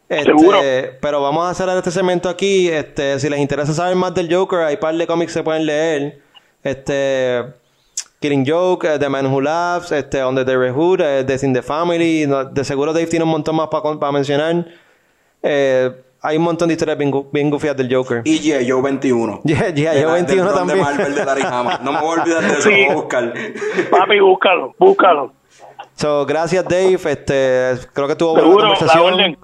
Este, 0.09 0.25
Seguro. 0.25 0.59
Pero 1.01 1.21
vamos 1.23 1.47
a 1.47 1.51
hacer 1.51 1.69
este 1.77 1.91
segmento 1.91 2.29
aquí. 2.29 2.69
Este, 2.69 3.19
si 3.21 3.29
les 3.29 3.39
interesa 3.41 3.73
saber 3.75 3.95
más 3.95 4.15
del 4.15 4.33
Joker, 4.35 4.61
hay 4.61 4.75
un 4.75 4.81
par 4.81 4.95
de 4.95 5.07
cómics 5.07 5.33
que 5.33 5.39
se 5.41 5.43
pueden 5.45 5.67
leer. 5.67 6.21
Este, 6.63 7.45
Killing 8.21 8.45
Joke, 8.47 8.95
eh, 8.95 8.99
The 8.99 9.09
Man 9.09 9.27
Who 9.27 9.41
Laughs, 9.43 9.93
este, 9.93 10.25
Under 10.25 10.45
the 10.45 10.57
Red 10.57 10.73
Hood, 10.75 11.01
eh, 11.01 11.25
Death 11.25 11.43
in 11.45 11.53
the 11.53 11.63
Family. 11.63 12.27
No, 12.27 12.45
de 12.45 12.65
seguro 12.65 12.93
Dave 12.93 13.07
tiene 13.07 13.25
un 13.25 13.31
montón 13.31 13.57
más 13.57 13.69
para 13.69 14.13
mencionar. 14.13 14.67
Eh, 15.43 15.91
hay 16.21 16.37
un 16.37 16.43
montón 16.43 16.69
de 16.69 16.75
historias 16.75 16.99
bien, 16.99 17.13
bien 17.31 17.49
gufias 17.51 17.77
del 17.77 17.95
Joker. 17.95 18.23
Y 18.25 18.39
G.I. 18.41 18.69
Joe 18.69 18.83
21. 18.83 19.41
Yeah, 19.45 19.69
yeah, 19.73 19.93
De 19.93 20.01
yo 20.01 20.09
la- 20.09 20.15
21 20.15 20.43
del 20.43 20.51
ron 20.53 20.59
también. 20.59 20.79
de 20.79 20.85
Marvel 20.85 21.15
de 21.15 21.25
Larry. 21.25 21.43
No 21.83 21.93
me 21.93 22.01
voy 22.01 22.19
a 22.19 22.23
olvidar 22.23 22.43
de 22.43 22.49
eso, 22.55 22.63
Sí. 22.63 22.71
voy 22.71 22.85
a 22.87 22.95
buscar. 22.95 23.35
Papi, 23.91 24.21
búscalo, 24.21 24.75
búscalo. 24.79 25.33
So, 25.95 26.25
gracias 26.27 26.65
Dave, 26.65 26.95
este, 26.95 27.73
creo 27.93 28.09
que 28.09 28.15
tuvo 28.17 28.31
buena 28.33 28.47
Seguro, 28.49 28.65
la 28.65 28.75
conversación. 28.75 29.15
orden. 29.15 29.39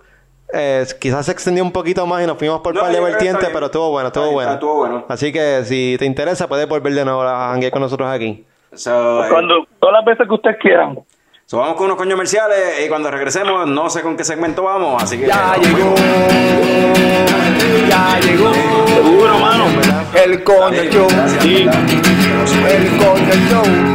Eh, 0.56 0.86
quizás 1.00 1.26
se 1.26 1.32
extendió 1.32 1.64
un 1.64 1.72
poquito 1.72 2.06
más 2.06 2.22
y 2.22 2.26
nos 2.28 2.38
fuimos 2.38 2.60
por 2.60 2.74
No, 2.74 2.82
par 2.82 2.92
de 2.92 3.00
vertientes, 3.00 3.50
pero 3.52 3.66
estuvo 3.66 3.90
bueno, 3.90 4.06
estuvo 4.08 4.30
bueno. 4.30 4.52
estuvo 4.52 4.74
bueno. 4.76 5.04
Así 5.08 5.32
que 5.32 5.62
si 5.64 5.96
te 5.98 6.04
interesa, 6.04 6.46
puedes 6.46 6.68
volver 6.68 6.92
de 6.94 7.04
nuevo 7.04 7.22
a 7.22 7.48
janguear 7.50 7.72
con 7.72 7.82
nosotros 7.82 8.08
aquí. 8.08 8.44
So, 8.72 9.24
eh, 9.24 9.28
Cuando, 9.30 9.66
todas 9.80 9.94
las 9.94 10.04
veces 10.04 10.28
que 10.28 10.34
ustedes 10.34 10.56
quieran. 10.60 11.00
so, 11.46 11.58
vamos 11.58 11.74
con 11.74 11.86
unos 11.86 11.96
coños 11.96 12.14
comerciales 12.14 12.84
y 12.84 12.88
cuando 12.88 13.10
regresemos 13.10 13.66
no 13.66 13.90
sé 13.90 14.02
con 14.02 14.16
qué 14.16 14.22
segmento 14.24 14.62
vamos, 14.62 15.02
así 15.02 15.18
que... 15.18 15.26
Ya 15.26 15.56
llegó, 15.56 15.94
ya 17.88 18.20
llegó 18.20 18.52
Seguro, 18.54 19.38
mano. 19.38 19.64
el 20.24 20.44
coño 20.44 20.82
show, 20.84 21.08
Sí. 21.40 21.66
el 22.68 22.88
coño 22.98 23.34
show. 23.50 23.93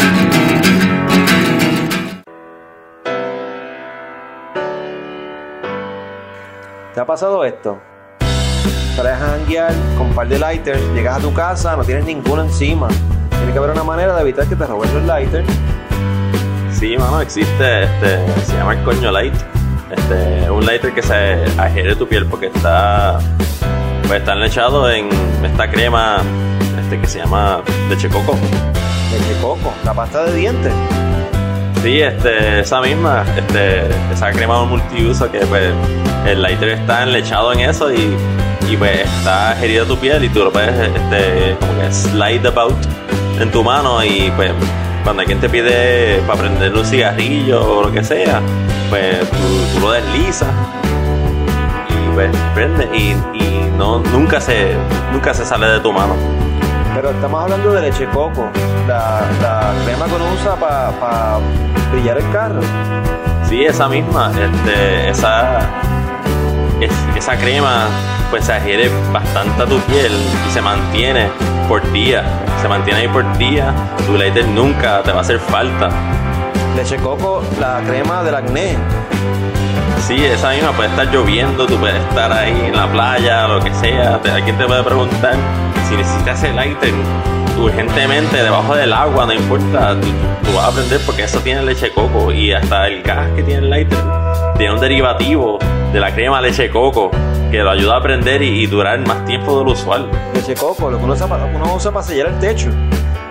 ¿Te 6.99 7.03
ha 7.03 7.05
pasado 7.05 7.45
esto? 7.45 7.79
Sales 8.93 9.13
a 9.13 9.17
janguear 9.19 9.71
con 9.97 10.07
un 10.07 10.13
par 10.13 10.27
de 10.27 10.37
lighters, 10.37 10.81
llegas 10.93 11.17
a 11.17 11.21
tu 11.21 11.33
casa, 11.33 11.77
no 11.77 11.85
tienes 11.85 12.03
ninguno 12.03 12.41
encima. 12.41 12.89
Tiene 13.29 13.53
que 13.53 13.57
haber 13.57 13.71
una 13.71 13.85
manera 13.85 14.13
de 14.17 14.21
evitar 14.21 14.45
que 14.47 14.57
te 14.57 14.65
roben 14.67 14.93
los 14.93 15.03
lighters. 15.05 15.47
Sí, 16.73 16.97
mano, 16.97 17.21
existe, 17.21 17.83
este, 17.83 18.41
se 18.43 18.57
llama 18.57 18.73
el 18.73 18.83
coño 18.83 19.11
light. 19.11 19.33
Este, 19.89 20.51
un 20.51 20.65
lighter 20.65 20.93
que 20.93 21.01
se 21.01 21.13
adhiere 21.57 21.95
tu 21.95 22.05
piel 22.05 22.25
porque 22.25 22.47
está, 22.47 23.17
pues 24.05 24.19
están 24.19 24.43
echados 24.43 24.91
en 24.91 25.07
esta 25.41 25.71
crema 25.71 26.17
este, 26.81 26.99
que 26.99 27.07
se 27.07 27.19
llama 27.19 27.61
leche 27.87 28.09
coco. 28.09 28.33
Leche 29.13 29.39
coco, 29.41 29.73
la 29.85 29.93
pasta 29.93 30.25
de 30.25 30.35
dientes. 30.35 30.73
Sí, 31.83 32.01
este, 32.01 32.59
esa 32.59 32.81
misma, 32.81 33.23
este, 33.37 33.87
esa 34.11 34.31
crema 34.31 34.65
multiuso 34.65 35.31
que 35.31 35.39
pues 35.39 35.73
el 36.27 36.41
lighter 36.41 36.69
está 36.69 37.03
enlechado 37.03 37.53
en 37.53 37.61
eso 37.61 37.91
y, 37.91 38.15
y 38.69 38.75
pues 38.75 38.99
está 39.01 39.57
herido 39.63 39.85
tu 39.85 39.97
piel 39.97 40.23
y 40.25 40.29
tú 40.29 40.43
lo 40.43 40.51
puedes 40.51 40.75
este, 40.77 41.55
como 41.59 41.79
que 41.79 41.91
slide 41.91 42.47
about 42.47 42.75
en 43.39 43.49
tu 43.51 43.63
mano 43.63 44.03
y 44.03 44.31
pues 44.35 44.51
cuando 45.03 45.21
alguien 45.21 45.39
te 45.39 45.49
pide 45.49 46.21
para 46.27 46.39
prender 46.39 46.73
un 46.73 46.85
cigarrillo 46.85 47.77
o 47.77 47.83
lo 47.83 47.91
que 47.91 48.03
sea, 48.03 48.41
pues 48.89 49.19
tú, 49.29 49.79
lo 49.79 49.91
deslizas 49.91 50.49
y 51.89 52.13
pues 52.13 52.29
prende 52.53 52.85
y, 52.95 53.15
no, 53.77 53.99
nunca 53.99 54.41
se, 54.41 54.75
nunca 55.13 55.33
se 55.33 55.45
sale 55.45 55.67
de 55.67 55.79
tu 55.79 55.93
mano. 55.93 56.15
Pero 56.93 57.11
estamos 57.11 57.43
hablando 57.43 57.71
de 57.71 57.81
leche 57.81 58.05
coco, 58.07 58.49
la, 58.87 59.73
crema 59.85 60.05
que 60.05 60.15
uno 60.15 60.25
usa 60.33 60.55
para 60.57 61.39
brillar 61.91 62.17
el 62.17 62.29
carro. 62.31 62.61
Sí, 63.47 63.63
esa 63.65 63.87
misma, 63.89 64.31
este, 64.31 65.09
esa, 65.09 65.59
es- 66.81 66.91
esa 67.17 67.35
crema 67.37 67.87
pues 68.29 68.45
se 68.45 68.53
adhiere 68.53 68.91
bastante 69.11 69.63
a 69.63 69.65
tu 69.65 69.79
piel 69.81 70.11
y 70.47 70.51
se 70.51 70.61
mantiene 70.61 71.29
por 71.67 71.81
día, 71.91 72.23
se 72.61 72.67
mantiene 72.67 73.01
ahí 73.01 73.07
por 73.07 73.25
día, 73.37 73.73
tu 74.05 74.15
lighter 74.17 74.47
nunca 74.49 75.01
te 75.01 75.11
va 75.11 75.19
a 75.19 75.21
hacer 75.21 75.39
falta. 75.39 75.89
Leche 76.75 76.97
coco, 76.97 77.43
la 77.59 77.81
crema 77.87 78.21
del 78.23 78.35
acné. 78.35 78.77
Sí, 80.07 80.23
esa 80.23 80.51
misma 80.51 80.71
puede 80.73 80.89
estar 80.89 81.07
lloviendo, 81.11 81.65
tú 81.65 81.75
puedes 81.77 81.95
estar 81.97 82.31
ahí 82.31 82.65
en 82.67 82.75
la 82.75 82.87
playa, 82.91 83.47
lo 83.47 83.59
que 83.63 83.73
sea, 83.73 84.19
alguien 84.33 84.57
te 84.57 84.65
puede 84.65 84.83
preguntar 84.83 85.33
si 85.87 85.95
necesitas 85.95 86.41
ese 86.43 86.53
lighter 86.53 86.93
urgentemente 87.63 88.37
debajo 88.37 88.75
del 88.75 88.93
agua, 88.93 89.25
no 89.25 89.33
importa, 89.33 89.99
tú, 89.99 90.07
tú 90.43 90.55
vas 90.55 90.65
a 90.65 90.67
aprender 90.69 90.99
porque 91.05 91.23
eso 91.23 91.39
tiene 91.39 91.61
leche 91.63 91.87
de 91.87 91.93
coco 91.93 92.31
y 92.31 92.53
hasta 92.53 92.87
el 92.87 93.01
gas 93.03 93.29
que 93.35 93.43
tiene 93.43 93.61
el 93.63 93.69
lighter 93.69 93.99
tiene 94.57 94.73
un 94.73 94.79
derivativo 94.79 95.57
de 95.93 95.99
la 95.99 96.13
crema 96.13 96.41
leche 96.41 96.63
de 96.63 96.69
coco 96.69 97.11
que 97.49 97.59
lo 97.59 97.71
ayuda 97.71 97.97
a 97.97 98.01
prender 98.01 98.41
y, 98.41 98.63
y 98.63 98.67
durar 98.67 98.99
más 99.07 99.25
tiempo 99.25 99.57
de 99.57 99.65
lo 99.65 99.71
usual. 99.71 100.09
Leche 100.33 100.53
coco, 100.53 100.89
lo 100.91 100.97
que 100.97 101.03
uno 101.03 101.13
usa 101.13 101.27
para, 101.27 101.45
uno 101.45 101.73
usa 101.75 101.91
para 101.91 102.05
sellar 102.05 102.27
el 102.27 102.39
techo. 102.39 102.69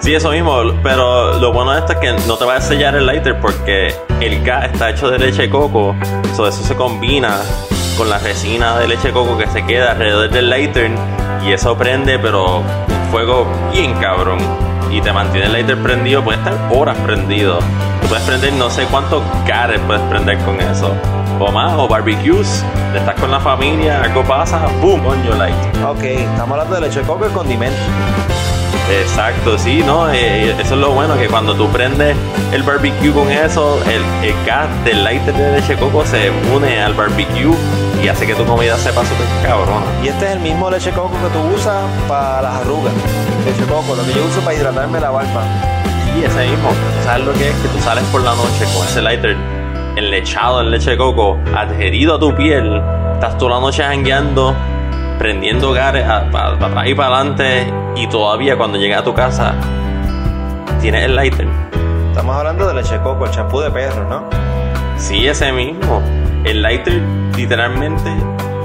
Sí, 0.01 0.15
eso 0.15 0.31
mismo, 0.31 0.57
pero 0.83 1.39
lo 1.39 1.53
bueno 1.53 1.73
de 1.73 1.81
esto 1.81 1.93
es 1.93 1.99
que 1.99 2.13
no 2.27 2.37
te 2.37 2.45
va 2.45 2.57
a 2.57 2.61
sellar 2.61 2.95
el 2.95 3.05
lighter 3.05 3.39
porque 3.41 3.95
el 4.21 4.43
gas 4.43 4.71
está 4.73 4.91
hecho 4.91 5.11
de 5.11 5.19
leche 5.19 5.43
de 5.43 5.51
coco, 5.51 5.95
so 6.35 6.47
eso 6.47 6.63
se 6.63 6.75
combina 6.75 7.41
con 7.97 8.09
la 8.09 8.19
resina 8.19 8.79
de 8.79 8.89
leche 8.89 9.09
de 9.09 9.13
coco 9.13 9.37
que 9.37 9.47
se 9.49 9.67
queda 9.67 9.93
alrededor 9.93 10.31
del 10.31 10.49
lighter 10.49 10.91
y 11.45 11.53
eso 11.53 11.77
prende, 11.77 12.19
pero 12.19 12.63
fuego 13.11 13.47
bien 13.73 13.95
cabrón 13.95 14.39
y 14.91 15.01
te 15.01 15.13
mantiene 15.13 15.47
el 15.47 15.53
lighter 15.53 15.79
prendido, 15.79 16.23
puede 16.23 16.39
estar 16.39 16.55
horas 16.71 16.97
prendido. 16.99 17.59
Tú 18.03 18.09
puedes 18.09 18.25
prender 18.25 18.53
no 18.55 18.71
sé 18.71 18.85
cuántos 18.85 19.23
gares 19.47 19.81
puedes 19.87 20.03
prender 20.05 20.39
con 20.39 20.61
eso. 20.61 20.95
O 21.41 21.53
más, 21.53 21.73
o 21.75 21.87
barbecues, 21.87 22.65
estás 22.95 23.15
con 23.21 23.31
la 23.31 23.39
familia, 23.39 24.03
algo 24.03 24.25
pasa, 24.25 24.67
boom, 24.81 25.07
on 25.07 25.23
your 25.25 25.37
light. 25.37 25.55
Ok, 25.85 26.03
estamos 26.03 26.53
hablando 26.53 26.75
de 26.77 26.81
leche 26.83 27.03
coco 27.03 27.27
y 27.27 27.31
condimento. 27.31 27.79
Exacto, 29.03 29.59
sí, 29.59 29.83
¿no? 29.87 30.11
Eh, 30.11 30.51
eso 30.59 30.75
es 30.75 30.81
lo 30.81 30.93
bueno, 30.93 31.17
que 31.19 31.29
cuando 31.29 31.55
tú 31.55 31.69
prendes 31.69 32.17
el 32.53 32.63
barbecue 32.63 33.13
con 33.13 33.31
eso, 33.31 33.79
el, 33.85 34.27
el 34.27 34.35
gas 34.47 34.69
del 34.85 35.05
lighter 35.05 35.35
de 35.35 35.53
leche 35.53 35.75
de 35.75 35.81
coco 35.81 36.05
se 36.07 36.31
une 36.55 36.81
al 36.81 36.95
barbecue 36.95 37.55
y 38.03 38.09
hace 38.09 38.27
que 38.27 38.35
tu 38.35 38.45
comida 38.45 38.77
sepa 38.77 39.05
súper 39.05 39.27
cabrona. 39.43 39.87
Y 40.03 40.09
este 40.09 40.27
es 40.27 40.33
el 40.33 40.41
mismo 40.41 40.71
leche 40.71 40.91
coco 40.91 41.11
que 41.11 41.29
tú 41.33 41.55
usas 41.55 41.85
para 42.07 42.43
las 42.43 42.55
arrugas. 42.61 42.93
Leche 43.45 43.65
coco, 43.65 43.97
lo 43.97 44.05
que 44.05 44.13
yo 44.13 44.25
uso 44.25 44.41
para 44.41 44.55
hidratarme 44.55 45.01
la 45.01 45.11
barba. 45.11 45.43
Y 46.17 46.25
ese 46.25 46.49
mismo, 46.49 46.71
¿sabes 47.05 47.27
lo 47.27 47.33
que 47.33 47.49
es? 47.49 47.57
Que 47.57 47.69
tú 47.69 47.79
sales 47.81 48.05
por 48.05 48.23
la 48.23 48.35
noche 48.35 48.65
con 48.75 48.87
ese 48.87 49.03
lighter 49.03 49.37
enlechado 49.97 50.61
en 50.61 50.71
leche 50.71 50.91
de 50.91 50.97
coco, 50.97 51.39
adherido 51.57 52.15
a 52.15 52.21
tu 52.21 52.35
piel, 52.35 52.81
estás 53.15 53.37
toda 53.37 53.57
la 53.57 53.61
noche 53.61 53.83
jangueando, 53.83 54.55
prendiendo 55.19 55.73
gares 55.73 56.05
para 56.05 56.55
atrás 56.55 56.87
y 56.87 56.95
para 56.95 57.17
adelante, 57.17 57.73
y 57.97 58.07
todavía 58.07 58.57
cuando 58.57 58.79
llegas 58.79 59.01
a 59.01 59.05
tu 59.05 59.13
casa, 59.13 59.55
tienes 60.81 61.05
el 61.05 61.17
lighter. 61.17 61.49
Estamos 62.11 62.37
hablando 62.37 62.69
de 62.69 62.75
leche 62.75 62.99
coco, 62.99 63.27
el 63.27 63.33
champú 63.33 63.61
de 63.61 63.71
perro, 63.71 64.09
¿no? 64.09 64.25
Sí, 64.97 65.27
ese 65.27 65.53
mismo. 65.53 66.01
El 66.45 66.63
lighter 66.63 67.03
literalmente 67.37 68.11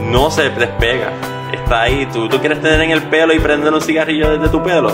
no 0.01 0.29
se 0.29 0.49
despega. 0.49 1.11
Está 1.51 1.83
ahí. 1.83 2.07
¿Tú, 2.11 2.29
tú 2.29 2.39
quieres 2.39 2.61
tener 2.61 2.81
en 2.81 2.91
el 2.91 3.03
pelo 3.03 3.33
y 3.33 3.39
prender 3.39 3.73
un 3.73 3.81
cigarrillo 3.81 4.37
desde 4.37 4.49
tu 4.49 4.61
pelo. 4.61 4.89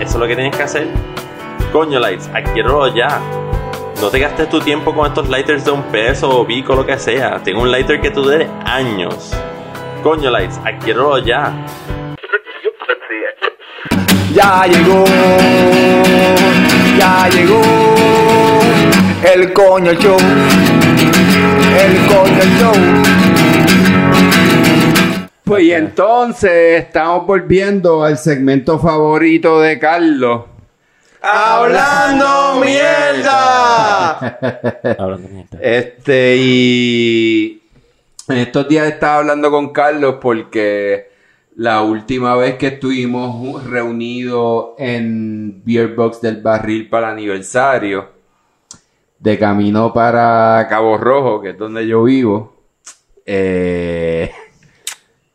Eso 0.00 0.12
es 0.12 0.16
lo 0.16 0.26
que 0.26 0.34
tienes 0.34 0.56
que 0.56 0.62
hacer. 0.62 0.88
Coño, 1.72 2.00
lights, 2.00 2.28
adquiérelo 2.34 2.88
ya. 2.94 3.20
No 4.00 4.08
te 4.08 4.18
gastes 4.18 4.48
tu 4.48 4.60
tiempo 4.60 4.94
con 4.94 5.06
estos 5.06 5.28
lighters 5.28 5.64
de 5.64 5.70
un 5.72 5.82
peso 5.84 6.40
o 6.40 6.46
pico, 6.46 6.74
lo 6.74 6.86
que 6.86 6.98
sea. 6.98 7.38
Tengo 7.42 7.60
un 7.62 7.70
lighter 7.70 8.00
que 8.00 8.10
tú 8.10 8.22
dure 8.22 8.48
años. 8.64 9.32
Coño, 10.02 10.30
lights, 10.30 10.58
adquiérelo 10.64 11.18
ya. 11.18 11.52
Ya 14.32 14.64
llegó, 14.66 15.04
ya 16.96 17.28
llegó 17.28 18.29
el 19.24 19.52
coño 19.52 19.92
show, 19.94 20.16
el 21.78 22.06
coño 22.06 22.44
show. 22.58 22.74
Pues 25.44 25.64
y 25.64 25.72
entonces 25.72 26.84
estamos 26.84 27.26
volviendo 27.26 28.04
al 28.04 28.16
segmento 28.18 28.78
favorito 28.78 29.60
de 29.60 29.78
Carlos. 29.78 30.44
¡Hablando 31.22 32.60
mierda! 32.64 34.18
Hablando 34.98 35.28
mierda. 35.28 35.58
Este, 35.60 36.36
y 36.38 37.62
en 38.28 38.36
estos 38.38 38.68
días 38.68 38.86
estaba 38.86 39.16
hablando 39.18 39.50
con 39.50 39.72
Carlos 39.72 40.16
porque 40.20 41.10
la 41.56 41.82
última 41.82 42.36
vez 42.36 42.54
que 42.54 42.68
estuvimos 42.68 43.64
reunidos 43.64 44.70
en 44.78 45.62
Beer 45.64 45.94
Box 45.94 46.20
del 46.20 46.40
Barril 46.40 46.88
para 46.88 47.08
el 47.08 47.14
aniversario, 47.14 48.19
de 49.20 49.38
camino 49.38 49.92
para 49.92 50.66
Cabo 50.68 50.96
Rojo, 50.96 51.40
que 51.40 51.50
es 51.50 51.58
donde 51.58 51.86
yo 51.86 52.04
vivo, 52.04 52.56
eh, 53.26 54.32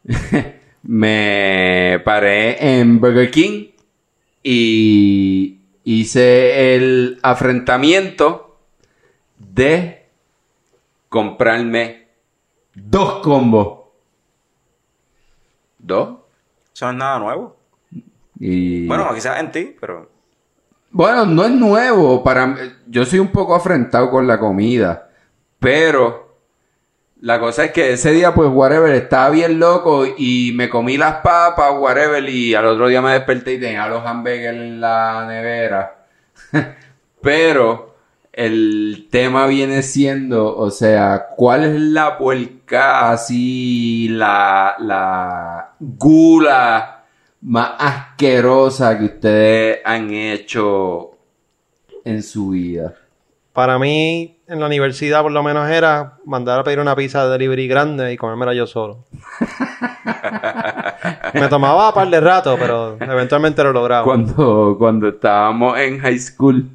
me 0.84 2.02
paré 2.04 2.80
en 2.80 3.00
Burger 3.00 3.30
King 3.32 3.68
y 4.44 5.60
hice 5.84 6.76
el 6.76 7.20
afrentamiento 7.22 8.58
de 9.38 10.08
comprarme 11.10 12.08
dos 12.74 13.22
combos. 13.22 13.86
¿Dos? 15.78 16.18
Eso 16.74 16.86
no 16.88 16.92
es 16.92 16.98
nada 16.98 17.20
nuevo. 17.20 17.56
Y... 18.40 18.88
Bueno, 18.88 19.14
quizás 19.14 19.40
en 19.40 19.52
ti, 19.52 19.76
pero. 19.80 20.15
Bueno, 20.96 21.26
no 21.26 21.44
es 21.44 21.52
nuevo. 21.52 22.24
Para 22.24 22.56
yo 22.88 23.04
soy 23.04 23.20
un 23.20 23.28
poco 23.28 23.54
afrentado 23.54 24.10
con 24.10 24.26
la 24.26 24.40
comida. 24.40 25.10
Pero 25.60 26.38
la 27.20 27.38
cosa 27.38 27.66
es 27.66 27.72
que 27.72 27.92
ese 27.92 28.12
día, 28.12 28.34
pues, 28.34 28.50
whatever, 28.50 28.96
estaba 28.96 29.30
bien 29.30 29.60
loco 29.60 30.06
y 30.06 30.54
me 30.56 30.70
comí 30.70 30.96
las 30.96 31.16
papas, 31.16 31.74
whatever, 31.78 32.24
y 32.30 32.56
al 32.56 32.68
otro 32.68 32.88
día 32.88 33.02
me 33.02 33.12
desperté 33.12 33.56
y 33.56 33.60
tenía 33.60 33.90
los 33.90 34.06
hamburgues 34.06 34.54
en 34.54 34.80
la 34.80 35.26
nevera. 35.28 36.06
pero 37.22 37.98
el 38.32 39.10
tema 39.12 39.48
viene 39.48 39.82
siendo, 39.82 40.56
o 40.56 40.72
sea, 40.72 41.28
¿cuál 41.36 41.66
es 41.66 41.82
la 41.82 42.18
puerca 42.18 43.12
así, 43.12 44.08
la, 44.12 44.76
la 44.80 45.74
gula 45.78 46.95
más 47.46 47.74
asquerosa 47.78 48.98
que 48.98 49.06
ustedes 49.06 49.80
han 49.86 50.12
hecho 50.12 51.12
en 52.04 52.24
su 52.24 52.50
vida? 52.50 52.96
Para 53.54 53.80
mí, 53.80 54.38
en 54.48 54.60
la 54.60 54.66
universidad 54.66 55.22
por 55.22 55.32
lo 55.32 55.42
menos 55.42 55.70
era 55.70 56.18
mandar 56.26 56.60
a 56.60 56.64
pedir 56.64 56.80
una 56.80 56.96
pizza 56.96 57.24
de 57.24 57.32
delivery 57.32 57.68
grande 57.68 58.12
y 58.12 58.18
comérmela 58.18 58.54
yo 58.54 58.68
solo. 58.68 59.06
Me 61.34 61.48
tomaba 61.48 61.90
un 61.90 61.94
par 61.94 62.10
de 62.10 62.20
rato, 62.20 62.58
pero 62.60 62.98
eventualmente 63.00 63.64
lo 63.64 63.72
lograba. 63.72 64.04
Cuando, 64.04 64.76
cuando 64.78 65.10
estábamos 65.10 65.78
en 65.80 66.00
high 66.00 66.18
school, 66.20 66.68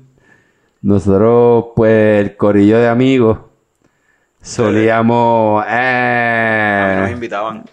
nosotros, 0.83 1.67
pues, 1.77 2.21
el 2.25 2.37
corillo 2.37 2.79
de 2.79 2.89
amigos, 2.89 3.39
solíamos... 4.41 5.65
A 5.67 5.67
mí 5.67 7.01
nos 7.01 7.11
Eh, 7.11 7.13
invitaban 7.13 7.65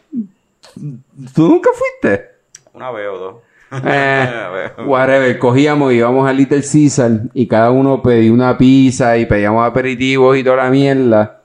¿Tú 1.34 1.48
nunca 1.48 1.69
fuiste? 1.74 2.36
Una 2.78 2.91
vez 2.91 3.08
o 3.12 3.18
dos. 3.18 3.36
Eh, 3.84 4.70
whatever, 4.86 5.40
cogíamos 5.40 5.91
y 5.91 5.98
íbamos 5.98 6.30
a 6.30 6.32
Little 6.32 6.62
Caesar 6.62 7.22
y 7.34 7.48
cada 7.48 7.72
uno 7.72 8.02
pedía 8.04 8.32
una 8.32 8.58
pizza 8.58 9.18
y 9.18 9.26
pedíamos 9.26 9.68
aperitivos 9.68 10.38
y 10.38 10.44
toda 10.44 10.58
la 10.58 10.70
mierda. 10.70 11.41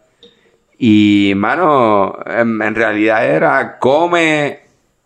Y, 0.78 1.32
mano, 1.36 2.18
en, 2.26 2.60
en 2.60 2.74
realidad 2.74 3.24
era 3.24 3.78
come 3.78 4.60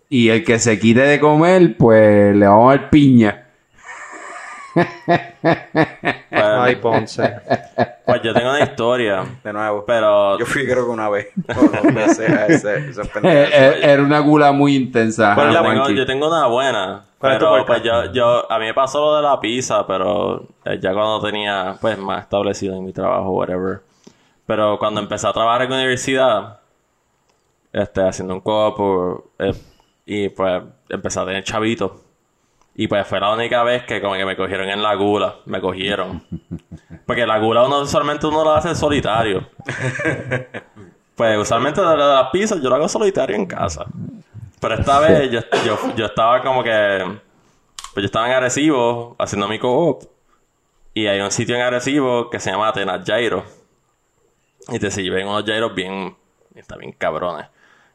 Y 0.09 0.29
el 0.31 0.43
que 0.43 0.59
se 0.59 0.79
quite 0.79 1.01
de 1.01 1.21
comer, 1.21 1.77
pues 1.77 2.35
le 2.35 2.47
vamos 2.47 2.75
a 2.75 2.79
dar 2.79 2.91
piña. 2.91 3.47
Pues, 5.73 6.43
Ay, 6.43 6.77
Ponce. 6.77 7.35
pues 8.05 8.23
yo 8.23 8.35
tengo 8.35 8.51
una 8.51 8.61
historia, 8.61 9.25
De 9.43 9.53
nuevo. 9.53 9.85
pero 9.87 10.39
Yo 10.39 10.47
fui 10.47 10.65
creo 10.65 10.85
que 10.85 10.91
una 10.91 11.09
vez. 11.09 11.29
Ese, 12.09 12.89
esas 12.91 13.09
Eh, 13.23 13.49
eh, 13.53 13.81
Era 13.83 14.03
una 14.03 14.21
gula 14.21 14.53
muy 14.53 14.77
intensa. 14.77 15.35
Pues 15.35 15.53
yo, 15.53 15.63
tengo, 15.63 15.75
Juanqui. 15.83 15.97
yo 15.97 16.07
tengo 16.07 16.29
una 16.29 16.47
buena. 16.47 17.05
¿Cuál 17.19 17.33
es 17.33 17.39
tu 17.39 17.45
Pero 17.47 17.67
pues 17.67 17.83
yo, 17.83 18.13
yo, 18.13 18.51
a 18.53 18.59
mí 18.59 18.67
me 18.67 18.75
pasó 18.75 19.01
lo 19.01 19.17
de 19.17 19.23
la 19.23 19.41
pizza, 19.41 19.87
pero 19.87 20.47
eh, 20.65 20.79
ya 20.81 20.93
cuando 20.93 21.21
tenía 21.23 21.77
pues 21.81 21.97
más 21.99 22.23
establecido 22.23 22.77
en 22.77 22.85
mi 22.85 22.93
trabajo, 22.93 23.31
whatever. 23.31 23.81
Pero 24.47 24.79
cuando 24.79 25.01
empecé 25.01 25.27
a 25.27 25.33
trabajar 25.33 25.63
en 25.63 25.71
la 25.71 25.77
universidad, 25.77 26.61
este, 27.73 28.03
haciendo 28.03 28.35
un 28.35 28.41
co 28.41 29.25
y 30.05 30.29
pues 30.29 30.63
empecé 30.89 31.21
a 31.21 31.25
tener 31.27 31.43
chavitos. 31.43 31.93
Y 32.79 32.89
pues 32.89 33.07
fue 33.07 33.19
la 33.21 33.33
única 33.33 33.63
vez 33.63 33.85
que 33.85 34.03
como 34.03 34.15
que 34.15 34.25
me 34.27 34.37
cogieron 34.37 34.69
en 34.69 34.83
la 34.83 34.95
gula, 34.95 35.37
me 35.47 35.61
cogieron. 35.63 36.23
Porque 37.07 37.27
la 37.27 37.39
gula 37.39 37.65
uno 37.65 37.81
usualmente 37.81 38.27
uno 38.27 38.45
lo 38.45 38.53
hace 38.53 38.75
solitario. 38.75 39.49
Pues 41.17 41.39
usualmente 41.39 41.81
de 41.81 41.87
la- 41.97 41.97
las 41.97 42.31
pizzas 42.31 42.61
yo 42.61 42.69
lo 42.69 42.75
hago 42.75 42.89
solitario 42.91 43.35
en 43.35 43.47
casa. 43.47 43.87
Pero 44.61 44.75
esta 44.75 45.01
vez 45.01 45.31
yo, 45.31 45.41
yo, 45.65 45.79
yo 45.97 46.05
estaba 46.05 46.43
como 46.43 46.63
que... 46.63 46.99
Pues 47.95 48.03
yo 48.03 48.07
estaba 48.07 48.27
en 48.29 48.35
Arecibo 48.35 49.17
haciendo 49.19 49.49
mi 49.49 49.59
co-op. 49.59 50.03
Y 50.93 51.07
hay 51.07 51.21
un 51.23 51.31
sitio 51.31 51.57
en 51.57 51.63
Arecibo 51.63 52.29
que 52.29 52.39
se 52.39 52.51
llama 52.51 52.69
Atenas 52.69 53.01
Jairo. 53.07 53.45
Y 54.69 54.79
te 54.79 54.91
sirven 54.91 55.27
unos 55.27 55.47
gyros 55.47 55.75
bien... 55.75 56.15
Está 56.55 56.77
bien 56.77 56.93
cabrones. 56.93 57.47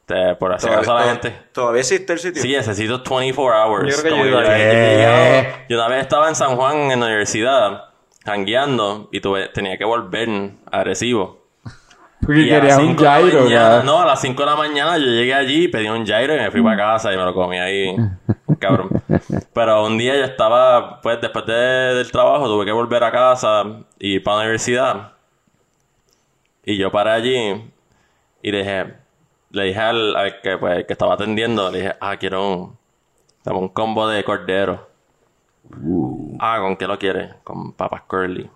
Te- 0.06 0.34
por 0.34 0.52
así 0.52 0.66
acaso 0.66 0.92
a 0.92 0.94
la 1.00 1.00
Todavía- 1.06 1.12
gente... 1.22 1.42
Todavía 1.52 1.80
existe 1.80 2.12
el 2.12 2.18
sitio. 2.18 2.42
Sí, 2.42 2.52
necesito 2.52 3.02
24 3.02 3.64
hours. 3.64 3.96
Yo 3.96 4.02
creo 4.02 4.14
que 4.14 4.30
yo 4.30 4.40
yo, 5.68 5.88
vez 5.88 6.00
estaba 6.02 6.28
en 6.28 6.34
San 6.34 6.56
Juan 6.56 6.90
en 6.90 7.00
la 7.00 7.06
universidad, 7.06 7.84
jangueando, 8.24 9.08
y 9.12 9.20
tuve, 9.20 9.48
tenía 9.48 9.78
que 9.78 9.84
volver 9.84 10.28
a 10.70 10.80
Arecibo. 10.80 11.40
Porque 12.24 12.40
Y 12.42 12.50
a 12.50 12.60
querías 12.60 12.76
las 12.78 12.86
un 12.86 12.88
5 12.96 13.02
de 13.02 13.08
la 13.08 13.20
gyro, 13.20 13.40
mañana-. 13.44 13.82
No, 13.84 14.00
a 14.00 14.06
las 14.06 14.20
5 14.20 14.42
de 14.42 14.46
la 14.50 14.56
mañana 14.56 14.96
yo 14.98 15.06
llegué 15.06 15.34
allí, 15.34 15.68
pedí 15.68 15.88
un 15.88 16.04
gyro 16.04 16.34
y 16.36 16.38
me 16.38 16.50
fui 16.52 16.62
para 16.62 16.76
casa 16.76 17.12
y 17.12 17.16
me 17.16 17.24
lo 17.24 17.34
comí 17.34 17.58
ahí. 17.58 17.96
Cabrón. 18.60 18.90
Pero 19.52 19.84
un 19.86 19.98
día 19.98 20.14
yo 20.16 20.24
estaba, 20.24 21.00
pues 21.00 21.20
después 21.20 21.46
de- 21.46 21.54
del 21.94 22.10
trabajo, 22.12 22.46
tuve 22.46 22.64
que 22.64 22.70
volver 22.72 23.02
a 23.02 23.10
casa 23.10 23.64
y 23.98 24.14
ir 24.14 24.22
para 24.22 24.36
la 24.36 24.42
universidad. 24.42 25.12
Y 26.64 26.76
yo 26.76 26.92
paré 26.92 27.10
allí 27.10 27.70
y 28.40 28.50
dije, 28.52 28.94
le 29.52 29.64
dije 29.64 29.80
al, 29.80 30.16
al 30.16 30.40
que, 30.40 30.58
pues, 30.58 30.78
el 30.78 30.86
que 30.86 30.92
estaba 30.92 31.14
atendiendo, 31.14 31.70
le 31.70 31.78
dije, 31.78 31.94
ah, 32.00 32.16
quiero 32.16 32.48
un, 32.48 32.78
dame 33.44 33.58
un 33.58 33.68
combo 33.68 34.08
de 34.08 34.24
cordero. 34.24 34.88
Ah, 36.40 36.58
¿con 36.60 36.76
qué 36.76 36.86
lo 36.86 36.98
quieres? 36.98 37.34
Con 37.44 37.72
papas 37.72 38.02
curly. 38.02 38.50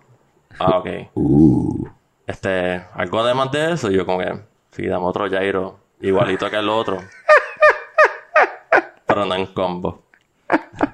Ah, 0.59 0.77
ok. 0.77 0.87
Este, 2.27 2.83
algo 2.93 3.21
además 3.21 3.53
de 3.53 3.71
eso, 3.71 3.89
yo 3.89 4.05
como 4.05 4.19
que, 4.19 4.37
sí, 4.71 4.85
dame 4.85 5.05
otro 5.05 5.29
gyro, 5.29 5.79
igualito 6.01 6.49
que 6.49 6.57
el 6.57 6.67
otro. 6.67 6.97
Pero 9.05 9.25
no 9.25 9.33
en 9.33 9.45
combo. 9.45 10.03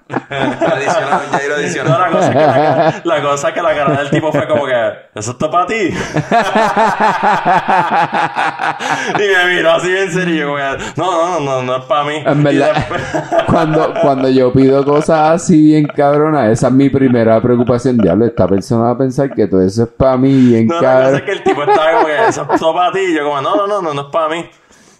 Adicional, 0.10 1.22
un 1.32 1.40
gyro 1.40 1.50
No, 1.50 1.56
adicional. 1.56 2.02
la 2.02 2.10
cosa, 2.12 2.28
es 2.28 2.34
que 2.34 2.42
la, 2.42 2.54
cara- 2.54 3.02
la 3.04 3.22
cosa 3.22 3.48
es 3.48 3.54
que 3.54 3.62
la 3.62 3.74
cara 3.76 3.94
del 3.98 4.10
tipo 4.10 4.32
fue 4.32 4.48
como 4.48 4.66
que, 4.66 4.74
¿eso 5.16 5.32
está 5.32 5.50
para 5.50 5.66
ti? 5.66 5.76
y 9.16 9.28
me 9.48 9.56
miró 9.56 9.72
así 9.74 9.96
en 9.96 10.12
serio 10.12 10.46
como 10.48 10.58
que, 10.58 10.64
no, 10.98 11.12
no, 11.30 11.40
no, 11.40 11.62
no 11.64 11.76
es 11.78 11.84
para 11.86 12.04
mí. 12.04 12.16
En 12.26 12.44
verdad, 12.44 12.74
después- 12.76 13.02
cuando, 13.48 13.94
cuando 14.02 14.30
yo 14.30 14.52
pido 14.54 14.84
cosas 14.86 15.42
así 15.42 15.68
bien 15.68 15.86
cabronas, 15.88 16.50
esa 16.50 16.68
es 16.68 16.74
mi 16.74 16.90
primera 16.90 17.40
preocupación. 17.42 17.98
Diablo, 17.98 18.26
esta 18.26 18.48
persona 18.48 18.84
va 18.86 18.92
a 18.92 18.98
pensar 18.98 19.30
que 19.34 19.48
todo 19.48 19.62
eso 19.62 19.84
es 19.84 19.90
para 19.90 20.18
mí 20.18 20.34
bien 20.34 20.68
No, 20.68 20.76
la 20.76 20.80
cosa 20.82 20.94
cabrón. 21.02 21.16
es 21.16 21.22
que 21.24 21.32
el 21.32 21.44
tipo 21.44 21.64
estaba 21.64 21.92
como 21.94 22.06
que, 22.08 22.28
eso 22.28 22.48
es 22.52 22.60
todo 22.60 22.74
para 22.76 22.92
ti. 22.92 23.00
Y 23.00 23.16
yo 23.16 23.24
como, 23.24 23.42
no, 23.42 23.56
no, 23.56 23.68
no, 23.68 23.82
no, 23.82 23.94
no 23.94 24.02
es 24.02 24.08
para 24.12 24.28
mí. 24.30 24.46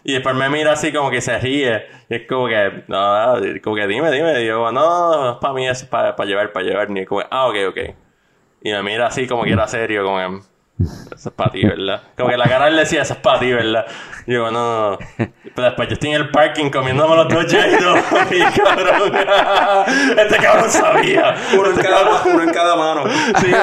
Y 0.04 0.14
después 0.14 0.36
me 0.36 0.50
mira 0.50 0.74
así 0.74 0.92
como 0.92 1.10
que 1.10 1.22
se 1.22 1.38
ríe. 1.40 1.86
Y 2.10 2.16
es 2.16 2.28
como 2.28 2.48
que, 2.48 2.84
no, 2.88 3.36
como 3.64 3.76
que 3.76 3.88
dime, 3.88 4.12
dime. 4.12 4.42
Y 4.42 4.48
yo 4.48 4.72
no, 4.72 4.72
no, 4.72 5.24
no 5.24 5.32
es 5.32 5.38
para 5.38 5.54
mí, 5.54 5.68
es 5.68 5.84
para, 5.86 6.16
para 6.16 6.28
llevar, 6.28 6.52
para 6.52 6.66
llevar. 6.66 6.92
Y 6.92 7.00
es 7.00 7.08
como, 7.08 7.22
ah, 7.30 7.48
ok, 7.48 7.56
ok. 7.70 7.78
Y 8.62 8.72
me 8.72 8.84
mira 8.84 9.08
así 9.08 9.28
como 9.28 9.44
que 9.44 9.52
era 9.52 9.68
serio, 9.68 10.04
como 10.06 10.18
que, 10.18 10.46
eso 10.84 11.30
es 11.30 11.36
para 11.36 11.52
ti, 11.52 11.64
¿verdad? 11.66 12.02
Como 12.18 12.30
que 12.30 12.38
la 12.38 12.46
cara 12.48 12.68
él 12.68 12.78
decía, 12.78 13.02
eso 13.02 13.14
es 13.14 13.20
para 13.20 13.40
ti, 13.40 13.52
¿verdad? 13.52 13.86
Y 14.26 14.34
yo, 14.34 14.52
no, 14.52 14.52
no, 14.52 14.92
no. 14.92 14.98
Pero 15.18 15.68
después 15.68 15.88
yo 15.90 15.94
estoy 15.94 16.10
en 16.12 16.16
el 16.16 16.30
parking 16.32 16.70
comiéndome 16.70 17.16
los 17.16 17.28
dos 17.28 17.46
jairos. 17.52 18.00
y 18.32 18.40
cabrón, 18.62 19.14
este 20.18 20.38
cabrón 20.38 20.70
sabía. 20.70 21.36
Uno 21.54 21.70
en 21.70 21.76
cada, 21.78 22.24
uno 22.24 22.44
en 22.44 22.50
cada 22.50 22.76
mano. 22.76 23.04
Sí, 23.40 23.48
sí, 23.48 23.54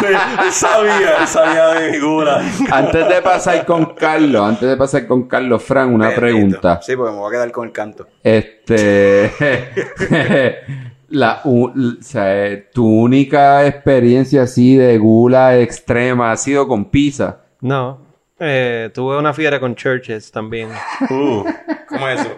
sí, 0.00 0.06
él 0.06 0.52
sabía, 0.52 1.16
él 1.20 1.26
sabía 1.26 1.66
de 1.68 1.86
mi 1.86 1.92
figura. 1.94 2.40
Antes 2.70 3.08
de 3.08 3.22
pasar 3.22 3.64
con 3.66 3.94
Carlos, 3.94 4.42
antes 4.42 4.68
de 4.68 4.76
pasar 4.76 5.06
con 5.06 5.28
Carlos, 5.28 5.62
Fran, 5.62 5.94
una 5.94 6.08
Bendito. 6.08 6.20
pregunta. 6.20 6.80
Sí, 6.82 6.96
porque 6.96 7.12
me 7.12 7.18
voy 7.18 7.28
a 7.28 7.32
quedar 7.32 7.52
con 7.52 7.66
el 7.66 7.72
canto. 7.72 8.06
Este. 8.22 9.30
la, 11.12 11.40
u- 11.44 11.70
l- 11.74 11.98
o 12.00 12.02
sea, 12.02 12.46
eh, 12.46 12.68
tu 12.74 12.86
única 12.86 13.66
experiencia 13.66 14.42
así 14.42 14.76
de 14.76 14.98
gula 14.98 15.58
extrema 15.58 16.32
ha 16.32 16.36
sido 16.36 16.66
con 16.66 16.86
pizza. 16.90 17.42
No. 17.60 18.00
Eh, 18.40 18.90
tuve 18.92 19.16
una 19.18 19.32
fiera 19.32 19.60
con 19.60 19.76
churches 19.76 20.32
también. 20.32 20.68
Uh, 21.08 21.44
¿Cómo 21.92 22.08
es 22.08 22.20
eso? 22.20 22.30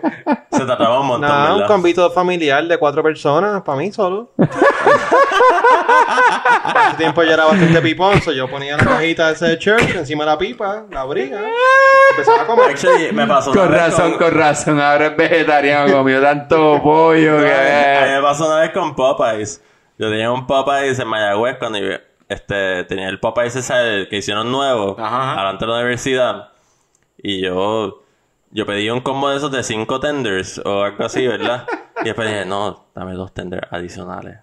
se 0.50 0.64
trataba 0.64 1.00
un 1.00 1.06
montón, 1.06 1.28
Nada, 1.30 1.52
un 1.52 1.58
¿verdad? 1.60 1.68
convito 1.74 2.10
familiar 2.10 2.64
de 2.66 2.76
cuatro 2.78 3.02
personas, 3.02 3.62
para 3.62 3.78
mí 3.78 3.92
solo. 3.92 4.32
Para 6.64 6.88
ese 6.88 6.96
tiempo 6.96 7.22
ya 7.22 7.34
era 7.34 7.44
bastante 7.46 7.80
piponzo. 7.80 8.32
Yo 8.32 8.48
ponía 8.48 8.76
la 8.76 8.84
cajita 8.84 9.30
esa 9.30 9.46
de 9.46 9.58
church 9.58 9.94
encima 9.96 10.24
de 10.24 10.30
la 10.30 10.38
pipa, 10.38 10.84
la 10.90 11.00
abría, 11.02 11.40
empezaba 12.10 12.42
a 12.42 12.46
comer. 12.46 12.70
Actually, 12.70 13.12
me 13.12 13.26
pasó 13.26 13.50
una 13.52 13.60
Con 13.62 13.70
vez 13.72 13.80
razón, 13.80 14.10
con- 14.12 14.18
con 14.20 14.38
razón. 14.38 14.80
Ahora 14.80 15.06
es 15.06 15.16
vegetariano, 15.16 15.92
comió 15.92 16.20
tanto 16.20 16.80
pollo 16.82 17.38
A 17.38 17.40
mí 17.40 17.44
que. 17.44 18.12
me 18.16 18.22
pasó 18.22 18.46
una 18.46 18.60
vez 18.60 18.70
con 18.70 18.94
Popeyes. 18.94 19.62
Yo 19.98 20.08
tenía 20.10 20.30
un 20.30 20.46
Popeyes 20.46 20.98
en 20.98 21.08
Mayagüez 21.08 21.56
cuando 21.58 21.78
yo 21.78 21.94
este, 22.28 22.84
tenía 22.84 23.08
el 23.08 23.20
Popeyes 23.20 23.56
ese 23.56 23.74
el 24.00 24.08
que 24.08 24.16
hicieron 24.16 24.50
nuevo, 24.50 24.96
Ajá, 24.98 25.32
ajá. 25.32 25.40
delante 25.40 25.64
de 25.66 25.70
la 25.70 25.78
universidad. 25.78 26.48
Y 27.18 27.40
yo, 27.42 28.02
yo 28.54 28.64
pedí 28.64 28.88
un 28.88 29.00
combo 29.02 29.28
de 29.28 29.36
esos 29.36 29.50
de 29.50 29.62
cinco 29.62 30.00
tenders 30.00 30.58
o 30.64 30.82
algo 30.84 31.04
así, 31.04 31.26
¿verdad? 31.26 31.66
Y 32.02 32.06
después 32.06 32.28
dije, 32.28 32.44
no, 32.44 32.86
dame 32.94 33.12
dos 33.14 33.32
tenders 33.32 33.66
adicionales. 33.72 34.38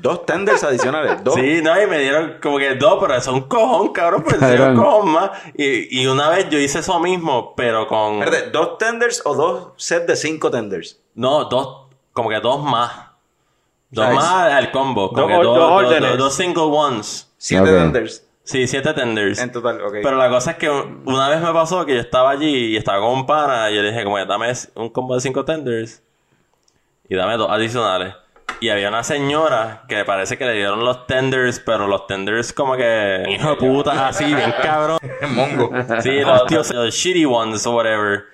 Dos 0.00 0.24
tenders 0.24 0.64
adicionales. 0.64 1.22
Dos. 1.22 1.34
Sí, 1.34 1.60
no, 1.62 1.80
y 1.80 1.86
me 1.86 1.98
dieron 1.98 2.36
como 2.42 2.58
que 2.58 2.74
dos, 2.76 2.96
pero 3.00 3.14
eso 3.14 3.30
es 3.30 3.36
un 3.36 3.48
cojón, 3.48 3.92
cabrón, 3.92 4.22
pues 4.24 4.36
un 4.40 4.74
cojón 4.76 5.10
más. 5.10 5.30
Y, 5.54 6.00
y 6.00 6.06
una 6.06 6.28
vez 6.30 6.48
yo 6.48 6.58
hice 6.58 6.78
eso 6.78 6.98
mismo, 6.98 7.54
pero 7.56 7.86
con... 7.86 8.22
Espérate, 8.22 8.50
¿dos 8.50 8.78
tenders 8.78 9.20
o 9.26 9.34
dos 9.34 9.68
sets 9.76 10.06
de 10.06 10.16
cinco 10.16 10.50
tenders? 10.50 10.98
No, 11.14 11.44
dos, 11.44 11.88
como 12.12 12.30
que 12.30 12.40
dos 12.40 12.62
más. 12.62 12.90
Dos 13.90 14.12
más 14.14 14.52
al 14.52 14.70
combo. 14.70 15.08
Como 15.12 15.20
Dos 15.20 15.28
que 15.28 15.34
dos, 15.34 15.44
dos 15.44 15.58
dos- 15.58 15.72
órdenes. 15.72 16.10
dos- 16.10 16.18
dos 16.18 16.34
single 16.34 16.62
ones. 16.64 17.32
Siete 17.36 17.66
tenders. 17.70 18.24
Sí, 18.48 18.66
siete 18.66 18.94
tenders. 18.94 19.38
En 19.40 19.52
total, 19.52 19.78
ok. 19.82 19.96
Pero 20.02 20.16
la 20.16 20.30
cosa 20.30 20.52
es 20.52 20.56
que 20.56 20.70
un- 20.70 21.02
una 21.04 21.28
vez 21.28 21.38
me 21.42 21.52
pasó 21.52 21.84
que 21.84 21.94
yo 21.94 22.00
estaba 22.00 22.30
allí 22.30 22.68
y 22.72 22.76
estaba 22.78 22.98
con 23.00 23.10
un 23.10 23.26
pana 23.26 23.70
y 23.70 23.74
yo 23.76 23.82
le 23.82 23.90
dije 23.90 24.04
como 24.04 24.18
dame 24.24 24.50
un 24.74 24.88
combo 24.88 25.14
de 25.14 25.20
cinco 25.20 25.44
tenders 25.44 26.02
y 27.10 27.14
dame 27.14 27.36
dos 27.36 27.50
adicionales. 27.50 28.14
Y 28.60 28.70
había 28.70 28.88
una 28.88 29.04
señora 29.04 29.82
que 29.86 30.02
parece 30.06 30.38
que 30.38 30.46
le 30.46 30.54
dieron 30.54 30.82
los 30.82 31.06
tenders, 31.06 31.60
pero 31.60 31.86
los 31.86 32.06
tenders 32.06 32.54
como 32.54 32.74
que 32.74 33.22
hijo 33.28 33.50
de 33.50 33.56
puta 33.56 34.08
así, 34.08 34.24
bien 34.24 34.54
cabrón. 34.62 34.98
Mongo. 35.28 35.70
Sí, 36.00 36.20
los 36.20 36.46
tíos, 36.46 36.70
los 36.72 36.94
shitty 36.94 37.26
ones 37.26 37.66
o 37.66 37.72
whatever. 37.76 38.24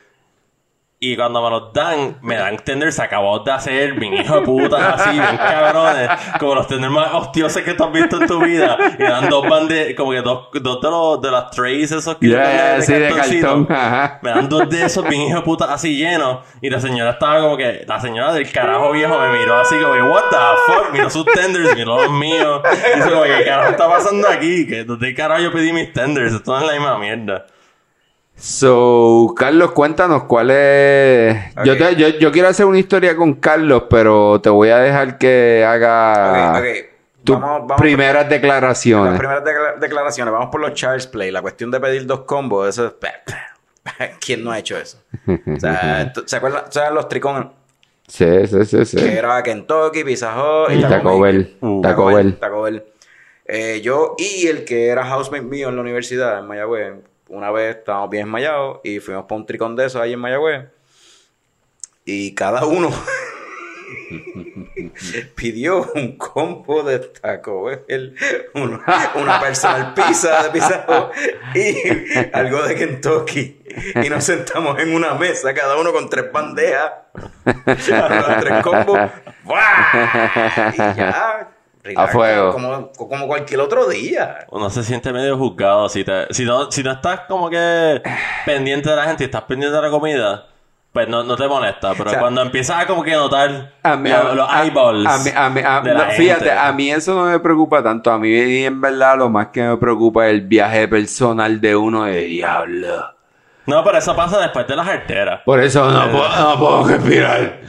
Y 1.06 1.16
cuando 1.16 1.42
me 1.42 1.50
los 1.50 1.70
dan, 1.74 2.16
me 2.22 2.36
dan 2.36 2.56
tenders 2.56 2.98
acabados 2.98 3.44
de 3.44 3.52
hacer, 3.52 3.92
bien 3.92 4.14
hijo 4.14 4.36
de 4.36 4.40
puta, 4.40 4.94
así, 4.94 5.10
bien 5.10 5.36
cabrones. 5.36 6.08
Como 6.40 6.54
los 6.54 6.66
tenders 6.66 6.90
más 6.90 7.12
hostiosos 7.12 7.60
que 7.60 7.74
tú 7.74 7.84
has 7.84 7.92
visto 7.92 8.22
en 8.22 8.26
tu 8.26 8.42
vida. 8.42 8.78
Y 8.98 9.02
dan 9.02 9.28
dos 9.28 9.46
bandes, 9.46 9.94
como 9.96 10.12
que 10.12 10.22
dos, 10.22 10.48
dos 10.54 10.80
de, 10.80 10.90
los, 10.90 11.20
de 11.20 11.30
las 11.30 11.50
trays 11.50 11.92
esos 11.92 12.16
que 12.16 12.30
Ya, 12.30 12.80
sí, 12.80 12.94
de 12.94 13.14
cartón, 13.14 13.66
ajá. 13.70 14.18
Me 14.22 14.30
dan 14.30 14.48
dos 14.48 14.66
de 14.70 14.82
esos 14.86 15.06
bien 15.06 15.20
hijo 15.20 15.36
de 15.36 15.42
puta 15.42 15.70
así 15.74 15.94
llenos. 15.94 16.38
Y 16.62 16.70
la 16.70 16.80
señora 16.80 17.10
estaba 17.10 17.38
como 17.42 17.58
que, 17.58 17.84
la 17.86 18.00
señora 18.00 18.32
del 18.32 18.50
carajo 18.50 18.92
viejo 18.92 19.18
me 19.18 19.38
miró 19.38 19.56
así 19.60 19.76
como 19.76 19.92
que, 19.92 20.02
what 20.04 20.24
the 20.30 20.36
fuck, 20.72 20.90
miró 20.90 21.10
sus 21.10 21.26
tenders, 21.26 21.74
miró 21.76 22.02
los 22.02 22.12
míos. 22.12 22.62
Y 22.64 22.96
dice 22.96 23.10
como 23.10 23.24
que, 23.24 23.36
¿qué 23.36 23.44
carajo 23.44 23.70
está 23.72 23.88
pasando 23.90 24.26
aquí? 24.26 24.66
Que 24.66 24.84
¿dónde 24.84 25.14
carajo 25.14 25.42
yo 25.42 25.52
pedí 25.52 25.70
mis 25.70 25.92
tenders? 25.92 26.32
Esto 26.32 26.58
es 26.58 26.64
la 26.64 26.72
misma 26.72 26.98
mierda. 26.98 27.44
So, 28.48 29.32
Carlos, 29.34 29.72
cuéntanos 29.72 30.24
cuál 30.24 30.50
es. 30.50 31.34
Yo, 31.64 31.78
te- 31.78 31.96
yo, 31.96 32.08
yo 32.08 32.30
quiero 32.30 32.48
hacer 32.48 32.66
una 32.66 32.78
historia 32.78 33.16
con 33.16 33.32
Carlos, 33.36 33.84
pero 33.88 34.38
te 34.42 34.50
voy 34.50 34.68
a 34.68 34.76
dejar 34.80 35.16
que 35.16 35.64
haga 35.66 36.50
Ok, 36.52 36.58
ok. 36.58 36.86
tus 37.24 37.40
Vamos- 37.40 37.60
vamos 37.66 37.80
primeras 37.80 38.24
Las 38.24 38.28
declaraciones. 38.28 39.18
primeras 39.18 39.42
decla- 39.44 39.78
declaraciones. 39.80 40.30
Vamos 40.34 40.50
por 40.52 40.60
los 40.60 40.74
Charles 40.74 41.06
Play. 41.06 41.30
La 41.30 41.40
cuestión 41.40 41.70
de 41.70 41.80
pedir 41.80 42.04
dos 42.04 42.20
combos. 42.24 42.68
Eso 42.68 42.86
es... 42.88 42.94
¿Quién 44.20 44.44
no 44.44 44.50
ha 44.50 44.58
hecho 44.58 44.76
eso? 44.76 44.98
O 45.26 45.58
sea, 45.58 46.12
¿tú- 46.14 46.24
¿se 46.26 46.36
acuerdan? 46.36 46.64
¿Se 46.68 46.80
acuerdan 46.80 46.94
los 46.96 47.08
tricones? 47.08 47.46
Sí, 48.08 48.46
sí, 48.46 48.64
sí, 48.66 48.84
sí. 48.84 48.96
Que 48.98 49.14
era 49.16 49.42
Kentucky, 49.42 50.04
Pizza 50.04 50.34
Hut 50.36 50.70
Y 50.70 50.82
Taco 50.82 51.18
Bell. 51.18 51.56
Uh, 51.62 51.80
Taco 51.80 52.04
Bell. 52.06 52.36
Taco 52.38 52.60
Bell. 52.60 52.84
Eh, 53.46 53.80
yo 53.82 54.14
y 54.18 54.46
el 54.48 54.66
que 54.66 54.88
era 54.88 55.06
housemate 55.06 55.42
mío 55.44 55.70
en 55.70 55.76
la 55.76 55.80
universidad, 55.80 56.38
en 56.40 56.46
Mayagüez, 56.46 56.92
una 57.34 57.50
vez 57.50 57.76
estábamos 57.76 58.10
bien 58.10 58.26
esmayados 58.26 58.80
y 58.84 59.00
fuimos 59.00 59.24
para 59.24 59.36
un 59.36 59.46
tricón 59.46 59.74
de 59.74 59.86
esos 59.86 60.00
ahí 60.00 60.12
en 60.12 60.20
Mayagüez. 60.20 60.66
Y 62.04 62.34
cada 62.34 62.64
uno 62.64 62.90
pidió 65.34 65.90
un 65.94 66.16
combo 66.16 66.82
de 66.82 67.00
Taco 67.00 67.70
una 68.54 69.40
personal 69.40 69.94
pizza 69.94 70.44
de 70.44 70.50
Pizza 70.50 70.86
y 71.54 71.76
algo 72.32 72.62
de 72.62 72.74
Kentucky. 72.76 73.62
Y 74.02 74.08
nos 74.08 74.24
sentamos 74.24 74.78
en 74.78 74.94
una 74.94 75.14
mesa, 75.14 75.52
cada 75.54 75.76
uno 75.76 75.92
con 75.92 76.08
tres 76.08 76.30
bandejas, 76.30 76.92
tres 77.64 78.62
combos. 78.62 79.10
¡Buah! 79.42 80.72
Y 80.72 80.76
ya. 80.76 81.53
Relax, 81.84 82.12
fuego. 82.12 82.52
Como, 82.52 82.90
como 82.92 83.26
cualquier 83.26 83.60
otro 83.60 83.86
día. 83.88 84.46
Uno 84.50 84.70
se 84.70 84.82
siente 84.82 85.12
medio 85.12 85.36
juzgado 85.36 85.88
si 85.88 86.02
te, 86.04 86.26
si 86.32 86.44
no, 86.44 86.70
si 86.72 86.82
no 86.82 86.92
estás 86.92 87.20
como 87.28 87.48
que 87.50 88.02
pendiente 88.46 88.90
de 88.90 88.96
la 88.96 89.04
gente 89.04 89.24
y 89.24 89.26
estás 89.26 89.42
pendiente 89.42 89.76
de 89.76 89.82
la 89.82 89.90
comida, 89.90 90.46
pues 90.92 91.08
no, 91.08 91.22
no 91.24 91.36
te 91.36 91.46
molesta. 91.48 91.92
Pero 91.92 92.06
O 92.06 92.10
sea, 92.10 92.20
cuando 92.20 92.40
empiezas 92.42 92.82
a 92.82 92.86
como 92.86 93.02
que 93.02 93.12
notar 93.12 93.72
A 93.82 93.96
mí, 93.96 94.08
lo- 94.10 94.16
a- 94.16 94.34
los 94.34 94.48
a- 94.50 94.62
eyeballs 94.64 95.06
a 95.06 95.18
mí- 95.18 95.30
a 95.34 95.50
mí- 95.50 95.60
a- 95.64 95.80
de 95.80 95.92
la 95.94 96.04
no, 96.06 96.10
fíjate, 96.12 96.44
gente. 96.46 96.58
a 96.58 96.72
mí 96.72 96.90
eso 96.90 97.14
no 97.14 97.24
me 97.30 97.38
preocupa 97.40 97.82
tanto. 97.82 98.10
A 98.10 98.18
mí, 98.18 98.64
en 98.64 98.80
verdad, 98.80 99.18
lo 99.18 99.28
más 99.28 99.48
que 99.48 99.62
me 99.62 99.76
preocupa 99.76 100.26
es 100.26 100.34
el 100.34 100.40
viaje 100.42 100.86
personal 100.88 101.60
de 101.60 101.76
uno 101.76 102.04
de 102.04 102.20
diablo. 102.22 103.10
No, 103.66 103.82
pero 103.82 103.98
eso 103.98 104.14
pasa 104.14 104.38
después 104.40 104.66
de 104.68 104.76
las 104.76 104.86
arteras. 104.86 105.40
Por 105.44 105.58
eso 105.60 105.90
no, 105.90 106.10
puedo, 106.10 106.28
no 106.28 106.58
puedo 106.58 106.86
respirar. 106.88 107.60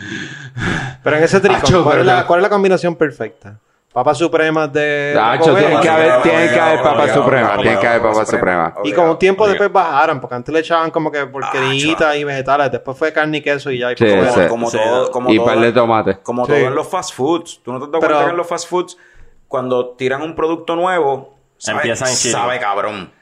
Pero 1.04 1.18
en 1.18 1.24
ese 1.24 1.40
tricón, 1.40 1.62
Acho, 1.64 1.84
¿cuál, 1.84 2.00
es 2.00 2.06
la, 2.06 2.26
cuál 2.28 2.40
es 2.40 2.44
la 2.44 2.50
combinación 2.50 2.96
perfecta? 2.96 3.60
Papas 3.96 4.18
supremas 4.18 4.74
de... 4.74 5.14
Nacho, 5.16 5.54
de 5.54 5.62
tiene 5.62 5.76
Comer, 5.78 5.82
que 5.82 5.90
haber, 5.90 6.22
que 6.22 6.60
haber 6.60 6.82
papas 6.84 7.14
supremas. 7.14 7.44
obligado, 7.58 7.62
Tiene 7.62 7.80
que 7.80 7.88
haber 7.88 8.02
papas 8.02 8.30
supremas. 8.30 8.74
Y 8.84 8.92
con 8.92 9.10
un 9.10 9.18
tiempo 9.18 9.48
después 9.48 9.72
bajaron, 9.72 10.20
porque 10.20 10.36
antes 10.36 10.54
le 10.54 10.60
echaban 10.60 10.92
como 10.92 11.10
que 11.10 11.26
porqueritas 11.28 12.14
y 12.18 12.26
vegetales, 12.26 12.74
después 12.74 12.98
fue 12.98 13.14
carne 13.14 13.38
y 13.38 13.42
queso 13.42 13.72
y 13.72 13.80
ya. 13.80 13.94
y 13.94 13.96
Sí, 13.96 14.04
más. 14.06 14.48
Como, 14.50 14.70
todo, 14.70 15.12
como 15.12 15.32
Y 15.32 15.40
par 15.40 15.58
de 15.62 15.72
tomate. 15.72 16.18
Como 16.24 16.46
Sí. 16.46 16.52
todo 16.52 16.68
en 16.68 16.76
los 16.76 16.86
fast 16.90 17.14
foods. 17.14 17.62
¿Tú 17.64 17.72
no 17.72 17.80
te 17.80 17.86
Pero- 17.86 18.00
cuenta 18.02 18.26
que 18.26 18.32
en 18.32 18.36
los 18.38 18.48
fast 18.48 18.68
foods, 18.70 18.98
cuando 19.48 19.92
tiran 19.92 20.22
un 20.24 20.36
producto 20.36 20.76
nuevo, 20.76 21.34
sabe, 21.56 21.78
Empiezan 21.78 22.10
sabe 22.10 22.60
cabrón. 22.60 23.14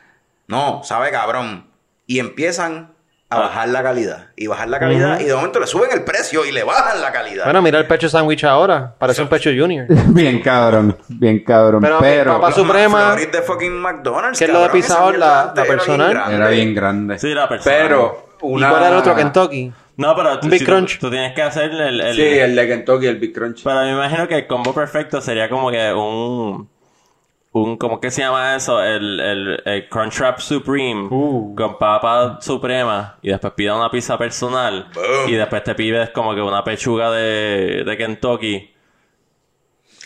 No, 0.47 0.81
sabe 0.83 1.11
cabrón. 1.11 1.67
Y 2.07 2.17
empiezan 2.17 2.92
a 3.33 3.37
Ah. 3.37 3.39
bajar 3.41 3.69
la 3.69 3.83
calidad. 3.83 4.27
Y 4.35 4.47
bajar 4.47 4.69
la 4.69 4.79
calidad. 4.79 5.19
Y 5.19 5.25
de 5.25 5.35
momento 5.35 5.59
le 5.59 5.67
suben 5.67 5.89
el 5.93 6.03
precio 6.03 6.45
y 6.45 6.51
le 6.51 6.63
bajan 6.63 7.01
la 7.01 7.11
calidad. 7.11 7.43
Bueno, 7.45 7.61
mira 7.61 7.79
el 7.79 7.87
pecho 7.87 8.07
sándwich 8.09 8.43
ahora, 8.43 8.95
parece 8.97 9.21
un 9.21 9.27
pecho 9.27 9.49
junior. 9.55 9.85
Bien 10.07 10.39
cabrón, 10.41 10.97
bien 11.07 11.43
cabrón. 11.43 11.81
Pero, 11.99 12.39
Los 12.39 12.55
suprema- 12.55 13.15
de 13.15 13.41
fucking 13.41 13.73
McDonald's. 13.79 14.39
¿Qué 14.39 14.45
es 14.45 14.51
lo 14.51 14.61
de 14.61 14.69
Pizza 14.69 15.11
La- 15.11 15.17
la 15.17 15.51
era 15.55 15.63
bien 15.63 15.67
personal. 15.67 16.09
grande. 16.11 16.35
era 16.35 16.47
bien 16.49 16.75
grande. 16.75 17.19
Sí, 17.19 17.33
la 17.33 17.47
persona. 17.49 17.75
Pero, 17.77 18.27
una... 18.41 18.67
¿Y 18.67 18.69
cuál 18.69 18.83
era 18.83 18.91
el 18.91 18.97
otro? 18.97 19.15
Kentucky. 19.15 19.71
No, 19.95 20.15
pero 20.15 20.39
tú, 20.39 20.47
Big 20.49 20.59
si- 20.59 20.65
Crunch. 20.65 20.99
Tú, 20.99 21.09
tienes 21.11 21.33
que 21.33 21.43
hacer 21.43 21.69
el... 21.71 22.01
el- 22.01 22.15
Sí, 22.15 22.21
el 22.23 22.55
de 22.55 22.67
Kentucky, 22.67 23.05
el 23.07 23.17
Big 23.17 23.31
Crunch. 23.33 23.61
Pero 23.63 23.81
me 23.81 23.91
imagino 23.91 24.27
que 24.27 24.35
el 24.35 24.47
combo 24.47 24.73
perfecto 24.73 25.21
sería 25.21 25.47
como 25.49 25.69
que 25.69 25.93
un... 25.93 26.67
Un, 27.55 27.77
¿cómo 27.77 27.99
que 27.99 28.09
se 28.09 28.21
llama 28.23 28.55
eso? 28.55 28.83
El, 28.83 29.19
el, 29.19 29.61
el 29.63 29.87
Crunchwrap 29.89 30.39
Supreme 30.39 31.07
Uh. 31.11 31.53
con 31.55 31.77
papa 31.77 32.39
suprema 32.41 33.17
y 33.21 33.29
después 33.29 33.53
pides 33.53 33.73
una 33.73 33.91
pizza 33.91 34.17
personal 34.17 34.87
Boom. 34.93 35.29
y 35.29 35.33
después 35.33 35.63
te 35.63 35.75
pides 35.75 36.09
como 36.09 36.33
que 36.33 36.41
una 36.41 36.63
pechuga 36.63 37.11
de, 37.11 37.83
de 37.85 37.97
Kentucky 37.97 38.72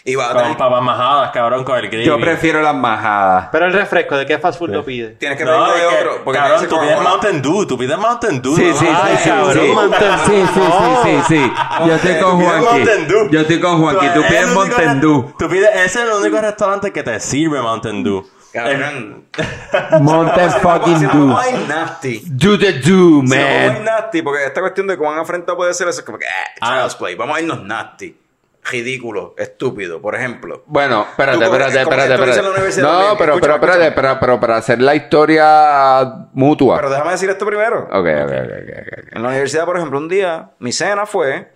Y 0.10 0.16
va 0.16 0.30
a 0.30 0.34
con 0.34 0.42
tener- 0.44 0.58
papas 0.58 0.82
majadas, 0.82 1.32
cabrón, 1.32 1.66
con 1.66 1.78
el 1.78 1.90
gravy. 1.90 2.06
Yo 2.06 2.18
prefiero 2.18 2.62
las 2.62 2.74
majadas. 2.74 3.50
Pero 3.52 3.66
el 3.66 3.74
refresco, 3.74 4.16
¿de 4.16 4.26
qué 4.26 4.40
fast 4.40 4.58
food 4.58 4.70
lo 4.70 4.86
pide? 4.86 5.10
Tienes 5.20 5.38
que 5.38 5.44
No, 5.44 5.52
pedirlo 5.52 5.74
de 5.74 5.80
es 5.82 5.88
que, 5.90 5.96
otro. 6.08 6.24
Porque 6.24 6.40
cabrón, 6.40 6.68
tú 6.70 6.80
pides 6.80 7.02
Mountain 7.02 7.42
Dew, 7.42 7.66
tú 7.68 7.78
pides 7.78 7.98
Mountain 7.98 8.42
Dew. 8.42 8.56
Sí, 8.56 8.64
¿no? 8.64 8.74
sí, 8.74 8.86
sí, 8.86 8.88
Ay, 9.04 9.18
sí, 9.22 9.30
cabrón, 9.30 9.54
sí. 9.66 9.72
Mountain 9.74 10.20
Sí, 10.26 10.44
sí, 10.54 10.62
sí, 10.62 10.96
sí, 11.04 11.22
sí. 11.28 11.54
Yo 11.86 11.94
estoy 11.96 12.20
con 12.22 12.38
pides 12.40 12.52
Juanqui. 12.52 12.66
Mountain 12.78 13.08
Dew. 13.10 13.30
Yo 13.32 13.40
estoy 13.42 13.60
con 13.60 13.82
Juanqui. 13.82 14.08
Tú 14.14 14.22
es 14.22 14.28
pides 14.28 14.40
el 14.42 14.46
único 14.46 14.60
Mountain 14.62 14.88
re- 14.96 15.00
Dew. 15.02 15.34
Tú 15.38 15.50
pides, 15.50 15.70
ese 15.76 15.86
es 15.86 15.96
el 15.98 16.10
único 16.10 16.42
restaurante 16.42 16.92
que 16.94 17.04
te 17.04 17.20
sirve 17.20 17.62
Mountain 17.62 18.04
Dew. 18.04 18.26
Cabrón. 18.54 19.26
Mountain 20.02 20.52
fucking 20.62 21.00
Dew. 21.02 21.10
Dew. 21.12 21.38
Ir 21.54 21.68
nasty. 21.68 22.22
Do 22.26 22.58
the 22.58 22.74
do, 22.80 23.22
Si 23.28 23.34
a 23.36 23.66
ir 23.66 23.72
man. 23.74 23.84
nasty, 23.84 24.22
porque 24.22 24.46
esta 24.46 24.62
cuestión 24.62 24.88
de 24.88 24.98
cuán 24.98 25.20
afrentado 25.20 25.58
puede 25.58 25.74
ser 25.74 25.88
eso 25.90 26.00
es 26.00 26.06
como 26.06 26.18
que, 26.18 26.26
eh, 26.26 26.30
Ah. 26.62 26.80
child's 26.80 26.96
play. 26.96 27.16
Vamos 27.16 27.38
a 27.38 27.42
irnos 27.42 27.62
nasty. 27.64 28.16
Ridículo, 28.70 29.34
estúpido, 29.38 30.02
por 30.02 30.16
ejemplo. 30.16 30.64
Bueno, 30.66 31.06
espérate, 31.10 31.44
espérate, 31.46 31.80
espérate, 31.82 32.14
espérate. 32.14 32.50
universidad 32.50 32.84
No, 33.12 33.18
pero, 33.18 33.40
pero, 33.40 33.54
espérate, 33.56 33.84
escúchame. 33.88 33.92
pero, 33.96 34.20
pero 34.20 34.40
para 34.40 34.58
hacer 34.58 34.82
la 34.82 34.94
historia 34.96 36.28
mutua. 36.34 36.76
Pero 36.76 36.90
déjame 36.90 37.12
decir 37.12 37.30
esto 37.30 37.46
primero. 37.46 37.84
Ok, 37.86 37.92
ok, 37.94 38.04
ok, 38.04 38.52
ok, 38.52 38.88
ok. 39.04 39.16
En 39.16 39.22
la 39.24 39.30
universidad, 39.30 39.66
por 39.66 39.78
ejemplo, 39.78 39.98
un 40.00 40.10
día, 40.10 40.52
mi 40.60 40.72
cena 40.72 41.06
fue. 41.06 41.52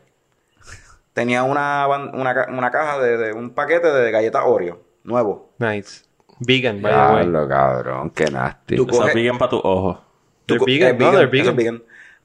Tenía 1.14 1.44
una, 1.44 1.88
una, 1.88 2.46
una 2.50 2.72
caja 2.72 2.98
de, 3.00 3.18
de 3.18 3.34
un 3.34 3.50
paquete 3.50 3.92
de 3.92 4.12
galletas 4.12 4.44
Oreo, 4.46 4.82
nuevo. 5.04 5.52
Nice. 5.58 6.06
Vegan, 6.40 6.82
by 6.82 6.92
the 6.94 6.98
way. 6.98 7.16
Diablo, 7.24 7.48
cabrón, 7.50 8.10
qué 8.12 8.26
nasty. 8.32 8.76
Tú 8.78 8.88
coges- 8.88 9.10
es 9.10 9.16
vegan 9.16 9.38
para 9.38 9.50
tus 9.50 9.62
ojos. 9.64 9.98
Tú 10.46 10.64
vegan, 10.66 10.98
no, 10.98 11.12
they're 11.12 11.30
eso 11.42 11.50
es 11.50 11.56
vegan. 11.56 11.84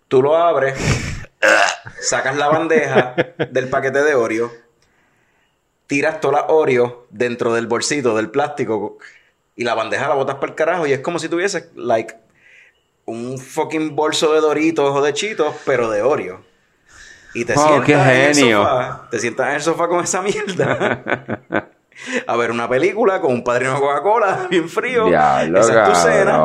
Tú 0.08 0.22
lo 0.22 0.36
abres, 0.36 0.78
sacas 2.00 2.36
la 2.36 2.48
bandeja 2.48 3.14
del 3.50 3.68
paquete 3.68 4.02
de 4.04 4.14
Oreo, 4.14 4.50
tiras 5.86 6.20
toda 6.20 6.40
la 6.40 6.46
Oreo 6.48 7.06
dentro 7.10 7.54
del 7.54 7.66
bolsito 7.66 8.16
del 8.16 8.30
plástico 8.30 8.98
y 9.54 9.64
la 9.64 9.74
bandeja 9.74 10.08
la 10.08 10.14
botas 10.14 10.36
para 10.36 10.48
el 10.48 10.54
carajo 10.54 10.86
y 10.86 10.92
es 10.92 11.00
como 11.00 11.18
si 11.18 11.28
tuvieses, 11.28 11.70
like, 11.74 12.14
un 13.06 13.38
fucking 13.38 13.94
bolso 13.94 14.32
de 14.34 14.40
Doritos 14.40 14.94
o 14.94 15.00
de 15.02 15.12
Chitos, 15.14 15.54
pero 15.64 15.90
de 15.90 16.02
Oreo. 16.02 16.40
Y 17.34 17.44
te 17.44 17.54
Oh, 17.56 17.60
sientas 17.60 17.84
qué 17.84 17.92
en 17.92 18.28
el 18.28 18.34
sofá, 18.34 19.08
te 19.10 19.18
sientas 19.18 19.48
en 19.48 19.54
el 19.54 19.62
sofá 19.62 19.88
con 19.88 20.02
esa 20.02 20.22
mierda. 20.22 21.70
A 22.26 22.36
ver 22.36 22.50
una 22.50 22.68
película 22.68 23.22
con 23.22 23.32
un 23.32 23.42
padrino 23.42 23.72
de 23.74 23.80
Coca-Cola 23.80 24.46
bien 24.50 24.68
frío. 24.68 25.06
Diablo, 25.06 25.60
Esa 25.60 25.82
es 25.82 25.88
tu 25.88 25.94
cena. 25.94 26.38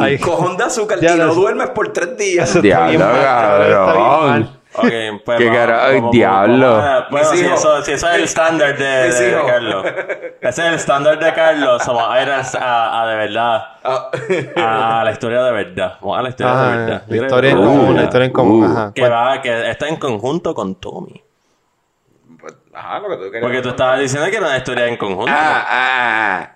Ay. 0.00 0.18
Cojón 0.18 0.56
de 0.56 0.64
azúcar 0.64 0.98
y 1.00 1.06
no 1.06 1.32
duermes 1.34 1.70
por 1.70 1.92
tres 1.92 2.16
días. 2.16 2.50
Eso 2.50 2.58
está 2.58 2.86
bien 2.88 2.98
Diablo, 2.98 3.14
mal, 3.16 3.24
cabrón, 3.24 4.50
Ok, 4.78 5.22
pues. 5.24 5.38
Qué 5.38 5.44
vamos- 5.46 5.56
cara- 5.58 5.86
ay, 5.86 6.02
diablo. 6.12 6.82
Bueno, 7.10 7.30
Mis 7.32 7.40
si 7.40 7.46
eso, 7.46 7.82
si 7.82 7.92
eso 7.92 8.08
es 8.08 8.14
el 8.16 8.24
estándar 8.24 8.76
de, 8.76 8.84
de 9.12 9.30
hijos. 9.30 9.42
Carlos. 9.50 9.84
Ese 10.40 10.62
es 10.62 10.68
el 10.68 10.74
estándar 10.74 11.18
de 11.18 11.32
Carlos. 11.32 11.82
Vamos 11.86 12.04
a 12.08 12.22
ir 12.22 12.30
a, 12.30 12.40
a- 12.40 13.02
a 13.02 13.06
de 13.08 13.16
verdad. 13.16 13.64
Ah, 13.84 15.00
A 15.00 15.04
la 15.04 15.10
historia 15.12 15.42
de 15.42 15.52
verdad. 15.52 15.98
Vamos 16.00 16.18
a 16.18 16.22
la 16.22 16.28
historia 16.28 16.52
de 16.54 16.58
Ah, 16.60 16.76
verdad. 16.76 17.02
la 17.08 17.16
historia 17.16 17.50
en 17.50 17.58
Uh, 17.58 17.62
común, 17.64 17.96
la 17.96 18.02
historia 18.04 18.26
en 18.26 18.32
común. 18.32 18.62
uh. 18.64 18.72
Ajá. 18.72 18.92
Que 18.94 19.08
va, 19.08 19.40
que 19.42 19.70
está 19.70 19.88
en 19.88 19.96
conjunto 19.96 20.54
con 20.54 20.74
Tommy. 20.76 21.22
pues, 22.40 22.54
ajá, 22.74 22.98
lo 23.00 23.08
que 23.08 23.16
tú 23.16 23.22
querías. 23.24 23.42
Porque 23.42 23.62
tú 23.62 23.68
estabas 23.70 23.98
diciendo 24.00 24.28
que 24.30 24.36
era 24.36 24.46
una 24.46 24.56
historia 24.56 24.86
en 24.86 24.96
conjunto. 24.96 25.32
Ah, 25.34 25.66
ah. 25.70 26.52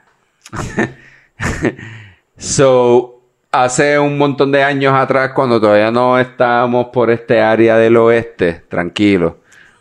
so, 2.37 3.20
hace 3.53 3.99
un 3.99 4.19
montón 4.19 4.53
de 4.53 4.63
años 4.63 4.95
atrás, 4.95 5.33
cuando 5.35 5.61
todavía 5.61 5.91
no 5.91 6.19
estábamos 6.19 6.87
por 6.87 7.11
este 7.11 7.41
área 7.41 7.77
del 7.77 7.97
oeste, 7.97 8.63
tranquilo. 8.69 9.39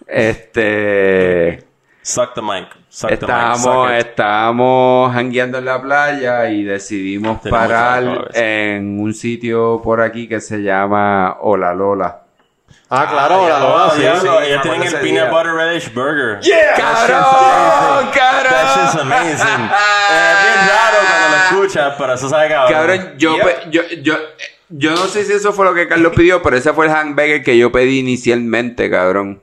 Este. 0.08 1.64
Suck 2.02 2.34
the 2.34 2.42
mic. 2.42 2.68
Suck 2.90 3.10
the 3.10 3.16
mic. 3.16 3.24
Estábamos, 3.24 3.62
suck 3.62 3.92
estábamos 3.92 5.14
jangueando 5.14 5.60
en 5.60 5.66
la 5.66 5.82
playa 5.82 6.50
y 6.50 6.64
decidimos 6.64 7.42
Tenemos 7.42 7.60
parar 7.60 8.30
en 8.34 9.00
un 9.00 9.14
sitio 9.14 9.82
por 9.84 10.02
aquí 10.02 10.28
que 10.28 10.42
se 10.42 10.62
llama 10.64 11.38
Hola 11.42 11.74
Lola. 11.74 12.29
Ah, 12.92 13.08
claro, 13.08 13.46
Ah, 13.48 13.86
Oh, 13.92 13.96
sí. 13.96 14.02
diablo, 14.02 14.22
sí, 14.40 14.48
ellos 14.48 14.62
tienen 14.64 14.82
el 14.84 14.94
peanut 14.94 15.04
día. 15.04 15.26
butter 15.30 15.54
relish 15.54 15.94
burger. 15.94 16.40
¡Cabrón! 16.76 17.20
That 17.22 18.14
¡Cabrón! 18.14 18.76
shit's 18.76 19.02
amazing. 19.02 19.70
Eh, 20.12 20.34
Es 20.34 20.44
bien 20.44 20.70
raro 20.70 20.98
cuando 21.08 21.30
lo 21.30 21.62
escuchas, 21.62 21.94
pero 22.00 22.14
eso 22.14 22.30
sabe 22.30 22.50
cabrón. 22.50 22.74
Cabrón, 22.74 23.14
yo, 23.18 23.38
yo, 23.70 23.82
yo, 24.02 24.16
yo 24.70 24.92
no 24.92 25.06
sé 25.06 25.24
si 25.24 25.34
eso 25.34 25.54
fue 25.54 25.66
lo 25.66 25.74
que 25.76 25.88
Carlos 25.88 26.14
pidió, 26.16 26.42
pero 26.42 26.58
ese 26.58 26.74
fue 26.74 26.88
el 26.88 26.92
hamburger 26.92 27.44
que 27.44 27.58
yo 27.60 27.72
pedí 27.72 28.00
inicialmente, 28.00 28.90
cabrón. 28.90 29.42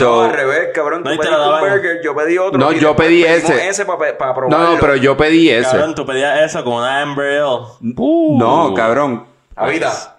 No, 0.00 0.22
al 0.24 0.32
revés, 0.32 0.68
cabrón. 0.74 1.04
Tú 1.04 1.08
No, 1.10 1.16
pediste 1.16 1.30
lo 1.36 1.54
un 1.54 1.60
burger, 1.60 2.00
yo 2.04 2.14
pedí 2.16 2.36
otro. 2.36 2.58
No, 2.58 2.72
y 2.72 2.80
yo 2.80 2.94
pedí 2.96 3.24
ese. 3.24 3.68
ese 3.68 3.86
para 3.86 4.12
no, 4.12 4.34
probarlo. 4.34 4.72
no, 4.74 4.78
pero 4.78 4.96
yo 4.96 5.16
pedí 5.16 5.48
ese. 5.50 5.70
Cabrón, 5.70 5.94
tú 5.94 6.04
pedías 6.04 6.40
eso 6.40 6.62
con 6.64 6.74
una 6.74 7.00
Amber 7.00 7.40
Ale. 7.40 7.60
No, 7.80 8.74
cabrón. 8.76 9.24
A 9.56 9.66
vida. 9.68 10.16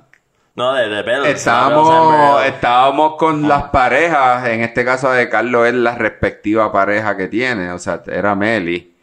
No, 0.60 0.74
de, 0.74 0.90
de 0.90 1.04
pelos. 1.06 1.26
Estábamos, 1.26 2.46
estábamos 2.46 3.16
con 3.16 3.48
las 3.48 3.64
parejas, 3.70 4.46
en 4.50 4.60
este 4.60 4.84
caso 4.84 5.10
de 5.10 5.30
Carlos 5.30 5.66
es 5.68 5.74
la 5.74 5.96
respectiva 5.96 6.70
pareja 6.70 7.16
que 7.16 7.30
tiene, 7.30 7.72
o 7.72 7.80
sea, 7.80 8.02
era 8.08 8.36
Meli. 8.36 8.94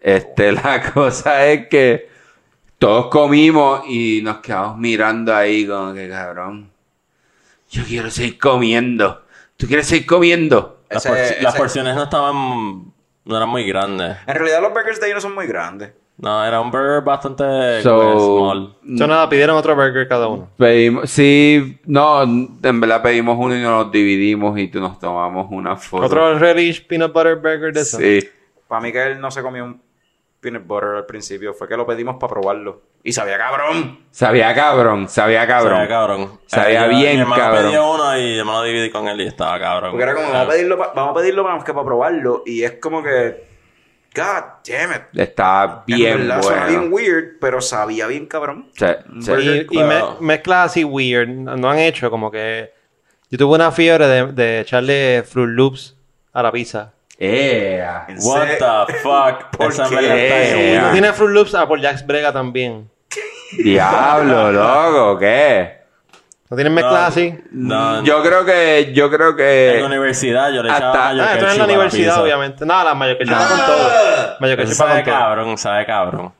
Este, 0.00 0.50
la 0.64 0.80
cosa 0.94 1.44
es 1.44 1.68
que 1.68 2.08
Todos 2.78 3.08
comimos 3.08 3.82
y 3.86 4.22
nos 4.22 4.38
quedamos 4.38 4.78
mirando 4.78 5.34
ahí 5.36 5.66
como 5.66 5.92
que 5.92 6.08
cabrón. 6.08 6.70
Yo 7.70 7.82
quiero 7.84 8.10
seguir 8.10 8.38
comiendo. 8.38 9.24
¿Tú 9.58 9.66
quieres 9.66 9.86
seguir 9.86 10.06
comiendo? 10.06 10.80
Las, 10.88 11.04
Ese- 11.04 11.42
las 11.42 11.54
porciones 11.54 11.94
no 11.94 12.04
estaban... 12.04 12.92
No 13.26 13.36
eran 13.36 13.48
muy 13.50 13.64
grandes. 13.66 14.16
En 14.26 14.34
realidad 14.36 14.62
los 14.62 14.72
burgers 14.72 15.00
de 15.00 15.06
ahí 15.06 15.12
no 15.14 15.20
son 15.20 15.34
muy 15.34 15.46
grandes. 15.46 15.92
No, 16.16 16.44
era 16.44 16.60
un 16.60 16.70
burger 16.70 17.02
bastante 17.02 17.82
So- 17.82 18.38
small. 18.38 18.76
So, 18.96 19.06
nada, 19.06 19.28
pidieron 19.28 19.56
otro 19.56 19.74
burger 19.74 20.06
cada 20.06 20.28
uno. 20.28 20.48
Pedimos, 20.56 21.10
sí, 21.10 21.80
no, 21.86 22.22
en 22.22 22.80
verdad 22.80 23.02
pedimos 23.02 23.36
uno 23.38 23.56
y 23.56 23.60
nos 23.60 23.90
dividimos 23.90 24.56
y 24.58 24.68
tú 24.68 24.80
nos 24.80 24.98
tomamos 24.98 25.48
una 25.50 25.76
foto. 25.76 26.04
Otro 26.06 26.38
relish 26.38 26.86
peanut 26.86 27.12
butter 27.12 27.36
burger 27.36 27.72
de 27.72 27.80
eso. 27.80 27.98
Sí. 27.98 28.20
Para 28.68 28.80
mí 28.80 28.92
que 28.92 29.02
él 29.02 29.20
no 29.20 29.30
se 29.30 29.42
comió 29.42 29.64
un 29.64 29.82
peanut 30.40 30.64
butter 30.66 30.90
al 30.96 31.06
principio. 31.06 31.52
Fue 31.52 31.66
que 31.66 31.76
lo 31.76 31.84
pedimos 31.86 32.16
para 32.20 32.32
probarlo. 32.32 32.82
Y 33.02 33.12
sabía 33.12 33.36
cabrón. 33.36 33.98
Sabía 34.12 34.54
cabrón, 34.54 35.08
sabía 35.08 35.46
cabrón. 35.46 35.72
Sabía 35.74 35.88
cabrón. 35.88 36.40
Sabía 36.46 36.86
Eh, 36.86 36.90
yo- 36.92 36.96
bien 36.96 37.14
mi 37.16 37.20
hermano 37.22 37.42
cabrón. 37.42 37.64
pedía 37.64 37.82
uno 37.82 38.18
y 38.18 38.36
yo 38.36 38.44
me 38.46 38.52
lo 38.52 38.62
dividí 38.62 38.90
con 38.90 39.08
él 39.08 39.20
y 39.20 39.26
estaba 39.26 39.58
cabrón. 39.58 39.90
Porque 39.90 40.04
era 40.04 40.14
como, 40.14 40.28
vamos 40.30 40.46
a 40.46 40.50
pedirlo, 40.50 40.78
pa- 40.78 40.92
vamos 40.94 41.10
a 41.10 41.14
pedirlo 41.20 41.44
más 41.44 41.64
que 41.64 41.74
para 41.74 41.84
probarlo. 41.84 42.42
Y 42.46 42.62
es 42.62 42.72
como 42.80 43.02
que, 43.02 43.53
God 44.14 44.44
damn 44.66 44.92
it. 44.92 45.02
Está 45.20 45.82
bien 45.86 46.12
en 46.12 46.18
verdad 46.28 46.42
suena 46.42 46.64
bueno. 46.66 46.80
bien 46.80 46.92
weird, 46.92 47.24
pero 47.40 47.60
sabía 47.60 48.06
bien 48.06 48.26
cabrón. 48.26 48.70
Sí, 48.78 48.86
sí. 49.20 49.66
Y, 49.70 49.78
y 49.78 49.82
me- 49.82 50.02
mezclas 50.20 50.70
así 50.70 50.84
weird. 50.84 51.28
No 51.28 51.68
han 51.70 51.78
hecho 51.78 52.10
como 52.10 52.30
que... 52.30 52.72
Yo 53.30 53.38
tuve 53.38 53.56
una 53.56 53.72
fiebre 53.72 54.06
de, 54.06 54.26
de 54.32 54.60
echarle 54.60 55.24
Fruit 55.28 55.48
Loops 55.50 55.96
a 56.32 56.42
la 56.42 56.52
pizza. 56.52 56.92
Ea. 57.18 58.06
En 58.08 58.18
What 58.20 58.86
the 58.86 58.94
fuck? 58.98 59.50
¿Por 59.56 59.72
Esa 59.72 59.88
qué? 59.88 59.96
Yeah. 60.00 60.80
weird. 60.82 60.92
Tiene 60.92 61.12
Fruit 61.12 61.30
Loops 61.32 61.54
a 61.54 61.66
por 61.66 61.80
Jax 61.80 62.06
Brega 62.06 62.32
también. 62.32 62.88
Diablo, 63.56 64.52
loco, 64.52 65.18
¿qué? 65.18 65.83
¿No 66.54 66.56
tienen 66.56 66.72
mezclas 66.74 67.00
No, 67.00 67.06
así? 67.08 67.34
No, 67.50 68.04
Yo 68.04 68.22
creo 68.22 68.44
que, 68.44 68.92
yo 68.94 69.10
creo 69.10 69.30
en 69.30 69.36
que 69.36 69.78
la 69.80 69.86
universidad 69.86 70.52
yo 70.52 70.62
le 70.62 70.70
hasta- 70.70 70.88
echaba 70.90 71.08
Ah, 71.08 71.08
mayo 71.12 71.22
Ah, 71.24 71.32
esto 71.32 71.46
es 71.46 71.52
en 71.52 71.58
la 71.58 71.64
universidad, 71.64 72.08
pizza. 72.12 72.22
obviamente. 72.22 72.64
No, 72.66 72.84
la 72.84 72.94
mayo 72.94 73.18
ketchup 73.18 73.36
con 73.36 73.58
todo. 73.66 73.88
Mayo 74.38 74.56
ketchup 74.56 74.74
sabe 74.74 74.94
con 75.02 75.04
todo. 75.04 75.14
cabrón, 75.14 75.58
sabe 75.58 75.84
cabrón. 75.86 76.32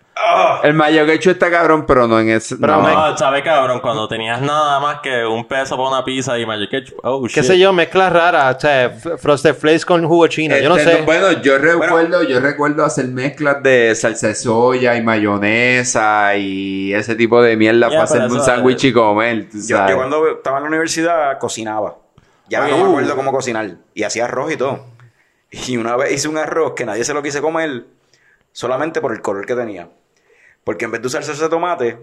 El 0.62 0.74
mayo 0.74 1.05
quecho 1.07 1.31
está 1.32 1.51
cabrón, 1.51 1.85
pero 1.86 2.07
no 2.07 2.20
en 2.20 2.31
ese. 2.31 2.57
Pero 2.57 2.81
no. 2.81 2.89
No, 3.11 3.16
sabe 3.19 3.43
cabrón, 3.43 3.81
cuando 3.81 4.07
tenías 4.09 4.41
nada 4.41 4.78
más 4.81 5.01
que 5.01 5.24
un 5.27 5.45
peso 5.47 5.77
para 5.77 5.89
una 5.89 6.05
pizza 6.05 6.39
y 6.39 6.47
mayo 6.47 6.66
ketchup. 6.70 6.99
Oh, 7.03 7.27
shit. 7.27 7.35
Qué 7.35 7.43
sé 7.43 7.59
yo, 7.59 7.73
mezclas 7.73 8.12
raras. 8.12 8.57
O 8.57 8.61
sea, 8.61 8.91
Frosted 8.91 9.55
Flakes 9.55 9.85
con 9.85 10.07
jugo 10.07 10.27
chino. 10.28 10.57
Yo 10.57 10.69
no 10.69 10.77
Este, 10.77 10.99
sé. 10.99 11.03
Bueno, 11.03 11.32
yo 11.43 11.59
recuerdo, 11.59 12.23
yo 12.23 12.41
recuerdo 12.41 12.85
hacer 12.85 13.07
mezclas 13.09 13.62
de 13.62 13.95
salsa 13.95 14.28
de 14.28 14.35
soya 14.35 14.97
y 14.97 15.03
mayonesa 15.03 16.36
y 16.36 16.93
ese 16.95 17.15
tipo 17.16 17.43
de 17.43 17.57
mierda 17.57 17.89
para 17.89 18.03
hacerme 18.05 18.32
un 18.35 18.41
sándwich 18.43 18.85
y 18.85 18.93
comer, 18.93 19.49
tú 19.51 19.59
Yo, 19.66 19.77
sabes. 19.77 19.91
yo 19.91 19.97
cuando 19.97 20.28
estaba 20.28 20.59
en 20.59 20.62
la 20.65 20.69
universidad 20.69 21.39
cocinaba. 21.39 21.97
Ya 22.49 22.61
no 22.61 22.66
me 22.77 22.82
Uh. 22.85 22.86
acuerdo 22.91 23.16
cómo 23.16 23.32
cocinar. 23.32 23.70
Y 23.95 24.03
hacía 24.03 24.27
arroz 24.27 24.53
y 24.53 24.57
todo. 24.57 24.86
Y 25.51 25.77
una 25.77 25.97
vez 25.97 26.12
hice 26.12 26.28
un 26.28 26.36
arroz 26.36 26.73
que 26.74 26.85
nadie 26.85 27.05
se 27.05 27.15
lo 27.15 27.23
quise 27.23 27.41
comer 27.41 27.85
solamente 28.53 29.01
por 29.01 29.12
el 29.12 29.20
color 29.23 29.47
que 29.47 29.55
tenía. 29.55 29.89
Porque 30.65 30.86
en 30.86 30.91
vez 30.91 31.01
de 31.01 31.07
usar 31.07 31.23
salsa 31.23 31.45
de 31.45 31.51
tomate, 31.51 31.99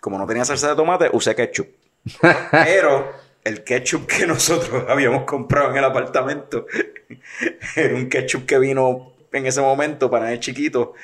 como 0.00 0.18
no 0.18 0.26
tenía 0.26 0.44
salsa 0.44 0.68
de 0.68 0.76
tomate, 0.76 1.10
usé 1.12 1.34
ketchup. 1.34 1.68
Pero 2.50 3.12
el 3.42 3.64
ketchup 3.64 4.06
que 4.06 4.26
nosotros 4.26 4.84
habíamos 4.88 5.24
comprado 5.24 5.70
en 5.70 5.78
el 5.78 5.84
apartamento 5.84 6.66
era 7.76 7.94
un 7.94 8.08
ketchup 8.08 8.46
que 8.46 8.58
vino 8.58 9.12
en 9.32 9.46
ese 9.46 9.60
momento 9.60 10.10
para 10.10 10.32
el 10.32 10.40
chiquito, 10.40 10.94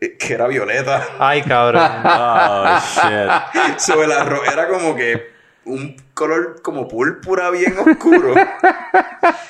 eh, 0.00 0.16
que 0.16 0.34
era 0.34 0.46
violeta. 0.46 1.16
Ay, 1.18 1.42
cabrón. 1.42 1.82
Oh, 1.82 2.78
shit. 2.78 3.78
Sobre 3.78 4.06
el 4.06 4.12
arroz 4.12 4.46
era 4.52 4.68
como 4.68 4.94
que 4.94 5.31
un 5.64 5.96
color 6.14 6.60
como 6.62 6.88
púrpura 6.88 7.50
bien 7.50 7.76
oscuro. 7.78 8.34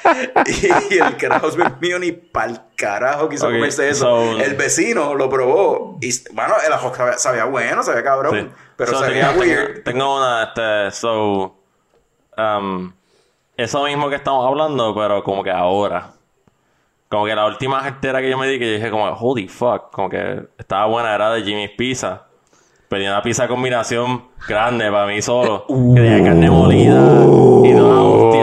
y, 0.90 0.98
el 0.98 1.16
carajo 1.16 1.48
mío 1.80 1.98
ni 1.98 2.12
pa'l 2.12 2.60
carajo 2.76 3.28
quiso 3.28 3.46
comerse 3.46 3.88
eso. 3.88 4.06
so- 4.06 4.40
el 4.40 4.54
vecino 4.54 5.14
lo 5.14 5.28
probó. 5.30 5.98
Y, 6.00 6.10
bueno, 6.32 6.54
el 6.66 6.72
ajo 6.72 6.92
sabía, 7.16 7.44
bueno, 7.46 7.82
sabía 7.82 8.02
cabrón. 8.02 8.40
Sí. 8.40 8.48
Pero 8.76 8.92
So, 8.92 8.98
sabía 9.00 9.28
tengo, 9.28 9.40
weird. 9.40 9.82
tengo- 9.84 10.16
una, 10.16 10.44
este, 10.44 10.90
so, 10.90 11.56
um, 12.36 12.92
eso 13.56 13.84
mismo 13.84 14.08
que 14.08 14.16
estamos 14.16 14.46
hablando, 14.46 14.94
pero 14.94 15.22
como 15.22 15.42
que 15.42 15.50
ahora. 15.50 16.10
Como 17.08 17.26
que 17.26 17.34
la 17.34 17.44
última 17.46 17.82
cartera 17.82 18.22
que 18.22 18.30
yo 18.30 18.38
me 18.38 18.48
di, 18.48 18.58
que 18.58 18.66
yo 18.66 18.72
dije 18.76 18.90
como, 18.90 19.04
holy 19.12 19.46
fuck, 19.46 19.90
como 19.90 20.08
que 20.08 20.44
estaba 20.58 20.86
buena, 20.86 21.14
era 21.14 21.30
de 21.32 21.42
Jimmy's 21.42 21.70
Pizza. 21.76 22.22
Pedí 22.92 23.06
una 23.06 23.22
pizza 23.22 23.48
combinación 23.48 24.22
grande 24.46 24.90
para 24.90 25.06
mí 25.06 25.22
solo, 25.22 25.64
que 25.66 25.98
tenía 25.98 26.22
carne 26.22 26.50
molida 26.50 27.24
y 27.64 27.72
toda 27.72 28.02
hostia. 28.02 28.42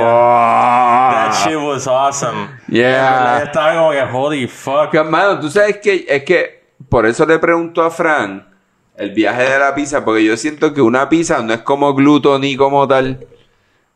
That 1.11 1.33
shit 1.45 1.55
was 1.55 1.87
awesome. 1.87 2.47
Yeah. 2.67 3.43
Estaba 3.43 3.75
como 3.75 3.91
que, 3.91 4.01
holy 4.01 4.47
fuck. 4.47 4.89
Que, 4.89 5.03
Mano, 5.03 5.39
tú 5.39 5.51
sabes 5.51 5.77
que 5.77 6.03
es 6.09 6.23
que 6.23 6.63
por 6.89 7.05
eso 7.05 7.27
le 7.27 7.37
pregunto 7.37 7.83
a 7.83 7.91
Fran 7.91 8.49
el 8.97 9.11
viaje 9.11 9.43
de 9.43 9.59
la 9.59 9.75
pizza, 9.75 10.03
porque 10.03 10.25
yo 10.25 10.35
siento 10.35 10.73
que 10.73 10.81
una 10.81 11.07
pizza 11.09 11.43
no 11.43 11.53
es 11.53 11.61
como 11.61 11.93
gluten 11.93 12.41
ni 12.41 12.55
como 12.55 12.87
tal. 12.87 13.27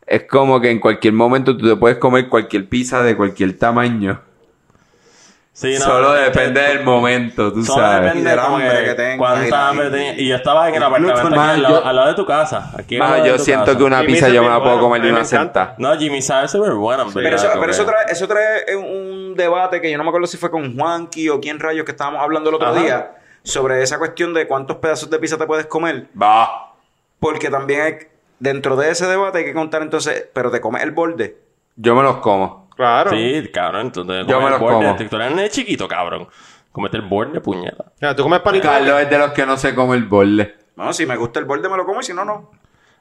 Es 0.06 0.22
como 0.22 0.60
que 0.60 0.70
en 0.70 0.78
cualquier 0.78 1.14
momento 1.14 1.56
tú 1.56 1.68
te 1.68 1.74
puedes 1.74 1.98
comer 1.98 2.28
cualquier 2.28 2.68
pizza 2.68 3.02
de 3.02 3.16
cualquier 3.16 3.58
tamaño. 3.58 4.20
Sí, 5.56 5.72
no, 5.78 5.84
Solo 5.84 6.12
depende 6.14 6.60
del 6.60 6.82
momento, 6.82 7.52
tú 7.52 7.64
Solo 7.64 7.80
sabes. 7.80 8.02
depende 8.06 8.28
del 8.30 8.38
hambre 8.40 8.84
que 8.86 8.94
tengas 8.94 9.14
y 9.14 9.18
cuánta 9.18 9.68
hambre 9.68 9.90
tenía. 9.90 10.20
Y 10.20 10.26
yo 10.28 10.34
estaba 10.34 10.68
en 10.68 10.74
el 10.74 10.82
apartamento 10.82 11.20
aquí 11.28 11.38
al, 11.38 11.62
lado, 11.62 11.80
yo- 11.80 11.86
al 11.86 11.94
lado 11.96 12.08
de 12.08 12.14
tu 12.14 12.26
casa. 12.26 12.72
Aquí 12.76 12.98
yo 12.98 13.36
tu 13.36 13.44
siento 13.44 13.66
casa. 13.66 13.78
que 13.78 13.84
una 13.84 14.00
Jimmy 14.00 14.12
pizza 14.14 14.28
yo 14.30 14.42
me 14.42 14.48
la 14.48 14.60
puedo 14.60 14.80
comer 14.80 15.00
de 15.02 15.10
una 15.10 15.20
encanta. 15.20 15.38
sentada. 15.38 15.74
No, 15.78 15.96
Jimmy 15.96 16.20
sabe 16.22 16.48
súper 16.48 16.72
buena. 16.72 17.04
Pero, 17.14 17.36
eso, 17.36 17.48
pero 17.60 17.70
eso, 17.70 17.86
trae, 17.86 18.04
eso 18.08 18.26
trae 18.26 18.74
un 18.74 19.34
debate 19.36 19.80
que 19.80 19.92
yo 19.92 19.96
no 19.96 20.02
me 20.02 20.08
acuerdo 20.10 20.26
si 20.26 20.36
fue 20.38 20.50
con 20.50 20.76
Juanqui 20.76 21.28
o 21.28 21.40
quién 21.40 21.60
rayos 21.60 21.84
que 21.84 21.92
estábamos 21.92 22.20
hablando 22.20 22.50
el 22.50 22.56
otro 22.56 22.68
Ajá. 22.70 22.80
día 22.80 23.10
sobre 23.44 23.80
esa 23.80 23.98
cuestión 23.98 24.34
de 24.34 24.48
cuántos 24.48 24.78
pedazos 24.78 25.08
de 25.08 25.20
pizza 25.20 25.38
te 25.38 25.46
puedes 25.46 25.66
comer. 25.66 26.08
Va. 26.20 26.72
Porque 27.20 27.48
también 27.48 27.80
hay, 27.80 27.94
dentro 28.40 28.74
de 28.74 28.90
ese 28.90 29.06
debate 29.06 29.38
hay 29.38 29.44
que 29.44 29.54
contar 29.54 29.82
entonces, 29.82 30.26
pero 30.32 30.50
te 30.50 30.60
comes 30.60 30.82
el 30.82 30.90
borde. 30.90 31.36
Yo 31.76 31.94
me 31.94 32.02
los 32.02 32.16
como. 32.16 32.63
Claro. 32.76 33.10
Sí, 33.10 33.48
cabrón. 33.52 33.86
Entonces, 33.86 34.26
Yo 34.26 34.34
come 34.34 34.38
me 34.38 34.44
el 34.46 34.50
los 34.52 34.60
borde. 34.60 34.86
como. 34.96 35.08
Tú 35.10 35.16
eres 35.16 35.30
nene 35.34 35.50
chiquito, 35.50 35.86
cabrón. 35.88 36.28
Comete 36.72 36.96
el 36.96 37.02
borde, 37.04 37.40
puñeta. 37.40 37.84
Mira, 38.00 38.16
tú 38.16 38.22
comes 38.24 38.40
panito. 38.40 38.66
Carlos 38.68 39.00
es 39.00 39.08
de 39.10 39.18
los 39.18 39.30
que 39.32 39.46
no 39.46 39.56
se 39.56 39.74
come 39.74 39.96
el 39.96 40.04
borde. 40.04 40.56
No, 40.76 40.92
si 40.92 41.06
me 41.06 41.16
gusta 41.16 41.38
el 41.38 41.44
borde 41.44 41.68
me 41.68 41.76
lo 41.76 41.84
como 41.86 42.00
y 42.00 42.04
si 42.04 42.12
no, 42.12 42.24
no. 42.24 42.50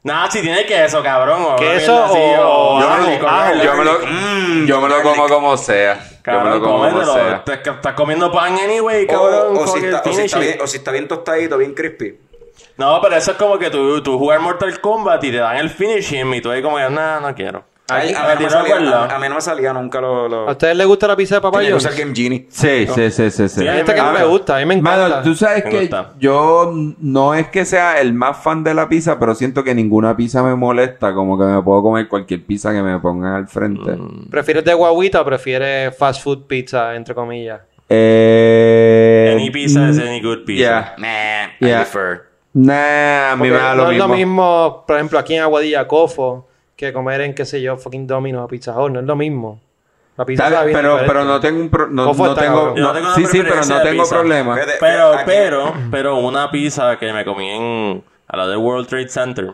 Nada, 0.03 0.29
si 0.29 0.41
tiene 0.41 0.65
queso, 0.65 1.01
cabrón. 1.01 1.41
o 1.41 1.55
¿Queso 1.55 2.03
así, 2.03 2.19
o- 2.37 2.79
yo 2.81 2.89
me 2.89 3.19
lo- 3.19 3.27
Ajo. 3.29 3.53
Yo 3.55 3.73
me 3.75 3.83
lo, 3.85 3.99
Mm, 3.99 4.65
yo 4.67 4.81
me 4.81 4.89
lo 4.89 5.01
como 5.01 5.27
como 5.29 5.57
sea. 5.57 5.95
Yo 5.95 6.01
me 6.11 6.21
Cabrón, 6.21 6.49
lo 6.53 6.61
como 6.61 6.77
como 6.79 6.89
cómetelo. 6.89 7.13
sea. 7.13 7.43
Te- 7.45 7.61
que 7.61 7.69
Estás 7.69 7.93
comiendo 7.93 8.31
pan 8.31 8.53
anyway, 8.63 9.05
O, 9.05 9.07
cabrón. 9.07 9.57
o 9.57 9.67
si 9.67 9.79
está, 9.85 10.01
o, 10.01 10.03
si 10.03 10.09
finish 10.11 10.25
está 10.25 10.37
it. 10.39 10.43
bien, 10.45 10.61
o 10.61 10.67
si 10.67 10.77
está 10.77 10.91
bien 10.91 11.07
tostadito, 11.07 11.57
bien 11.57 11.73
crispy. 11.73 12.19
No, 12.77 12.99
pero 13.01 13.15
eso 13.15 13.31
es 13.31 13.37
como 13.37 13.57
que 13.57 13.69
tú, 13.69 14.03
tú 14.03 14.19
jugar 14.19 14.39
Mortal 14.41 14.79
Kombat 14.81 15.23
y 15.23 15.31
te 15.31 15.37
dan 15.37 15.55
el 15.57 15.69
finish 15.69 16.13
him 16.13 16.33
y 16.33 16.41
tú 16.41 16.51
ahí 16.51 16.61
como 16.61 16.77
que, 16.77 16.89
nah, 16.89 17.19
no 17.19 17.33
quiero. 17.33 17.63
Ay, 17.89 18.13
a, 18.13 18.19
mí 18.19 18.21
no 18.21 18.27
me 18.29 18.35
¿Tienes 18.37 18.53
salía, 18.53 18.75
acuerdo? 18.75 18.95
a, 18.95 19.15
a 19.15 19.19
mí 19.19 19.27
no 19.29 19.35
me 19.35 19.41
salía 19.41 19.73
nunca 19.73 19.99
lo... 19.99 20.29
lo... 20.29 20.47
¿A 20.47 20.51
ustedes 20.51 20.77
les 20.77 20.87
gusta 20.87 21.05
la 21.05 21.17
pizza 21.17 21.41
de 21.41 21.73
usar 21.73 21.93
Game 21.93 22.15
Genie. 22.15 22.47
Sí, 22.49 22.87
sí, 22.87 23.11
sí, 23.11 23.29
sí, 23.29 23.49
sí. 23.49 23.65
Gente 23.65 23.93
que 23.93 24.01
no 24.01 24.13
me 24.13 24.23
gusta, 24.23 24.55
a 24.55 24.59
mí 24.59 24.65
me 24.65 24.75
encanta. 24.75 25.09
Mano, 25.09 25.21
tú 25.23 25.35
sabes 25.35 25.65
Me 25.65 25.69
que 25.69 25.79
gusta. 25.81 26.13
yo 26.17 26.71
no 26.99 27.33
es 27.33 27.49
que 27.49 27.65
sea 27.65 27.99
el 27.99 28.13
más 28.13 28.37
fan 28.37 28.63
de 28.63 28.73
la 28.73 28.87
pizza, 28.87 29.19
pero 29.19 29.35
siento 29.35 29.65
que 29.65 29.75
ninguna 29.75 30.15
pizza 30.15 30.41
me 30.41 30.55
molesta, 30.55 31.13
como 31.13 31.37
que 31.37 31.43
me 31.43 31.61
puedo 31.61 31.83
comer 31.83 32.07
cualquier 32.07 32.43
pizza 32.45 32.71
que 32.71 32.81
me 32.81 32.97
pongan 32.99 33.33
al 33.33 33.47
frente. 33.49 33.97
¿Prefieres 34.31 34.63
de 34.63 34.73
guaguita 34.73 35.19
o 35.21 35.25
prefieres 35.25 35.95
fast 35.97 36.23
food 36.23 36.43
pizza, 36.47 36.95
entre 36.95 37.13
comillas? 37.13 37.59
Eh, 37.89 39.31
Any 39.35 39.49
pizza 39.49 39.89
is 39.89 39.99
any 39.99 40.21
good 40.21 40.45
pizza. 40.45 40.61
Yeah. 40.61 40.95
Nah, 40.97 41.53
I 41.59 41.69
Yeah. 41.69 41.81
prefer. 41.81 42.23
Nah, 42.53 43.31
a 43.31 43.35
mí 43.35 43.49
me 43.49 43.55
da 43.57 43.73
no 43.75 43.85
lo 43.85 43.91
es 43.91 43.97
lo 43.97 44.07
mismo, 44.07 44.83
por 44.85 44.95
ejemplo, 44.95 45.17
aquí 45.19 45.35
en 45.35 45.41
Aguadilla, 45.41 45.87
Cofo, 45.87 46.47
que 46.83 46.93
comer 46.93 47.21
en, 47.21 47.33
qué 47.33 47.45
sé 47.45 47.61
yo, 47.61 47.77
fucking 47.77 48.07
Domino's 48.07 48.45
o 48.45 48.47
Pizza 48.47 48.79
Hut. 48.79 48.91
No 48.91 48.99
es 48.99 49.05
lo 49.05 49.15
mismo. 49.15 49.59
La 50.15 50.25
pizza 50.25 50.47
bien, 50.63 50.75
pero, 50.75 50.99
pero 51.07 51.23
no 51.25 51.39
tengo 51.39 51.59
un 51.59 51.69
pro- 51.69 51.87
no, 51.87 52.05
¿Cómo 52.05 52.27
no 52.27 52.35
tengo, 52.35 52.73
no 52.77 53.15
sí, 53.15 53.25
sí, 53.25 53.41
pero 53.41 53.65
no 53.65 53.81
tengo 53.81 54.03
pizza. 54.03 54.15
problema. 54.15 54.59
Pero, 54.79 55.11
pero, 55.25 55.73
pero 55.89 56.17
una 56.17 56.51
pizza 56.51 56.97
que 56.99 57.11
me 57.11 57.25
comí 57.25 57.49
en 57.49 58.03
a 58.27 58.37
la 58.37 58.47
de 58.47 58.55
World 58.55 58.87
Trade 58.87 59.09
Center. 59.09 59.53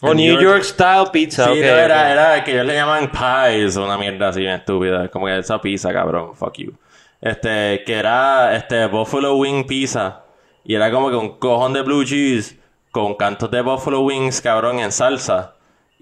O 0.00 0.10
en 0.10 0.16
New 0.16 0.40
York 0.40 0.62
Style 0.62 1.06
Pizza. 1.12 1.44
Sí, 1.44 1.60
no, 1.60 1.66
era, 1.66 2.00
ok. 2.02 2.10
era 2.10 2.44
que 2.44 2.52
ellos 2.52 2.66
le 2.66 2.74
llaman 2.74 3.10
pies 3.12 3.76
una 3.76 3.96
mierda 3.98 4.28
así 4.30 4.40
bien 4.40 4.54
estúpida. 4.54 5.08
Como 5.08 5.26
que 5.26 5.38
esa 5.38 5.60
pizza, 5.60 5.92
cabrón. 5.92 6.34
Fuck 6.34 6.54
you. 6.58 6.72
Este, 7.20 7.84
que 7.86 7.94
era 7.94 8.56
este 8.56 8.86
Buffalo 8.86 9.36
Wing 9.36 9.64
Pizza. 9.66 10.22
Y 10.64 10.74
era 10.74 10.90
como 10.90 11.08
que 11.10 11.16
un 11.16 11.38
cojón 11.38 11.72
de 11.72 11.82
blue 11.82 12.04
cheese 12.04 12.58
con 12.90 13.14
cantos 13.14 13.50
de 13.50 13.60
Buffalo 13.60 14.00
Wings, 14.00 14.40
cabrón, 14.40 14.80
en 14.80 14.90
salsa. 14.92 15.54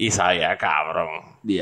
Y 0.02 0.10
sabía, 0.10 0.56
cabrón. 0.56 1.09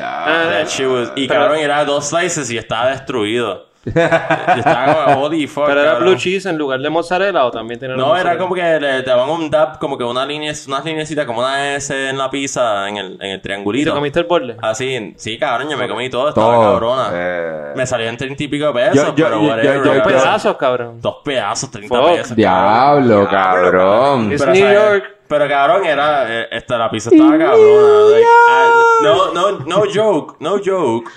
Ah, 0.00 0.62
shit 0.64 0.86
was- 0.86 1.12
y 1.16 1.26
pero- 1.26 1.40
cabrón, 1.40 1.58
era 1.58 1.84
dos 1.84 2.10
slices 2.10 2.48
y 2.52 2.56
estaba 2.56 2.90
destruido. 2.90 3.66
Estaba 3.88 5.04
como, 5.06 5.22
holy 5.24 5.46
fuck, 5.46 5.66
Pero 5.66 5.80
era 5.80 5.92
cabrón. 5.92 6.08
blue 6.10 6.18
cheese 6.18 6.46
en 6.46 6.58
lugar 6.58 6.78
de 6.80 6.90
mozzarella 6.90 7.44
o 7.46 7.50
también 7.50 7.80
tenía 7.80 7.96
No, 7.96 8.14
era 8.16 8.36
como 8.36 8.54
que 8.54 8.62
le 8.78 9.02
daban 9.02 9.30
un 9.30 9.48
dab, 9.50 9.78
como 9.78 9.96
que 9.96 10.04
una 10.04 10.26
línea, 10.26 10.52
unas 10.66 10.84
linecitas, 10.84 11.24
como 11.24 11.40
una 11.40 11.74
S 11.76 12.10
en 12.10 12.18
la 12.18 12.28
pizza, 12.28 12.86
en 12.88 12.96
el, 12.98 13.06
en 13.14 13.22
el 13.22 13.28
¿Y 13.30 13.36
te 13.36 13.38
triangulito. 13.40 13.94
comiste 13.94 14.18
el 14.20 14.26
borde? 14.26 14.56
Así, 14.60 15.14
sí, 15.16 15.38
cabrón, 15.38 15.70
yo 15.70 15.78
me 15.78 15.88
comí 15.88 16.10
todo, 16.10 16.28
estaba 16.28 16.54
Todo. 16.54 16.72
cabrona. 16.72 17.10
Eh. 17.14 17.72
Me 17.76 17.86
salían 17.86 18.16
treinta 18.16 18.42
y 18.42 18.48
pico 18.48 18.66
de 18.66 18.72
pesos, 18.74 18.94
Yo- 18.94 19.14
yo- 19.14 19.24
pero 19.24 19.36
yo- 19.36 19.42
yo- 19.42 19.48
whatever, 19.50 19.84
yo- 19.84 19.94
Dos 19.94 20.02
pedazos, 20.06 20.56
cabrón. 20.56 21.00
Dos 21.00 21.16
pedazos, 21.24 21.70
30 21.70 21.96
Fuck. 21.96 22.06
pesos. 22.08 22.26
cabrón. 22.28 22.36
Diablo, 22.36 23.28
cabrón. 23.30 24.32
Es 24.32 24.46
New 24.46 24.54
¿sabes? 24.56 24.74
York. 24.74 25.04
Pero 25.28 25.48
cabrón, 25.48 25.84
era, 25.84 26.42
eh, 26.42 26.48
esta, 26.50 26.78
la 26.78 26.90
pizza 26.90 27.10
estaba 27.10 27.36
cabrona. 27.36 28.10
like, 28.10 28.26
ah, 28.48 28.70
no, 29.02 29.32
no, 29.32 29.58
no 29.60 29.82
joke, 29.92 30.36
no 30.40 30.58
joke. 30.64 31.10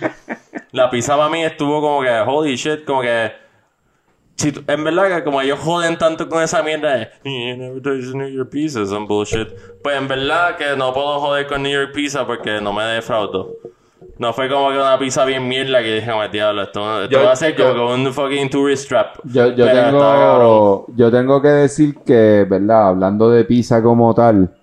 La 0.72 0.90
pizza 0.90 1.16
para 1.16 1.30
mí 1.30 1.44
estuvo 1.44 1.82
como 1.82 2.02
que, 2.02 2.10
holy 2.28 2.56
shit, 2.56 2.84
como 2.86 3.02
que. 3.02 3.32
si 4.36 4.54
en 4.68 4.84
verdad 4.84 5.18
que 5.18 5.24
como 5.24 5.42
ellos 5.42 5.60
joden 5.60 5.98
tanto 5.98 6.28
con 6.28 6.42
esa 6.44 6.62
mierda 6.64 6.96
de 6.96 7.10
"You 7.24 7.58
never 7.58 7.82
taste 7.82 8.16
New 8.18 8.28
York 8.28 8.50
pizza, 8.50 8.86
some 8.86 9.06
bullshit. 9.08 9.48
Pues 9.84 9.98
en 9.98 10.08
verdad 10.08 10.58
que 10.58 10.76
no 10.76 10.94
puedo 10.94 11.20
joder 11.20 11.48
con 11.48 11.64
New 11.64 11.72
York 11.72 11.94
pizza 11.94 12.26
porque 12.26 12.60
no 12.62 12.74
me 12.74 12.84
defraudó. 12.84 13.56
No 14.18 14.34
fue 14.34 14.50
como 14.50 14.70
que 14.70 14.78
una 14.78 14.98
pizza 14.98 15.26
bien 15.26 15.48
mierda 15.48 15.82
que 15.82 15.96
dije, 15.96 16.12
"Oh, 16.12 16.28
diablo, 16.28 16.64
esto, 16.64 17.04
esto 17.04 17.12
Yo- 17.20 17.24
va 17.26 17.32
a 17.32 17.36
ser 17.36 17.56
yo- 17.56 17.74
como 17.76 17.88
que 17.88 17.94
un 17.94 18.14
fucking 18.14 18.50
tourist 18.50 18.88
trap. 18.90 19.18
Yo, 19.26 19.48
yo 19.56 19.66
tengo, 19.72 20.86
yo 20.96 21.12
tengo 21.12 21.42
que 21.42 21.48
decir 21.50 21.96
que, 22.06 22.46
¿verdad? 22.50 22.90
Hablando 22.90 23.30
de 23.30 23.46
pizza 23.46 23.82
como 23.82 24.14
tal, 24.14 24.56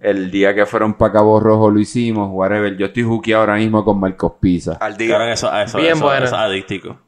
el 0.00 0.30
día 0.30 0.54
que 0.54 0.66
fueron 0.66 0.94
para 0.94 1.12
Cabo 1.12 1.40
Rojo 1.40 1.70
lo 1.70 1.80
hicimos, 1.80 2.28
whatever. 2.32 2.76
Yo 2.76 2.86
estoy 2.86 3.04
juqueado 3.04 3.40
ahora 3.42 3.56
mismo 3.56 3.82
con 3.84 3.98
Marcos 3.98 4.32
Pizza. 4.38 4.76
Al 4.80 4.96
día. 4.96 5.10
Cabrón, 5.12 5.28
eso, 5.30 5.50
eso, 5.58 5.78
Bien 5.78 5.92
eso, 5.94 6.04
buena. 6.04 6.24
eso 6.26 6.34
es 6.36 6.40
adictico. 6.42 6.98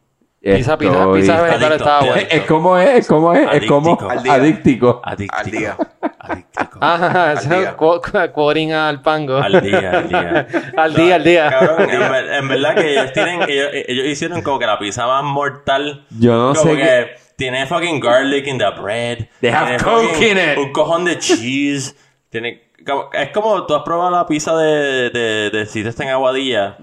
Pizza, 0.55 0.79
pizza, 0.79 0.93
Estoy- 1.01 1.21
pizza 1.21 1.43
vegetal 1.43 1.63
adicto, 1.65 1.75
estaba 1.77 2.01
bueno. 2.01 2.29
Es 2.31 2.43
como 2.45 2.79
es, 2.79 2.89
es 2.99 3.07
como 3.09 3.33
es, 3.35 3.49
es 3.53 3.67
como 3.69 3.91
Adictico. 3.91 4.11
Al 4.11 4.23
día. 4.23 4.35
adíctico. 4.35 5.01
Adictico. 5.05 5.37
Al 5.39 5.51
día. 5.51 5.77
Adictico. 6.21 6.79
Ajá, 6.81 7.31
Al 7.31 7.39
eso 7.39 7.49
día. 7.49 7.63
es 7.69 7.75
cu- 7.75 8.01
cu- 8.01 8.33
quoting 8.33 8.73
al 8.73 9.03
pango. 9.03 9.37
Al 9.39 9.61
día, 9.61 9.91
al 9.91 10.09
día. 10.09 10.47
al 10.77 10.95
día, 10.95 11.15
al 11.17 11.25
día. 11.25 11.51
Cabrón, 11.51 11.91
en, 11.91 12.01
ver- 12.11 12.33
en 12.35 12.49
verdad 12.49 12.75
que 12.75 12.93
ellos 12.93 13.13
tienen, 13.13 13.43
ellos, 13.49 13.69
ellos 13.73 14.07
hicieron 14.07 14.43
como 14.43 14.59
que 14.59 14.67
la 14.67 14.79
pizza 14.79 15.07
más 15.07 15.25
mortal. 15.25 16.05
Yo 16.19 16.33
no 16.35 16.55
como 16.55 16.71
sé 16.71 16.77
que 16.77 17.07
tiene 17.37 17.67
fucking 17.67 18.01
garlic 18.01 18.47
in 18.47 18.59
the 18.59 18.71
bread. 18.81 19.19
They 19.41 19.51
have 19.51 19.77
coke 19.83 20.21
in 20.23 20.39
it. 20.39 20.59
Un 20.59 20.73
cojón 20.73 21.05
de 21.05 21.19
cheese. 21.19 21.97
Tiene, 22.31 22.71
como- 22.87 23.11
es 23.13 23.31
como 23.31 23.67
tú 23.67 23.75
has 23.75 23.83
probado 23.83 24.11
la 24.11 24.27
pizza 24.27 24.57
de, 24.57 25.11
de, 25.11 25.51
de 25.51 25.67
si 25.67 25.81
está 25.81 26.05
en 26.05 26.11
Aguadilla. 26.11 26.77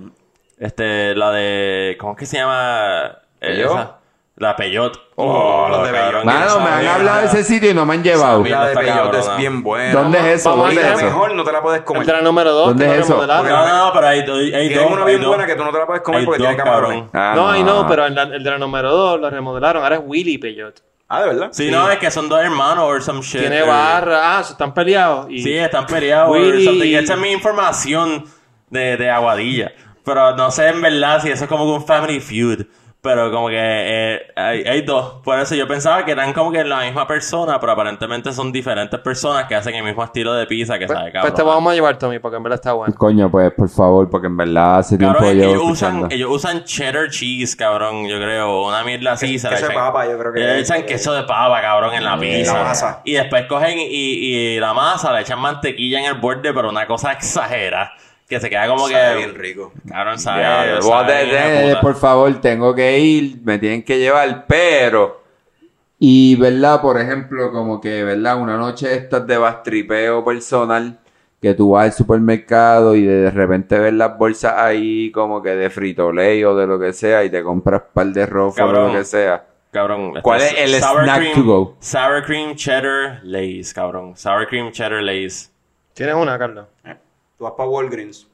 Este, 0.59 1.15
la 1.15 1.31
de, 1.31 1.97
¿cómo 1.99 2.13
es 2.13 2.19
que 2.19 2.25
se 2.25 2.37
llama? 2.37 3.19
Eh, 3.43 3.47
¿Peyot? 3.55 3.71
esa. 3.71 3.97
La 4.35 4.55
Peyot. 4.55 4.99
Oh, 5.15 5.67
la 5.69 5.83
de 5.83 5.91
cabrón, 5.91 6.25
Mano, 6.25 6.59
me 6.59 6.69
han 6.69 6.87
hablado 6.87 7.19
de 7.19 7.25
ese 7.27 7.43
sitio 7.43 7.69
y 7.69 7.73
no 7.75 7.85
me 7.85 7.93
han 7.93 8.03
llevado. 8.03 8.43
La 8.43 8.67
de 8.69 9.19
es 9.19 9.37
bien 9.37 9.61
buena. 9.61 9.93
¿Dónde 9.93 10.17
es 10.17 10.39
eso? 10.39 10.55
¿Dónde 10.55 10.81
es 10.81 10.87
eso? 10.87 11.05
mejor 11.05 11.35
no 11.35 11.43
te 11.43 11.51
la 11.51 11.61
puedes 11.61 11.79
El 11.81 11.85
comer. 11.85 12.05
de 12.07 12.13
la 12.13 12.21
número 12.21 12.51
2. 12.51 12.67
¿Dónde 12.69 12.85
es 12.85 13.05
eso? 13.05 13.27
No, 13.27 13.43
no, 13.43 13.67
no, 13.85 13.93
pero 13.93 14.07
hay, 14.07 14.21
hay, 14.21 14.73
dos. 14.73 14.91
una 14.91 15.05
bien 15.05 15.23
buena 15.23 15.45
que 15.45 15.55
tú 15.55 15.63
no 15.63 15.71
te 15.71 15.77
la 15.77 15.85
puedes 15.85 16.01
comer 16.01 16.25
porque 16.25 16.39
tiene 16.39 16.57
cabrón. 16.57 17.09
Ah, 17.13 17.33
no, 17.35 17.47
ay 17.47 17.63
no, 17.63 17.85
pero 17.87 18.07
el, 18.07 18.15
de 18.15 18.49
la 18.49 18.57
número 18.57 18.89
2 18.91 19.19
lo 19.21 19.29
remodelaron. 19.29 19.83
Ahora 19.83 19.97
es 19.97 20.01
Willy 20.03 20.39
Peyot. 20.39 20.81
Ah, 21.09 21.21
¿de 21.21 21.27
verdad? 21.27 21.49
Sí, 21.51 21.69
no, 21.69 21.91
es 21.91 21.99
que 21.99 22.09
son 22.09 22.27
dos 22.27 22.41
hermanos 22.41 22.85
or 22.85 23.03
some 23.03 23.21
shit. 23.21 23.41
Tiene 23.41 23.61
or- 23.61 23.67
barra. 23.67 24.39
Ah, 24.39 24.43
se 24.43 24.53
están 24.53 24.73
peleados. 24.73 25.27
Y... 25.29 25.43
Sí, 25.43 25.53
están 25.55 25.85
peleados. 25.85 26.31
or 26.31 26.37
Willy- 26.41 26.65
something. 26.65 26.95
Esta 26.95 27.13
es 27.13 27.19
mi 27.19 27.29
información 27.31 28.25
de, 28.71 28.97
de 28.97 29.11
Aguadilla. 29.11 29.73
Pero 30.03 30.35
no 30.35 30.49
sé 30.49 30.69
en 30.69 30.81
verdad 30.81 31.21
si 31.21 31.29
eso 31.29 31.43
es 31.43 31.49
como 31.49 31.65
que 31.65 31.71
un 31.71 31.85
family 31.85 32.19
feud. 32.19 32.65
Pero 33.03 33.29
como 33.31 33.49
que 33.49 33.57
eh, 33.59 34.21
hay, 34.33 34.63
hay 34.63 34.81
dos. 34.83 35.15
Por 35.25 35.37
eso 35.37 35.55
yo 35.55 35.67
pensaba 35.67 36.05
que 36.05 36.11
eran 36.13 36.31
como 36.31 36.53
que 36.53 36.63
la 36.63 36.79
misma 36.83 37.05
persona, 37.05 37.59
pero 37.59 37.73
aparentemente 37.73 38.31
son 38.31 38.49
diferentes 38.49 38.97
personas 39.01 39.43
que 39.45 39.55
hacen 39.55 39.75
el 39.75 39.83
mismo 39.83 40.01
estilo 40.05 40.33
de 40.33 40.45
pizza 40.45 40.79
que 40.79 40.87
sabe 40.87 41.01
Pues, 41.01 41.13
cabrón. 41.13 41.31
pues 41.33 41.33
te 41.33 41.43
vamos 41.43 41.69
a 41.69 41.75
llevar, 41.75 41.97
Tommy, 41.97 42.19
porque 42.19 42.37
en 42.37 42.43
verdad 42.43 42.59
está 42.61 42.71
bueno. 42.71 42.95
Coño, 42.97 43.29
pues 43.29 43.51
por 43.51 43.67
favor, 43.67 44.09
porque 44.09 44.27
en 44.27 44.37
verdad 44.37 44.77
hace 44.77 44.97
tiempo 44.97 45.17
Cabrón, 45.17 45.33
que 45.33 45.35
llevo 45.41 45.51
ellos 45.53 45.71
usan, 45.71 46.07
ellos 46.11 46.29
usan 46.31 46.63
cheddar 46.63 47.09
cheese, 47.09 47.57
cabrón, 47.57 48.07
yo 48.07 48.15
creo. 48.19 48.65
Una 48.69 48.85
mierda 48.85 49.11
así. 49.11 49.33
queso 49.33 49.49
de 49.49 49.69
papa, 49.73 50.05
yo 50.05 50.17
creo 50.17 50.31
que 50.31 50.39
Le 50.39 50.59
echan 50.59 50.83
queso 50.85 51.11
de 51.13 51.23
papa, 51.23 51.59
cabrón, 51.61 51.93
en 51.95 52.05
la 52.05 52.17
pizza. 52.17 52.53
la 52.53 52.63
masa. 52.63 53.01
Y 53.03 53.15
después 53.15 53.47
cogen 53.47 53.79
y, 53.79 53.85
y 53.89 54.59
la 54.61 54.73
masa, 54.73 55.11
le 55.11 55.19
echan 55.23 55.41
mantequilla 55.41 55.99
en 55.99 56.05
el 56.05 56.13
borde, 56.21 56.53
pero 56.53 56.69
una 56.69 56.87
cosa 56.87 57.11
exagera. 57.11 57.91
Que 58.33 58.39
se 58.39 58.49
queda 58.49 58.67
como 58.67 58.87
Sabe 58.89 59.11
que... 59.11 59.17
bien 59.17 59.35
rico. 59.35 59.71
Cabrón, 59.87 60.17
sabe... 60.17 60.41
Ya, 60.41 60.55
sabe 60.55 60.79
vos 60.81 61.07
de- 61.07 61.25
bien, 61.25 61.35
hijo 61.35 61.43
de 61.45 61.51
de- 61.61 61.67
puta. 61.69 61.81
por 61.81 61.95
favor, 61.95 62.41
tengo 62.41 62.73
que 62.73 62.99
ir, 62.99 63.37
me 63.43 63.59
tienen 63.59 63.83
que 63.83 63.99
llevar, 63.99 64.45
pero... 64.47 65.21
Y, 65.99 66.35
¿verdad? 66.35 66.81
Por 66.81 66.99
ejemplo, 66.99 67.51
como 67.51 67.79
que, 67.79 68.03
¿verdad? 68.03 68.37
Una 68.41 68.57
noche 68.57 68.93
estas 68.93 69.25
de 69.27 69.37
bastripeo 69.37 70.25
personal, 70.25 70.97
que 71.41 71.53
tú 71.53 71.71
vas 71.71 71.85
al 71.85 71.93
supermercado 71.93 72.95
y 72.95 73.03
de 73.03 73.29
repente 73.29 73.77
ves 73.77 73.93
las 73.93 74.17
bolsas 74.17 74.53
ahí 74.57 75.11
como 75.11 75.41
que 75.41 75.49
de 75.51 75.69
Frito-Lay 75.69 76.43
o 76.43 76.55
de 76.55 76.65
lo 76.67 76.79
que 76.79 76.91
sea 76.91 77.23
y 77.23 77.29
te 77.29 77.43
compras 77.43 77.83
un 77.87 77.93
par 77.93 78.07
de 78.07 78.25
rofos 78.25 78.59
o 78.59 78.71
lo 78.71 78.91
que 78.91 79.05
sea. 79.05 79.45
Cabrón. 79.71 80.07
este 80.09 80.21
¿Cuál 80.21 80.41
es 80.41 80.55
el 80.57 80.73
snack 80.75 81.17
cream, 81.19 81.35
to 81.35 81.43
go? 81.43 81.77
Sour 81.79 82.23
cream 82.25 82.55
cheddar 82.55 83.19
lays, 83.23 83.73
cabrón. 83.73 84.17
Sour 84.17 84.47
cream 84.47 84.71
cheddar 84.71 85.01
lays. 85.03 85.51
¿Tienes 85.93 86.15
una, 86.15 86.37
Carlos? 86.39 86.65
Tú 87.37 87.43
vas 87.45 87.53
para 87.57 87.69
Walgreens, 87.69 88.27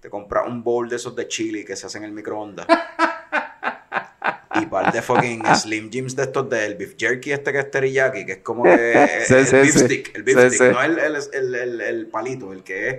te 0.00 0.08
compras 0.10 0.46
un 0.46 0.62
bowl 0.62 0.88
de 0.88 0.96
esos 0.96 1.14
de 1.16 1.26
chili 1.28 1.64
que 1.64 1.76
se 1.76 1.86
hacen 1.86 2.02
en 2.04 2.10
el 2.10 2.14
microondas. 2.14 2.66
y 4.54 4.66
par 4.66 4.90
de 4.92 5.02
fucking 5.02 5.42
Slim 5.54 5.90
Jims 5.90 6.16
de 6.16 6.22
estos 6.22 6.48
del 6.48 6.76
beef 6.76 6.94
jerky 6.96 7.32
este 7.32 7.52
que 7.52 7.58
es 7.58 7.70
teriyaki, 7.70 8.24
que 8.24 8.32
es 8.32 8.38
como 8.38 8.62
que 8.64 9.22
Sí, 9.26 9.34
el 9.34 9.46
sí, 9.46 9.56
beef 9.56 9.72
sí. 9.74 9.78
stick, 9.80 10.16
el 10.16 10.22
beef 10.22 10.38
Sí, 10.40 10.46
stick, 10.56 10.66
sí. 10.68 10.72
no 10.72 10.82
el, 10.82 10.98
el, 10.98 11.16
el, 11.32 11.54
el- 11.54 11.80
el 11.80 12.06
palito, 12.06 12.52
el 12.52 12.62
que 12.62 12.88
es 12.88 12.96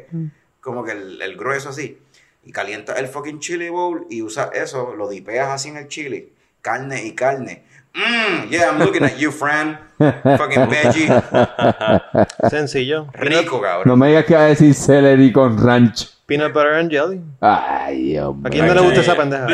como 0.62 0.84
que 0.84 0.92
el, 0.92 1.22
el 1.22 1.36
grueso 1.38 1.70
así. 1.70 1.98
Y 2.44 2.52
calientas 2.52 3.00
el 3.00 3.08
fucking 3.08 3.40
chili 3.40 3.70
bowl 3.70 4.06
y 4.10 4.22
usas 4.22 4.50
eso, 4.54 4.94
lo 4.96 5.10
dipeas 5.10 5.50
así 5.50 5.70
en 5.70 5.78
el 5.78 5.88
chili, 5.88 6.32
carne 6.62 7.04
y 7.06 7.14
carne. 7.16 7.64
Mmm, 7.98 8.50
yeah, 8.52 8.70
I'm 8.70 8.78
looking 8.80 9.04
at 9.04 9.18
you, 9.18 9.32
Fran. 9.32 9.80
Fucking 9.98 10.68
veggie. 10.70 11.10
Sencillo. 12.50 13.08
Rico, 13.14 13.58
No 13.58 13.62
cabrón. 13.62 14.00
me 14.00 14.08
digas 14.10 14.26
que 14.26 14.36
va 14.36 14.42
a 14.42 14.48
decir 14.48 14.74
celery 14.76 15.32
con 15.32 15.58
ranch. 15.58 16.08
Peanut 16.28 16.54
butter 16.54 16.74
and 16.74 16.92
jelly. 16.92 17.22
Ay, 17.42 18.04
Dios 18.12 18.36
¿A 18.44 18.50
quién 18.50 18.68
no 18.68 18.74
le 18.76 18.82
gusta 18.82 19.00
esa 19.00 19.16
pendeja? 19.16 19.48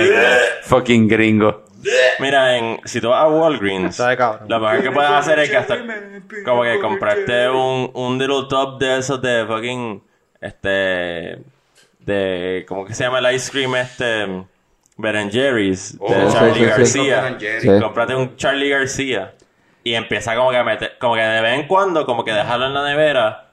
Fucking 0.63 1.07
gringo. 1.07 1.63
Mira, 2.19 2.57
en, 2.57 2.79
si 2.85 2.99
tú 2.99 3.09
vas 3.09 3.23
a 3.23 3.27
Walgreens, 3.27 3.99
lo 4.47 4.59
mejor 4.59 4.81
que 4.81 4.91
puedes 4.91 5.11
hacer 5.11 5.39
es 5.39 5.51
gastar, 5.51 5.83
como 6.45 6.63
que 6.63 6.79
comprarte 6.79 7.49
un, 7.49 7.91
un 7.93 8.17
little 8.17 8.43
top 8.49 8.79
de 8.79 8.99
esos 8.99 9.21
de 9.21 9.45
fucking, 9.45 10.01
este, 10.41 11.43
de, 11.99 12.65
¿cómo 12.67 12.85
que 12.85 12.93
se 12.93 13.03
llama 13.03 13.19
el 13.19 13.35
ice 13.35 13.51
cream 13.51 13.75
este? 13.75 14.45
Ben 15.11 15.29
Jerry's, 15.31 15.93
de 15.99 16.05
Oh, 16.05 16.31
Charlie 16.31 16.53
sí. 16.59 16.65
García. 16.65 17.21
Ben 17.21 17.39
Jerry's. 17.39 17.61
Sí. 17.61 17.79
Cómprate 17.81 18.15
un 18.15 18.35
Charlie 18.37 18.69
García 18.69 19.33
y 19.83 19.93
empieza 19.95 20.35
como 20.35 20.49
que 20.51 20.57
a 20.57 20.63
meter, 20.63 20.93
como 20.99 21.15
que 21.15 21.21
de 21.21 21.41
vez 21.41 21.59
en 21.59 21.67
cuando, 21.67 22.05
como 22.05 22.23
que 22.23 22.31
dejarlo 22.31 22.67
en 22.67 22.73
la 22.73 22.85
nevera, 22.85 23.51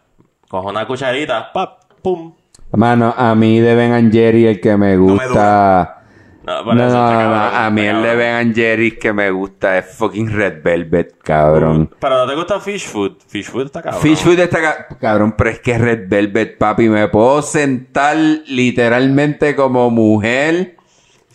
coge 0.49 0.69
una 0.69 0.87
cucharita, 0.87 1.53
pap, 1.53 1.81
pum. 2.03 2.35
Mano, 2.73 3.13
a 3.17 3.35
mí 3.35 3.59
de 3.61 3.75
Ben 3.75 3.93
and 3.93 4.13
Jerry 4.13 4.47
el 4.47 4.61
que 4.61 4.77
me 4.77 4.97
gusta... 4.97 5.97
No, 6.43 6.63
No, 6.65 6.75
no, 6.75 6.89
no, 6.89 7.35
a 7.37 7.69
mí 7.71 7.83
el 7.83 8.03
de. 8.03 8.17
Ben 8.17 8.35
and 8.37 8.55
Jerry 8.55 8.93
que 8.93 9.13
me 9.13 9.31
gusta 9.31 9.77
es 9.79 9.95
fucking 9.95 10.31
Red 10.33 10.63
Velvet, 10.65 11.19
cabrón. 11.23 11.95
Pero 12.01 12.17
no 12.17 12.27
te 12.27 12.35
gusta 12.35 12.59
Fish 12.59 12.87
Food. 12.89 13.19
Fish 13.29 13.47
Food 13.51 13.67
está 13.67 13.83
cabrón. 13.83 14.01
Fish 14.01 14.19
Food 14.19 14.39
está 14.41 14.61
ca- 14.61 14.89
cabrón, 14.99 15.35
pero 15.37 15.51
es 15.51 15.61
que 15.61 15.77
Red 15.77 16.09
Velvet, 16.09 16.57
papi, 16.59 16.89
me 16.89 17.07
puedo 17.09 17.43
sentar 17.43 18.17
literalmente 18.47 19.55
como 19.55 19.91
mujer. 19.91 20.77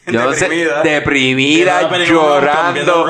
Yo 0.08 0.32
Deprimida. 0.32 0.84
Deprimida, 0.84 2.06
llorando. 2.06 3.06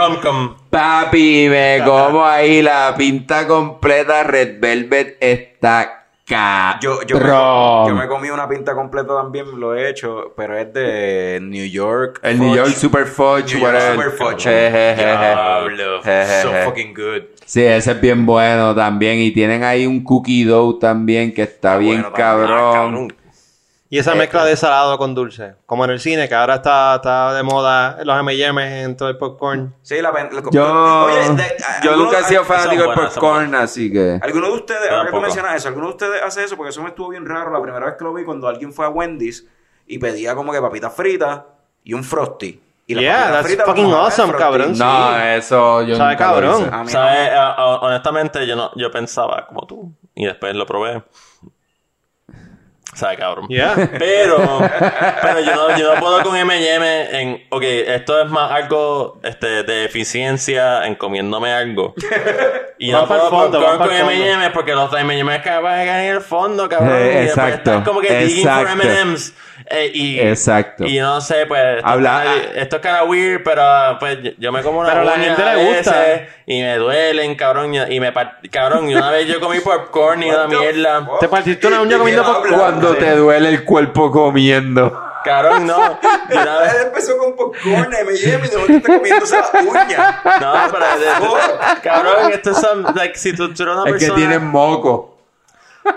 Papi, 0.69 1.47
me 1.49 1.81
como 1.83 2.25
ahí 2.25 2.61
la 2.61 2.93
pinta 2.97 3.45
completa. 3.47 4.23
Red 4.23 4.59
Velvet 4.59 5.17
está 5.19 6.07
cabrón. 6.25 6.79
Yo, 6.81 7.01
yo, 7.03 7.19
me, 7.19 7.27
yo 7.27 7.95
me 7.95 8.07
comí 8.07 8.29
una 8.29 8.47
pinta 8.47 8.73
completa 8.73 9.15
también, 9.15 9.59
lo 9.59 9.75
he 9.75 9.89
hecho, 9.89 10.33
pero 10.35 10.57
es 10.57 10.73
de 10.73 11.39
New 11.41 11.65
York. 11.65 12.19
El 12.23 12.39
New. 12.39 12.55
York 12.55 12.69
Super 12.69 13.05
Fudge, 13.05 13.55
New 13.55 13.63
York. 13.63 13.77
Super 13.91 14.11
Fudge. 14.11 14.95
Diablo, 14.95 16.01
so 16.01 16.51
fucking 16.65 16.93
good. 16.93 17.23
Sí, 17.45 17.63
ese 17.63 17.91
es 17.91 18.01
bien 18.01 18.25
bueno 18.25 18.73
también. 18.73 19.19
Y 19.19 19.31
tienen 19.31 19.63
ahí 19.63 19.85
un 19.85 20.03
cookie 20.03 20.45
dough 20.45 20.79
también 20.79 21.33
que 21.33 21.43
está 21.43 21.77
bien 21.77 22.05
cabrón. 22.15 23.13
Y 23.95 23.99
esa 23.99 24.13
mezcla 24.13 24.43
de 24.43 24.57
salado 24.57 24.97
con 24.97 25.15
dulce. 25.15 25.55
Como 25.65 25.85
en 25.85 25.91
el 25.91 26.01
cine, 26.01 26.27
que 26.27 26.35
ahora 26.35 26.55
está, 26.55 26.95
está 26.95 27.33
de 27.33 27.43
moda 27.43 27.97
los 28.03 28.19
M&M's 28.19 28.61
en 28.83 28.97
todo 28.97 29.07
el 29.07 29.17
popcorn. 29.17 29.73
Sí, 29.81 30.01
la, 30.01 30.11
pen- 30.11 30.29
la- 30.33 30.41
Yo, 30.51 31.05
Oye, 31.05 31.29
de- 31.29 31.55
yo 31.81 31.91
¿alguno- 31.91 32.05
nunca 32.11 32.19
he 32.19 32.23
sido 32.25 32.43
fanático 32.43 32.83
del 32.83 32.93
buenas, 32.93 33.13
popcorn, 33.13 33.55
así 33.55 33.89
que... 33.91 34.19
¿Alguno 34.21 34.47
de 34.47 34.53
ustedes, 34.53 34.91
ahora 34.91 35.11
que 35.11 35.19
mencionas 35.21 35.55
eso, 35.55 35.69
alguno 35.69 35.87
de 35.87 35.91
ustedes 35.93 36.21
hace 36.21 36.43
eso? 36.43 36.57
Porque 36.57 36.71
eso 36.71 36.81
me 36.81 36.89
estuvo 36.89 37.07
bien 37.09 37.25
raro 37.25 37.51
la 37.51 37.61
primera 37.61 37.85
vez 37.85 37.95
que 37.97 38.03
lo 38.03 38.13
vi 38.13 38.25
cuando 38.25 38.49
alguien 38.49 38.73
fue 38.73 38.85
a 38.85 38.89
Wendy's 38.89 39.47
y 39.87 39.97
pedía 39.97 40.35
como 40.35 40.51
que 40.51 40.59
papitas 40.59 40.93
fritas 40.93 41.43
y 41.83 41.93
un 41.93 42.03
frosty. 42.03 42.61
Y 42.87 42.93
las 42.95 43.01
Yeah, 43.03 43.31
that's 43.31 43.55
fucking 43.65 43.91
awesome, 43.93 44.33
cabrón. 44.33 44.77
No, 44.77 45.17
eso 45.19 45.81
yo 45.83 45.95
Sabe 45.95 46.11
nunca 46.13 46.27
lo 46.27 46.33
cabrón. 46.33 46.61
hice. 46.83 46.91
¿Sabes? 46.91 47.29
Ah, 47.33 47.55
ah, 47.57 47.79
honestamente, 47.81 48.45
yo 48.45 48.55
no, 48.55 48.71
yo 48.75 48.91
pensaba 48.91 49.47
como 49.47 49.65
tú. 49.65 49.91
Y 50.13 50.25
después 50.25 50.53
lo 50.53 50.65
probé. 50.67 51.01
¿Sabe, 52.95 53.17
cabrón? 53.17 53.47
Yeah. 53.49 53.75
Pero, 53.99 54.37
pero 55.21 55.39
yo 55.41 55.53
no, 55.53 55.77
yo 55.77 55.93
no 55.93 55.99
puedo 55.99 56.23
con 56.23 56.35
M&M 56.35 57.21
en... 57.21 57.43
Ok, 57.49 57.63
esto 57.63 58.21
es 58.21 58.29
más 58.31 58.51
algo 58.51 59.19
este, 59.21 59.63
de 59.63 59.85
eficiencia 59.85 60.85
en 60.87 60.95
comiéndome 60.95 61.51
algo. 61.51 61.93
Y 62.77 62.91
no 62.91 63.07
puedo 63.07 63.29
fondo, 63.29 63.63
con 63.63 63.77
fondo. 63.77 63.93
M&M 63.93 64.49
porque 64.51 64.73
los 64.73 64.93
M&M 64.93 65.41
que 65.41 65.49
van 65.49 65.79
a 65.79 65.85
caer 65.85 66.09
en 66.09 66.15
el 66.15 66.21
fondo, 66.21 66.67
cabrón. 66.67 66.97
Eh, 66.97 66.99
y 66.99 67.25
después 67.25 67.47
exacto, 67.47 67.71
estás 67.71 67.87
como 67.87 68.01
que 68.01 68.17
digging 68.17 68.43
for 68.43 68.61
exacto. 68.61 68.83
M&M's. 68.83 69.33
Eh, 69.67 69.91
y, 69.93 70.19
Exacto. 70.19 70.85
Y 70.85 70.99
no 70.99 71.19
sé, 71.21 71.45
pues... 71.47 71.77
esto 71.77 71.87
Habla- 71.87 72.23
es 72.23 72.41
kinda- 72.47 72.61
Esto 72.61 72.75
es 72.75 72.81
of 73.03 73.09
weird, 73.09 73.41
pero 73.43 73.97
pues 73.99 74.17
yo- 74.21 74.51
me 74.51 74.61
como 74.61 74.79
una 74.79 74.89
Pero 74.89 75.03
la 75.03 75.13
uña 75.15 75.23
gente 75.23 75.43
le 75.43 75.55
gusta. 75.75 75.91
veces 75.99 76.29
Y 76.45 76.61
me 76.61 76.75
duelen, 76.77 77.35
cabrón. 77.35 77.73
Y, 77.73 77.99
me... 77.99 78.13
Cabrón, 78.51 78.89
y 78.89 78.95
una 78.95 79.09
vez 79.09 79.27
yo 79.27 79.39
comí 79.39 79.59
popcorn 79.61 80.21
y 80.23 80.29
una 80.29 80.47
mierda. 80.47 81.07
Te 81.19 81.27
partiste 81.27 81.65
una 81.67 81.81
uña 81.81 81.93
¿De 81.93 81.97
comiendo 81.97 82.23
popcorn. 82.23 82.53
Cuando 82.55 82.95
te 82.95 83.15
duele 83.15 83.49
el 83.49 83.63
cuerpo 83.63 84.11
comiendo. 84.11 85.01
Cabrón, 85.23 85.65
no. 85.65 85.99
Y 86.29 86.33
una 86.37 86.57
vez... 86.59 86.73
Él 86.75 86.81
empezó 86.87 87.17
con 87.17 87.35
popcorn, 87.35 87.91
y 87.91 88.49
de 88.49 88.57
momento 88.57 88.73
está 88.77 88.97
comiéndose 88.97 89.35
la 89.37 89.61
uña. 89.61 90.21
No, 90.39 90.53
pero 90.71 90.85
de- 90.99 91.81
cabrón, 91.81 92.31
esto 92.31 92.51
es 92.51 92.57
like, 92.95 93.17
si 93.17 93.33
tú, 93.35 93.51
tú 93.51 93.63
eres 93.63 93.75
una 93.75 93.83
Es 93.89 93.93
que 93.93 93.99
persona. 93.99 94.15
tienen 94.15 94.45
moco. 94.45 95.14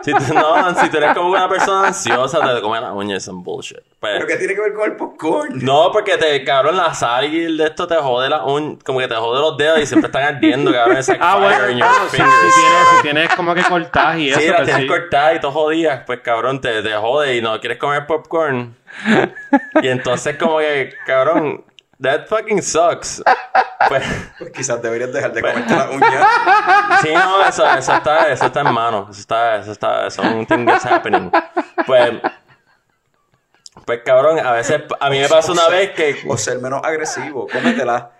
Si 0.02 0.12
tú, 0.12 0.34
no, 0.34 0.74
si 0.80 0.90
tú 0.90 0.96
eres 0.98 1.14
como 1.14 1.30
una 1.30 1.48
persona 1.48 1.88
ansiosa, 1.88 2.40
te 2.54 2.60
comes 2.60 2.80
la 2.82 2.92
uña 2.92 3.16
y 3.16 3.20
son 3.20 3.42
bullshit. 3.42 3.78
Pues, 4.00 4.12
¿Pero 4.14 4.26
qué 4.26 4.36
tiene 4.36 4.54
que 4.54 4.60
ver 4.60 4.74
con 4.74 4.90
el 4.90 4.96
popcorn? 4.96 5.64
no, 5.64 5.90
porque 5.92 6.16
te, 6.18 6.44
cabrón, 6.44 6.76
la 6.76 6.92
sal 6.94 7.32
y 7.32 7.44
el 7.46 7.56
de 7.56 7.64
esto 7.64 7.86
te 7.86 7.96
jode 7.96 8.28
la 8.28 8.44
uña, 8.44 8.76
como 8.84 8.98
que 9.00 9.08
te 9.08 9.14
jode 9.14 9.40
los 9.40 9.56
dedos 9.56 9.80
y 9.80 9.86
siempre 9.86 10.08
están 10.08 10.22
ardiendo, 10.36 10.70
cabrón. 10.72 10.96
Es 10.98 11.08
like 11.08 11.22
Ah, 11.24 11.36
fire 11.38 11.58
bueno, 11.58 11.70
in 11.70 11.78
your 11.78 11.88
si, 12.10 12.16
fingers. 12.16 12.34
si 12.54 12.60
tienes, 12.60 12.88
si 12.96 13.02
tienes 13.02 13.34
como 13.34 13.54
que 13.54 13.62
cortar 13.64 14.18
y 14.18 14.30
eso. 14.30 14.40
Sí, 14.40 14.46
la 14.48 14.56
pues 14.56 14.66
tienes 14.66 14.82
sí. 14.82 14.88
cortada 14.88 15.34
y 15.34 15.40
todo 15.40 15.52
jodida, 15.52 16.04
pues 16.06 16.20
cabrón, 16.20 16.60
te, 16.60 16.82
te 16.82 16.94
jode 16.94 17.36
y 17.36 17.42
no 17.42 17.58
quieres 17.60 17.78
comer 17.78 18.06
popcorn. 18.06 18.76
y 19.82 19.88
entonces 19.88 20.36
como 20.36 20.58
que, 20.58 20.94
cabrón, 21.06 21.64
that 22.00 22.26
fucking 22.28 22.62
sucks. 22.62 23.22
Pues, 23.88 24.02
Pues 24.38 24.50
quizás 24.50 24.82
deberías 24.82 25.12
dejar 25.12 25.32
de 25.32 25.40
Pues- 25.40 25.52
comerte 25.52 25.74
la 25.76 25.90
uña. 25.92 26.26
Sí, 27.00 27.10
no, 27.14 27.44
eso, 27.46 27.64
eso 27.64 27.94
está, 27.94 28.28
eso 28.28 28.46
está 28.46 28.60
en 28.62 28.74
mano. 28.74 29.06
Eso 29.08 29.20
está, 29.20 29.56
eso 29.56 29.70
está, 29.72 30.06
eso 30.08 30.20
es 30.22 30.32
un 30.34 30.44
thing 30.46 30.66
that's 30.66 30.84
happening. 30.84 31.30
Pues, 31.86 32.12
pues 33.86 34.00
cabrón, 34.04 34.44
a 34.44 34.52
veces, 34.52 34.82
a 34.98 35.08
mí 35.08 35.20
me 35.20 35.28
pasó 35.28 35.52
una 35.52 35.68
vez 35.68 35.90
que, 35.92 36.16
O 36.28 36.36
ser 36.36 36.58
menos 36.58 36.80
agresivo, 36.84 37.46
cómetela. 37.50 38.10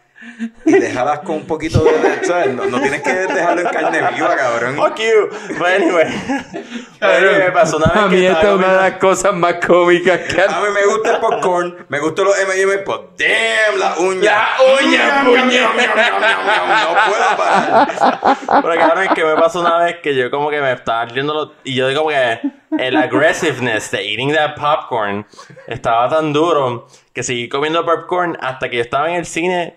Y 0.65 0.73
déjalas 0.73 1.21
con 1.21 1.37
un 1.37 1.47
poquito 1.47 1.83
de... 1.85 1.93
de- 1.93 2.25
¿sabes? 2.25 2.55
No, 2.55 2.65
no 2.67 2.81
tienes 2.81 3.03
que 3.03 3.13
dejarlo 3.13 3.61
en 3.63 3.69
carne 3.69 4.01
viva, 4.15 4.37
cabrón. 4.37 4.77
fuck 4.77 4.97
you. 4.99 5.29
But 5.59 5.67
anyway, 5.69 6.07
Anyway, 7.01 7.39
me 7.39 7.53
pasó 7.53 7.77
una 7.77 7.87
vez 7.87 7.97
A 8.05 8.09
que 8.09 8.17
mí 8.17 8.27
esta 8.27 8.41
es 8.43 8.55
una 8.57 8.73
de 8.73 8.77
las 8.91 8.99
cosas 8.99 9.35
más 9.35 9.55
cómicas 9.65 10.19
que 10.21 10.41
A 10.43 10.61
mí 10.61 10.69
me 10.75 10.85
gusta 10.87 11.13
el 11.15 11.21
popcorn, 11.21 11.87
me 11.89 12.01
gustan 12.01 12.25
los 12.25 12.39
M&M, 12.41 12.79
pues 12.79 12.99
damn, 13.17 13.79
la 13.79 13.95
uña. 13.99 14.23
La 14.23 14.49
uña, 14.85 15.25
puñet. 15.25 15.63
No 15.63 16.97
puedo 17.09 17.37
parar. 17.37 18.63
Pero 18.63 18.75
cabrón, 18.81 19.05
es 19.05 19.11
que 19.11 19.25
me 19.25 19.35
pasó 19.37 19.61
una 19.61 19.79
vez 19.79 19.97
que 20.03 20.15
yo 20.15 20.31
como 20.31 20.51
que 20.51 20.61
me 20.61 20.73
estaba 20.73 21.03
ardiendo 21.03 21.33
los... 21.35 21.51
Y 21.65 21.75
yo 21.75 21.89
digo 21.89 22.09
que 22.09 22.41
el 22.79 22.97
aggressiveness 22.97 23.91
de 23.93 24.03
eating 24.11 24.33
that 24.35 24.57
popcorn 24.57 25.27
estaba 25.67 26.09
tan 26.09 26.33
duro 26.33 26.87
que 27.13 27.23
seguí 27.23 27.49
comiendo 27.49 27.85
popcorn 27.85 28.37
hasta 28.41 28.69
que 28.69 28.77
yo 28.77 28.83
estaba 28.83 29.09
en 29.11 29.17
el 29.17 29.27
cine 29.27 29.77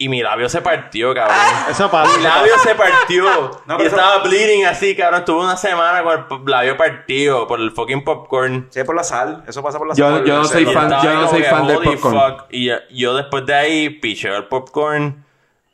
y 0.00 0.08
mi 0.08 0.22
labio 0.22 0.48
se 0.48 0.60
partió, 0.62 1.12
cabrón. 1.12 1.36
Eso 1.68 1.90
pasa. 1.90 2.16
Mi 2.16 2.22
labio 2.22 2.56
se 2.62 2.74
partió. 2.76 3.24
No, 3.66 3.74
y 3.82 3.86
eso- 3.86 3.96
estaba 3.96 4.18
bleeding 4.22 4.64
así, 4.64 4.94
cabrón. 4.94 5.20
Estuve 5.20 5.40
una 5.44 5.56
semana 5.56 6.02
con 6.04 6.40
el 6.46 6.50
labio 6.52 6.76
partido 6.76 7.46
por 7.48 7.58
el 7.60 7.72
fucking 7.72 8.04
popcorn. 8.04 8.68
Sí, 8.70 8.84
por 8.84 8.94
la 8.94 9.02
sal, 9.02 9.42
eso 9.48 9.60
pasa 9.62 9.76
por 9.78 9.88
la 9.88 9.94
Yo- 9.94 10.08
sal. 10.08 10.24
yo 10.24 10.36
no 10.36 10.44
soy 10.44 10.62
Y 10.62 10.66
fan- 10.66 10.84
estaba 10.84 11.02
yo 11.02 11.10
no 11.10 11.16
como 11.16 11.30
soy 11.30 11.42
que, 11.42 11.48
fan 11.48 11.66
del 11.66 11.76
holy 11.78 11.88
popcorn. 11.96 12.14
fuck. 12.38 12.44
Y 12.50 12.66
yo, 12.66 12.76
yo 12.90 13.14
después 13.16 13.44
de 13.46 13.54
ahí 13.54 13.90
picheo 13.90 14.36
el 14.36 14.44
popcorn. 14.46 15.24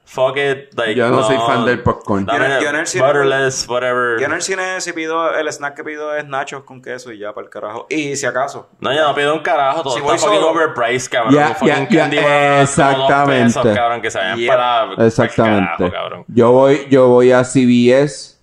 Fuck 0.06 0.36
it. 0.36 0.74
Like, 0.76 0.94
Yo 0.94 1.08
no 1.08 1.22
soy 1.24 1.36
fan 1.38 1.64
del 1.64 1.82
popcorn. 1.82 2.26
Dame 2.26 2.38
Yo 2.38 2.44
en- 2.56 2.60
yo 2.62 2.68
en 2.68 2.76
el 2.76 2.86
cine- 2.86 3.06
butterless, 3.06 3.66
whatever. 3.68 4.20
Yo 4.20 4.26
en 4.26 4.32
el 4.32 4.42
cine 4.42 4.80
si 4.80 4.92
pido, 4.92 5.34
el 5.34 5.48
snack 5.50 5.74
que 5.74 5.82
pido 5.82 6.14
es 6.14 6.26
nachos 6.26 6.62
con 6.64 6.82
queso 6.82 7.10
y 7.10 7.18
ya, 7.18 7.32
para 7.32 7.46
el 7.46 7.50
carajo. 7.50 7.86
Y 7.88 8.14
si 8.14 8.26
acaso. 8.26 8.68
No, 8.80 8.92
yo 8.94 9.02
no 9.02 9.14
pido 9.14 9.32
un 9.34 9.40
carajo. 9.40 9.82
Todo 9.82 9.94
Si 9.94 10.00
está 10.00 10.10
voy 10.12 10.18
fucking 10.18 10.34
solo- 10.40 10.50
overpriced, 10.50 11.10
cabrón. 11.10 11.34
Ya, 11.34 11.48
Un 11.48 11.54
fucking 11.56 11.88
ya, 11.88 12.00
candy 12.00 12.16
dos 12.18 12.24
exactamente. 12.62 13.44
pesos, 13.60 13.74
cabrón, 13.74 14.02
que 14.02 14.10
se 14.10 14.18
vayan 14.18 14.46
para... 14.46 15.06
Exactamente. 15.06 15.66
carajo, 15.78 15.90
cabrón. 15.92 16.24
Yo 16.28 16.52
voy, 16.52 16.86
yo 16.90 17.08
voy 17.08 17.32
a 17.32 17.42
CVS, 17.42 18.38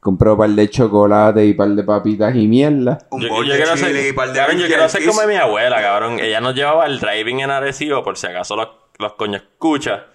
compro 0.00 0.32
un 0.32 0.38
par 0.38 0.50
de 0.50 0.70
chocolate 0.70 1.44
y 1.44 1.50
un 1.50 1.56
par 1.58 1.68
de 1.68 1.82
papitas 1.84 2.34
y 2.34 2.48
mierda. 2.48 2.98
Un 3.10 3.20
Yo, 3.20 3.42
yo 3.44 3.54
quiero 3.54 3.76
chile 3.76 4.08
y 4.08 4.12
par 4.12 4.32
de 4.32 4.38
cabrón, 4.38 4.56
yo 4.58 4.66
quiero 4.66 4.86
Yankees. 4.86 5.06
como 5.06 5.26
mi 5.28 5.36
abuela, 5.36 5.80
cabrón. 5.82 6.18
Ella 6.18 6.40
nos 6.40 6.54
llevaba 6.54 6.84
al 6.84 6.98
driving 6.98 7.40
en 7.40 7.50
Arecibo, 7.50 8.02
por 8.02 8.16
si 8.16 8.26
acaso 8.26 8.56
los, 8.56 8.68
los 8.98 9.12
coños 9.12 9.42
escucha. 9.42 10.06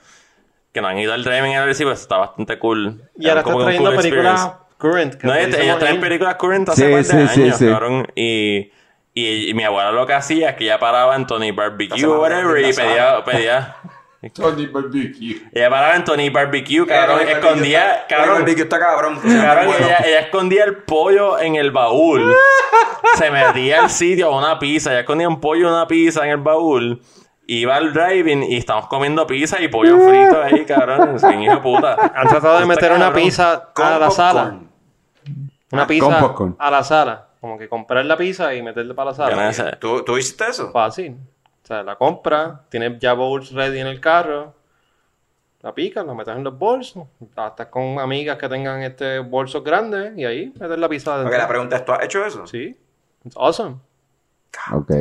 Que 0.73 0.81
no 0.81 0.87
han 0.87 0.97
ido 0.97 1.13
al 1.13 1.23
driving 1.23 1.51
en 1.51 1.59
Arecibo, 1.59 1.91
eso 1.91 2.01
está 2.01 2.17
bastante 2.17 2.57
cool. 2.59 3.01
Y 3.17 3.29
ahora 3.29 3.43
un 3.45 3.61
trayendo 3.63 3.91
cool 3.91 4.01
películas 4.01 4.51
current. 4.77 5.15
que 5.15 5.27
No, 5.27 5.33
ella, 5.33 5.41
utilizamos 5.43 5.65
ella 5.69 5.79
trae 5.79 5.93
en- 5.93 6.01
películas 6.01 6.35
current 6.35 6.69
hace 6.69 6.85
Sí, 6.87 6.91
par 6.91 7.03
de 7.19 7.27
sí, 7.27 7.33
sí, 7.35 7.41
años, 7.43 7.57
sí. 7.57 7.67
cabrón. 7.69 8.07
Y, 8.15 8.71
y, 9.13 9.49
y 9.49 9.53
mi 9.53 9.63
abuela 9.63 9.91
lo 9.91 10.05
que 10.07 10.13
hacía 10.13 10.49
es 10.49 10.55
que 10.55 10.63
ella 10.65 10.79
paraba 10.79 11.15
en 11.15 11.27
Tony 11.27 11.51
Barbecue 11.51 12.03
o 12.05 12.19
whatever 12.19 12.57
en 12.57 12.71
y 12.71 12.73
pedía, 12.73 13.23
pedía... 13.23 13.75
Tony 14.33 14.67
Barbecue. 14.67 15.41
Ella 15.51 15.69
paraba 15.69 15.95
en 15.95 16.05
Tony 16.05 16.29
Barbecue, 16.29 16.87
cabrón, 16.87 17.19
El 17.21 17.27
escondía... 17.29 17.79
está- 17.95 18.01
El 18.01 18.07
Cabrón, 18.07 18.35
barbecue 18.39 18.63
está 18.63 18.79
cabrón. 18.79 19.19
Cabrón, 19.21 19.65
bueno. 19.67 19.85
ella, 19.85 19.97
ella 20.05 20.19
escondía 20.21 20.63
el 20.63 20.77
pollo 20.77 21.39
en 21.39 21.55
el 21.55 21.71
baúl. 21.71 22.33
Se 23.17 23.29
metía 23.29 23.81
al 23.83 23.89
sitio 23.89 24.27
a 24.33 24.37
una 24.37 24.57
pizza. 24.59 24.91
Ella 24.91 25.01
escondía 25.01 25.27
un 25.27 25.39
pollo 25.41 25.67
y 25.67 25.71
una 25.71 25.85
pizza 25.87 26.23
en 26.23 26.31
el 26.31 26.37
baúl. 26.37 27.01
Iba 27.45 27.75
al 27.75 27.93
driving 27.93 28.43
y 28.43 28.57
estamos 28.57 28.87
comiendo 28.87 29.27
pizza 29.27 29.61
y 29.61 29.67
pollo 29.67 29.97
frito 29.99 30.41
ahí, 30.41 30.65
cabrón. 30.67 31.19
Sin 31.19 31.41
hijo 31.41 31.55
de 31.55 31.61
puta. 31.61 32.11
Han 32.15 32.27
tratado 32.27 32.59
de 32.59 32.65
meter 32.65 32.91
una 32.93 33.11
pizza 33.13 33.71
a 33.75 33.99
la 33.99 34.09
sala. 34.11 34.59
Una 35.71 35.87
pizza 35.87 36.05
con 36.05 36.19
popcorn. 36.19 36.55
a 36.59 36.71
la 36.71 36.83
sala. 36.83 37.27
Como 37.41 37.57
que 37.57 37.67
comprar 37.67 38.05
la 38.05 38.15
pizza 38.15 38.53
y 38.53 38.61
meterla 38.61 38.93
para 38.93 39.11
la 39.11 39.51
sala. 39.53 39.77
¿Tú, 39.79 40.03
¿Tú 40.03 40.17
hiciste 40.17 40.45
eso? 40.47 40.71
Fácil. 40.71 41.17
O 41.63 41.65
sea, 41.67 41.83
la 41.83 41.95
compra, 41.95 42.61
tienes 42.69 42.99
ya 42.99 43.13
bowls 43.13 43.51
ready 43.51 43.79
en 43.79 43.87
el 43.87 43.99
carro, 44.01 44.53
la 45.61 45.73
picas, 45.73 46.05
la 46.05 46.13
metes 46.13 46.35
en 46.35 46.43
los 46.43 46.57
bolsos, 46.57 47.07
estás 47.21 47.67
con 47.67 47.99
amigas 47.99 48.37
que 48.37 48.49
tengan 48.49 48.83
este 48.83 49.19
bolsos 49.19 49.63
grandes 49.63 50.17
y 50.17 50.25
ahí 50.25 50.53
metes 50.59 50.77
la 50.77 50.89
pizza 50.89 51.11
Ok, 51.11 51.15
adentro. 51.19 51.37
la 51.37 51.47
pregunta 51.47 51.75
es, 51.77 51.85
¿tú 51.85 51.91
has 51.93 52.03
hecho 52.03 52.25
eso? 52.25 52.45
Sí. 52.47 52.77
It's 53.23 53.37
awesome. 53.37 53.77
Ok, 54.73 54.91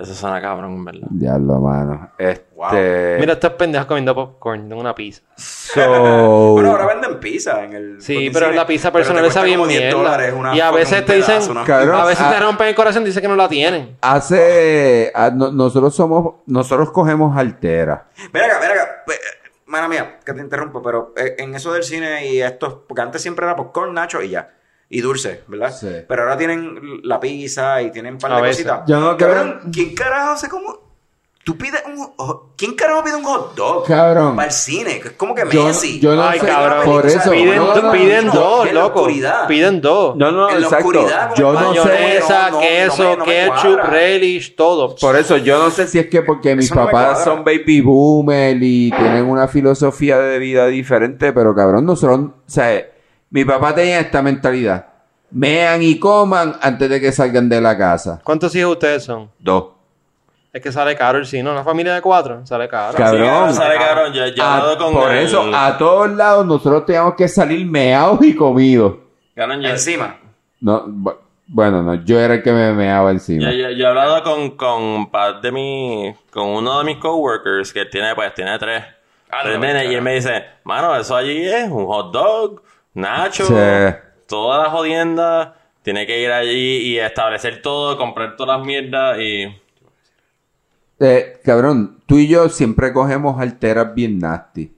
Eso 0.00 0.14
suena 0.14 0.40
cabrón, 0.40 0.72
en 0.72 0.84
verdad. 0.84 1.08
diablo, 1.10 1.60
mano. 1.60 2.10
Este. 2.16 3.16
Mira, 3.20 3.34
estas 3.34 3.52
pendejas 3.52 3.86
comiendo 3.86 4.14
popcorn 4.14 4.68
de 4.68 4.74
una 4.74 4.94
pizza. 4.94 5.22
So. 5.36 5.80
Bueno, 6.54 6.70
ahora 6.72 6.86
venden 6.86 7.20
pizza 7.20 7.62
en 7.64 7.72
el... 7.74 8.00
Sí, 8.02 8.30
pero 8.32 8.46
cine, 8.46 8.56
la 8.56 8.66
pizza 8.66 8.90
personal 8.92 9.24
esa 9.24 9.42
bien 9.42 9.58
como 9.58 9.68
10 9.68 9.94
mierda. 9.94 10.54
Y 10.54 10.60
a 10.60 10.70
veces 10.70 11.04
te 11.04 11.14
dicen, 11.16 11.38
pedazo, 11.38 11.64
Cabrón. 11.64 12.00
a 12.00 12.04
veces 12.04 12.24
ah. 12.26 12.32
te 12.32 12.40
rompen 12.40 12.68
el 12.68 12.74
corazón 12.74 13.02
y 13.02 13.06
dicen 13.06 13.22
que 13.22 13.28
no 13.28 13.36
la 13.36 13.48
tienen. 13.48 13.96
Hace. 14.00 15.12
ah, 15.14 15.30
no- 15.34 15.52
nosotros 15.52 15.94
somos. 15.94 16.36
Nosotros 16.46 16.90
cogemos 16.90 17.36
altera. 17.36 18.08
Ven 18.32 18.44
acá, 18.44 18.58
ven 18.60 18.70
acá. 18.70 19.02
Pe- 19.06 19.14
eh, 19.14 19.50
Mala 19.66 19.86
mía, 19.86 20.18
que 20.24 20.32
te 20.32 20.40
interrumpo, 20.40 20.82
pero 20.82 21.12
eh, 21.16 21.36
en 21.38 21.54
eso 21.54 21.72
del 21.72 21.84
cine 21.84 22.26
y 22.26 22.42
estos... 22.42 22.74
Porque 22.88 23.02
antes 23.02 23.22
siempre 23.22 23.46
era 23.46 23.54
popcorn, 23.54 23.94
nacho 23.94 24.20
y 24.20 24.30
ya. 24.30 24.50
Y 24.92 25.00
dulce, 25.02 25.44
¿verdad? 25.46 25.72
Sí. 25.72 25.86
Pero 26.08 26.22
ahora 26.22 26.36
tienen 26.36 27.00
la 27.04 27.20
pizza 27.20 27.80
y 27.80 27.92
tienen 27.92 28.14
un 28.14 28.18
par 28.20 28.32
A 28.32 28.40
de 28.42 28.48
cositas. 28.48 28.80
Yo 28.88 28.98
no 28.98 29.16
Cabrón, 29.16 29.58
creo- 29.60 29.70
¿quién 29.72 29.94
carajo 29.94 30.30
hace 30.32 30.48
como... 30.48 30.90
Tú 31.42 31.56
pides 31.56 31.82
un... 31.86 32.12
¿Quién 32.56 32.74
carajo 32.74 33.02
pide 33.02 33.14
un 33.16 33.22
hot 33.24 33.54
dog? 33.54 33.86
Cabrón. 33.86 34.34
Para 34.36 34.48
el 34.48 34.52
cine, 34.52 34.96
es 35.02 35.12
como 35.12 35.34
que 35.34 35.44
Yo- 35.50 35.64
Messi. 35.64 35.98
yo 36.00 36.14
no 36.14 36.22
Ay, 36.24 36.38
sé, 36.40 36.46
cabrón. 36.46 36.84
por 36.84 37.06
eso. 37.06 37.30
Piden, 37.30 37.56
no, 37.56 37.74
no, 37.76 37.82
no, 37.82 37.92
piden 37.92 38.26
no. 38.26 38.32
dos, 38.32 38.66
en 38.68 38.74
la 38.74 38.80
loco. 38.82 39.00
oscuridad. 39.00 39.46
Piden 39.46 39.80
dos. 39.80 40.16
No, 40.16 40.30
no, 40.32 40.48
En 40.50 40.60
la 40.60 40.66
exacto. 40.66 40.88
oscuridad, 40.88 41.28
con 41.28 41.36
Yo 41.38 41.52
no 41.54 41.60
sé. 41.72 41.78
Mayonesa, 41.78 42.50
no, 42.50 42.56
no, 42.56 42.60
queso, 42.60 43.18
ketchup, 43.24 43.78
relish, 43.88 44.54
todo. 44.56 44.94
Por 44.96 45.16
eso 45.16 45.36
yo 45.38 45.58
no 45.62 45.70
sé 45.70 45.86
si 45.86 45.98
es 46.00 46.08
que 46.08 46.20
porque 46.22 46.54
mis 46.56 46.70
papás 46.70 47.24
son 47.24 47.42
baby 47.44 47.80
boomer 47.80 48.58
y 48.60 48.90
tienen 48.90 49.24
una 49.24 49.46
filosofía 49.48 50.18
de 50.18 50.38
vida 50.40 50.66
diferente, 50.66 51.32
pero 51.32 51.54
cabrón, 51.54 51.86
nosotros, 51.86 52.18
o 52.20 52.32
sea, 52.46 52.86
mi 53.30 53.44
papá 53.44 53.74
tenía 53.74 54.00
esta 54.00 54.22
mentalidad. 54.22 54.86
Mean 55.32 55.82
y 55.82 55.98
coman 55.98 56.56
antes 56.60 56.90
de 56.90 57.00
que 57.00 57.12
salgan 57.12 57.48
de 57.48 57.60
la 57.60 57.78
casa. 57.78 58.20
¿Cuántos 58.24 58.54
hijos 58.56 58.72
ustedes 58.72 59.04
son? 59.04 59.30
Dos. 59.38 59.64
Es 60.52 60.60
que 60.60 60.72
sale 60.72 60.96
caro 60.96 61.18
el 61.18 61.26
cine. 61.26 61.48
Una 61.48 61.62
familia 61.62 61.94
de 61.94 62.02
cuatro 62.02 62.44
sale 62.44 62.68
caro. 62.68 62.96
Cabrón. 62.98 63.50
Sí, 63.50 63.56
sale 63.56 63.76
cabrón. 63.78 64.12
Yo, 64.12 64.26
yo 64.26 64.42
he 64.42 64.46
A- 64.46 64.54
hablado 64.56 64.78
con 64.78 64.92
por 64.92 65.12
el- 65.12 65.24
eso, 65.24 65.48
a 65.54 65.78
todos 65.78 66.10
lados 66.10 66.44
nosotros 66.44 66.84
teníamos 66.84 67.14
que 67.14 67.28
salir 67.28 67.64
meados 67.64 68.18
y 68.22 68.34
comidos. 68.34 68.94
Cabrón, 69.36 69.60
yo- 69.62 69.68
Encima. 69.68 70.16
No, 70.60 70.84
bu- 70.86 71.16
Bueno, 71.52 71.82
no, 71.82 71.94
yo 72.04 72.18
era 72.20 72.34
el 72.34 72.42
que 72.44 72.52
me 72.52 72.72
meaba 72.72 73.10
encima. 73.10 73.50
Yo, 73.50 73.50
yo- 73.50 73.70
yo 73.70 73.84
he 73.84 73.88
hablado 73.88 74.22
con, 74.22 74.50
con 74.56 75.10
par 75.10 75.40
de 75.40 75.50
mi, 75.50 76.14
con 76.32 76.46
uno 76.48 76.78
de 76.78 76.84
mis 76.84 76.96
coworkers 76.98 77.72
que 77.72 77.86
tiene, 77.86 78.14
pues, 78.14 78.32
tiene 78.34 78.56
tres. 78.58 78.84
tres 79.42 79.58
nenes, 79.58 79.90
y 79.90 79.94
él 79.94 80.02
me 80.02 80.14
dice, 80.14 80.44
mano, 80.64 80.94
eso 80.96 81.14
allí 81.16 81.44
es 81.46 81.68
un 81.68 81.86
hot 81.86 82.12
dog, 82.12 82.62
nacho, 82.94 83.46
Sí. 83.46 83.54
toda 84.26 84.64
la 84.64 84.70
jodienda. 84.70 85.56
Tiene 85.82 86.06
que 86.06 86.20
ir 86.20 86.30
allí 86.30 86.76
y 86.92 86.98
establecer 86.98 87.62
todo, 87.62 87.96
comprar 87.96 88.36
todas 88.36 88.58
las 88.58 88.66
mierdas 88.66 89.18
y... 89.18 89.44
Eh, 90.98 91.40
cabrón, 91.42 92.02
tú 92.04 92.18
y 92.18 92.28
yo 92.28 92.48
siempre 92.50 92.92
cogemos 92.92 93.40
alteras 93.40 93.94
bien 93.94 94.18
nasty. 94.18 94.70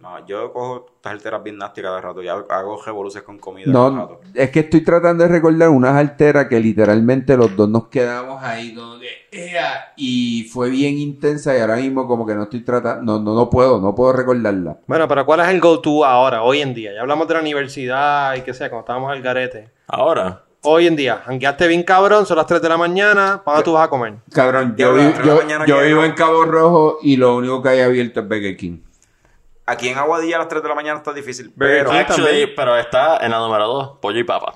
No, 0.00 0.26
yo 0.26 0.52
cojo 0.52 0.86
estas 1.08 1.24
alteras 1.26 1.42
bien 1.42 1.58
nasty 1.58 1.82
cada 1.82 2.00
rato. 2.00 2.22
Ya 2.22 2.32
hago 2.34 2.80
revoluciones 2.84 3.24
con 3.26 3.38
comida. 3.38 3.72
cada 3.72 3.90
No, 3.90 3.96
rato. 3.98 4.20
es 4.34 4.50
que 4.50 4.60
estoy 4.60 4.82
tratando 4.82 5.24
de 5.24 5.28
recordar 5.30 5.68
unas 5.70 5.94
alteras 5.94 6.46
que 6.48 6.60
literalmente 6.60 7.36
los 7.36 7.54
dos 7.56 7.68
nos 7.68 7.88
quedamos 7.88 8.42
ahí 8.42 8.74
como 8.74 8.98
que, 8.98 9.08
"Ea", 9.30 9.92
y 9.96 10.48
fue 10.52 10.70
bien 10.70 10.98
intensa 10.98 11.56
y 11.56 11.60
ahora 11.60 11.76
mismo 11.76 12.06
como 12.06 12.26
que 12.26 12.34
no 12.34 12.44
estoy 12.44 12.60
tratando, 12.60 13.02
no, 13.18 13.18
no, 13.20 13.34
no 13.34 13.50
puedo, 13.50 13.80
no 13.80 13.94
puedo 13.94 14.12
recordarla. 14.12 14.78
Bueno, 14.86 15.08
pero 15.08 15.24
¿cuál 15.26 15.40
es 15.40 15.48
el 15.48 15.60
go-to 15.60 16.04
ahora, 16.04 16.42
hoy 16.42 16.60
en 16.60 16.74
día? 16.74 16.92
Ya 16.94 17.00
hablamos 17.00 17.26
de 17.28 17.34
la 17.34 17.40
universidad 17.40 18.34
y 18.36 18.42
qué 18.42 18.52
sé, 18.54 18.68
cuando 18.68 18.80
estábamos 18.80 19.10
al 19.12 19.22
garete. 19.22 19.70
Ahora, 19.86 20.42
Hoy 20.62 20.88
en 20.88 20.96
día, 20.96 21.22
jangueaste 21.24 21.68
bien 21.68 21.84
cabrón, 21.84 22.26
son 22.26 22.36
las 22.36 22.44
3 22.46 22.60
de 22.60 22.68
la 22.68 22.76
mañana, 22.76 23.40
¿para 23.44 23.62
tú 23.62 23.74
vas 23.74 23.86
a 23.86 23.88
comer? 23.88 24.14
Cabrón, 24.34 24.74
yo, 24.76 24.92
yo, 25.24 25.40
yo 25.66 25.80
vivo 25.82 26.02
en 26.04 26.12
Cabo 26.12 26.44
Rojo 26.44 26.98
y 27.00 27.16
lo 27.16 27.36
único 27.36 27.62
que 27.62 27.68
hay 27.68 27.80
abierto 27.80 28.20
es 28.20 28.28
Burger 28.28 28.56
King. 28.56 28.78
Aquí 29.70 29.88
en 29.88 29.98
Aguadilla 29.98 30.36
a 30.36 30.38
las 30.40 30.48
3 30.48 30.62
de 30.62 30.68
la 30.68 30.74
mañana 30.74 30.98
está 30.98 31.12
difícil. 31.12 31.52
Burger 31.54 31.78
Pero 31.78 31.90
King. 31.90 31.96
actually, 31.98 32.46
pero 32.56 32.76
está 32.76 33.18
en 33.18 33.30
la 33.30 33.38
número 33.38 33.66
dos, 33.66 33.98
pollo 34.00 34.18
y 34.18 34.24
papa. 34.24 34.54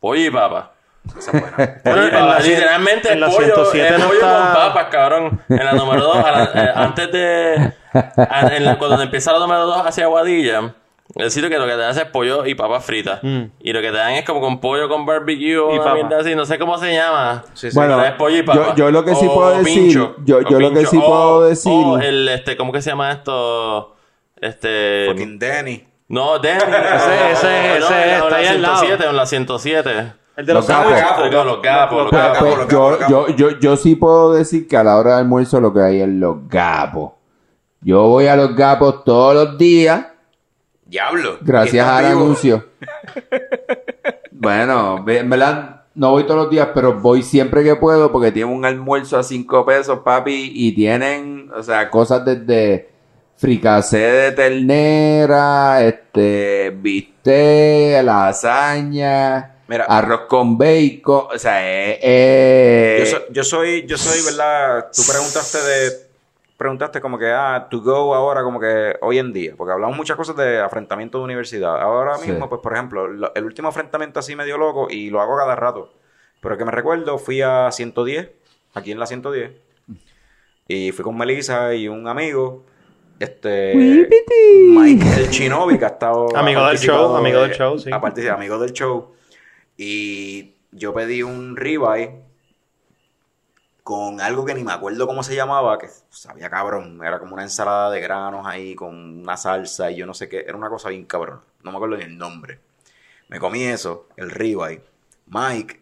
Pollo 0.00 0.20
y 0.24 0.30
papa. 0.30 0.72
esa 1.18 1.30
es 1.36 1.40
buena. 1.40 1.56
Pollo 1.84 2.06
y 2.08 2.10
papa. 2.10 2.38
Literalmente 2.40 3.12
en 3.12 3.20
la 3.20 3.26
el 3.26 3.32
pollo, 3.34 3.54
107 3.54 3.88
el 3.94 4.00
no 4.00 4.06
pollo 4.08 4.18
está- 4.20 4.36
con 4.44 4.52
papas, 4.54 4.86
cabrón. 4.90 5.40
En 5.48 5.64
la 5.64 5.72
número 5.74 6.02
dos, 6.02 6.16
a 6.16 6.30
la- 6.32 6.44
eh, 6.54 6.72
antes 6.74 7.12
de... 7.12 7.72
a- 7.92 8.50
en 8.56 8.64
la- 8.64 8.78
cuando 8.78 9.02
empieza 9.02 9.32
la 9.32 9.38
número 9.38 9.66
dos 9.66 9.86
hacia 9.86 10.04
Aguadilla, 10.04 10.74
el 11.14 11.30
sitio 11.30 11.48
que 11.50 11.58
lo 11.58 11.66
que 11.66 11.72
te 11.74 11.84
hace 11.84 12.02
es 12.02 12.06
pollo 12.08 12.46
y 12.46 12.54
papas 12.54 12.84
fritas. 12.84 13.20
Mm. 13.22 13.44
Y 13.60 13.72
lo 13.72 13.80
que 13.80 13.90
te 13.90 13.96
dan 13.96 14.12
es 14.12 14.24
como 14.24 14.40
con 14.40 14.60
pollo 14.60 14.88
con 14.88 15.04
barbecue 15.06 15.58
o 15.58 15.74
Y 15.74 15.78
una 15.78 15.94
mierda 15.94 16.20
así. 16.20 16.34
No 16.34 16.44
sé 16.46 16.58
cómo 16.58 16.76
se 16.78 16.94
llama. 16.94 17.44
Sí, 17.54 17.70
sí. 17.70 17.74
Bueno, 17.76 18.02
es 18.04 18.12
pollo 18.12 18.36
y 18.36 18.38
yo- 18.40 18.44
papa. 18.46 18.74
yo 18.76 18.90
lo 18.90 19.04
que 19.04 19.14
sí 19.14 19.26
O 19.28 19.34
puedo 19.34 19.50
decir- 19.58 19.64
pincho. 19.82 20.16
yo- 20.24 20.38
O 20.38 20.40
yo 20.42 20.60
lo 20.60 20.70
que 20.72 20.86
sí 20.86 20.96
O- 20.96 21.06
puedo 21.06 21.42
decir- 21.48 21.72
o 21.86 21.98
el, 21.98 22.28
este, 22.28 22.56
¿cómo 22.56 22.72
que 22.72 22.80
se 22.82 22.90
llama 22.90 23.10
esto? 23.12 23.94
Este... 24.40 25.06
Fucking 25.10 25.38
Denny. 25.38 25.86
No, 26.08 26.38
Denny. 26.38 26.60
Ese- 26.62 27.32
ese- 27.32 27.80
No, 27.80 27.86
ese 27.86 28.16
está 28.16 28.16
en 28.18 28.30
la 28.30 28.36
ahí 28.36 28.46
al 28.46 28.62
lado. 28.62 28.76
107, 28.78 29.10
en 29.10 29.16
la 29.16 29.26
107. 29.26 30.12
El 30.36 30.46
de 30.46 30.54
Los 30.54 30.66
sándwiches. 30.66 31.02
Los 31.02 31.62
gapos, 31.62 32.04
los 32.04 32.12
los 32.12 32.68
yo, 32.68 32.68
yo, 32.68 32.98
gapos. 32.98 33.36
yo, 33.36 33.50
yo 33.58 33.76
sí 33.76 33.96
puedo 33.96 34.32
decir 34.32 34.68
que 34.68 34.76
a 34.76 34.84
la 34.84 34.96
hora 34.96 35.14
de 35.14 35.18
almuerzo 35.20 35.60
lo 35.60 35.74
que 35.74 35.80
hay 35.82 36.00
es 36.00 36.08
los 36.08 36.48
gapos. 36.48 37.12
Yo 37.80 38.02
voy 38.02 38.26
a 38.28 38.36
los 38.36 38.54
gapos 38.56 39.04
todos 39.04 39.34
los 39.34 39.58
días 39.58 40.06
Diablo. 40.86 41.38
gracias 41.40 41.84
¿Estás 41.86 41.98
al 42.04 42.06
vivo? 42.12 42.20
anuncio. 42.24 42.64
bueno, 44.30 45.04
en 45.06 45.30
verdad 45.30 45.82
no 45.94 46.10
voy 46.12 46.24
todos 46.24 46.42
los 46.44 46.50
días, 46.50 46.68
pero 46.74 46.94
voy 46.94 47.22
siempre 47.22 47.64
que 47.64 47.74
puedo 47.76 48.12
porque 48.12 48.30
tienen 48.32 48.54
un 48.54 48.64
almuerzo 48.64 49.18
a 49.18 49.22
cinco 49.22 49.66
pesos, 49.66 50.00
papi, 50.04 50.52
y 50.54 50.72
tienen, 50.72 51.50
o 51.56 51.62
sea, 51.62 51.90
cosas 51.90 52.24
desde 52.24 52.88
fricacé 53.38 53.98
de 53.98 54.32
ternera, 54.32 55.82
este, 55.84 56.70
bistec, 56.76 58.02
lasaña, 58.04 59.54
Mira. 59.68 59.84
arroz 59.84 60.22
con 60.28 60.58
bacon, 60.58 61.26
o 61.34 61.38
sea, 61.38 61.62
es... 61.92 61.98
es- 62.02 63.10
Yo, 63.12 63.16
so- 63.18 63.32
yo 63.32 63.44
soy, 63.44 63.86
yo 63.86 63.96
soy, 63.96 64.24
¿verdad? 64.24 64.88
Tú 64.94 65.02
preguntaste 65.08 65.58
de, 65.58 65.92
preguntaste 66.56 67.00
como 67.00 67.16
que, 67.16 67.30
ah, 67.30 67.68
to 67.70 67.80
go 67.80 68.12
ahora, 68.14 68.42
como 68.42 68.58
que 68.58 68.96
hoy 69.02 69.18
en 69.18 69.32
día, 69.32 69.54
porque 69.56 69.72
hablamos 69.72 69.96
muchas 69.96 70.16
cosas 70.16 70.34
de 70.36 70.58
afrentamiento 70.60 71.18
de 71.18 71.24
universidad. 71.24 71.80
Ahora 71.80 72.16
Sí. 72.18 72.30
mismo, 72.30 72.48
pues, 72.48 72.60
por 72.60 72.72
ejemplo, 72.74 73.06
lo- 73.06 73.32
el 73.36 73.44
último 73.44 73.68
afrentamiento 73.68 74.18
así 74.18 74.34
medio 74.34 74.58
loco, 74.58 74.88
y 74.90 75.10
lo 75.10 75.20
hago 75.20 75.36
cada 75.36 75.54
rato, 75.54 75.92
pero 76.40 76.58
que 76.58 76.64
me 76.64 76.72
recuerdo, 76.72 77.18
fui 77.18 77.40
a 77.40 77.70
110, 77.70 78.30
aquí 78.74 78.90
en 78.90 78.98
la 78.98 79.06
110, 79.06 79.52
y 80.66 80.90
fui 80.92 81.04
con 81.04 81.16
Melissa 81.16 81.72
y 81.74 81.86
un 81.88 82.08
amigo, 82.08 82.66
este, 83.20 84.08
Mike 84.68 85.06
el 85.16 85.30
Chinobi, 85.30 85.78
que 85.78 85.84
ha 85.84 85.88
estado... 85.88 86.28
Amigo 86.36 86.60
ha 86.60 86.68
del 86.70 86.78
show, 86.78 87.16
amigo 87.16 87.40
de- 87.42 87.48
del 87.48 87.56
show, 87.56 87.78
sí. 87.78 87.90
ha 87.92 88.00
participado- 88.00 88.36
amigo 88.36 88.58
del 88.58 88.72
show, 88.72 89.12
y 89.76 90.54
yo 90.72 90.92
pedí 90.94 91.22
un 91.22 91.56
ribeye 91.56 92.20
con 93.82 94.20
algo 94.20 94.44
que 94.44 94.54
ni 94.54 94.62
me 94.64 94.72
acuerdo 94.72 95.06
cómo 95.06 95.22
se 95.22 95.34
llamaba, 95.34 95.78
que 95.78 95.88
sabía 96.10 96.50
cabrón. 96.50 97.00
Era 97.02 97.18
como 97.18 97.32
una 97.34 97.42
ensalada 97.42 97.90
de 97.90 98.00
granos 98.00 98.46
ahí 98.46 98.74
con 98.74 99.20
una 99.22 99.36
salsa 99.38 99.90
y 99.90 99.96
yo 99.96 100.04
no 100.04 100.12
sé 100.12 100.28
qué. 100.28 100.40
Era 100.40 100.56
una 100.58 100.68
cosa 100.68 100.90
bien 100.90 101.06
cabrón. 101.06 101.40
No 101.62 101.70
me 101.70 101.78
acuerdo 101.78 101.96
ni 101.96 102.04
el 102.04 102.18
nombre. 102.18 102.58
Me 103.28 103.38
comí 103.38 103.62
eso, 103.64 104.08
el 104.16 104.30
ribeye. 104.30 104.82
Mike 105.26 105.80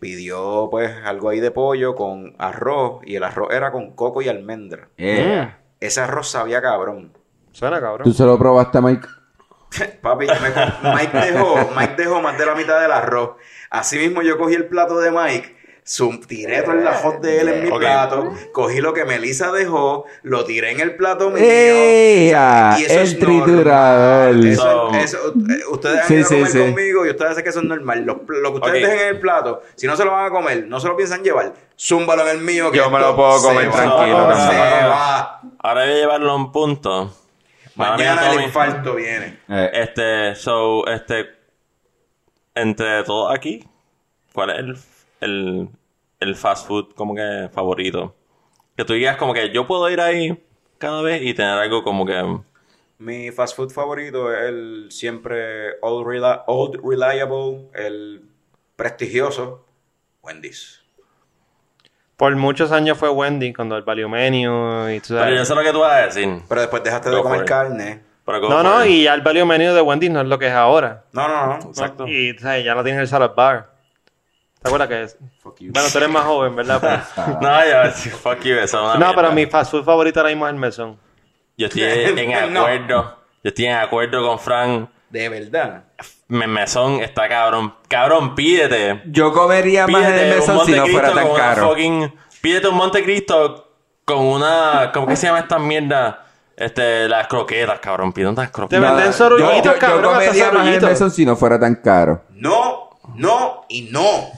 pidió 0.00 0.68
pues 0.70 0.90
algo 1.04 1.28
ahí 1.28 1.40
de 1.40 1.50
pollo 1.50 1.94
con 1.94 2.34
arroz 2.38 3.02
y 3.04 3.16
el 3.16 3.24
arroz 3.24 3.52
era 3.52 3.70
con 3.72 3.90
coco 3.94 4.22
y 4.22 4.28
almendra. 4.28 4.88
eh. 4.96 5.50
Ese 5.86 6.00
arroz 6.00 6.30
sabía 6.30 6.62
cabrón. 6.62 7.12
Suena 7.52 7.78
cabrón. 7.80 8.04
¿Tú 8.04 8.12
se 8.12 8.24
lo 8.24 8.38
probaste, 8.38 8.80
Mike? 8.80 9.06
Papi, 10.02 10.26
me- 10.26 10.94
Mike, 10.94 11.18
dejó, 11.18 11.70
Mike 11.76 11.94
dejó 11.96 12.22
más 12.22 12.38
de 12.38 12.46
la 12.46 12.54
mitad 12.54 12.80
del 12.80 12.90
arroz. 12.92 13.36
Así 13.70 13.98
mismo 13.98 14.22
yo 14.22 14.38
cogí 14.38 14.54
el 14.54 14.66
plato 14.68 14.98
de 14.98 15.10
Mike, 15.10 15.53
zum- 15.86 16.24
tiré 16.26 16.62
todo 16.62 16.72
el 16.78 16.86
ajos 16.88 17.20
de 17.20 17.40
él 17.40 17.48
en 17.48 17.64
mi 17.64 17.70
plato, 17.78 18.32
cogí 18.52 18.80
lo 18.80 18.92
que 18.94 19.04
Melissa 19.04 19.52
dejó, 19.52 20.06
lo 20.22 20.44
tiré 20.44 20.70
en 20.70 20.80
el 20.80 20.96
plato 20.96 21.28
mío. 21.30 21.42
¡Ea! 21.44 22.76
Y 22.78 22.84
eso 22.84 22.94
El 22.94 23.00
es 23.02 23.18
normal. 23.20 23.44
triturador. 23.44 24.46
Eso, 24.46 24.62
So- 24.62 24.94
eso- 24.94 25.32
eh, 25.50 25.60
ustedes 25.70 26.00
han 26.00 26.06
Sí, 26.08 26.14
ido 26.14 26.24
a 26.26 26.28
comer 26.28 26.46
sí. 26.48 26.58
conmigo 26.58 27.06
y 27.06 27.10
ustedes 27.10 27.30
saben 27.32 27.44
que 27.44 27.50
eso 27.50 27.58
es 27.60 27.64
normal. 27.66 28.00
Lo, 28.04 28.22
lo 28.26 28.50
que 28.52 28.56
ustedes 28.56 28.84
Ok. 28.84 28.90
dejen 28.90 28.98
en 29.08 29.14
el 29.14 29.20
plato, 29.20 29.62
si 29.74 29.86
no 29.86 29.96
se 29.96 30.04
lo 30.04 30.12
van 30.12 30.26
a 30.26 30.30
comer, 30.30 30.66
no 30.66 30.80
se 30.80 30.88
lo 30.88 30.96
piensan 30.96 31.22
llevar, 31.22 31.52
zúmbalo 31.78 32.22
en 32.22 32.28
el 32.38 32.38
mío. 32.42 32.70
que 32.70 32.78
Yo 32.78 32.90
me 32.90 32.98
lo 33.00 33.14
puedo 33.14 33.42
comer 33.42 33.68
va, 33.68 33.72
tranquilo, 33.72 34.34
Se 34.36 34.56
va. 34.56 35.40
Ahora 35.58 35.84
voy 35.84 35.92
a 35.92 35.96
llevarlo 35.96 36.30
a 36.30 36.36
un 36.36 36.50
punto. 36.52 37.14
Mañana 37.76 38.26
el 38.28 38.32
Tommy. 38.34 38.44
infarto 38.44 38.94
viene. 38.94 39.38
Eh, 39.48 39.70
Este, 39.74 40.34
so, 40.36 40.86
este, 40.86 41.26
entre 42.54 43.02
todos 43.04 43.34
aquí, 43.34 43.66
¿cuál 44.32 44.50
es 44.50 44.58
el, 44.60 44.76
el, 45.24 45.68
el 46.20 46.34
fast 46.36 46.66
food 46.66 46.92
como 46.94 47.14
que 47.14 47.48
favorito? 47.52 48.14
Que 48.76 48.84
tú 48.84 48.92
digas 48.94 49.16
como 49.16 49.34
que 49.34 49.50
yo 49.52 49.66
puedo 49.66 49.88
ir 49.90 50.00
ahí 50.00 50.42
cada 50.78 51.02
vez 51.02 51.22
y 51.22 51.34
tener 51.34 51.52
algo 51.58 51.82
como 51.82 52.04
que... 52.06 52.38
Mi 52.98 53.30
fast 53.32 53.56
food 53.56 53.70
favorito 53.70 54.32
es 54.32 54.48
el 54.48 54.86
siempre 54.90 55.78
old, 55.82 56.06
rela- 56.06 56.44
old 56.46 56.80
reliable, 56.84 57.68
el 57.74 58.22
prestigioso 58.76 59.64
Wendy's. 60.22 60.80
Por 62.16 62.34
muchos 62.36 62.70
años 62.70 62.96
fue 62.96 63.10
Wendy 63.10 63.52
cuando 63.52 63.76
el 63.76 63.82
value 63.82 64.08
menu 64.08 64.88
y 64.88 65.00
tú 65.00 65.14
Pero 65.14 65.34
yo 65.34 65.44
sé 65.44 65.54
lo 65.54 65.62
que 65.62 65.72
tú 65.72 65.80
vas 65.80 65.92
a 65.92 66.06
decir. 66.06 66.40
Pero 66.48 66.60
después 66.60 66.82
dejaste 66.84 67.10
de 67.10 67.20
comer 67.20 67.44
carne. 67.44 68.00
Pero 68.24 68.48
No, 68.48 68.62
no, 68.62 68.84
it. 68.84 68.90
y 68.90 69.02
ya 69.04 69.14
el 69.14 69.20
value 69.22 69.44
menu 69.44 69.74
de 69.74 69.80
Wendy 69.82 70.08
no 70.08 70.20
es 70.20 70.26
lo 70.28 70.38
que 70.38 70.46
es 70.46 70.52
ahora. 70.52 71.04
No, 71.12 71.26
no, 71.28 71.46
no. 71.46 71.54
Exacto. 71.68 72.06
Y 72.06 72.34
tú 72.34 72.42
sabes, 72.44 72.64
ya 72.64 72.74
no 72.74 72.84
tienes 72.84 73.00
el 73.02 73.08
salad 73.08 73.34
bar. 73.34 73.73
¿Te 74.64 74.68
acuerdas 74.68 74.88
que 74.88 75.02
es? 75.02 75.18
Fuck 75.42 75.58
you. 75.60 75.72
Bueno, 75.74 75.88
tú 75.92 75.98
eres 75.98 76.08
más 76.10 76.24
joven, 76.24 76.56
¿verdad? 76.56 76.78
Pero- 76.80 77.38
No, 77.42 77.64
ya, 77.66 77.90
fuck 77.92 78.40
you, 78.40 78.54
eso 78.54 78.62
es 78.64 78.72
una 78.74 78.94
no, 78.94 78.98
mierda. 78.98 79.14
pero 79.14 79.32
mi 79.32 79.44
fast 79.44 79.70
food 79.70 79.84
favorito 79.84 80.20
ahora 80.20 80.30
mismo 80.30 80.46
es 80.46 80.54
el 80.54 80.58
mesón. 80.58 80.98
Yo 81.58 81.66
estoy 81.66 81.82
en 81.84 82.52
No. 82.54 82.60
acuerdo. 82.62 83.18
Yo 83.42 83.48
estoy 83.50 83.66
en 83.66 83.74
acuerdo 83.76 84.26
con 84.26 84.38
Frank. 84.38 84.88
De 85.10 85.28
verdad. 85.28 85.84
Me 86.28 86.46
mesón 86.46 87.02
está 87.02 87.28
cabrón. 87.28 87.74
Cabrón, 87.88 88.34
pídete. 88.34 89.02
Yo 89.04 89.34
comería 89.34 89.86
más 89.86 90.02
en 90.02 90.06
Pídete 90.08 90.24
el 90.28 90.32
un 90.32 90.38
mesón 90.40 90.66
si 90.66 90.72
no 90.72 90.76
Montecristo 90.78 90.92
fuera 90.92 91.14
tan 91.14 91.22
con 91.24 91.34
una 91.34 91.44
caro. 91.44 91.68
fucking- 91.70 92.14
Pídete 92.40 92.68
un 92.68 92.74
Montecristo 92.76 93.70
con 94.06 94.18
una... 94.18 94.90
¿Cómo 94.94 95.06
que 95.06 95.16
se 95.16 95.26
llama 95.26 95.40
esta 95.40 95.58
mierda? 95.58 96.24
Este, 96.56 97.06
las 97.08 97.26
croquetas, 97.26 97.80
cabrón. 97.80 98.12
Pide 98.14 98.28
unas 98.28 98.46
Te 98.46 98.52
croquetas. 98.52 98.80
venden 98.82 99.06
yo, 99.06 99.12
sorullitos, 99.12 99.62
yo, 99.64 99.72
yo 99.74 99.78
cabrón, 99.78 100.14
hasta 100.14 100.24
comería 100.26 100.30
más 100.30 100.36
en 100.38 100.44
el 100.44 100.50
sorullitos. 100.58 100.88
mesón 100.90 101.10
si 101.10 101.26
no 101.26 101.36
fuera 101.36 101.60
tan 101.60 101.74
caro. 101.76 102.22
No, 102.30 102.90
no 103.14 103.66
y 103.68 103.82
no. 103.92 104.30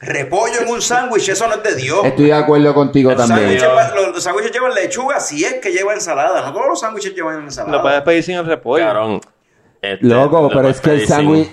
Repollo 0.00 0.60
en 0.60 0.68
un 0.68 0.82
sándwich, 0.82 1.28
eso 1.30 1.46
no 1.48 1.54
es 1.54 1.62
de 1.62 1.74
Dios. 1.76 2.04
Estoy 2.04 2.26
de 2.26 2.34
acuerdo 2.34 2.74
contigo 2.74 3.10
El 3.10 3.16
también. 3.16 3.58
los, 3.94 4.08
los 4.14 4.22
sándwiches 4.22 4.52
llevan 4.52 4.74
lechuga 4.74 5.18
si 5.20 5.44
es 5.44 5.54
que 5.54 5.70
lleva 5.72 5.94
ensalada. 5.94 6.42
No 6.42 6.52
todos 6.52 6.66
los 6.68 6.80
sándwiches 6.80 7.14
llevan 7.14 7.42
ensalada. 7.44 7.76
Lo 7.76 7.82
puedes 7.82 8.02
pedir 8.02 8.22
sin 8.22 8.36
el 8.36 8.46
repollo. 8.46 8.84
Cabrón. 8.84 9.20
Este, 9.80 10.06
Loco, 10.06 10.42
lo 10.42 10.48
pero 10.48 10.68
es 10.68 10.80
que 10.80 10.90
el 10.90 11.06
sándwich... 11.08 11.48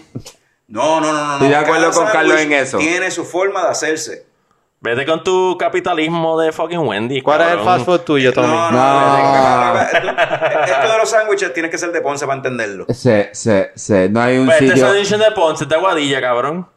No, 0.68 1.00
no, 1.02 1.12
no, 1.12 1.14
no. 1.14 1.26
no. 1.28 1.34
Estoy 1.34 1.48
de 1.50 1.56
acuerdo 1.56 1.92
con 1.92 2.06
Carlos 2.08 2.40
en 2.40 2.54
eso. 2.54 2.78
Tiene 2.78 3.10
su 3.10 3.26
forma 3.26 3.64
de 3.64 3.70
hacerse. 3.70 4.28
Vete 4.82 5.06
con 5.06 5.24
tu 5.24 5.58
capitalismo 5.58 6.40
de 6.40 6.52
fucking 6.54 6.80
Wendy. 6.80 7.22
¿Cuál 7.22 7.42
es 7.42 7.48
el 7.52 7.60
fast 7.62 7.86
food 7.86 8.00
tuyo, 8.02 8.32
Tommy? 8.32 8.48
No, 8.48 8.72
no, 8.72 8.78
No. 8.78 9.74
no. 9.74 9.82
Esto 9.82 10.92
de 10.92 10.98
los 10.98 11.10
sándwiches 11.10 11.54
tienes 11.54 11.70
que 11.72 11.78
ser 11.78 11.92
de 11.92 12.00
Ponce 12.02 12.26
para 12.26 12.38
entenderlo. 12.38 12.86
Se, 12.90 13.30
se, 13.34 13.72
se, 13.76 14.08
no 14.10 14.22
hay 14.22 14.38
un 14.38 14.46
Pues 14.46 14.62
este 14.62 14.74
sitio... 14.76 14.86
sándwich 14.88 15.10
de 15.10 15.32
Ponce, 15.36 15.66
de 15.66 15.76
Aguadilla, 15.76 16.22
cabrón. 16.22 16.70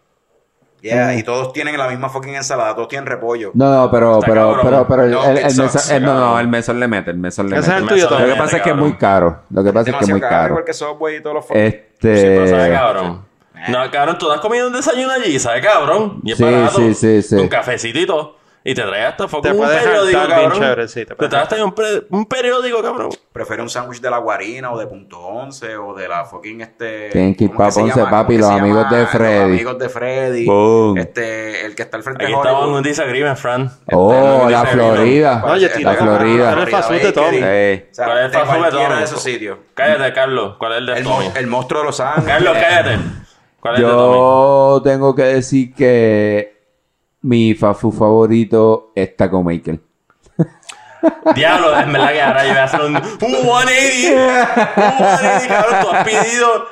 Yeah, 0.82 1.14
y 1.14 1.22
todos 1.22 1.52
tienen 1.52 1.78
la 1.78 1.86
misma 1.88 2.09
fucking 2.09 2.34
ensalada, 2.34 2.74
todos 2.74 2.88
tienen 2.88 3.06
repollo. 3.06 3.52
No, 3.54 3.72
no, 3.72 3.90
pero, 3.90 4.14
Está 4.18 4.26
pero, 4.26 4.40
cabrón. 4.48 4.60
pero, 4.64 4.86
pero, 4.88 5.02
el, 5.04 5.10
No, 5.12 5.24
el- 5.30 5.38
el 5.38 5.50
sucks, 5.52 5.74
mesón- 5.76 5.94
el- 5.96 6.02
no, 6.02 6.14
no, 6.18 6.40
el 6.40 6.48
mesón 6.48 6.80
le 6.80 6.88
mete, 6.88 7.10
el 7.12 7.18
mesón 7.18 7.48
le 7.48 7.59
es 7.59 7.68
mete. 7.68 7.80
el 7.80 7.86
tuyo, 7.88 8.10
Lo 8.10 8.26
que 8.26 8.34
pasa 8.34 8.56
es 8.56 8.62
que 8.64 8.70
es 8.70 8.76
muy 8.76 8.92
caro. 8.96 9.42
Lo 9.50 9.62
que 9.62 9.72
pasa 9.72 9.90
es 9.90 9.96
que 9.96 10.04
es 10.04 10.10
muy 10.10 10.20
caro, 10.20 10.30
caro. 10.32 10.48
igual 10.48 10.64
que 10.64 10.72
Subway 10.72 11.16
y 11.16 11.22
todos 11.22 11.34
los 11.36 11.44
Este. 11.50 11.80
Sí, 12.16 12.22
pero 12.26 12.48
sabe 12.48 12.72
cabrón. 12.72 13.24
No, 13.68 13.90
cabrón, 13.92 14.18
tú 14.18 14.28
has 14.32 14.40
comido 14.40 14.66
un 14.66 14.72
desayuno 14.72 15.12
allí, 15.12 15.38
sabe 15.38 15.60
cabrón. 15.60 16.20
Y 16.24 16.32
es 16.32 16.38
Sí, 16.38 16.42
barato. 16.42 16.76
sí, 16.78 16.94
sí, 16.94 17.22
sí. 17.22 17.36
Un 17.36 17.46
cafecito 17.46 17.98
y 18.00 18.06
todo. 18.06 18.41
Y 18.64 18.74
te 18.74 18.82
traes 18.82 19.09
hasta 19.09 19.26
Te 19.26 19.51
un 19.52 19.60
periódico, 19.66 20.20
cabrón. 20.28 20.52
chévere, 20.52 20.86
sí, 20.89 21.05
te 21.05 21.14
te 21.16 21.28
traes 21.28 21.43
hasta 21.51 21.64
un, 21.64 21.74
un 22.10 22.26
periódico, 22.26 22.80
cabrón. 22.80 23.10
Prefiere 23.32 23.60
un 23.60 23.68
sándwich 23.68 24.01
de 24.01 24.09
la 24.09 24.18
guarina 24.18 24.70
o 24.72 24.78
de 24.78 24.86
punto 24.86 25.18
11 25.18 25.76
o 25.78 25.94
de 25.94 26.06
la 26.06 26.24
fucking 26.24 26.60
este. 26.60 27.09
Tienen 27.10 27.34
que 27.34 27.44
ir 27.44 27.51
¿cómo 27.51 27.59
pa' 27.59 27.70
se 27.72 27.80
Ponce, 27.80 27.98
llama? 27.98 28.10
papi, 28.10 28.39
¿Cómo 28.39 28.48
que 28.48 28.52
los 28.52 28.60
amigos 28.60 28.84
llama? 28.84 28.97
de 28.98 29.06
Freddy. 29.06 29.34
Los 29.40 29.44
amigos 29.47 29.78
de 29.78 29.89
Freddy. 29.89 30.47
Boom. 30.47 30.98
Este, 30.98 31.66
el 31.66 31.74
que 31.74 31.82
está 31.82 31.97
al 31.97 32.02
frente 32.05 32.24
Aquí 32.24 32.32
de 32.32 32.39
en 32.39 32.47
Hollywood. 32.47 32.76
un 32.76 32.82
disagreement, 32.84 33.36
Fran. 33.36 33.70
Oh, 33.93 34.12
Este, 34.12 34.51
la 34.52 34.62
no, 34.62 34.68
Florida. 34.70 35.43
No, 35.44 35.52
oye, 35.52 35.68
la 35.68 35.74
tira- 35.74 35.94
Florida. 35.94 36.52
Era 36.52 36.62
el 36.62 36.68
fast 36.68 36.90
de. 36.90 37.12
Tommy. 37.12 37.36
Ey. 37.43 37.89
O 37.90 37.94
sea, 37.94 38.05
¿Cuál 38.06 38.18
es 38.18 38.24
el 38.26 38.30
de 38.30 38.39
fast 38.39 38.47
food 38.47 38.55
de 38.55 38.60
cualquiera 38.60 38.89
Tommy? 38.89 38.98
de 39.01 39.05
esos 39.05 39.22
sitios. 39.22 39.59
Cállate, 39.74 40.12
Carlos. 40.12 40.55
¿Cuál 40.59 40.72
es 40.72 40.78
el 40.78 40.86
de 40.86 40.93
El, 40.98 41.02
Tommy? 41.05 41.30
el 41.34 41.47
monstruo 41.48 41.80
de 41.80 41.86
los 41.86 41.98
ángeles. 42.01 42.28
Carlos, 42.28 42.56
cállate. 42.60 42.98
¿Cuál 43.60 43.74
es 43.74 43.80
el 43.80 43.86
de 43.86 43.93
Tommy? 43.93 44.14
Yo 44.18 44.80
tengo 44.84 45.14
que 45.16 45.22
decir 45.22 45.74
que 45.74 46.51
mi 47.22 47.54
food 47.54 47.92
favorito 47.92 48.92
es 48.94 49.16
Taco 49.16 49.42
Maker. 49.42 49.78
Diablo, 51.34 51.76
es 51.76 51.86
verdad 51.92 52.12
que 52.12 52.22
ahora 52.22 52.42
yo 52.44 52.50
voy 52.50 52.58
a 52.58 52.64
hacer 52.64 52.80
un, 52.80 52.96
un 52.96 53.02
180. 53.02 54.52
Un 54.76 55.18
180, 55.18 55.48
cabrón. 55.48 55.80
Tú 55.82 55.90
has 55.90 56.04
pedido. 56.04 56.66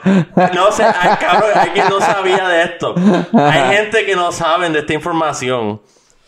No 0.55 0.71
sé, 0.73 0.85
ay, 0.85 1.17
cabrón, 1.19 1.51
hay 1.55 1.71
quien 1.71 1.89
no 1.89 2.01
sabía 2.01 2.47
de 2.49 2.63
esto. 2.63 2.95
Hay 3.33 3.77
gente 3.77 4.07
que 4.07 4.15
no 4.15 4.31
saben 4.31 4.73
de 4.73 4.81
esta 4.81 4.93
información. 4.93 5.83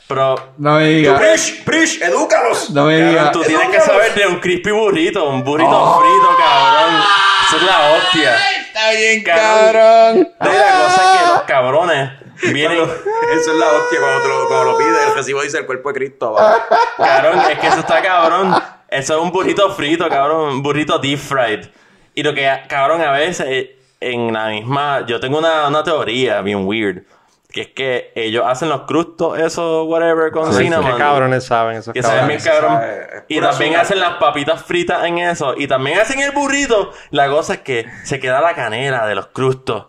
Pero, 0.08 0.34
No 0.58 0.74
me 0.76 0.88
digas. 0.88 1.20
Prish, 1.20 1.64
Prish, 1.64 2.02
edúcalos. 2.02 2.70
No 2.70 2.86
me 2.86 2.94
cabrón, 2.98 3.10
digas. 3.10 3.32
tú 3.32 3.42
tienes 3.42 3.68
que 3.68 3.80
saber 3.80 4.14
de 4.14 4.26
un 4.26 4.40
crispy 4.40 4.72
burrito. 4.72 5.28
Un 5.28 5.44
burrito 5.44 6.00
frito, 6.00 6.28
cabrón. 6.38 7.00
Eso 7.46 7.56
es 7.56 7.62
la 7.62 7.92
hostia. 7.92 8.36
Está 8.66 8.90
bien, 8.90 9.22
cabrón. 9.22 10.28
No, 10.40 10.50
y 10.52 10.56
la 10.56 10.84
cosa 10.84 11.14
es 11.14 11.20
que 11.20 11.26
los 11.28 11.42
cabrones 11.42 12.10
vienen. 12.52 12.78
Eso 12.80 13.52
es 13.52 13.58
la 13.58 13.66
hostia 13.72 14.00
cuando, 14.00 14.22
te 14.22 14.28
lo, 14.28 14.48
cuando 14.48 14.72
lo 14.72 14.78
pides. 14.78 15.06
El 15.08 15.14
recibo 15.14 15.42
dice 15.42 15.58
el 15.58 15.66
cuerpo 15.66 15.90
de 15.90 15.94
Cristo 15.94 16.36
abajo. 16.38 16.62
Cabrón, 16.96 17.40
es 17.50 17.58
que 17.58 17.66
eso 17.66 17.80
está 17.80 18.02
cabrón. 18.02 18.54
Eso 18.88 19.16
es 19.16 19.22
un 19.22 19.30
burrito 19.32 19.70
frito, 19.74 20.08
cabrón. 20.08 20.48
Un 20.54 20.62
burrito 20.62 20.98
deep 20.98 21.18
fried. 21.18 21.66
Y 22.14 22.22
lo 22.22 22.34
que, 22.34 22.50
cabrón, 22.68 23.00
a 23.00 23.12
veces 23.12 23.46
eh, 23.48 23.76
en 24.00 24.32
la 24.32 24.48
misma. 24.48 25.04
Yo 25.06 25.18
tengo 25.20 25.38
una, 25.38 25.68
una 25.68 25.82
teoría 25.82 26.40
bien 26.42 26.66
weird. 26.66 27.02
Que 27.50 27.60
es 27.60 27.68
que 27.68 28.12
ellos 28.14 28.44
hacen 28.46 28.70
los 28.70 28.82
crustos, 28.82 29.38
eso, 29.38 29.84
whatever, 29.84 30.30
con 30.32 30.54
cinnamon. 30.54 30.92
Qué 30.92 30.96
cabrones 30.98 31.44
saben 31.44 31.76
esos 31.76 31.92
Que 31.92 32.02
saben 32.02 32.20
cabrones. 32.38 32.44
cabrón. 32.44 32.72
sabe, 32.80 33.02
es 33.18 33.24
Y 33.28 33.40
también 33.40 33.70
azúcar. 33.72 33.80
hacen 33.82 34.00
las 34.00 34.14
papitas 34.14 34.62
fritas 34.64 35.04
en 35.04 35.18
eso. 35.18 35.52
Y 35.58 35.66
también 35.68 35.98
hacen 35.98 36.18
el 36.20 36.30
burrito. 36.30 36.92
La 37.10 37.28
cosa 37.28 37.54
es 37.54 37.60
que 37.60 37.86
se 38.04 38.18
queda 38.20 38.40
la 38.40 38.54
canela 38.54 39.06
de 39.06 39.14
los 39.16 39.26
crustos 39.26 39.88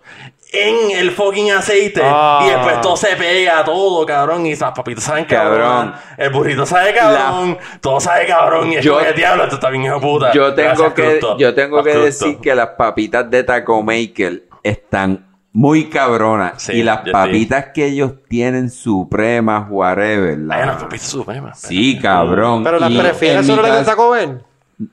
en 0.53 0.91
el 0.91 1.11
fucking 1.11 1.51
aceite. 1.51 1.99
Ah. 2.03 2.43
Y 2.45 2.49
después 2.51 2.79
todo 2.81 2.95
se 2.95 3.15
pega, 3.15 3.63
todo, 3.65 4.05
cabrón. 4.05 4.45
Y 4.45 4.55
las 4.55 4.71
papitas 4.71 5.03
saben 5.03 5.25
Cabrón. 5.25 5.59
cabrón. 5.59 5.93
El 6.17 6.29
burrito 6.29 6.65
sabe 6.65 6.93
cabrón. 6.93 7.57
Todo 7.81 7.99
sabe 7.99 8.27
cabrón. 8.27 8.71
Y 8.71 8.75
es 8.77 8.85
Yo- 8.85 8.93
como 8.93 9.05
que 9.05 9.13
diablo, 9.13 9.43
esto 9.43 9.55
está 9.55 9.69
bien 9.69 9.83
hijo 9.83 9.99
puta. 9.99 10.31
Yo 10.31 10.53
tengo 10.53 10.69
Gracias, 10.69 10.93
que, 10.93 11.19
yo 11.39 11.53
tengo 11.55 11.77
Los 11.77 11.85
que 11.85 11.97
decir 11.97 12.37
que 12.39 12.53
las 12.55 12.69
papitas 12.69 13.29
de 13.29 13.43
Taco 13.43 13.81
Maker 13.81 14.43
están 14.61 15.25
muy 15.51 15.89
cabronas. 15.89 16.61
Sí, 16.63 16.73
y 16.73 16.83
las 16.83 16.99
papitas 17.11 17.67
que 17.73 17.85
ellos 17.87 18.13
tienen 18.29 18.69
supremas, 18.69 19.65
whatever. 19.69 20.37
la- 20.37 20.55
Hay 20.55 20.63
unas 20.63 20.83
papitas 20.83 21.07
supremas. 21.07 21.59
Sí, 21.61 21.99
cabrón. 21.99 22.63
Pero 22.63 22.79
las 22.79 22.91
prefieres 22.91 23.45
solo 23.47 23.61
las 23.63 23.79
de 23.79 23.85
Taco 23.85 24.11
Bell. 24.11 24.39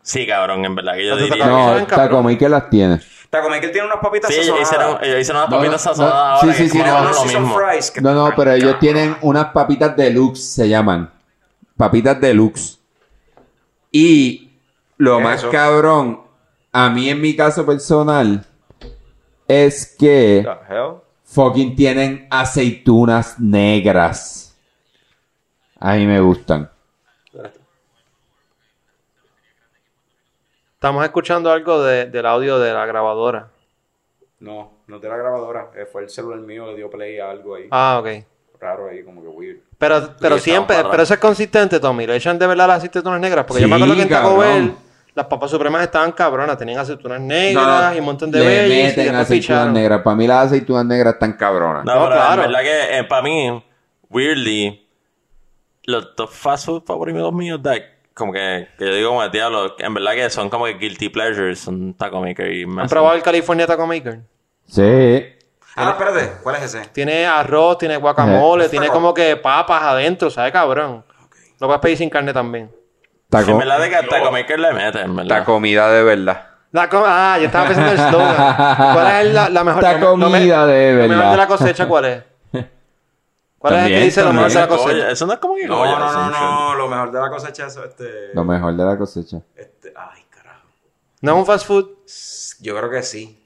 Sí, 0.02 0.26
cabrón, 0.26 0.64
en 0.64 0.74
verdad 0.74 0.94
que 0.94 1.06
yo 1.06 1.16
diría. 1.16 1.46
No, 1.46 1.86
Taco. 1.86 2.22
Maker 2.22 2.50
las 2.50 2.70
tiene. 2.70 3.00
Taco 3.30 3.48
Maker 3.48 3.70
tiene 3.72 3.86
unas 3.86 4.00
papitas 4.00 4.28
Sí, 4.34 4.40
ellos 4.40 4.58
sazonadas. 4.58 4.68
hicieron, 4.98 5.04
ellos 5.04 5.20
hicieron 5.20 5.40
unas 5.42 5.50
No, 5.50 5.56
papitas 5.56 5.72
no, 5.86 5.90
sazonadas 5.90 6.14
no, 6.14 6.30
ahora 6.48 6.52
sí, 6.54 6.62
sí, 6.64 6.68
sí, 6.70 6.78
no, 6.78 6.84
no, 6.86 7.04
lo 7.08 7.14
Season 7.14 7.42
mismo. 7.42 7.58
fries, 7.58 7.90
que 7.92 8.00
No, 8.00 8.14
no, 8.14 8.32
pero 8.36 8.52
ellos 8.52 8.78
tienen 8.80 9.16
unas 9.22 9.46
papitas 9.46 9.96
deluxe, 9.96 10.40
se 10.54 10.68
llaman. 10.68 11.10
Papitas 11.76 12.20
deluxe. 12.20 12.78
Y 13.92 14.50
lo 14.98 15.16
¿Qué 15.16 15.22
es 15.22 15.28
más 15.28 15.38
eso? 15.40 15.50
cabrón, 15.50 16.20
a 16.72 16.90
mí 16.90 17.08
en 17.08 17.20
mi 17.20 17.34
caso 17.36 17.64
personal, 17.64 18.44
es 19.48 19.94
que 19.98 20.46
fucking 21.24 21.74
tienen 21.76 22.26
aceitunas 22.30 23.38
negras. 23.40 24.56
A 25.78 25.94
mí 25.94 26.06
me 26.06 26.20
gustan. 26.20 26.70
Estamos 30.80 31.04
escuchando 31.04 31.52
algo 31.52 31.82
de- 31.82 32.06
del 32.06 32.24
audio 32.24 32.58
de 32.58 32.72
la 32.72 32.86
grabadora. 32.86 33.48
No, 34.38 34.78
no 34.86 34.98
de 34.98 35.08
la 35.10 35.16
grabadora. 35.18 35.70
eh, 35.76 35.84
fue 35.84 36.04
el 36.04 36.08
celular 36.08 36.38
mío 36.40 36.64
que 36.70 36.76
dio 36.76 36.88
play 36.88 37.18
a 37.18 37.28
algo 37.28 37.54
ahí. 37.56 37.68
Ah, 37.70 37.98
ok. 38.00 38.08
Raro 38.58 38.88
ahí, 38.88 39.04
como 39.04 39.20
que 39.20 39.28
weird. 39.28 39.58
Pero, 39.76 40.14
pero 40.18 40.38
Sí, 40.38 40.44
siempre, 40.44 40.78
pero 40.90 41.02
eso 41.02 41.12
es 41.12 41.20
consistente, 41.20 41.78
Tommy. 41.80 42.06
Le 42.06 42.16
echan 42.16 42.38
de 42.38 42.46
verdad 42.46 42.66
las 42.66 42.78
aceitunas 42.78 43.20
negras. 43.20 43.44
Porque 43.44 43.60
yo 43.60 43.68
me 43.68 43.76
Sí, 43.76 43.82
acuerdo 43.82 43.94
que 43.94 44.02
en 44.04 44.08
Taco. 44.08 44.38
Bell 44.38 44.74
las 45.14 45.26
papas 45.26 45.50
supremas 45.50 45.82
estaban 45.82 46.12
cabronas. 46.12 46.56
Tenían 46.56 46.78
aceitunas 46.78 47.20
negras 47.20 47.90
No, 47.90 47.94
y 47.94 47.98
un 47.98 48.04
montón 48.06 48.30
de 48.30 48.38
le 48.38 48.46
bellis. 48.46 48.94
Y 48.94 48.96
meten 49.00 49.14
aceitunas 49.16 49.68
negras. 49.70 50.00
Para 50.00 50.16
mí 50.16 50.26
las 50.26 50.46
aceitunas 50.46 50.86
negras 50.86 51.12
están 51.12 51.34
cabronas. 51.34 51.84
No, 51.84 51.94
No, 51.94 52.00
pero 52.08 52.16
claro. 52.16 52.42
en 52.44 52.48
verdad 52.52 52.62
que 52.62 52.98
eh, 53.00 53.04
para 53.04 53.20
mí, 53.22 53.62
weirdly, 54.08 54.88
los 55.84 56.16
dos 56.16 56.30
fast 56.30 56.64
food 56.64 56.84
favoritos 56.84 57.34
míos, 57.34 57.60
like, 57.62 57.86
como 58.20 58.32
que, 58.32 58.68
que 58.78 58.86
yo 58.86 58.94
digo 58.94 59.08
como 59.08 59.24
el 59.24 59.30
diablo, 59.32 59.74
que 59.74 59.84
en 59.84 59.94
verdad 59.94 60.12
que 60.12 60.30
son 60.30 60.48
como 60.48 60.66
que 60.66 60.74
guilty 60.74 61.08
pleasures, 61.08 61.58
son 61.58 61.94
Taco 61.94 62.20
Maker 62.20 62.52
y 62.52 62.62
¿Han 62.62 62.70
más. 62.70 62.88
probado 62.90 63.16
el 63.16 63.22
California 63.22 63.66
Taco 63.66 63.86
Maker? 63.86 64.20
Sí. 64.66 65.24
Ah, 65.76 65.90
espérate. 65.98 66.32
¿Cuál 66.42 66.56
es 66.56 66.62
ese? 66.62 66.86
Tiene 66.92 67.26
arroz, 67.26 67.78
tiene 67.78 67.96
guacamole, 67.96 68.68
tiene 68.68 68.88
como 68.88 69.12
que 69.14 69.36
papas 69.36 69.82
adentro, 69.82 70.30
¿sabe, 70.30 70.52
cabrón? 70.52 71.04
Lo 71.58 71.66
puedes 71.66 71.80
pedir 71.80 71.96
sin 71.98 72.10
carne 72.10 72.32
también. 72.32 72.70
Taco, 73.28 73.50
En 73.52 73.58
verdad 73.58 73.80
de 73.80 73.88
que 73.88 73.96
a 73.96 74.06
Taco 74.06 74.30
Maker 74.32 74.58
le 74.60 74.72
mete, 74.72 75.00
en 75.00 75.16
verdad. 75.16 75.38
la 75.38 75.44
comida 75.44 75.90
de 75.90 76.02
verdad. 76.02 76.46
La 76.72 76.88
co- 76.88 77.02
ah, 77.04 77.36
yo 77.38 77.46
estaba 77.46 77.66
pensando 77.66 77.90
en 77.92 77.98
el 77.98 78.08
slogan. 78.08 78.56
¿Cuál 78.94 79.26
es 79.26 79.34
la, 79.34 79.48
la 79.48 79.64
mejor 79.64 79.82
La 79.82 79.92
lo 79.98 80.16
me- 80.16 80.24
comida 80.26 80.66
de 80.66 80.92
Lo 80.92 80.98
mejor 80.98 81.16
verdad. 81.16 81.30
de 81.32 81.36
la 81.36 81.46
cosecha, 81.48 81.86
¿cuál 81.88 82.04
es? 82.04 82.22
¿Cuál 83.60 83.74
es 83.74 83.78
el 83.80 83.84
que 83.84 83.90
También, 83.90 84.04
dice 84.04 84.24
lo 84.24 84.32
mejor 84.32 84.48
de 84.50 84.58
la 84.58 84.68
cosecha? 84.68 85.10
Eso 85.10 85.26
no 85.26 85.32
es 85.34 85.38
como 85.38 85.54
que 85.54 85.66
No, 85.66 85.84
no, 85.84 85.98
no, 85.98 86.30
no. 86.30 86.74
Lo 86.76 86.88
mejor 86.88 87.12
de 87.12 87.20
la 87.20 87.28
cosecha 87.28 87.66
es 87.66 87.76
este. 87.76 88.34
Lo 88.34 88.42
mejor 88.42 88.74
de 88.74 88.84
la 88.84 88.96
cosecha. 88.96 89.42
este 89.54 89.92
ay, 89.94 90.22
carajo. 90.30 90.66
¿No 91.20 91.32
es 91.32 91.38
un 91.38 91.44
fast 91.46 91.66
food? 91.66 91.88
Yo 92.62 92.74
creo 92.74 92.90
que 92.90 93.02
sí. 93.02 93.44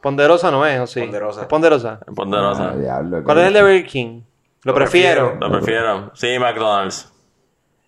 Ponderosa 0.00 0.52
no 0.52 0.64
es, 0.64 0.78
¿o 0.78 0.86
sí? 0.86 1.00
Ponderosa. 1.00 1.40
¿Es 1.40 1.46
ponderosa? 1.48 1.98
Ponderosa. 2.14 2.70
Ah, 2.74 2.76
diablo, 2.76 3.24
¿Cuál 3.24 3.38
es 3.38 3.46
el 3.48 3.54
de 3.54 3.62
Burger 3.62 3.86
King? 3.86 4.20
Lo, 4.62 4.70
Lo 4.70 4.74
prefiero. 4.76 5.30
prefiero. 5.30 5.48
Lo 5.48 5.58
prefiero. 5.58 6.10
Sí, 6.14 6.38
McDonald's. 6.38 7.12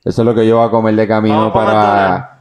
Eso 0.05 0.23
es 0.23 0.27
lo 0.27 0.35
que 0.35 0.45
yo 0.49 0.57
voy 0.57 0.67
a 0.67 0.71
comer 0.71 0.97
de 0.97 1.07
camino 1.07 1.53
para... 1.53 2.38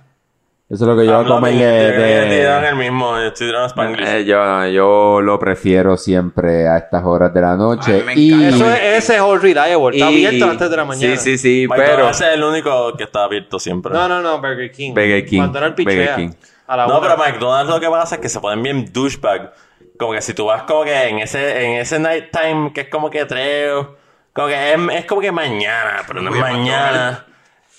Eso 0.69 0.83
es 0.83 0.87
lo 0.89 0.97
que 0.97 1.05
yo 1.05 1.13
voy 1.15 1.23
a 1.23 1.27
comer 1.29 1.53
de... 1.53 2.43
yo 2.43 2.59
de- 2.59 2.67
el 2.67 2.75
mismo, 2.75 3.17
estoy 3.17 3.47
tirando 3.47 3.67
Spanglish. 3.67 4.05
Eh, 4.05 4.25
yo, 4.25 4.67
yo 4.67 5.21
lo 5.21 5.39
prefiero 5.39 5.95
siempre 5.95 6.67
a 6.67 6.77
estas 6.77 7.05
horas 7.05 7.33
de 7.33 7.39
la 7.39 7.55
noche. 7.55 8.03
Y. 8.15 8.43
Eso 8.43 8.69
es, 8.69 8.79
ese 9.03 9.15
es 9.15 9.21
all 9.21 9.41
reliable. 9.41 9.97
Está 9.97 10.11
y- 10.11 10.25
abierto 10.25 10.51
antes 10.51 10.69
de 10.69 10.75
la 10.75 10.83
mañana. 10.83 11.15
Sí, 11.15 11.37
sí, 11.37 11.37
sí, 11.37 11.67
pero... 11.69 11.83
McDonald's 11.83 12.19
es 12.21 12.33
el 12.33 12.43
único 12.43 12.97
que 12.97 13.05
está 13.05 13.23
abierto 13.23 13.59
siempre. 13.59 13.93
No, 13.93 14.09
no, 14.09 14.21
no, 14.21 14.41
Burger 14.41 14.69
King. 14.69 14.93
Burger 14.93 15.25
King, 15.25 15.43
pichea. 15.73 15.95
Burger 15.95 16.15
King. 16.15 16.29
A 16.67 16.75
la 16.75 16.87
No, 16.87 16.99
pero 16.99 17.15
McDonald's 17.15 17.73
lo 17.73 17.79
que 17.79 17.87
pasa 17.87 18.15
es 18.15 18.21
que 18.21 18.27
se 18.27 18.41
ponen 18.41 18.61
bien 18.61 18.91
douchebag. 18.91 19.53
Como 19.97 20.11
que 20.11 20.21
si 20.21 20.33
tú 20.33 20.45
vas 20.47 20.63
como 20.63 20.83
que 20.83 21.07
en 21.07 21.19
ese, 21.19 21.65
en 21.65 21.71
ese 21.79 21.97
night 21.97 22.25
time 22.31 22.73
que 22.73 22.81
es 22.81 22.89
como 22.89 23.09
que 23.09 23.25
tres, 23.25 23.71
como 24.33 24.47
que 24.49 24.73
es, 24.73 24.79
es 24.95 25.05
como 25.05 25.21
que 25.21 25.31
mañana, 25.31 26.01
pero 26.05 26.21
no 26.21 26.29
es 26.29 26.39
mañana. 26.41 27.25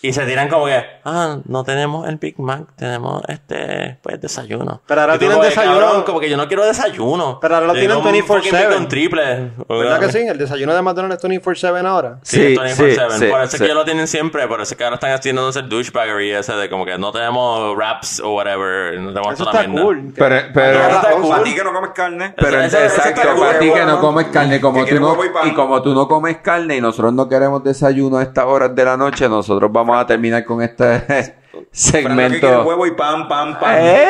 Y 0.01 0.13
se 0.13 0.25
tiran 0.27 0.49
como 0.49 0.67
que, 0.67 0.81
ah, 1.05 1.39
no 1.47 1.65
tenemos 1.65 2.07
el 2.09 2.19
Big 2.19 2.39
Mac, 2.39 2.69
tenemos 2.77 3.21
este, 3.27 3.99
pues 4.01 4.21
desayuno. 4.21 4.81
Pero 4.87 5.01
ahora 5.01 5.19
tienen 5.19 5.37
como 5.37 5.43
que, 5.43 5.49
desayuno. 5.49 5.81
cabrón, 5.81 6.03
como 6.05 6.21
que 6.21 6.31
yo 6.31 6.37
no 6.37 6.47
quiero 6.47 6.65
desayuno. 6.65 7.39
Pero 7.41 7.55
ahora 7.57 7.67
lo 7.67 7.73
tienen 7.73 8.01
quiero 8.01 8.09
un 8.09 8.15
24/7. 8.15 8.27
fucking 8.27 8.53
bacon 8.53 8.89
triple. 8.89 9.51
¿Verdad 9.69 9.99
que 9.99 10.13
sí? 10.13 10.19
El 10.19 10.39
desayuno 10.39 10.73
de 10.73 10.83
McDonald's 10.83 11.17
es 11.25 11.29
24-7 11.29 11.85
ahora. 11.85 12.21
Sí, 12.23 12.37
Sí, 12.37 12.55
24/7. 12.57 13.19
sí, 13.19 13.27
por 13.27 13.41
eso 13.41 13.51
sí. 13.51 13.57
es 13.57 13.59
que 13.61 13.65
ellos 13.65 13.77
lo 13.77 13.85
tienen 13.85 14.07
siempre. 14.07 14.47
Por 14.47 14.61
eso 14.61 14.75
es 14.75 14.79
que 14.79 14.85
ahora 14.85 14.95
están 14.95 15.11
haciendo 15.11 15.49
ese 15.49 15.63
douchebaggery 15.63 16.31
ese 16.31 16.53
de 16.53 16.71
como 16.71 16.85
que 16.87 16.97
no 16.97 17.11
tenemos 17.11 17.75
wraps 17.77 18.21
o 18.21 18.35
whatever. 18.37 19.01
No 19.01 19.09
tenemos 19.13 19.35
Eso 19.35 19.45
toda 19.47 19.57
está 19.63 19.69
mierda. 19.69 19.85
cool. 19.85 20.13
Pero, 20.17 20.37
pero, 20.55 20.79
Ahora 20.81 20.95
está 20.95 21.11
cool. 21.11 21.29
Para 21.31 21.43
ti 21.43 21.55
que 21.57 21.65
no 21.65 21.73
comes 21.73 21.91
carne. 21.93 22.35
pero 22.37 22.61
Eso- 22.61 22.79
eso- 22.79 22.97
exacto, 23.01 23.23
cool. 23.35 23.47
para 23.47 23.59
ti 23.59 23.73
que 23.73 23.85
no 23.85 24.01
comes 24.01 24.27
carne, 24.29 24.61
como 24.61 24.85
tú 24.85 25.01
no, 25.01 25.17
y 25.45 25.55
como 25.55 25.83
tú 25.83 25.93
no 25.93 26.07
comes 26.07 26.37
carne 26.37 26.77
y 26.77 26.81
nosotros 26.81 27.13
no 27.13 27.29
queremos 27.29 27.65
desayuno 27.65 28.19
a 28.19 28.23
estas 28.23 28.45
horas 28.45 28.73
de 28.77 28.85
la 28.85 28.97
noche, 28.97 29.29
nosotros 29.29 29.73
vamos 29.73 29.88
a 29.97 30.07
terminar 30.07 30.45
con 30.45 30.63
este 30.63 31.35
segmento. 31.73 32.63
huevo 32.65 32.87
y 32.87 32.93
pan, 32.93 33.27
pan, 33.29 33.59
pan. 33.59 33.77
¡Eh! 33.79 34.09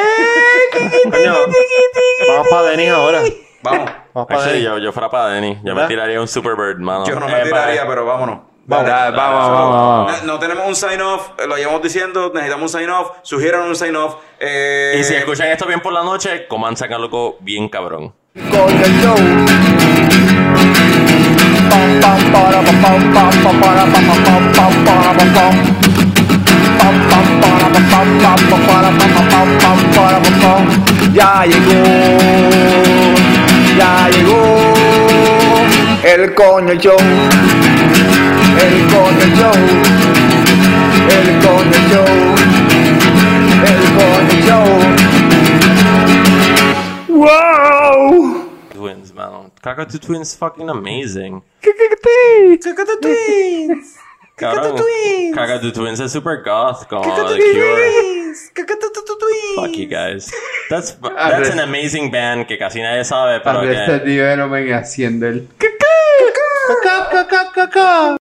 Coño, 1.11 1.35
vamos 2.29 2.49
para 2.51 2.63
Denis 2.71 2.91
ahora. 2.91 3.21
Vamos. 3.63 3.85
Vamos 3.85 3.93
Vamos 4.15 4.29
para 4.29 4.43
Denny. 4.53 4.63
yo, 4.65 4.79
yo 4.79 4.93
fuera 4.93 5.09
para 5.11 5.29
Denny. 5.29 5.59
Yo 5.65 5.75
me 5.75 5.87
tiraría 5.87 6.21
un 6.21 6.29
Superbird, 6.29 6.79
mano. 6.79 7.05
Yo 7.07 7.19
no 7.19 7.29
Eh, 7.29 7.33
me 7.33 7.43
tiraría, 7.45 7.81
para- 7.83 7.89
pero 7.89 8.05
vámonos. 8.07 8.39
Vamos, 8.67 8.87
vamos, 8.91 9.15
vamos, 9.17 9.51
vamos. 9.51 10.23
No, 10.25 10.33
no 10.35 10.39
tenemos 10.39 10.67
un 10.67 10.77
sign 10.77 11.01
off, 11.01 11.31
lo 11.47 11.57
llevamos 11.57 11.81
diciendo, 11.83 12.31
necesitamos 12.35 12.75
un 12.75 12.81
sign 12.81 12.91
off, 12.91 13.13
sugieran 13.23 13.63
un 13.63 13.75
sign 13.75 13.97
off. 13.97 14.17
Eh, 14.39 14.97
Y 15.01 15.05
si 15.05 15.15
escuchan 15.15 15.49
esto 15.49 15.65
bien 15.67 15.81
por 15.81 15.93
la 15.93 16.03
noche, 16.03 16.47
coman 16.49 16.77
sacan 16.77 17.01
loco 17.01 17.37
bien 17.41 17.69
cabrón. 17.71 18.13
Ya 31.19 31.45
llegó, 31.47 31.73
ya 33.77 34.09
llegó 34.11 34.39
el 36.05 36.35
coño 36.35 36.75
show, 36.75 36.97
el 38.61 38.87
coño 38.87 39.27
show, 39.35 39.59
el 41.19 41.29
coño 41.45 41.79
show, 41.91 42.13
el 43.67 43.83
coño 43.99 44.37
show. 44.47 44.69
Wow! 47.09 47.68
Twins. 49.59 49.63
Kakatu 49.63 50.01
Twins 50.01 50.35
fucking 50.37 50.69
amazing. 50.69 51.43
Cabrón, 54.37 54.77
Kakatu 55.35 55.73
Twins 55.73 56.01
es 56.01 56.13
super 56.13 56.43
goth 56.45 56.87
como 56.89 57.03
The 57.03 57.39
Cure. 57.39 58.35
Fuck 59.57 59.77
you 59.77 59.89
guys. 59.89 60.31
That's, 60.71 60.93
that's 61.03 61.51
an 61.51 61.59
amazing 61.59 62.13
band 62.13 62.47
que 62.47 62.57
casi 62.57 62.81
nadie 62.81 63.05
sabe, 63.05 63.41
pero 63.41 63.63
que... 63.63 63.99
Development 64.05 64.73
haciendo 64.75 65.27
el... 65.27 65.49